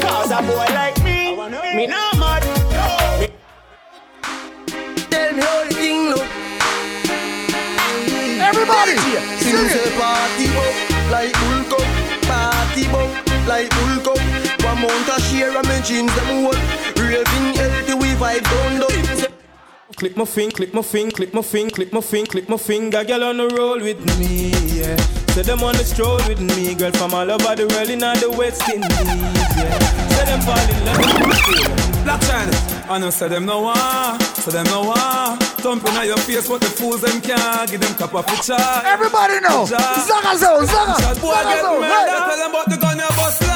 Cause 0.00 0.30
a 0.30 0.42
boy 0.42 0.66
like 0.74 1.02
me, 1.02 1.34
me 1.74 1.86
no 1.86 2.10
Everybody, 8.68 8.98
Sing 9.38 9.54
it. 9.54 9.94
party 9.94 10.46
up 10.58 10.74
like 11.12 11.32
bull 11.38 11.62
cup, 11.70 11.86
party 12.26 12.88
bump 12.90 13.46
like 13.46 13.70
bull 13.70 13.96
cup. 14.02 14.18
One 14.66 14.82
mount 14.82 15.08
a 15.08 15.20
share 15.22 15.56
of 15.56 15.64
my 15.66 15.80
jeans 15.82 16.12
them 16.16 16.42
whole. 16.42 16.58
Raving 16.98 17.54
healthy 17.54 17.94
we 17.94 18.08
vibe 18.18 18.42
down 18.42 18.80
down. 18.80 19.05
Click 19.96 20.14
my 20.14 20.26
finger, 20.26 20.54
click 20.54 20.74
my 20.74 20.82
finger, 20.82 21.10
click 21.16 21.32
my 21.32 21.40
finger, 21.40 21.70
click 21.74 21.92
my 21.92 22.00
finger, 22.02 22.30
click 22.30 22.48
my 22.50 22.56
finger, 22.58 23.02
girl 23.02 23.24
on 23.24 23.38
the 23.38 23.48
roll 23.56 23.80
with 23.80 23.98
me, 24.18 24.50
yeah. 24.76 24.96
Say 25.32 25.40
them 25.42 25.62
on 25.62 25.74
the 25.74 25.84
stroll 25.84 26.16
with 26.28 26.38
me, 26.40 26.74
girl 26.74 26.92
from 26.92 27.14
all 27.14 27.30
over 27.30 27.56
the 27.56 27.66
world 27.66 27.88
in 27.88 28.04
all 28.04 28.14
the 28.16 28.30
West 28.36 28.68
Indies, 28.68 28.92
yeah. 29.56 29.78
Say 30.12 30.24
them 30.28 30.40
fall 30.44 30.60
in 30.60 30.84
love 30.84 30.98
with 31.00 31.16
me. 31.32 32.04
Black 32.04 32.20
Chiney, 32.28 32.56
I 32.92 32.98
know 33.00 33.08
say 33.08 33.28
them 33.28 33.46
no 33.46 33.62
one, 33.62 34.20
say 34.20 34.52
them 34.52 34.66
no 34.66 34.82
one. 34.84 35.38
Thumping 35.64 35.96
on 35.96 36.06
your 36.06 36.18
face, 36.18 36.46
but 36.46 36.60
the 36.60 36.66
fools 36.68 37.00
them 37.00 37.18
can't 37.22 37.70
give 37.70 37.80
them 37.80 37.94
cup 37.96 38.14
of 38.14 38.28
a 38.28 38.36
chai. 38.44 38.82
Everybody 38.84 39.40
know. 39.40 39.64
Zaga 39.64 40.36
Zo, 40.36 40.60
Zaga. 40.64 41.00
Shot 41.00 41.16
boy 41.24 41.32
Zaga 41.32 41.48
get 41.56 41.64
Zo, 41.64 41.80
murdered, 41.80 41.88
hey. 41.88 42.20
tell 42.20 42.36
them 42.36 42.50
about 42.52 42.68
the 42.68 42.76
gun 42.76 42.98
you 43.00 43.08
bust 43.16 43.40
last 43.48 43.48
night 43.48 43.55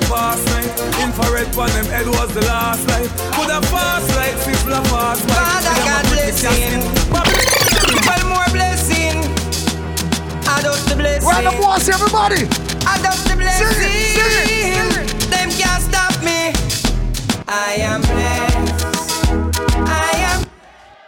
the 0.00 0.06
past 0.12 0.44
night. 0.52 0.68
Infrared 1.00 1.48
on 1.56 1.70
them 1.70 1.86
head 1.86 2.06
was 2.06 2.32
the 2.34 2.42
last 2.42 2.86
light. 2.88 3.08
Could 3.32 3.50
have 3.50 3.64
fast 3.72 4.08
like 4.16 4.36
people 4.44 4.72
a 4.72 4.82
fast 4.92 5.24
like. 5.28 5.38
Father 5.40 5.76
God 5.88 6.04
blessing. 6.12 6.80
Well 7.12 8.24
more 8.28 8.50
blessing. 8.52 9.16
Adopt 10.44 10.84
the 10.88 10.96
blessing. 10.96 11.28
Round 11.28 11.46
of 11.46 11.54
applause, 11.54 11.88
everybody. 11.88 12.42
Adopt 12.84 13.24
the 13.24 13.36
blessing. 13.40 14.88
Them 15.32 15.48
can't 15.56 15.82
stop 15.82 16.12
me. 16.20 16.52
I 17.48 17.80
am 17.80 18.00
blessed. 18.02 18.84
I 19.88 20.12
am 20.30 20.40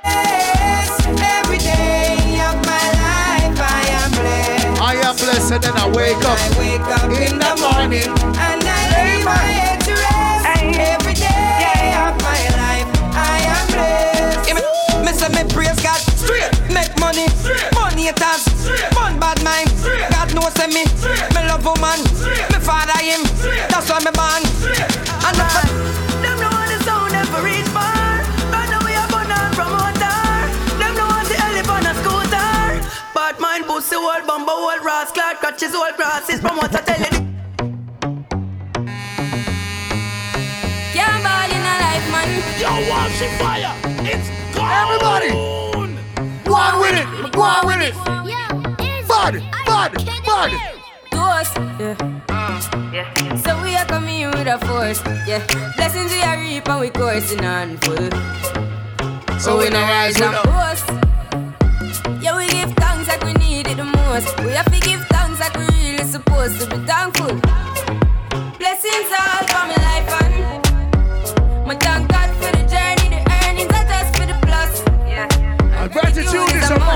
blessed. 0.02 1.08
Every 1.36 1.58
day 1.58 2.40
of 2.40 2.56
my 2.64 2.86
life, 3.04 3.58
I 3.60 3.82
am 4.00 4.10
blessed. 4.16 4.80
I 4.80 4.94
am 5.04 5.14
blessed 5.16 5.52
and 5.52 5.62
then 5.62 5.76
I 5.76 5.88
wake 5.90 6.24
up. 6.24 6.38
I 6.40 6.48
wake 6.58 6.88
up 6.96 7.10
in 7.12 7.38
the 7.38 7.52
morning 7.60 8.57
haters, 18.08 18.44
fun 18.94 19.20
bad 19.20 19.42
mind. 19.44 19.68
God 20.10 20.34
knows 20.34 20.56
me, 20.72 20.84
me 21.34 21.40
love 21.46 21.64
woman, 21.64 22.00
me 22.50 22.58
father 22.64 22.98
him, 23.04 23.22
that's 23.68 23.90
why 23.90 24.00
me 24.00 24.12
born. 24.16 24.42
And 25.28 25.36
uh, 25.36 25.62
them 26.22 26.38
know 26.40 26.56
the 26.70 26.78
sound 26.84 27.12
never 27.12 27.42
reach 27.44 27.68
far. 27.76 28.24
Now 28.50 28.80
we 28.84 28.92
are 28.96 29.08
born 29.12 29.30
on 29.30 29.52
promoter. 29.52 30.18
Them 30.80 30.92
know 30.96 31.12
the 31.28 31.36
elephant 31.36 31.86
a 31.86 31.94
scooter. 32.00 32.88
But 33.14 33.40
mine 33.40 33.64
pussy 33.64 33.96
old 33.96 34.26
bumbo 34.26 34.52
old 34.52 34.84
rascal, 34.84 35.34
catches 35.40 35.74
old 35.74 35.96
grasses 35.96 36.40
promoter 36.40 36.82
tell 36.84 37.17
Yo, 42.60 42.68
Walshy 42.90 43.28
Fire. 43.38 43.72
It's 44.04 44.28
gone. 44.54 44.70
Everybody. 44.82 45.30
Go 46.44 46.54
on 46.54 46.80
with 46.80 46.94
it. 47.00 47.32
Go 47.32 47.40
on 47.42 47.66
with 47.66 47.80
it. 47.88 47.94
Bud, 49.08 49.42
bud, 49.66 49.92
bud. 50.26 50.50
Ghost, 51.10 51.56
yeah. 51.80 51.94
Mm, 52.28 53.38
so 53.44 53.62
we 53.62 53.74
are 53.76 53.84
coming 53.86 54.20
in 54.20 54.30
with 54.30 54.46
a 54.46 54.58
force, 54.66 55.00
yeah. 55.26 55.44
Blessings 55.76 56.10
we 56.12 56.20
are 56.22 56.38
reap 56.38 56.68
and 56.68 56.80
we 56.80 56.90
coursing 56.90 57.44
on 57.44 57.76
full. 57.78 58.10
So 59.38 59.58
we 59.58 59.70
no 59.70 59.80
rise 59.80 60.20
and 60.20 60.34
boast. 60.44 60.88
Yeah, 62.22 62.36
we 62.36 62.46
give 62.48 62.72
thanks 62.74 63.08
like 63.08 63.22
we 63.24 63.32
need 63.34 63.66
it 63.68 63.76
the 63.76 63.84
most. 63.84 64.38
We 64.40 64.50
have 64.52 64.70
to 64.72 64.80
give 64.80 65.00
thanks 65.08 65.40
like 65.40 65.56
we 65.56 65.66
really 65.66 66.04
supposed 66.04 66.60
to 66.60 66.66
be 66.68 66.76
thankful. 66.86 67.40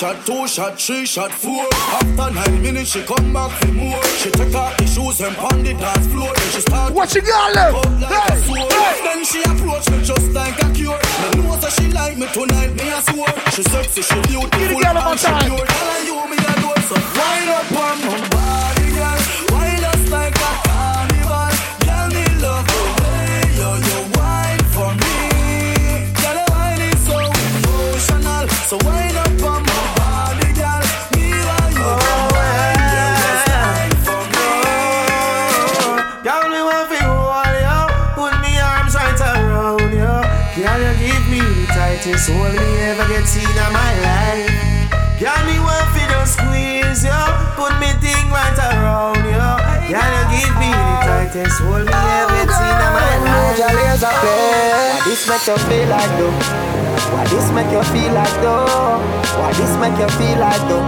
She 0.00 0.06
shot, 0.06 0.24
two 0.24 0.48
shot, 0.48 0.80
three 0.80 1.04
shot, 1.04 1.30
four. 1.30 1.68
After 1.74 2.32
nine 2.32 2.62
minutes, 2.62 2.92
she 2.92 3.02
come 3.02 3.34
back 3.34 3.50
for 3.60 3.70
more. 3.72 4.02
She 4.16 4.30
take 4.30 4.54
off 4.54 4.74
the 4.78 4.86
shoes 4.86 5.20
and 5.20 5.36
pound 5.36 5.66
the 5.66 5.74
dance 5.74 6.06
floor. 6.06 6.32
Then 6.34 6.50
she 6.52 6.60
start. 6.62 6.94
What 6.94 7.14
you 7.14 7.20
got 7.20 7.52
left? 7.54 7.74
Like 8.00 8.08
Hey, 8.08 8.40
hey. 8.40 9.00
Then 9.04 9.24
she 9.26 9.42
approach 9.42 9.90
me 9.90 10.02
just 10.02 10.32
like 10.32 10.56
a 10.56 10.72
cure. 10.72 10.96
Me 10.96 11.42
know 11.44 11.54
that 11.56 11.72
she 11.76 11.92
like 11.92 12.16
me 12.16 12.26
tonight, 12.32 12.72
me 12.80 12.88
a 12.88 13.00
swore. 13.12 13.28
She 13.52 13.62
sexy, 13.62 14.00
she 14.00 14.16
beautiful, 14.24 14.79
this 55.20 55.28
make 55.28 55.46
you 55.46 55.56
feel 55.68 55.88
like 55.88 56.08
though? 56.16 56.32
Why 57.12 57.24
this 57.28 57.52
make 57.52 57.70
you 57.70 57.82
feel 57.92 58.12
like 58.14 58.36
though? 58.40 58.96
Why 59.36 59.52
this 59.52 59.76
make 59.76 59.98
you 60.00 60.08
feel 60.16 60.38
like 60.40 60.64
though? 60.64 60.80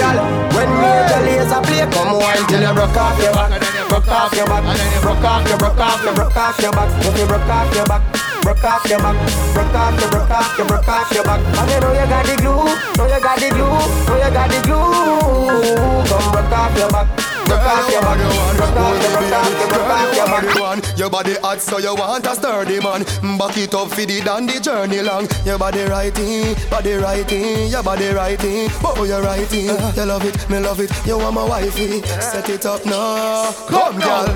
Girl, 0.00 0.18
when 0.56 0.70
Major 0.80 1.20
Lazer 1.20 1.60
play, 1.60 1.84
come 1.92 2.16
on 2.16 2.48
till 2.48 2.64
you 2.64 2.72
broke 2.72 2.96
off 2.96 3.20
your 3.20 3.34
back, 3.34 3.60
broke 3.90 4.08
off 4.08 4.32
your 4.32 4.46
back, 4.46 4.64
broke 5.02 5.24
off 5.24 5.48
your, 5.48 5.58
broke 5.58 5.76
off 5.76 6.02
your, 6.04 6.14
broke 6.14 6.36
off 6.36 6.60
your 6.60 6.72
back, 6.72 6.88
if 7.04 7.18
you 7.18 7.26
broke 7.26 7.48
off 7.48 7.74
your 7.74 7.84
back. 7.84 8.02
Broke 8.46 8.62
off 8.62 8.86
your 8.88 8.98
back, 9.00 9.16
broke 9.52 9.74
off 9.74 10.00
your, 10.00 10.08
broke 10.08 10.30
off 10.30 10.56
your, 10.56 10.66
broke 10.68 10.88
off 10.88 11.12
your 11.12 11.24
back. 11.24 11.40
And 11.58 11.70
you 11.70 11.80
know 11.80 11.92
you 11.92 12.06
got 12.06 12.24
the 12.24 12.36
glue, 12.38 12.64
know 12.96 13.04
you 13.10 13.20
got 13.20 13.36
the 13.42 13.50
glue, 13.50 13.66
know 14.06 14.16
you 14.16 14.30
got 14.30 14.48
the 14.48 14.62
glue. 14.62 16.06
Come 16.06 16.30
broke 16.30 16.52
off 16.54 16.78
your 16.78 16.88
back, 16.88 17.08
broke 17.46 17.62
off 17.62 17.90
your 17.90 18.02
back, 18.02 18.18
broke 18.56 18.76
off 18.76 19.02
your, 19.02 19.38
off 19.38 19.50
your, 19.58 19.68
broke 19.68 19.90
off 19.90 20.16
your. 20.16 20.26
Body 20.26 20.60
one, 20.60 20.80
your 20.96 21.10
body 21.10 21.34
hot 21.40 21.60
so 21.60 21.78
you 21.78 21.94
want 21.94 22.26
a 22.26 22.34
sturdy 22.34 22.80
man. 22.80 23.04
Back 23.38 23.56
it 23.56 23.74
up 23.74 23.88
for 23.90 24.04
the 24.04 24.20
down 24.22 24.46
the 24.46 24.60
journey 24.60 25.00
long. 25.02 25.28
Your 25.44 25.58
body 25.58 25.84
righty, 25.84 26.54
body 26.68 26.94
righty, 26.94 27.68
your 27.70 27.82
body 27.82 28.08
righty. 28.08 28.66
Oh, 28.84 29.04
you 29.04 29.18
righty. 29.18 29.70
You 29.96 30.04
love 30.04 30.24
it, 30.24 30.50
me 30.50 30.58
love 30.58 30.80
it. 30.80 30.90
You 31.06 31.18
want 31.18 31.34
my 31.34 31.44
wifey. 31.44 32.02
Set 32.02 32.48
it 32.48 32.66
up 32.66 32.84
now. 32.84 33.52
Come, 33.68 33.98
girl. 34.00 34.26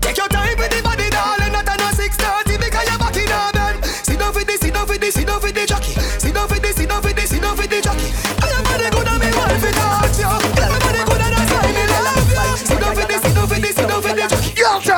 Take 0.00 0.16
your 0.16 0.28
time 0.28 0.56
with 0.56 0.70
the 0.70 0.82
body, 0.82 1.10
darling. 1.10 1.52
Not 1.52 1.68
a 1.68 1.76
no 1.76 1.90
six 1.90 2.16
thirty 2.16 2.56
because 2.56 2.88
you're 2.88 2.98
back 2.98 3.16
in 3.16 3.28
a 3.28 3.50
bed. 3.52 3.84
Sit 3.84 4.18
down 4.18 4.32
for 4.32 4.44
the, 4.44 4.52
sit 4.56 4.72
down 4.72 4.86
for 4.86 4.96
the, 4.98 5.10
sit 5.10 5.26
down 5.26 5.40
for 5.40 5.52
the 5.52 5.66
jockey. 5.66 5.92
Sit 6.18 6.34
down 6.34 6.48
for 6.48 6.58
the, 6.58 6.72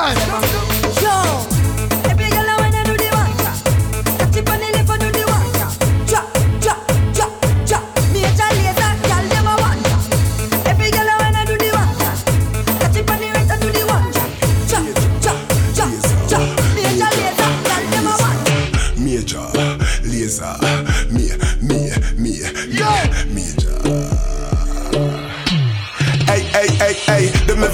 jockey. 0.09 0.50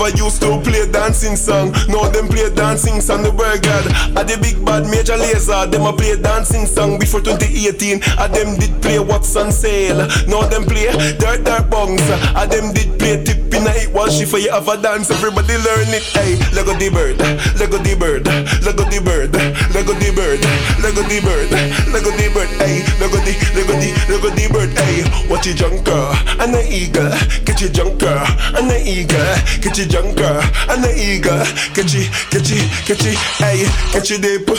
Never 0.07 0.23
used 0.23 0.41
to 0.41 0.61
play 0.61 0.89
dancing 0.89 1.35
song. 1.35 1.71
Now 1.89 2.07
them 2.07 2.27
play 2.27 2.49
dancing 2.53 3.01
song, 3.01 3.23
the 3.23 3.31
word 3.31 3.61
God. 3.61 3.85
At 4.15 4.27
the 4.27 4.37
big 4.39 4.63
bad 4.63 4.87
Major 4.87 5.19
Lazer, 5.19 5.69
them 5.69 5.83
a 5.83 5.91
play 5.91 6.15
dancing 6.15 6.65
song 6.65 6.97
before 6.97 7.19
2018. 7.19 8.01
At 8.15 8.31
them 8.31 8.55
did 8.55 8.81
play 8.81 8.99
what's 8.99 9.35
on 9.35 9.51
sale. 9.51 10.07
Now 10.27 10.47
them 10.47 10.63
play 10.63 10.91
dirt 11.19 11.43
dirt 11.43 11.67
bongs. 11.67 11.99
At 12.35 12.51
them 12.51 12.73
did 12.73 12.97
play 12.99 13.23
tip 13.23 13.47
in 13.51 13.67
it 13.67 13.91
while 13.91 14.09
she 14.09 14.23
for 14.23 14.37
you 14.37 14.51
have 14.51 14.67
a 14.69 14.77
dance. 14.79 15.11
Everybody 15.11 15.57
learn 15.59 15.91
it. 15.91 16.03
Hey, 16.15 16.39
Lego 16.55 16.71
the 16.77 16.87
bird, 16.87 17.19
Lego 17.59 17.77
the 17.81 17.93
bird, 17.97 18.27
Lego 18.63 18.83
the 18.87 18.99
bird, 19.03 19.33
Lego 19.73 19.93
the 19.97 20.09
bird, 20.15 20.39
Lego 20.79 21.03
the 21.03 21.19
bird, 21.19 21.51
Lego 21.91 22.11
the 22.15 22.27
bird. 22.31 22.49
Hey, 22.63 22.79
Lego 23.01 23.19
the, 23.27 23.33
Lego 23.55 23.75
the, 23.75 23.89
Lego 24.07 24.29
the 24.31 24.45
bird. 24.55 24.71
Hey, 24.77 25.03
watch 25.27 25.47
your 25.47 25.55
junker 25.55 26.15
and 26.39 26.53
the 26.53 26.63
eagle, 26.63 27.11
get 27.43 27.59
your 27.59 27.71
junker 27.71 28.23
and 28.55 28.69
the 28.69 28.79
eagle, 28.79 29.35
get 29.59 29.77
your 29.77 29.87
junker 29.97 30.41
and 30.69 30.83
the 30.83 30.93
eagle, 30.93 31.41
Catchy, 31.73 32.05
you, 32.05 32.09
get 32.29 32.49
you, 32.49 32.61
get 32.85 33.01
you. 33.03 33.17
Hey, 33.41 33.65
your 33.93 34.19
dip. 34.19 34.49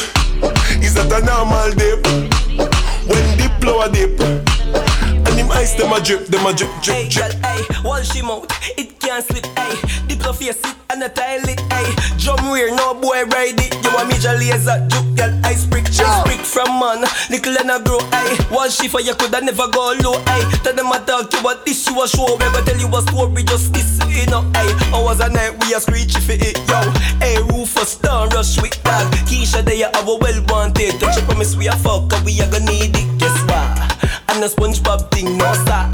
Is 0.82 0.94
that 0.94 1.10
a 1.12 1.20
normal 1.24 1.70
dip? 1.78 2.02
When 3.06 3.24
the 3.38 3.46
flower 3.60 3.88
dip. 3.90 4.18
And 4.20 5.38
them 5.38 5.50
ice, 5.52 5.74
them 5.74 5.92
a 5.92 6.00
drip, 6.00 6.26
them 6.26 6.46
a 6.46 6.52
drip, 6.52 6.70
drip, 6.82 6.96
Hey, 6.96 7.08
drip. 7.08 7.30
girl, 7.30 7.40
hey, 7.42 7.82
wall 7.84 8.02
she 8.02 8.22
mouth, 8.22 8.46
it 8.76 8.98
can't 8.98 9.24
slip, 9.24 9.46
hey. 9.46 9.97
Your 10.28 10.34
face 10.34 10.60
it 10.60 10.76
and 10.90 11.02
a 11.02 11.08
tile 11.08 11.40
it, 11.48 11.58
hey. 11.72 11.88
Drum 12.18 12.50
wear, 12.50 12.68
no 12.76 12.92
boy 12.92 13.24
ride 13.32 13.56
it. 13.56 13.72
You 13.80 13.96
a 13.96 14.04
Major 14.04 14.36
Lazer, 14.36 14.76
juke, 14.92 15.16
girl, 15.16 15.32
ice 15.42 15.64
brick, 15.64 15.88
ice 15.88 16.22
brick 16.28 16.44
from 16.44 16.68
man. 16.78 17.00
Little 17.30 17.56
and 17.56 17.70
a 17.72 17.80
grow. 17.80 17.96
Wall 18.52 18.68
she 18.68 18.88
for 18.88 19.00
you 19.00 19.14
coulda 19.14 19.40
never 19.40 19.68
go 19.72 19.96
low, 20.04 20.20
hey. 20.28 20.44
Tell 20.60 20.74
them 20.74 20.92
I 20.92 20.98
talk 20.98 21.32
you 21.32 21.40
what 21.40 21.64
this 21.64 21.88
you 21.88 21.96
a 21.96 22.06
show. 22.06 22.36
We 22.36 22.44
go 22.52 22.60
tell 22.62 22.76
you 22.76 22.92
a 22.92 23.00
story, 23.08 23.42
just 23.42 23.72
this, 23.72 24.04
you 24.04 24.26
know, 24.26 24.44
hey. 24.52 24.68
Hours 24.92 25.20
a 25.20 25.30
night 25.30 25.56
we 25.64 25.72
a 25.72 25.80
screech 25.80 26.14
if 26.14 26.28
it, 26.28 26.60
yo. 26.68 26.76
Hey, 27.24 27.40
Rufus, 27.48 27.96
don't 27.96 28.28
rush 28.34 28.60
with 28.60 28.76
dog. 28.84 29.08
Keisha, 29.24 29.64
they 29.64 29.82
are 29.82 29.96
our 29.96 30.18
well 30.20 30.44
wanted. 30.52 31.00
Don't 31.00 31.16
you 31.16 31.22
promise 31.22 31.56
we 31.56 31.68
a 31.68 31.72
fuck, 31.72 32.10
cause 32.10 32.22
we 32.22 32.38
a 32.40 32.44
gonna 32.52 32.66
need 32.66 32.92
it, 32.92 33.18
guess 33.18 33.40
what? 33.48 33.77
And 34.28 34.44
a 34.44 34.48
SpongeBob 34.48 35.10
thing, 35.10 35.36
no 35.36 35.52
star. 35.54 35.86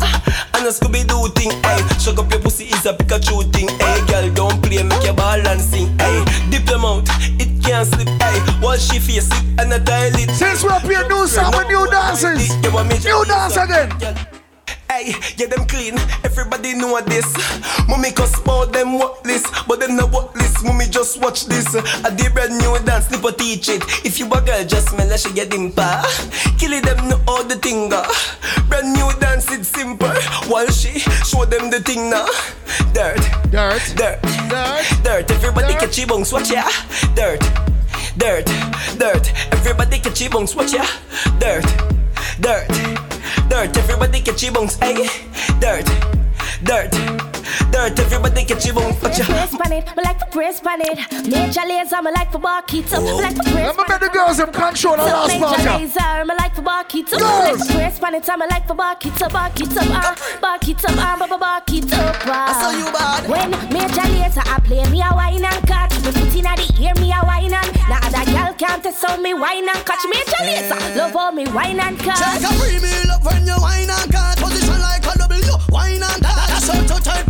And 0.54 0.66
a 0.66 0.70
Scooby 0.70 1.06
Doo 1.06 1.28
thing, 1.34 1.50
ayy. 1.62 1.82
Shut 2.02 2.18
up 2.18 2.30
your 2.30 2.40
pussy 2.40 2.64
is 2.64 2.86
a 2.86 2.92
Pikachu 2.92 3.52
thing, 3.52 3.68
ayy. 3.68 4.06
Girl, 4.08 4.30
don't 4.34 4.62
play, 4.62 4.82
make 4.82 5.04
your 5.04 5.14
ball 5.14 5.46
and 5.46 5.60
sing, 5.60 5.88
ayy. 5.98 6.50
Dip 6.50 6.64
them 6.64 6.84
out, 6.84 7.08
it 7.40 7.62
can't 7.62 7.86
slip, 7.86 8.08
ayy. 8.08 8.62
Watch 8.62 8.80
she 8.80 8.98
face 8.98 9.28
it 9.30 9.60
and 9.60 9.72
a 9.72 9.78
dial 9.78 10.14
it. 10.14 10.30
Since 10.30 10.64
we're 10.64 10.72
up 10.72 10.82
here, 10.82 11.06
new 11.08 11.26
song 11.26 11.52
with 11.56 11.68
new 11.68 11.86
dances. 11.90 12.54
New 13.04 13.24
dance 13.24 13.56
again. 13.56 14.33
Hey, 14.94 15.10
yeah, 15.36 15.46
them 15.48 15.66
clean. 15.66 15.98
Everybody 16.22 16.74
know 16.74 17.00
this. 17.00 17.26
Mommy 17.88 18.12
cuss 18.12 18.38
about 18.40 18.72
them 18.72 18.96
worthless, 18.96 19.42
but 19.66 19.80
them 19.80 19.96
not 19.96 20.12
worthless. 20.12 20.62
Mommy 20.62 20.86
just 20.86 21.20
watch 21.20 21.46
this. 21.46 21.66
I 21.74 22.14
did 22.14 22.32
brand 22.32 22.56
new 22.58 22.78
dance, 22.86 23.10
or 23.12 23.32
teach 23.32 23.68
it. 23.68 23.82
If 24.06 24.20
you 24.20 24.26
a 24.26 24.40
girl, 24.40 24.64
just 24.64 24.90
smell 24.90 25.08
like 25.08 25.18
she 25.18 25.32
get 25.32 25.50
dimpa. 25.50 26.06
Kill 26.60 26.80
them 26.80 27.08
know 27.08 27.20
all 27.26 27.42
the 27.42 27.56
thing. 27.56 27.92
uh. 27.92 28.06
Brand 28.68 28.92
new 28.92 29.10
dance, 29.18 29.50
it's 29.50 29.66
simple. 29.66 30.14
While 30.46 30.68
she 30.70 31.00
show 31.00 31.44
them 31.44 31.70
the 31.70 31.80
thing 31.80 32.08
now. 32.08 32.26
Dirt, 32.92 33.18
dirt, 33.50 33.82
dirt, 33.96 34.22
dirt, 34.48 35.02
dirt. 35.02 35.30
Everybody 35.32 35.74
catch 35.74 35.98
your 35.98 36.06
bones, 36.06 36.32
watch 36.32 36.52
ya. 36.52 36.62
Dirt, 37.16 37.40
dirt, 38.16 38.46
dirt. 38.96 39.26
Everybody 39.50 39.98
catch 39.98 40.20
your 40.20 40.30
bones, 40.30 40.54
watch 40.54 40.72
ya. 40.72 40.86
Dirt, 41.40 41.66
dirt, 42.38 42.70
dirt. 43.54 43.76
Everybody 43.76 44.20
catch 44.20 44.42
your 44.42 44.52
bones, 44.52 44.76
ayy. 44.78 45.06
Dirt, 45.60 45.86
dirt, 46.64 46.90
dirt, 47.70 47.98
everybody 48.00 48.44
catch 48.44 48.66
you 48.66 48.72
bone. 48.72 48.94
Watch 49.02 49.18
ya. 49.18 49.26
Brace 49.26 49.56
pan 49.56 49.72
it, 49.72 49.84
me 49.96 50.02
like 50.02 50.18
for 50.18 50.30
brace 50.30 50.60
pan 50.60 50.80
it. 50.82 50.98
Major 51.28 51.60
Lazer, 51.60 52.02
me 52.02 52.10
like 52.12 52.32
for 52.32 52.38
bark 52.38 52.72
it 52.74 52.92
up. 52.92 53.02
Me 53.02 53.12
like 53.12 53.36
for 53.36 53.42
brace 53.42 53.54
Let 53.54 53.76
me 53.76 53.84
make 53.88 54.00
the 54.00 54.08
girls 54.12 54.36
them 54.38 54.52
control 54.52 54.96
the 54.96 55.04
So 55.08 55.14
last 55.14 55.28
major 55.28 55.44
part. 55.46 55.62
yeah. 55.64 55.76
laser, 55.78 56.24
me 56.24 56.34
like 56.36 56.54
for 56.54 56.62
bark 56.62 56.94
it 56.94 57.12
up. 57.12 57.20
Me 57.20 57.26
Girls. 57.26 57.58
like 57.60 57.68
for 57.68 57.74
brace 57.74 57.98
pan 57.98 58.14
it, 58.14 58.26
me 58.28 58.46
like 58.50 58.66
for 58.66 58.74
bark 58.74 59.06
it 59.06 59.22
up, 59.22 59.32
bark 59.32 59.60
it 59.60 59.76
up, 59.76 59.86
ah, 59.90 60.38
bark 60.40 60.68
it 60.68 60.84
up, 60.84 60.90
ah, 60.96 61.16
ba 61.18 61.26
ba 61.28 61.38
bark 61.38 61.70
it 61.72 61.92
up. 61.92 62.16
ah. 62.26 62.48
I 62.48 62.52
saw 62.60 62.70
you 62.78 62.86
bad. 62.92 63.28
When 63.28 63.50
Major 63.72 64.06
Lazer, 64.14 64.44
I 64.46 64.58
play 64.60 64.84
me 64.90 65.02
a 65.02 65.10
wine 65.14 65.44
and 65.44 65.66
catch. 65.66 65.94
Me 66.04 66.12
put 66.12 66.34
inna 66.34 66.54
the 66.56 66.66
ear, 66.80 66.94
me 67.00 67.12
a 67.12 67.20
wine 67.24 67.52
and. 67.54 67.70
Now 67.88 68.00
other 68.02 68.24
girl 68.32 68.52
can't 68.54 68.82
test 68.82 69.04
how 69.04 69.16
me 69.20 69.34
wine 69.34 69.68
and 69.68 69.84
catch. 69.86 70.04
Major 70.08 70.42
Lazer, 70.44 70.96
love 70.96 71.12
how 71.12 71.30
me 71.30 71.46
wine 71.48 71.80
and 71.80 71.98
catch. 71.98 72.18
Take 72.18 72.44
a 72.48 72.52
free 72.58 72.78
meal 72.80 73.10
up 73.12 73.24
when 73.24 73.46
you 73.46 73.56
wine 73.60 73.88
and 73.90 74.10
cut 74.12 74.38
Position 74.38 74.80
like 74.80 75.04
a 75.06 75.18
W, 75.18 75.42
wine 75.70 76.02
and 76.02 76.22
cut 76.22 76.48
That's 76.48 76.68
how 76.68 76.80
to 76.80 77.02
tight, 77.02 77.26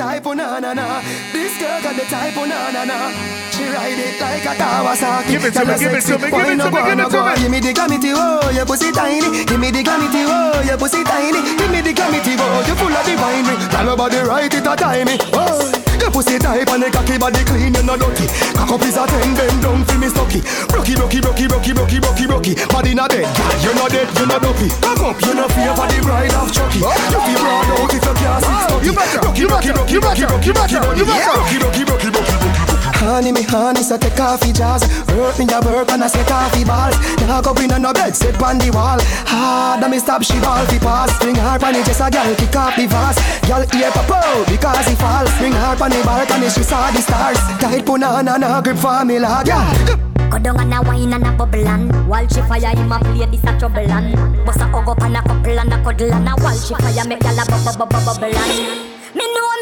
type, 0.00 0.24
oh 0.26 0.32
na 0.32 0.58
na 0.60 0.72
na 0.72 1.02
This 1.32 1.52
girl 1.60 1.76
got 1.84 1.94
the 1.94 2.04
type, 2.08 2.32
oh 2.36 2.46
na 2.48 2.72
na 2.72 2.84
na 2.88 3.12
She 3.52 3.68
ride 3.68 4.00
it 4.00 4.16
like 4.16 4.48
a 4.48 4.54
Kawasaki. 4.56 5.28
Give 5.28 5.44
it 5.44 5.52
to 5.52 5.64
me, 5.68 5.76
give 5.76 5.92
it 5.92 6.00
to 6.08 6.16
me, 6.16 6.30
give 6.32 6.48
it 6.48 6.56
to 6.56 6.70
me, 6.72 6.80
give 6.88 7.00
it 7.04 7.10
to 7.12 7.20
me. 7.20 7.32
Give 7.36 7.50
me 7.52 7.60
the 7.60 7.72
glamity, 7.76 8.10
oh, 8.16 8.50
your 8.56 8.64
pussy 8.64 8.90
tiny. 8.92 9.44
Give 9.44 9.60
me 9.60 9.70
the 9.70 9.82
glamity, 9.84 10.24
oh, 10.24 10.62
your 10.64 10.78
pussy 10.78 11.04
tiny. 11.04 11.40
Give 11.60 11.70
me 11.70 11.80
the 11.84 11.92
glamity, 11.92 12.32
oh, 12.40 12.64
you 12.66 12.74
full 12.80 12.88
of 12.88 13.04
the 13.04 13.12
winery 13.20 13.70
Tell 13.70 13.84
nobody 13.84 14.18
right 14.18 14.52
it 14.52 14.66
a 14.66 14.76
time 14.76 15.08
oh 15.34 15.79
your 16.00 16.10
pussy 16.10 16.38
tight 16.38 16.68
and 16.68 16.82
the 16.82 16.88
cocky 16.90 17.18
body 17.18 17.44
clean, 17.44 17.74
you 17.74 17.84
no 17.84 17.94
dirty. 17.96 18.26
Cock 18.56 18.72
up 18.72 18.82
is 18.82 18.96
a 18.96 19.04
ten, 19.06 19.36
bend 19.36 19.60
down 19.62 19.84
for 19.84 19.98
me 20.00 20.08
stocky. 20.08 20.40
Brocky, 20.72 20.96
brocky, 20.96 21.20
brocky, 21.20 21.46
brocky, 21.46 21.72
brocky, 21.72 21.98
brocky, 22.00 22.26
brocky. 22.26 22.52
Body 22.72 22.94
na 22.94 23.06
dead, 23.06 23.28
girl, 23.36 23.56
you 23.60 23.72
no 23.76 23.86
dead, 23.88 24.08
you 24.16 24.26
no 24.26 24.36
dopey. 24.40 24.68
Cock 24.80 25.00
up, 25.04 25.20
you 25.20 25.34
no 25.36 25.46
fear 25.52 25.72
for 25.76 25.86
the 25.86 25.98
bride 26.00 26.34
of 26.34 26.48
Chucky. 26.50 26.80
You 26.80 27.20
feel 27.20 27.40
broad 27.44 27.70
out 27.76 27.92
if 27.92 28.00
you 28.00 28.14
can't 28.16 28.40
sit 28.40 28.56
stucky. 28.64 28.86
You 28.86 28.92
better, 28.96 29.20
Brocky, 29.20 29.40
you 29.40 29.48
brocky, 29.48 29.68
better, 29.68 29.76
brocky, 29.76 29.92
you 29.92 30.00
brocky, 30.00 30.52
better, 30.52 30.80
brocky, 30.80 30.98
you 30.98 32.39
Honey, 33.00 33.32
me 33.32 33.42
honey, 33.42 33.80
so 33.82 33.96
take 33.96 34.14
coffee 34.14 34.52
jars 34.52 34.84
Hurt 35.08 35.38
me 35.38 35.48
a 35.48 35.58
work 35.64 35.88
and 35.90 36.04
I 36.04 36.06
say 36.06 36.22
coffee 36.24 36.64
balls. 36.64 36.96
Now 37.24 37.40
go 37.40 37.56
in 37.56 37.72
on 37.72 37.80
no 37.80 37.92
bed, 37.92 38.14
sit 38.14 38.36
on 38.42 38.58
the 38.58 38.70
wall. 38.70 39.00
Hard, 39.24 39.88
me 39.90 39.98
stop, 39.98 40.22
she 40.22 40.38
ball 40.40 40.64
fi 40.66 40.78
pass. 40.78 41.16
Bring 41.18 41.34
her 41.34 41.58
pan 41.58 41.76
it, 41.76 41.86
just 41.86 42.00
a 42.00 42.10
girl 42.12 42.34
kick 42.36 42.54
off 42.54 42.76
the 42.76 42.84
vase. 42.84 43.16
Girl 43.48 43.64
ear 43.72 43.90
pop 43.90 44.10
out 44.12 44.46
because 44.52 44.86
he 44.86 44.94
fall 45.00 45.24
Bring 45.40 45.56
her 45.56 45.74
pan 45.80 45.90
the 45.96 46.04
balcony, 46.04 46.48
she 46.50 46.62
saw 46.62 46.90
the 46.92 47.00
stars. 47.00 47.40
Tight 47.56 47.84
punana, 47.88 48.20
na 48.22 48.36
na 48.36 48.60
grip 48.60 48.76
for 48.76 49.04
me 49.04 49.18
log 49.18 49.48
yeah. 49.48 50.10
Go 50.30 50.38
down 50.38 50.60
and 50.60 50.74
a 50.74 50.82
wine 50.84 51.12
and 51.12 51.26
a 51.26 51.32
bubble 51.32 51.66
and 51.66 51.90
While 52.06 52.28
she 52.28 52.40
fire 52.42 52.76
him 52.76 52.92
a 52.92 53.00
play 53.00 53.26
this 53.26 53.42
a 53.42 53.58
trouble 53.58 53.80
and 53.80 54.14
Bust 54.46 54.60
a 54.60 54.64
hug 54.68 54.88
up 54.88 55.02
and 55.02 55.16
a 55.16 55.22
couple 55.22 55.58
and 55.58 55.72
a 55.72 55.82
cuddle 55.82 56.12
and 56.12 56.28
a 56.28 56.32
While 56.38 56.56
she 56.56 56.74
fire 56.74 57.04
make 57.08 57.22
y'all 57.24 57.40
a 57.40 57.44
bubble 57.48 57.74
bubble 57.86 58.04
bubble 58.06 58.36
and 58.36 59.16
Me 59.16 59.26
know 59.34 59.59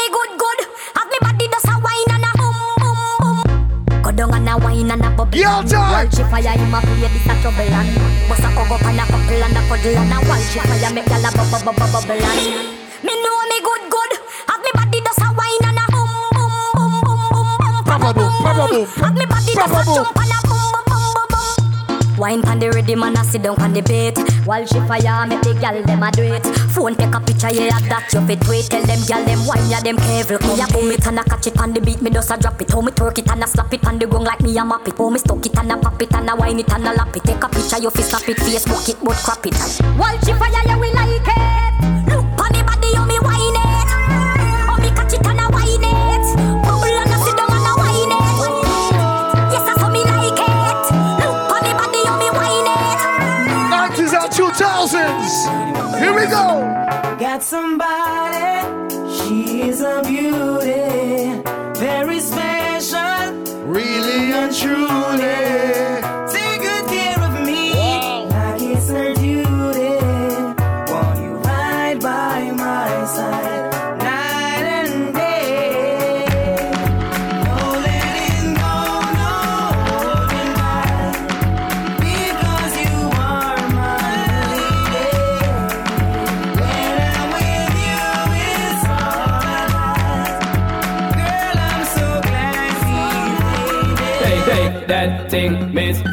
down 4.18 4.34
and 4.34 4.48
a 4.50 4.58
wine 4.58 4.90
and 4.90 5.04
a 5.04 5.10
bubble. 5.14 5.38
Yo, 5.38 5.62
time. 5.62 5.94
While 5.94 6.10
she 6.10 6.22
fire 6.26 6.58
him 6.58 6.74
a 6.74 6.80
play 6.82 7.06
this 7.06 7.26
a 7.30 7.34
trouble 7.38 7.62
and 7.62 7.94
Bust 8.26 8.42
a 8.42 8.48
hug 8.50 8.72
up 8.74 8.82
and 8.82 8.98
a 8.98 9.04
couple 9.06 9.42
and 9.46 9.56
a 9.56 9.62
cuddle 9.70 9.94
and 9.94 10.12
a 10.12 10.18
While 10.26 10.42
she 10.50 10.58
fire 10.58 10.90
make 10.92 11.06
y'all 11.06 11.22
a 11.22 11.30
bubble 11.30 11.62
bubble 11.62 11.86
bubble 11.94 12.18
and 12.18 12.42
Me 13.06 13.14
know 13.22 13.38
me 13.46 13.58
good 13.62 13.84
good. 13.86 14.12
Have 14.50 14.58
me 14.58 14.70
body 14.74 14.98
does 15.06 15.22
a 15.22 15.28
wine 15.38 15.64
and 15.70 15.78
a 15.78 15.84
boom 15.94 16.10
boom 16.34 16.50
boom 16.74 16.90
boom 16.98 17.62
boom 17.62 18.18
boom 18.18 18.34
boom, 18.42 18.70
boom. 18.74 18.86
Have 18.98 19.14
me 19.14 19.24
body 19.24 19.54
does 19.54 19.70
a 19.70 19.82
jump 19.86 20.18
and 20.18 20.34
a 20.34 20.38
boom 20.42 20.57
Wine 22.18 22.42
pon 22.42 22.58
the 22.58 22.70
ready 22.70 22.96
man, 22.96 23.16
I 23.16 23.22
sit 23.22 23.42
down 23.42 23.54
pon 23.56 23.72
the 23.72 23.80
bait. 23.80 24.18
While 24.44 24.66
she 24.66 24.80
fire, 24.90 25.26
make 25.26 25.40
the 25.42 25.54
gal 25.60 25.80
dem 25.82 26.02
a 26.02 26.10
do 26.10 26.22
it. 26.22 26.44
Phone 26.74 26.96
take 26.96 27.14
a 27.14 27.20
picture, 27.20 27.50
yeah, 27.54 27.78
that 27.88 28.10
you 28.12 28.26
fit 28.26 28.42
wait. 28.48 28.66
Tell 28.66 28.82
them 28.82 28.98
gal 29.06 29.24
dem 29.24 29.46
wine, 29.46 29.70
yeah, 29.70 29.80
them 29.80 29.96
careful. 29.96 30.38
Me 30.42 30.60
a 30.60 30.66
boom 30.66 30.90
it 30.90 31.06
and 31.06 31.18
a 31.18 31.22
catch 31.22 31.46
it 31.46 31.58
on 31.60 31.72
the 31.72 31.80
beat, 31.80 32.02
me 32.02 32.10
just 32.10 32.30
a 32.30 32.36
drop 32.36 32.60
it. 32.60 32.70
How 32.70 32.80
me 32.80 32.90
twerk 32.90 33.18
it 33.18 33.30
and 33.30 33.44
a 33.44 33.46
slap 33.46 33.72
it 33.72 33.86
on 33.86 33.98
the 33.98 34.06
gong 34.06 34.24
like 34.24 34.40
me 34.40 34.56
a 34.58 34.64
map 34.64 34.88
it. 34.88 34.98
How 34.98 35.10
me 35.10 35.18
stuck 35.18 35.46
it 35.46 35.56
and 35.56 35.70
a 35.70 35.76
pop 35.76 36.02
it 36.02 36.12
and 36.12 36.28
a 36.28 36.34
wine 36.34 36.58
it 36.58 36.72
and 36.72 36.88
a 36.88 36.92
lap 36.92 37.16
it. 37.16 37.22
Take 37.22 37.44
a 37.44 37.48
picture, 37.48 37.78
you 37.78 37.90
fit 37.90 38.04
snap 38.04 38.28
it, 38.28 38.36
Facebook 38.38 38.88
it, 38.88 38.98
but 39.00 39.16
crap 39.22 39.46
it. 39.46 39.54
While 39.96 40.18
she 40.18 40.32
fire, 40.34 40.62
yeah, 40.66 40.78
we 40.78 40.90
like 40.90 41.22
it. 41.22 41.97
Go. 56.28 57.16
Got 57.18 57.42
somebody, 57.42 58.66
she's 59.16 59.80
a 59.80 60.02
beauty, 60.04 61.42
very 61.78 62.20
special, 62.20 63.32
really 63.64 64.32
and 64.32 64.54
truly. 64.54 65.47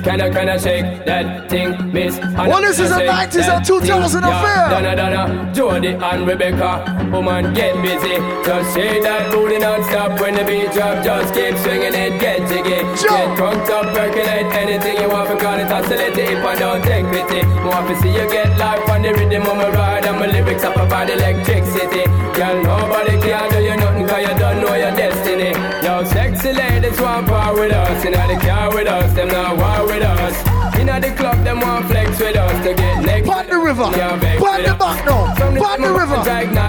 Can 0.05 0.21
I, 0.21 0.29
can 0.29 0.47
I 0.49 0.57
shake 0.57 1.03
that 1.05 1.49
thing, 1.49 1.73
miss? 1.91 2.19
And 2.19 2.37
Well, 2.37 2.61
this 2.61 2.77
is 2.77 2.91
a 2.91 3.01
90s 3.01 3.49
that 3.49 3.57
and 3.57 3.65
2000 3.65 4.21
thing, 4.21 4.31
affair. 4.31 4.69
Donna, 4.69 4.93
Donna, 4.95 5.51
Jody 5.51 5.97
and 5.97 6.27
Rebecca. 6.27 7.09
Woman, 7.11 7.55
get 7.55 7.73
busy. 7.81 8.21
Just 8.45 8.77
shake 8.77 9.01
that 9.01 9.33
booty 9.33 9.57
non-stop 9.57 10.21
when 10.21 10.35
the 10.37 10.45
beat 10.45 10.69
drop. 10.77 11.01
Just 11.03 11.33
keep 11.33 11.57
swinging 11.57 11.97
it, 11.97 12.21
get 12.21 12.37
jiggy. 12.45 12.85
Get 13.01 13.33
drunk 13.35 13.65
up, 13.73 13.89
percolate 13.97 14.45
anything 14.53 15.01
you 15.01 15.09
want. 15.09 15.39
Call 15.41 15.57
it 15.57 15.71
oscillate 15.73 16.13
if 16.13 16.45
I 16.45 16.53
don't 16.53 16.83
take 16.85 17.09
pity. 17.09 17.41
Want 17.65 17.89
to 17.89 17.97
see 17.97 18.13
you 18.13 18.29
get 18.29 18.53
life 18.61 18.85
on 18.87 19.01
the 19.01 19.09
rhythm 19.09 19.41
of 19.49 19.57
my 19.57 19.69
ride. 19.73 20.05
And 20.05 20.19
my 20.21 20.27
lyrics 20.27 20.63
up 20.63 20.77
about 20.77 21.09
electricity. 21.09 22.05
Girl, 22.37 22.61
nobody 22.61 23.17
can 23.25 23.49
do 23.49 23.57
you 23.57 23.75
nothing 23.75 24.05
cause 24.05 24.21
you 24.21 24.37
don't 24.37 24.61
know 24.61 24.75
your 24.77 24.93
destiny. 24.93 25.49
Yo, 25.95 26.03
sexy 26.03 26.51
ladies 26.51 26.99
want 26.99 27.25
power 27.25 27.55
with 27.55 27.71
us. 27.71 28.03
Know 28.03 28.11
the 28.27 28.35
car 28.45 28.67
with 28.75 28.85
us, 28.85 29.13
them 29.13 29.29
not 29.29 29.55
war 29.55 29.87
with 29.87 30.03
us. 30.03 30.35
In 30.77 30.87
the 30.87 31.13
club, 31.15 31.41
them 31.45 31.61
want 31.61 31.85
flex 31.87 32.19
with 32.19 32.35
us 32.35 32.65
to 32.65 32.73
get 32.73 33.01
next. 33.01 33.25
Pon 33.25 33.47
the 33.47 33.57
river. 33.57 33.83
Pon 33.83 34.19
the 34.19 34.75
back 34.75 35.05
now. 35.05 35.33
Pon 35.39 35.79
the 35.81 35.93
river. 35.95 36.15
Pon 36.15 36.19
the 36.19 36.27
back 36.27 36.51
now. 36.51 36.67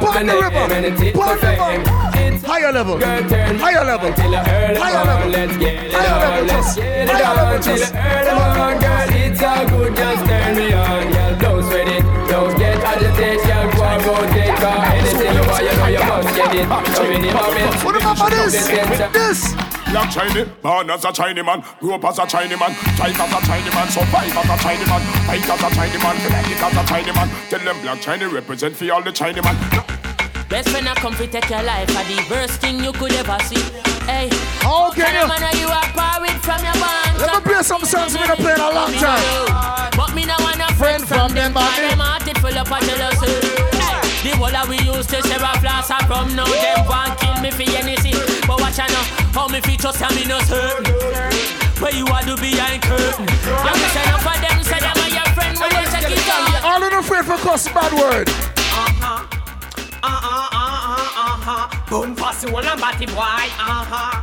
Pon 0.00 0.24
the 0.24 0.32
river. 0.40 0.64
Pon 1.12 1.36
the 1.36 1.52
back. 1.60 2.08
Higher 2.48 2.72
level. 2.72 2.98
Higher 2.98 3.84
level. 3.84 4.10
Higher 4.16 5.04
level. 5.04 5.28
Let's 5.28 5.56
get 5.58 5.84
it 5.84 5.92
Higher 5.92 6.08
on, 6.08 6.24
level, 6.24 6.48
let's 6.48 6.76
get 6.76 6.86
it 6.88 7.10
Higher 7.10 7.28
on 7.28 7.36
level, 7.36 7.60
till 7.60 7.76
the 7.76 7.88
early 7.92 8.32
morning, 8.40 8.80
girl. 8.80 9.08
It's 9.20 9.42
all 9.42 9.68
good, 9.68 9.92
just 9.94 10.24
turn 10.24 10.56
me 10.56 10.72
on, 10.72 11.12
girl. 11.12 11.36
Don't 11.38 11.62
sweat 11.62 11.88
it, 11.88 12.02
don't 12.28 12.56
get 12.56 12.78
agitated, 12.80 13.44
girl. 13.76 14.00
Go 14.00 14.16
rotate, 14.16 14.56
cause 14.56 14.96
anything 14.96 15.34
you 15.36 15.44
want, 15.96 16.00
you 16.00 16.04
know 16.04 16.16
you 16.18 16.18
must 16.20 16.36
get 16.36 16.54
it. 16.54 16.96
So 16.96 17.04
in 17.04 17.22
the 17.22 17.32
moment, 17.32 17.84
What 17.84 17.96
about 17.96 18.30
this? 18.30 18.68
This. 19.12 19.54
Black 19.88 20.10
Chiney, 20.10 20.44
born 20.60 20.90
as 20.90 21.04
a 21.04 21.12
Chinese 21.12 21.44
man, 21.44 21.64
grew 21.80 21.94
up 21.94 22.04
as 22.04 22.18
a 22.18 22.26
Chinese 22.26 22.60
man, 22.60 22.74
tight 23.00 23.18
as 23.18 23.32
a 23.32 23.46
Chinese 23.46 23.72
man, 23.72 23.88
survive 23.88 24.36
as 24.36 24.50
a 24.52 24.56
Chinese 24.62 24.88
man, 24.88 25.00
fight 25.24 25.48
as 25.48 25.62
a 25.64 25.74
Chinese 25.74 26.02
man, 26.02 26.16
connect 26.20 26.62
as 26.62 26.76
a 26.76 26.84
Chinese 26.84 27.14
man. 27.14 27.28
Tell 27.48 27.60
them 27.64 27.80
Black 27.80 28.00
Chiney 28.02 28.26
represent 28.26 28.76
for 28.76 28.92
all 28.92 29.02
the 29.02 29.12
Chinese 29.12 29.42
man. 29.42 29.56
Best 30.50 30.68
friend 30.68 30.88
I 30.88 30.94
come 30.94 31.14
fi 31.14 31.26
take 31.26 31.48
your 31.48 31.62
life 31.62 31.88
are 31.96 32.04
the 32.04 32.20
worst 32.30 32.60
thing 32.60 32.84
you 32.84 32.92
could 32.92 33.12
ever 33.12 33.38
see. 33.44 33.60
Hey, 34.04 34.28
how 34.60 34.90
can 34.92 35.08
you? 35.12 35.28
Man, 35.28 35.56
you 35.56 35.68
are 35.68 35.88
par 35.92 36.20
from 36.48 36.64
your 36.64 36.72
band. 36.80 37.18
Let 37.18 37.44
me 37.44 37.52
play 37.52 37.62
some 37.62 37.84
songs 37.84 38.16
we 38.16 38.26
don't 38.26 38.40
play 38.40 38.54
in 38.54 38.60
a 38.60 38.70
long 38.70 38.92
time. 38.92 39.90
But 39.96 40.14
me 40.14 40.24
no 40.24 40.34
want 40.40 40.60
a 40.60 40.74
friend 40.74 41.06
from 41.06 41.34
them, 41.34 41.52
but 41.52 41.76
them 41.76 41.98
heart 41.98 42.26
it 42.26 42.38
full 42.38 42.56
up 42.56 42.72
of 42.72 42.80
jealousy. 42.80 43.77
Hey, 44.18 44.30
the 44.30 44.36
whole 44.36 44.54
of 44.54 44.68
we 44.68 44.78
used 44.82 45.10
to 45.10 45.22
share 45.22 45.38
a 45.38 45.60
flask 45.60 45.90
of 45.94 46.10
rum, 46.10 46.34
now 46.34 46.44
them 46.44 46.86
want 46.86 47.18
kill 47.20 47.38
me 47.40 47.50
for 47.50 47.62
anything. 47.76 48.18
But 48.46 48.60
watch 48.60 48.78
I 48.78 48.88
know 48.88 49.04
how 49.30 49.46
me 49.46 49.60
feel 49.60 49.76
just 49.76 50.00
me 50.14 50.24
no 50.26 50.38
certain. 50.40 50.90
Where 51.78 51.94
you 51.94 52.06
are 52.06 52.22
do 52.26 52.34
behind 52.36 52.82
curtain. 52.82 53.22
You 53.22 53.70
can 53.78 53.90
say 53.94 54.02
enough 54.02 54.26
of 54.26 54.38
them 54.42 54.58
say 54.66 54.80
them 54.82 54.98
are 54.98 55.12
your 55.14 55.28
friend 55.38 55.54
when 55.58 55.70
they 55.70 55.86
check 55.86 56.10
it 56.10 56.18
out. 56.26 56.64
All 56.66 56.82
in 56.82 56.92
afraid 56.94 57.24
for 57.26 57.36
cuss 57.38 57.68
bad 57.68 57.92
word. 57.94 58.28
Uh-huh, 58.28 59.22
uh-huh, 60.02 60.50
uh-huh. 61.38 61.90
Bone 61.90 62.16
possible 62.16 62.58
and 62.58 62.80
batty 62.80 63.06
boy. 63.06 63.22
Uh-huh. 63.22 64.22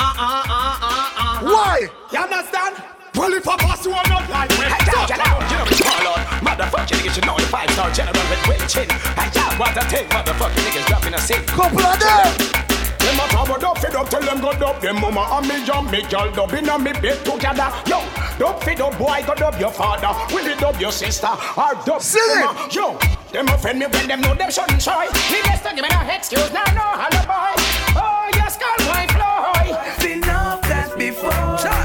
Uh-uh, 0.00 0.42
uh-uh, 0.50 0.82
uh-huh. 0.82 1.44
Why? 1.46 1.88
You 2.10 2.18
understand? 2.18 2.82
Well, 3.20 3.34
if 3.34 3.44
a 3.44 3.52
boss 3.52 3.84
you 3.84 3.92
are 3.92 4.08
not 4.08 4.24
like 4.30 4.48
me, 4.56 4.64
hey, 4.64 4.80
yeah, 4.80 5.04
yeah, 5.12 5.44
you 5.44 5.56
know 5.60 5.68
me 5.68 5.76
call 5.76 6.08
out. 6.08 6.24
Motherfucking 6.40 7.04
niggas, 7.04 7.20
you 7.20 7.24
know 7.28 7.36
the 7.36 7.44
five 7.52 7.68
star 7.76 7.90
general 7.92 8.24
with 8.32 8.48
wing 8.48 8.64
chin. 8.64 8.88
Hey, 8.88 9.28
yeah, 9.36 9.58
what 9.60 9.76
a 9.76 9.84
thing, 9.92 10.08
motherfucking 10.08 10.64
niggas 10.64 10.86
dropping 10.88 11.12
a 11.12 11.18
scene. 11.20 11.44
Couple 11.44 11.84
of 11.84 12.00
them. 12.00 12.32
Them 12.96 13.20
a 13.20 13.28
forward 13.28 13.62
up, 13.62 13.76
feed 13.76 13.94
up, 13.94 14.08
tell 14.08 14.22
them 14.22 14.40
go 14.40 14.52
dub 14.56 14.80
them 14.80 15.02
mama 15.02 15.28
and 15.36 15.48
me 15.48 15.62
jump 15.66 15.92
me 15.92 16.00
girl 16.08 16.32
dub 16.32 16.54
in 16.54 16.68
a 16.70 16.78
me 16.78 16.92
bed 16.92 17.20
together. 17.22 17.68
Yo, 17.84 18.00
dub 18.40 18.64
feed 18.64 18.80
up 18.80 18.96
boy, 18.96 19.20
go 19.26 19.34
dub 19.34 19.60
your 19.60 19.70
father, 19.70 20.16
will 20.32 20.46
it 20.46 20.58
dub 20.58 20.80
your 20.80 20.92
sister 20.92 21.28
or 21.28 21.76
dub 21.84 22.00
Sing 22.00 22.24
mama? 22.40 22.68
Yo, 22.72 22.96
them 23.32 23.48
offend 23.48 23.80
me 23.80 23.86
when 23.92 24.08
them 24.08 24.22
know 24.22 24.32
them 24.32 24.50
shouldn't 24.50 24.80
try. 24.80 25.04
Needless 25.28 25.60
to 25.60 25.76
give 25.76 25.84
me 25.84 25.92
no 25.92 26.00
excuse, 26.08 26.50
now 26.56 26.64
no 26.72 26.88
alibi. 26.96 27.52
Oh, 28.00 28.30
yes, 28.32 28.56
call 28.56 28.80
my 28.88 29.06
fly. 29.12 29.96
Seen 30.00 30.24
enough 30.24 30.62
dance 30.62 30.94
before, 30.96 31.30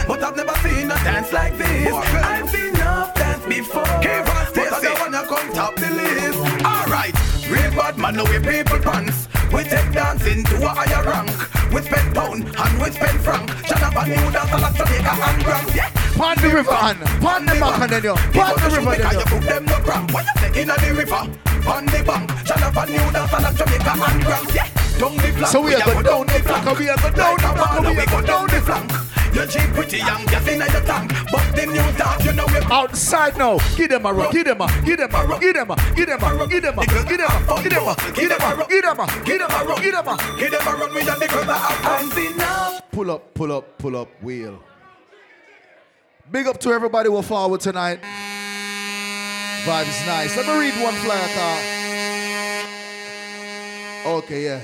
but 0.08 0.24
I've 0.24 0.36
never 0.36 0.56
seen 0.64 0.65
a 0.65 0.65
dance 1.06 1.32
like 1.32 1.56
this. 1.56 1.94
I've 1.94 2.50
seen 2.50 2.74
enough 2.76 3.14
dance 3.14 3.46
before, 3.46 3.84
but 3.84 4.74
I 4.74 4.80
don't 4.82 5.00
wanna 5.00 5.24
come 5.28 5.54
top 5.54 5.76
the 5.76 5.90
list. 5.94 6.40
Alright, 6.66 7.16
real 7.48 7.72
bad 7.78 7.98
man, 7.98 8.16
know 8.16 8.26
we 8.26 8.40
people 8.40 8.80
pants. 8.80 9.28
We 9.54 9.64
take 9.64 9.92
dancing 9.94 10.44
to 10.46 10.56
a 10.66 10.70
higher 10.70 11.04
rank. 11.06 11.30
We 11.72 11.82
spend 11.84 12.16
pound 12.16 12.44
and 12.44 12.82
we 12.82 12.90
spend 12.90 13.22
franc. 13.22 13.48
Jonathan 13.68 14.10
new 14.10 14.32
dance 14.34 14.52
a 14.52 14.58
lot 14.58 14.74
Jamaica 14.74 15.14
and 15.30 15.44
Grams. 15.46 15.76
Yeah. 15.76 15.90
Pon 16.18 16.38
the 16.42 16.50
river 16.50 16.74
and 16.74 17.00
pon 17.22 17.46
the 17.46 17.54
back 17.62 17.82
and 17.82 17.92
then 17.92 18.04
you 18.04 18.16
pon 18.34 18.56
the 18.58 18.70
river 18.76 18.96
then 18.98 19.14
you 19.14 19.26
put 19.26 19.42
them 19.46 19.66
no 19.66 19.78
cramp. 19.86 20.12
What 20.12 20.26
you 20.26 20.42
say 20.42 20.62
inna 20.62 20.76
the 20.82 20.90
river? 20.92 21.22
On 21.70 21.86
the 21.86 22.02
bank, 22.02 22.28
Jonathan 22.46 22.88
new 22.90 23.12
dance 23.14 23.32
a 23.32 23.40
lot 23.46 23.56
Jamaica 23.56 23.94
and 24.10 24.24
Grams. 24.26 24.56
Yeah. 24.56 24.85
Down 25.00 25.18
the 25.18 25.24
flank, 25.24 25.48
So 25.48 25.62
we 25.62 25.76
are 25.76 25.86
go 25.86 26.02
down 26.02 26.26
the 26.28 26.34
flank, 26.34 26.80
we 26.80 26.90
are 26.90 26.96
go 26.98 27.12
down 27.12 27.36
the 27.36 27.48
flank, 27.56 27.98
we 27.98 28.06
go 28.06 28.22
down 28.22 28.48
the 28.48 28.62
flank. 28.62 28.92
You 29.36 29.46
cheap 29.48 29.70
pretty 29.74 29.98
young, 29.98 30.24
gas 30.28 30.48
inna 30.48 30.66
your 30.72 30.82
tank, 30.82 31.12
but 31.30 31.44
the 31.54 31.66
new 31.66 31.92
dance 32.00 32.24
you 32.24 32.32
know 32.32 32.46
we 32.48 32.60
outside 32.72 33.38
now. 33.38 33.58
Give 33.76 33.90
them 33.90 34.06
a 34.06 34.14
run, 34.14 34.32
give 34.32 34.46
them 34.46 34.62
a, 34.62 34.68
give 34.86 34.98
them 34.98 35.14
a, 35.14 35.40
give 35.40 35.54
them 35.54 35.72
a, 35.72 35.76
give 36.00 36.08
them 36.08 36.16
a, 36.16 36.48
give 36.48 36.62
them 36.64 36.80
a, 36.80 36.88
give 36.88 37.18
them 37.18 37.20
a, 37.20 37.20
give 37.20 37.20
them 37.20 37.20
a, 37.20 37.62
give 37.62 37.72
them 37.72 37.90
a, 37.90 38.06
give 38.16 38.30
them 38.30 38.40
a, 38.40 38.46
give 38.64 38.80
them 38.80 39.00
a, 39.00 39.06
give 39.26 39.40
them 39.40 39.52
a, 39.52 39.82
give 39.82 39.92
them 39.92 40.08
a. 40.08 40.18
Give 40.40 40.52
them 40.52 40.62
a 40.66 40.72
run 40.72 40.94
with 40.94 41.06
the 41.06 41.12
niggas 41.12 41.46
that 41.48 41.60
have 41.60 42.12
fun 42.14 42.34
enough. 42.34 42.92
Pull 42.92 43.12
up, 43.12 43.34
pull 43.34 43.52
up, 43.52 43.78
pull 43.78 43.98
up, 43.98 44.08
wheel. 44.24 44.64
Big 46.32 46.48
up 46.48 46.58
to 46.62 46.70
everybody 46.72 47.10
who 47.10 47.22
forward 47.22 47.60
tonight. 47.60 48.00
Vibes 49.66 50.06
nice. 50.08 50.38
Let 50.38 50.48
me 50.48 50.54
read 50.58 50.82
one 50.82 50.94
flyer 50.94 51.28
card. 51.36 51.64
Okay, 54.24 54.44
yeah. 54.46 54.62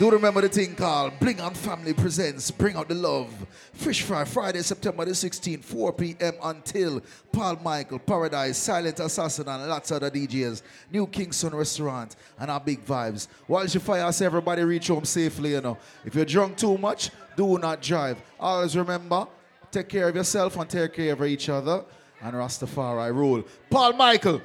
Do 0.00 0.10
remember 0.10 0.40
the 0.40 0.48
thing 0.48 0.74
called 0.76 1.20
Bling 1.20 1.42
On 1.42 1.52
Family 1.52 1.92
Presents 1.92 2.50
Bring 2.50 2.74
Out 2.74 2.88
the 2.88 2.94
Love. 2.94 3.28
Fish 3.74 4.00
Fry, 4.00 4.24
Friday, 4.24 4.62
September 4.62 5.04
the 5.04 5.10
16th, 5.10 5.62
4 5.62 5.92
p.m. 5.92 6.32
until 6.42 7.02
Paul 7.30 7.56
Michael, 7.62 7.98
Paradise, 7.98 8.56
Silent 8.56 8.98
Assassin, 8.98 9.46
and 9.46 9.68
lots 9.68 9.90
of 9.90 9.96
other 9.96 10.10
DJs. 10.10 10.62
New 10.90 11.06
Kingston 11.06 11.54
Restaurant 11.54 12.16
and 12.38 12.50
our 12.50 12.60
big 12.60 12.82
vibes. 12.82 13.28
While 13.46 13.66
you 13.66 13.78
fire 13.78 14.06
us, 14.06 14.22
everybody 14.22 14.62
reach 14.62 14.88
home 14.88 15.04
safely, 15.04 15.50
you 15.50 15.60
know. 15.60 15.76
If 16.06 16.14
you're 16.14 16.24
drunk 16.24 16.56
too 16.56 16.78
much, 16.78 17.10
do 17.36 17.58
not 17.58 17.82
drive. 17.82 18.16
Always 18.40 18.74
remember, 18.78 19.26
take 19.70 19.90
care 19.90 20.08
of 20.08 20.16
yourself 20.16 20.56
and 20.56 20.70
take 20.70 20.94
care 20.94 21.12
of 21.12 21.22
each 21.24 21.50
other. 21.50 21.84
And 22.22 22.32
Rastafari 22.32 23.14
rule. 23.14 23.44
Paul 23.68 23.92
Michael. 23.92 24.40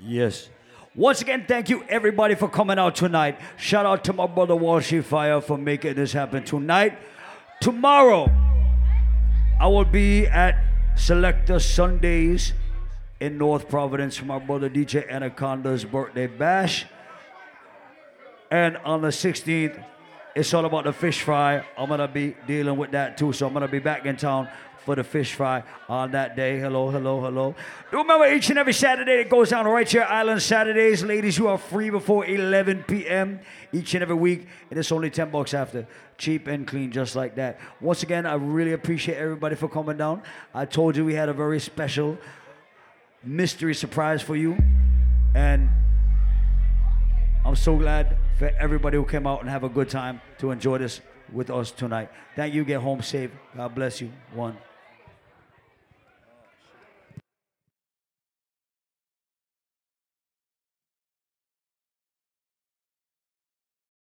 Yes. 0.00 0.48
Once 0.98 1.22
again, 1.22 1.44
thank 1.46 1.68
you 1.68 1.84
everybody 1.88 2.34
for 2.34 2.48
coming 2.48 2.76
out 2.76 2.96
tonight. 2.96 3.38
Shout 3.56 3.86
out 3.86 4.02
to 4.02 4.12
my 4.12 4.26
brother 4.26 4.54
Walshy 4.54 5.00
Fire 5.00 5.40
for 5.40 5.56
making 5.56 5.94
this 5.94 6.12
happen 6.12 6.42
tonight. 6.42 6.98
Tomorrow, 7.60 8.28
I 9.60 9.68
will 9.68 9.84
be 9.84 10.26
at 10.26 10.60
Selector 10.96 11.60
Sundays 11.60 12.52
in 13.20 13.38
North 13.38 13.68
Providence 13.68 14.16
for 14.16 14.24
my 14.24 14.40
brother 14.40 14.68
DJ 14.68 15.08
Anaconda's 15.08 15.84
birthday 15.84 16.26
bash. 16.26 16.84
And 18.50 18.76
on 18.78 19.00
the 19.00 19.08
16th, 19.08 19.80
it's 20.34 20.52
all 20.52 20.64
about 20.64 20.82
the 20.82 20.92
fish 20.92 21.22
fry. 21.22 21.64
I'm 21.76 21.88
gonna 21.88 22.08
be 22.08 22.34
dealing 22.48 22.76
with 22.76 22.90
that 22.90 23.16
too. 23.16 23.32
So 23.32 23.46
I'm 23.46 23.52
gonna 23.52 23.68
be 23.68 23.78
back 23.78 24.04
in 24.04 24.16
town 24.16 24.48
for 24.88 24.96
the 24.96 25.04
fish 25.04 25.34
fry 25.34 25.62
on 25.86 26.12
that 26.12 26.34
day. 26.34 26.58
Hello, 26.58 26.88
hello, 26.88 27.20
hello. 27.20 27.54
Remember 27.92 28.24
each 28.32 28.48
and 28.48 28.58
every 28.58 28.72
Saturday 28.72 29.20
it 29.20 29.28
goes 29.28 29.50
down 29.50 29.66
right 29.66 29.86
here, 29.86 30.06
Island 30.08 30.40
Saturdays. 30.40 31.04
Ladies, 31.04 31.36
you 31.36 31.46
are 31.46 31.58
free 31.58 31.90
before 31.90 32.24
11 32.24 32.84
p.m. 32.84 33.38
each 33.70 33.92
and 33.92 34.02
every 34.02 34.16
week, 34.16 34.46
and 34.70 34.78
it's 34.78 34.90
only 34.90 35.10
10 35.10 35.28
bucks 35.28 35.52
after. 35.52 35.86
Cheap 36.16 36.46
and 36.46 36.66
clean, 36.66 36.90
just 36.90 37.16
like 37.16 37.34
that. 37.34 37.60
Once 37.82 38.02
again, 38.02 38.24
I 38.24 38.36
really 38.36 38.72
appreciate 38.72 39.18
everybody 39.18 39.56
for 39.56 39.68
coming 39.68 39.98
down. 39.98 40.22
I 40.54 40.64
told 40.64 40.96
you 40.96 41.04
we 41.04 41.12
had 41.12 41.28
a 41.28 41.34
very 41.34 41.60
special 41.60 42.16
mystery 43.22 43.74
surprise 43.74 44.22
for 44.22 44.36
you, 44.36 44.56
and 45.34 45.68
I'm 47.44 47.56
so 47.56 47.76
glad 47.76 48.16
for 48.38 48.50
everybody 48.58 48.96
who 48.96 49.04
came 49.04 49.26
out 49.26 49.42
and 49.42 49.50
have 49.50 49.64
a 49.64 49.68
good 49.68 49.90
time 49.90 50.22
to 50.38 50.50
enjoy 50.50 50.78
this 50.78 51.02
with 51.30 51.50
us 51.50 51.72
tonight. 51.72 52.08
Thank 52.36 52.54
you. 52.54 52.64
Get 52.64 52.80
home 52.80 53.02
safe. 53.02 53.30
God 53.54 53.74
bless 53.74 54.00
you. 54.00 54.10
One. 54.32 54.56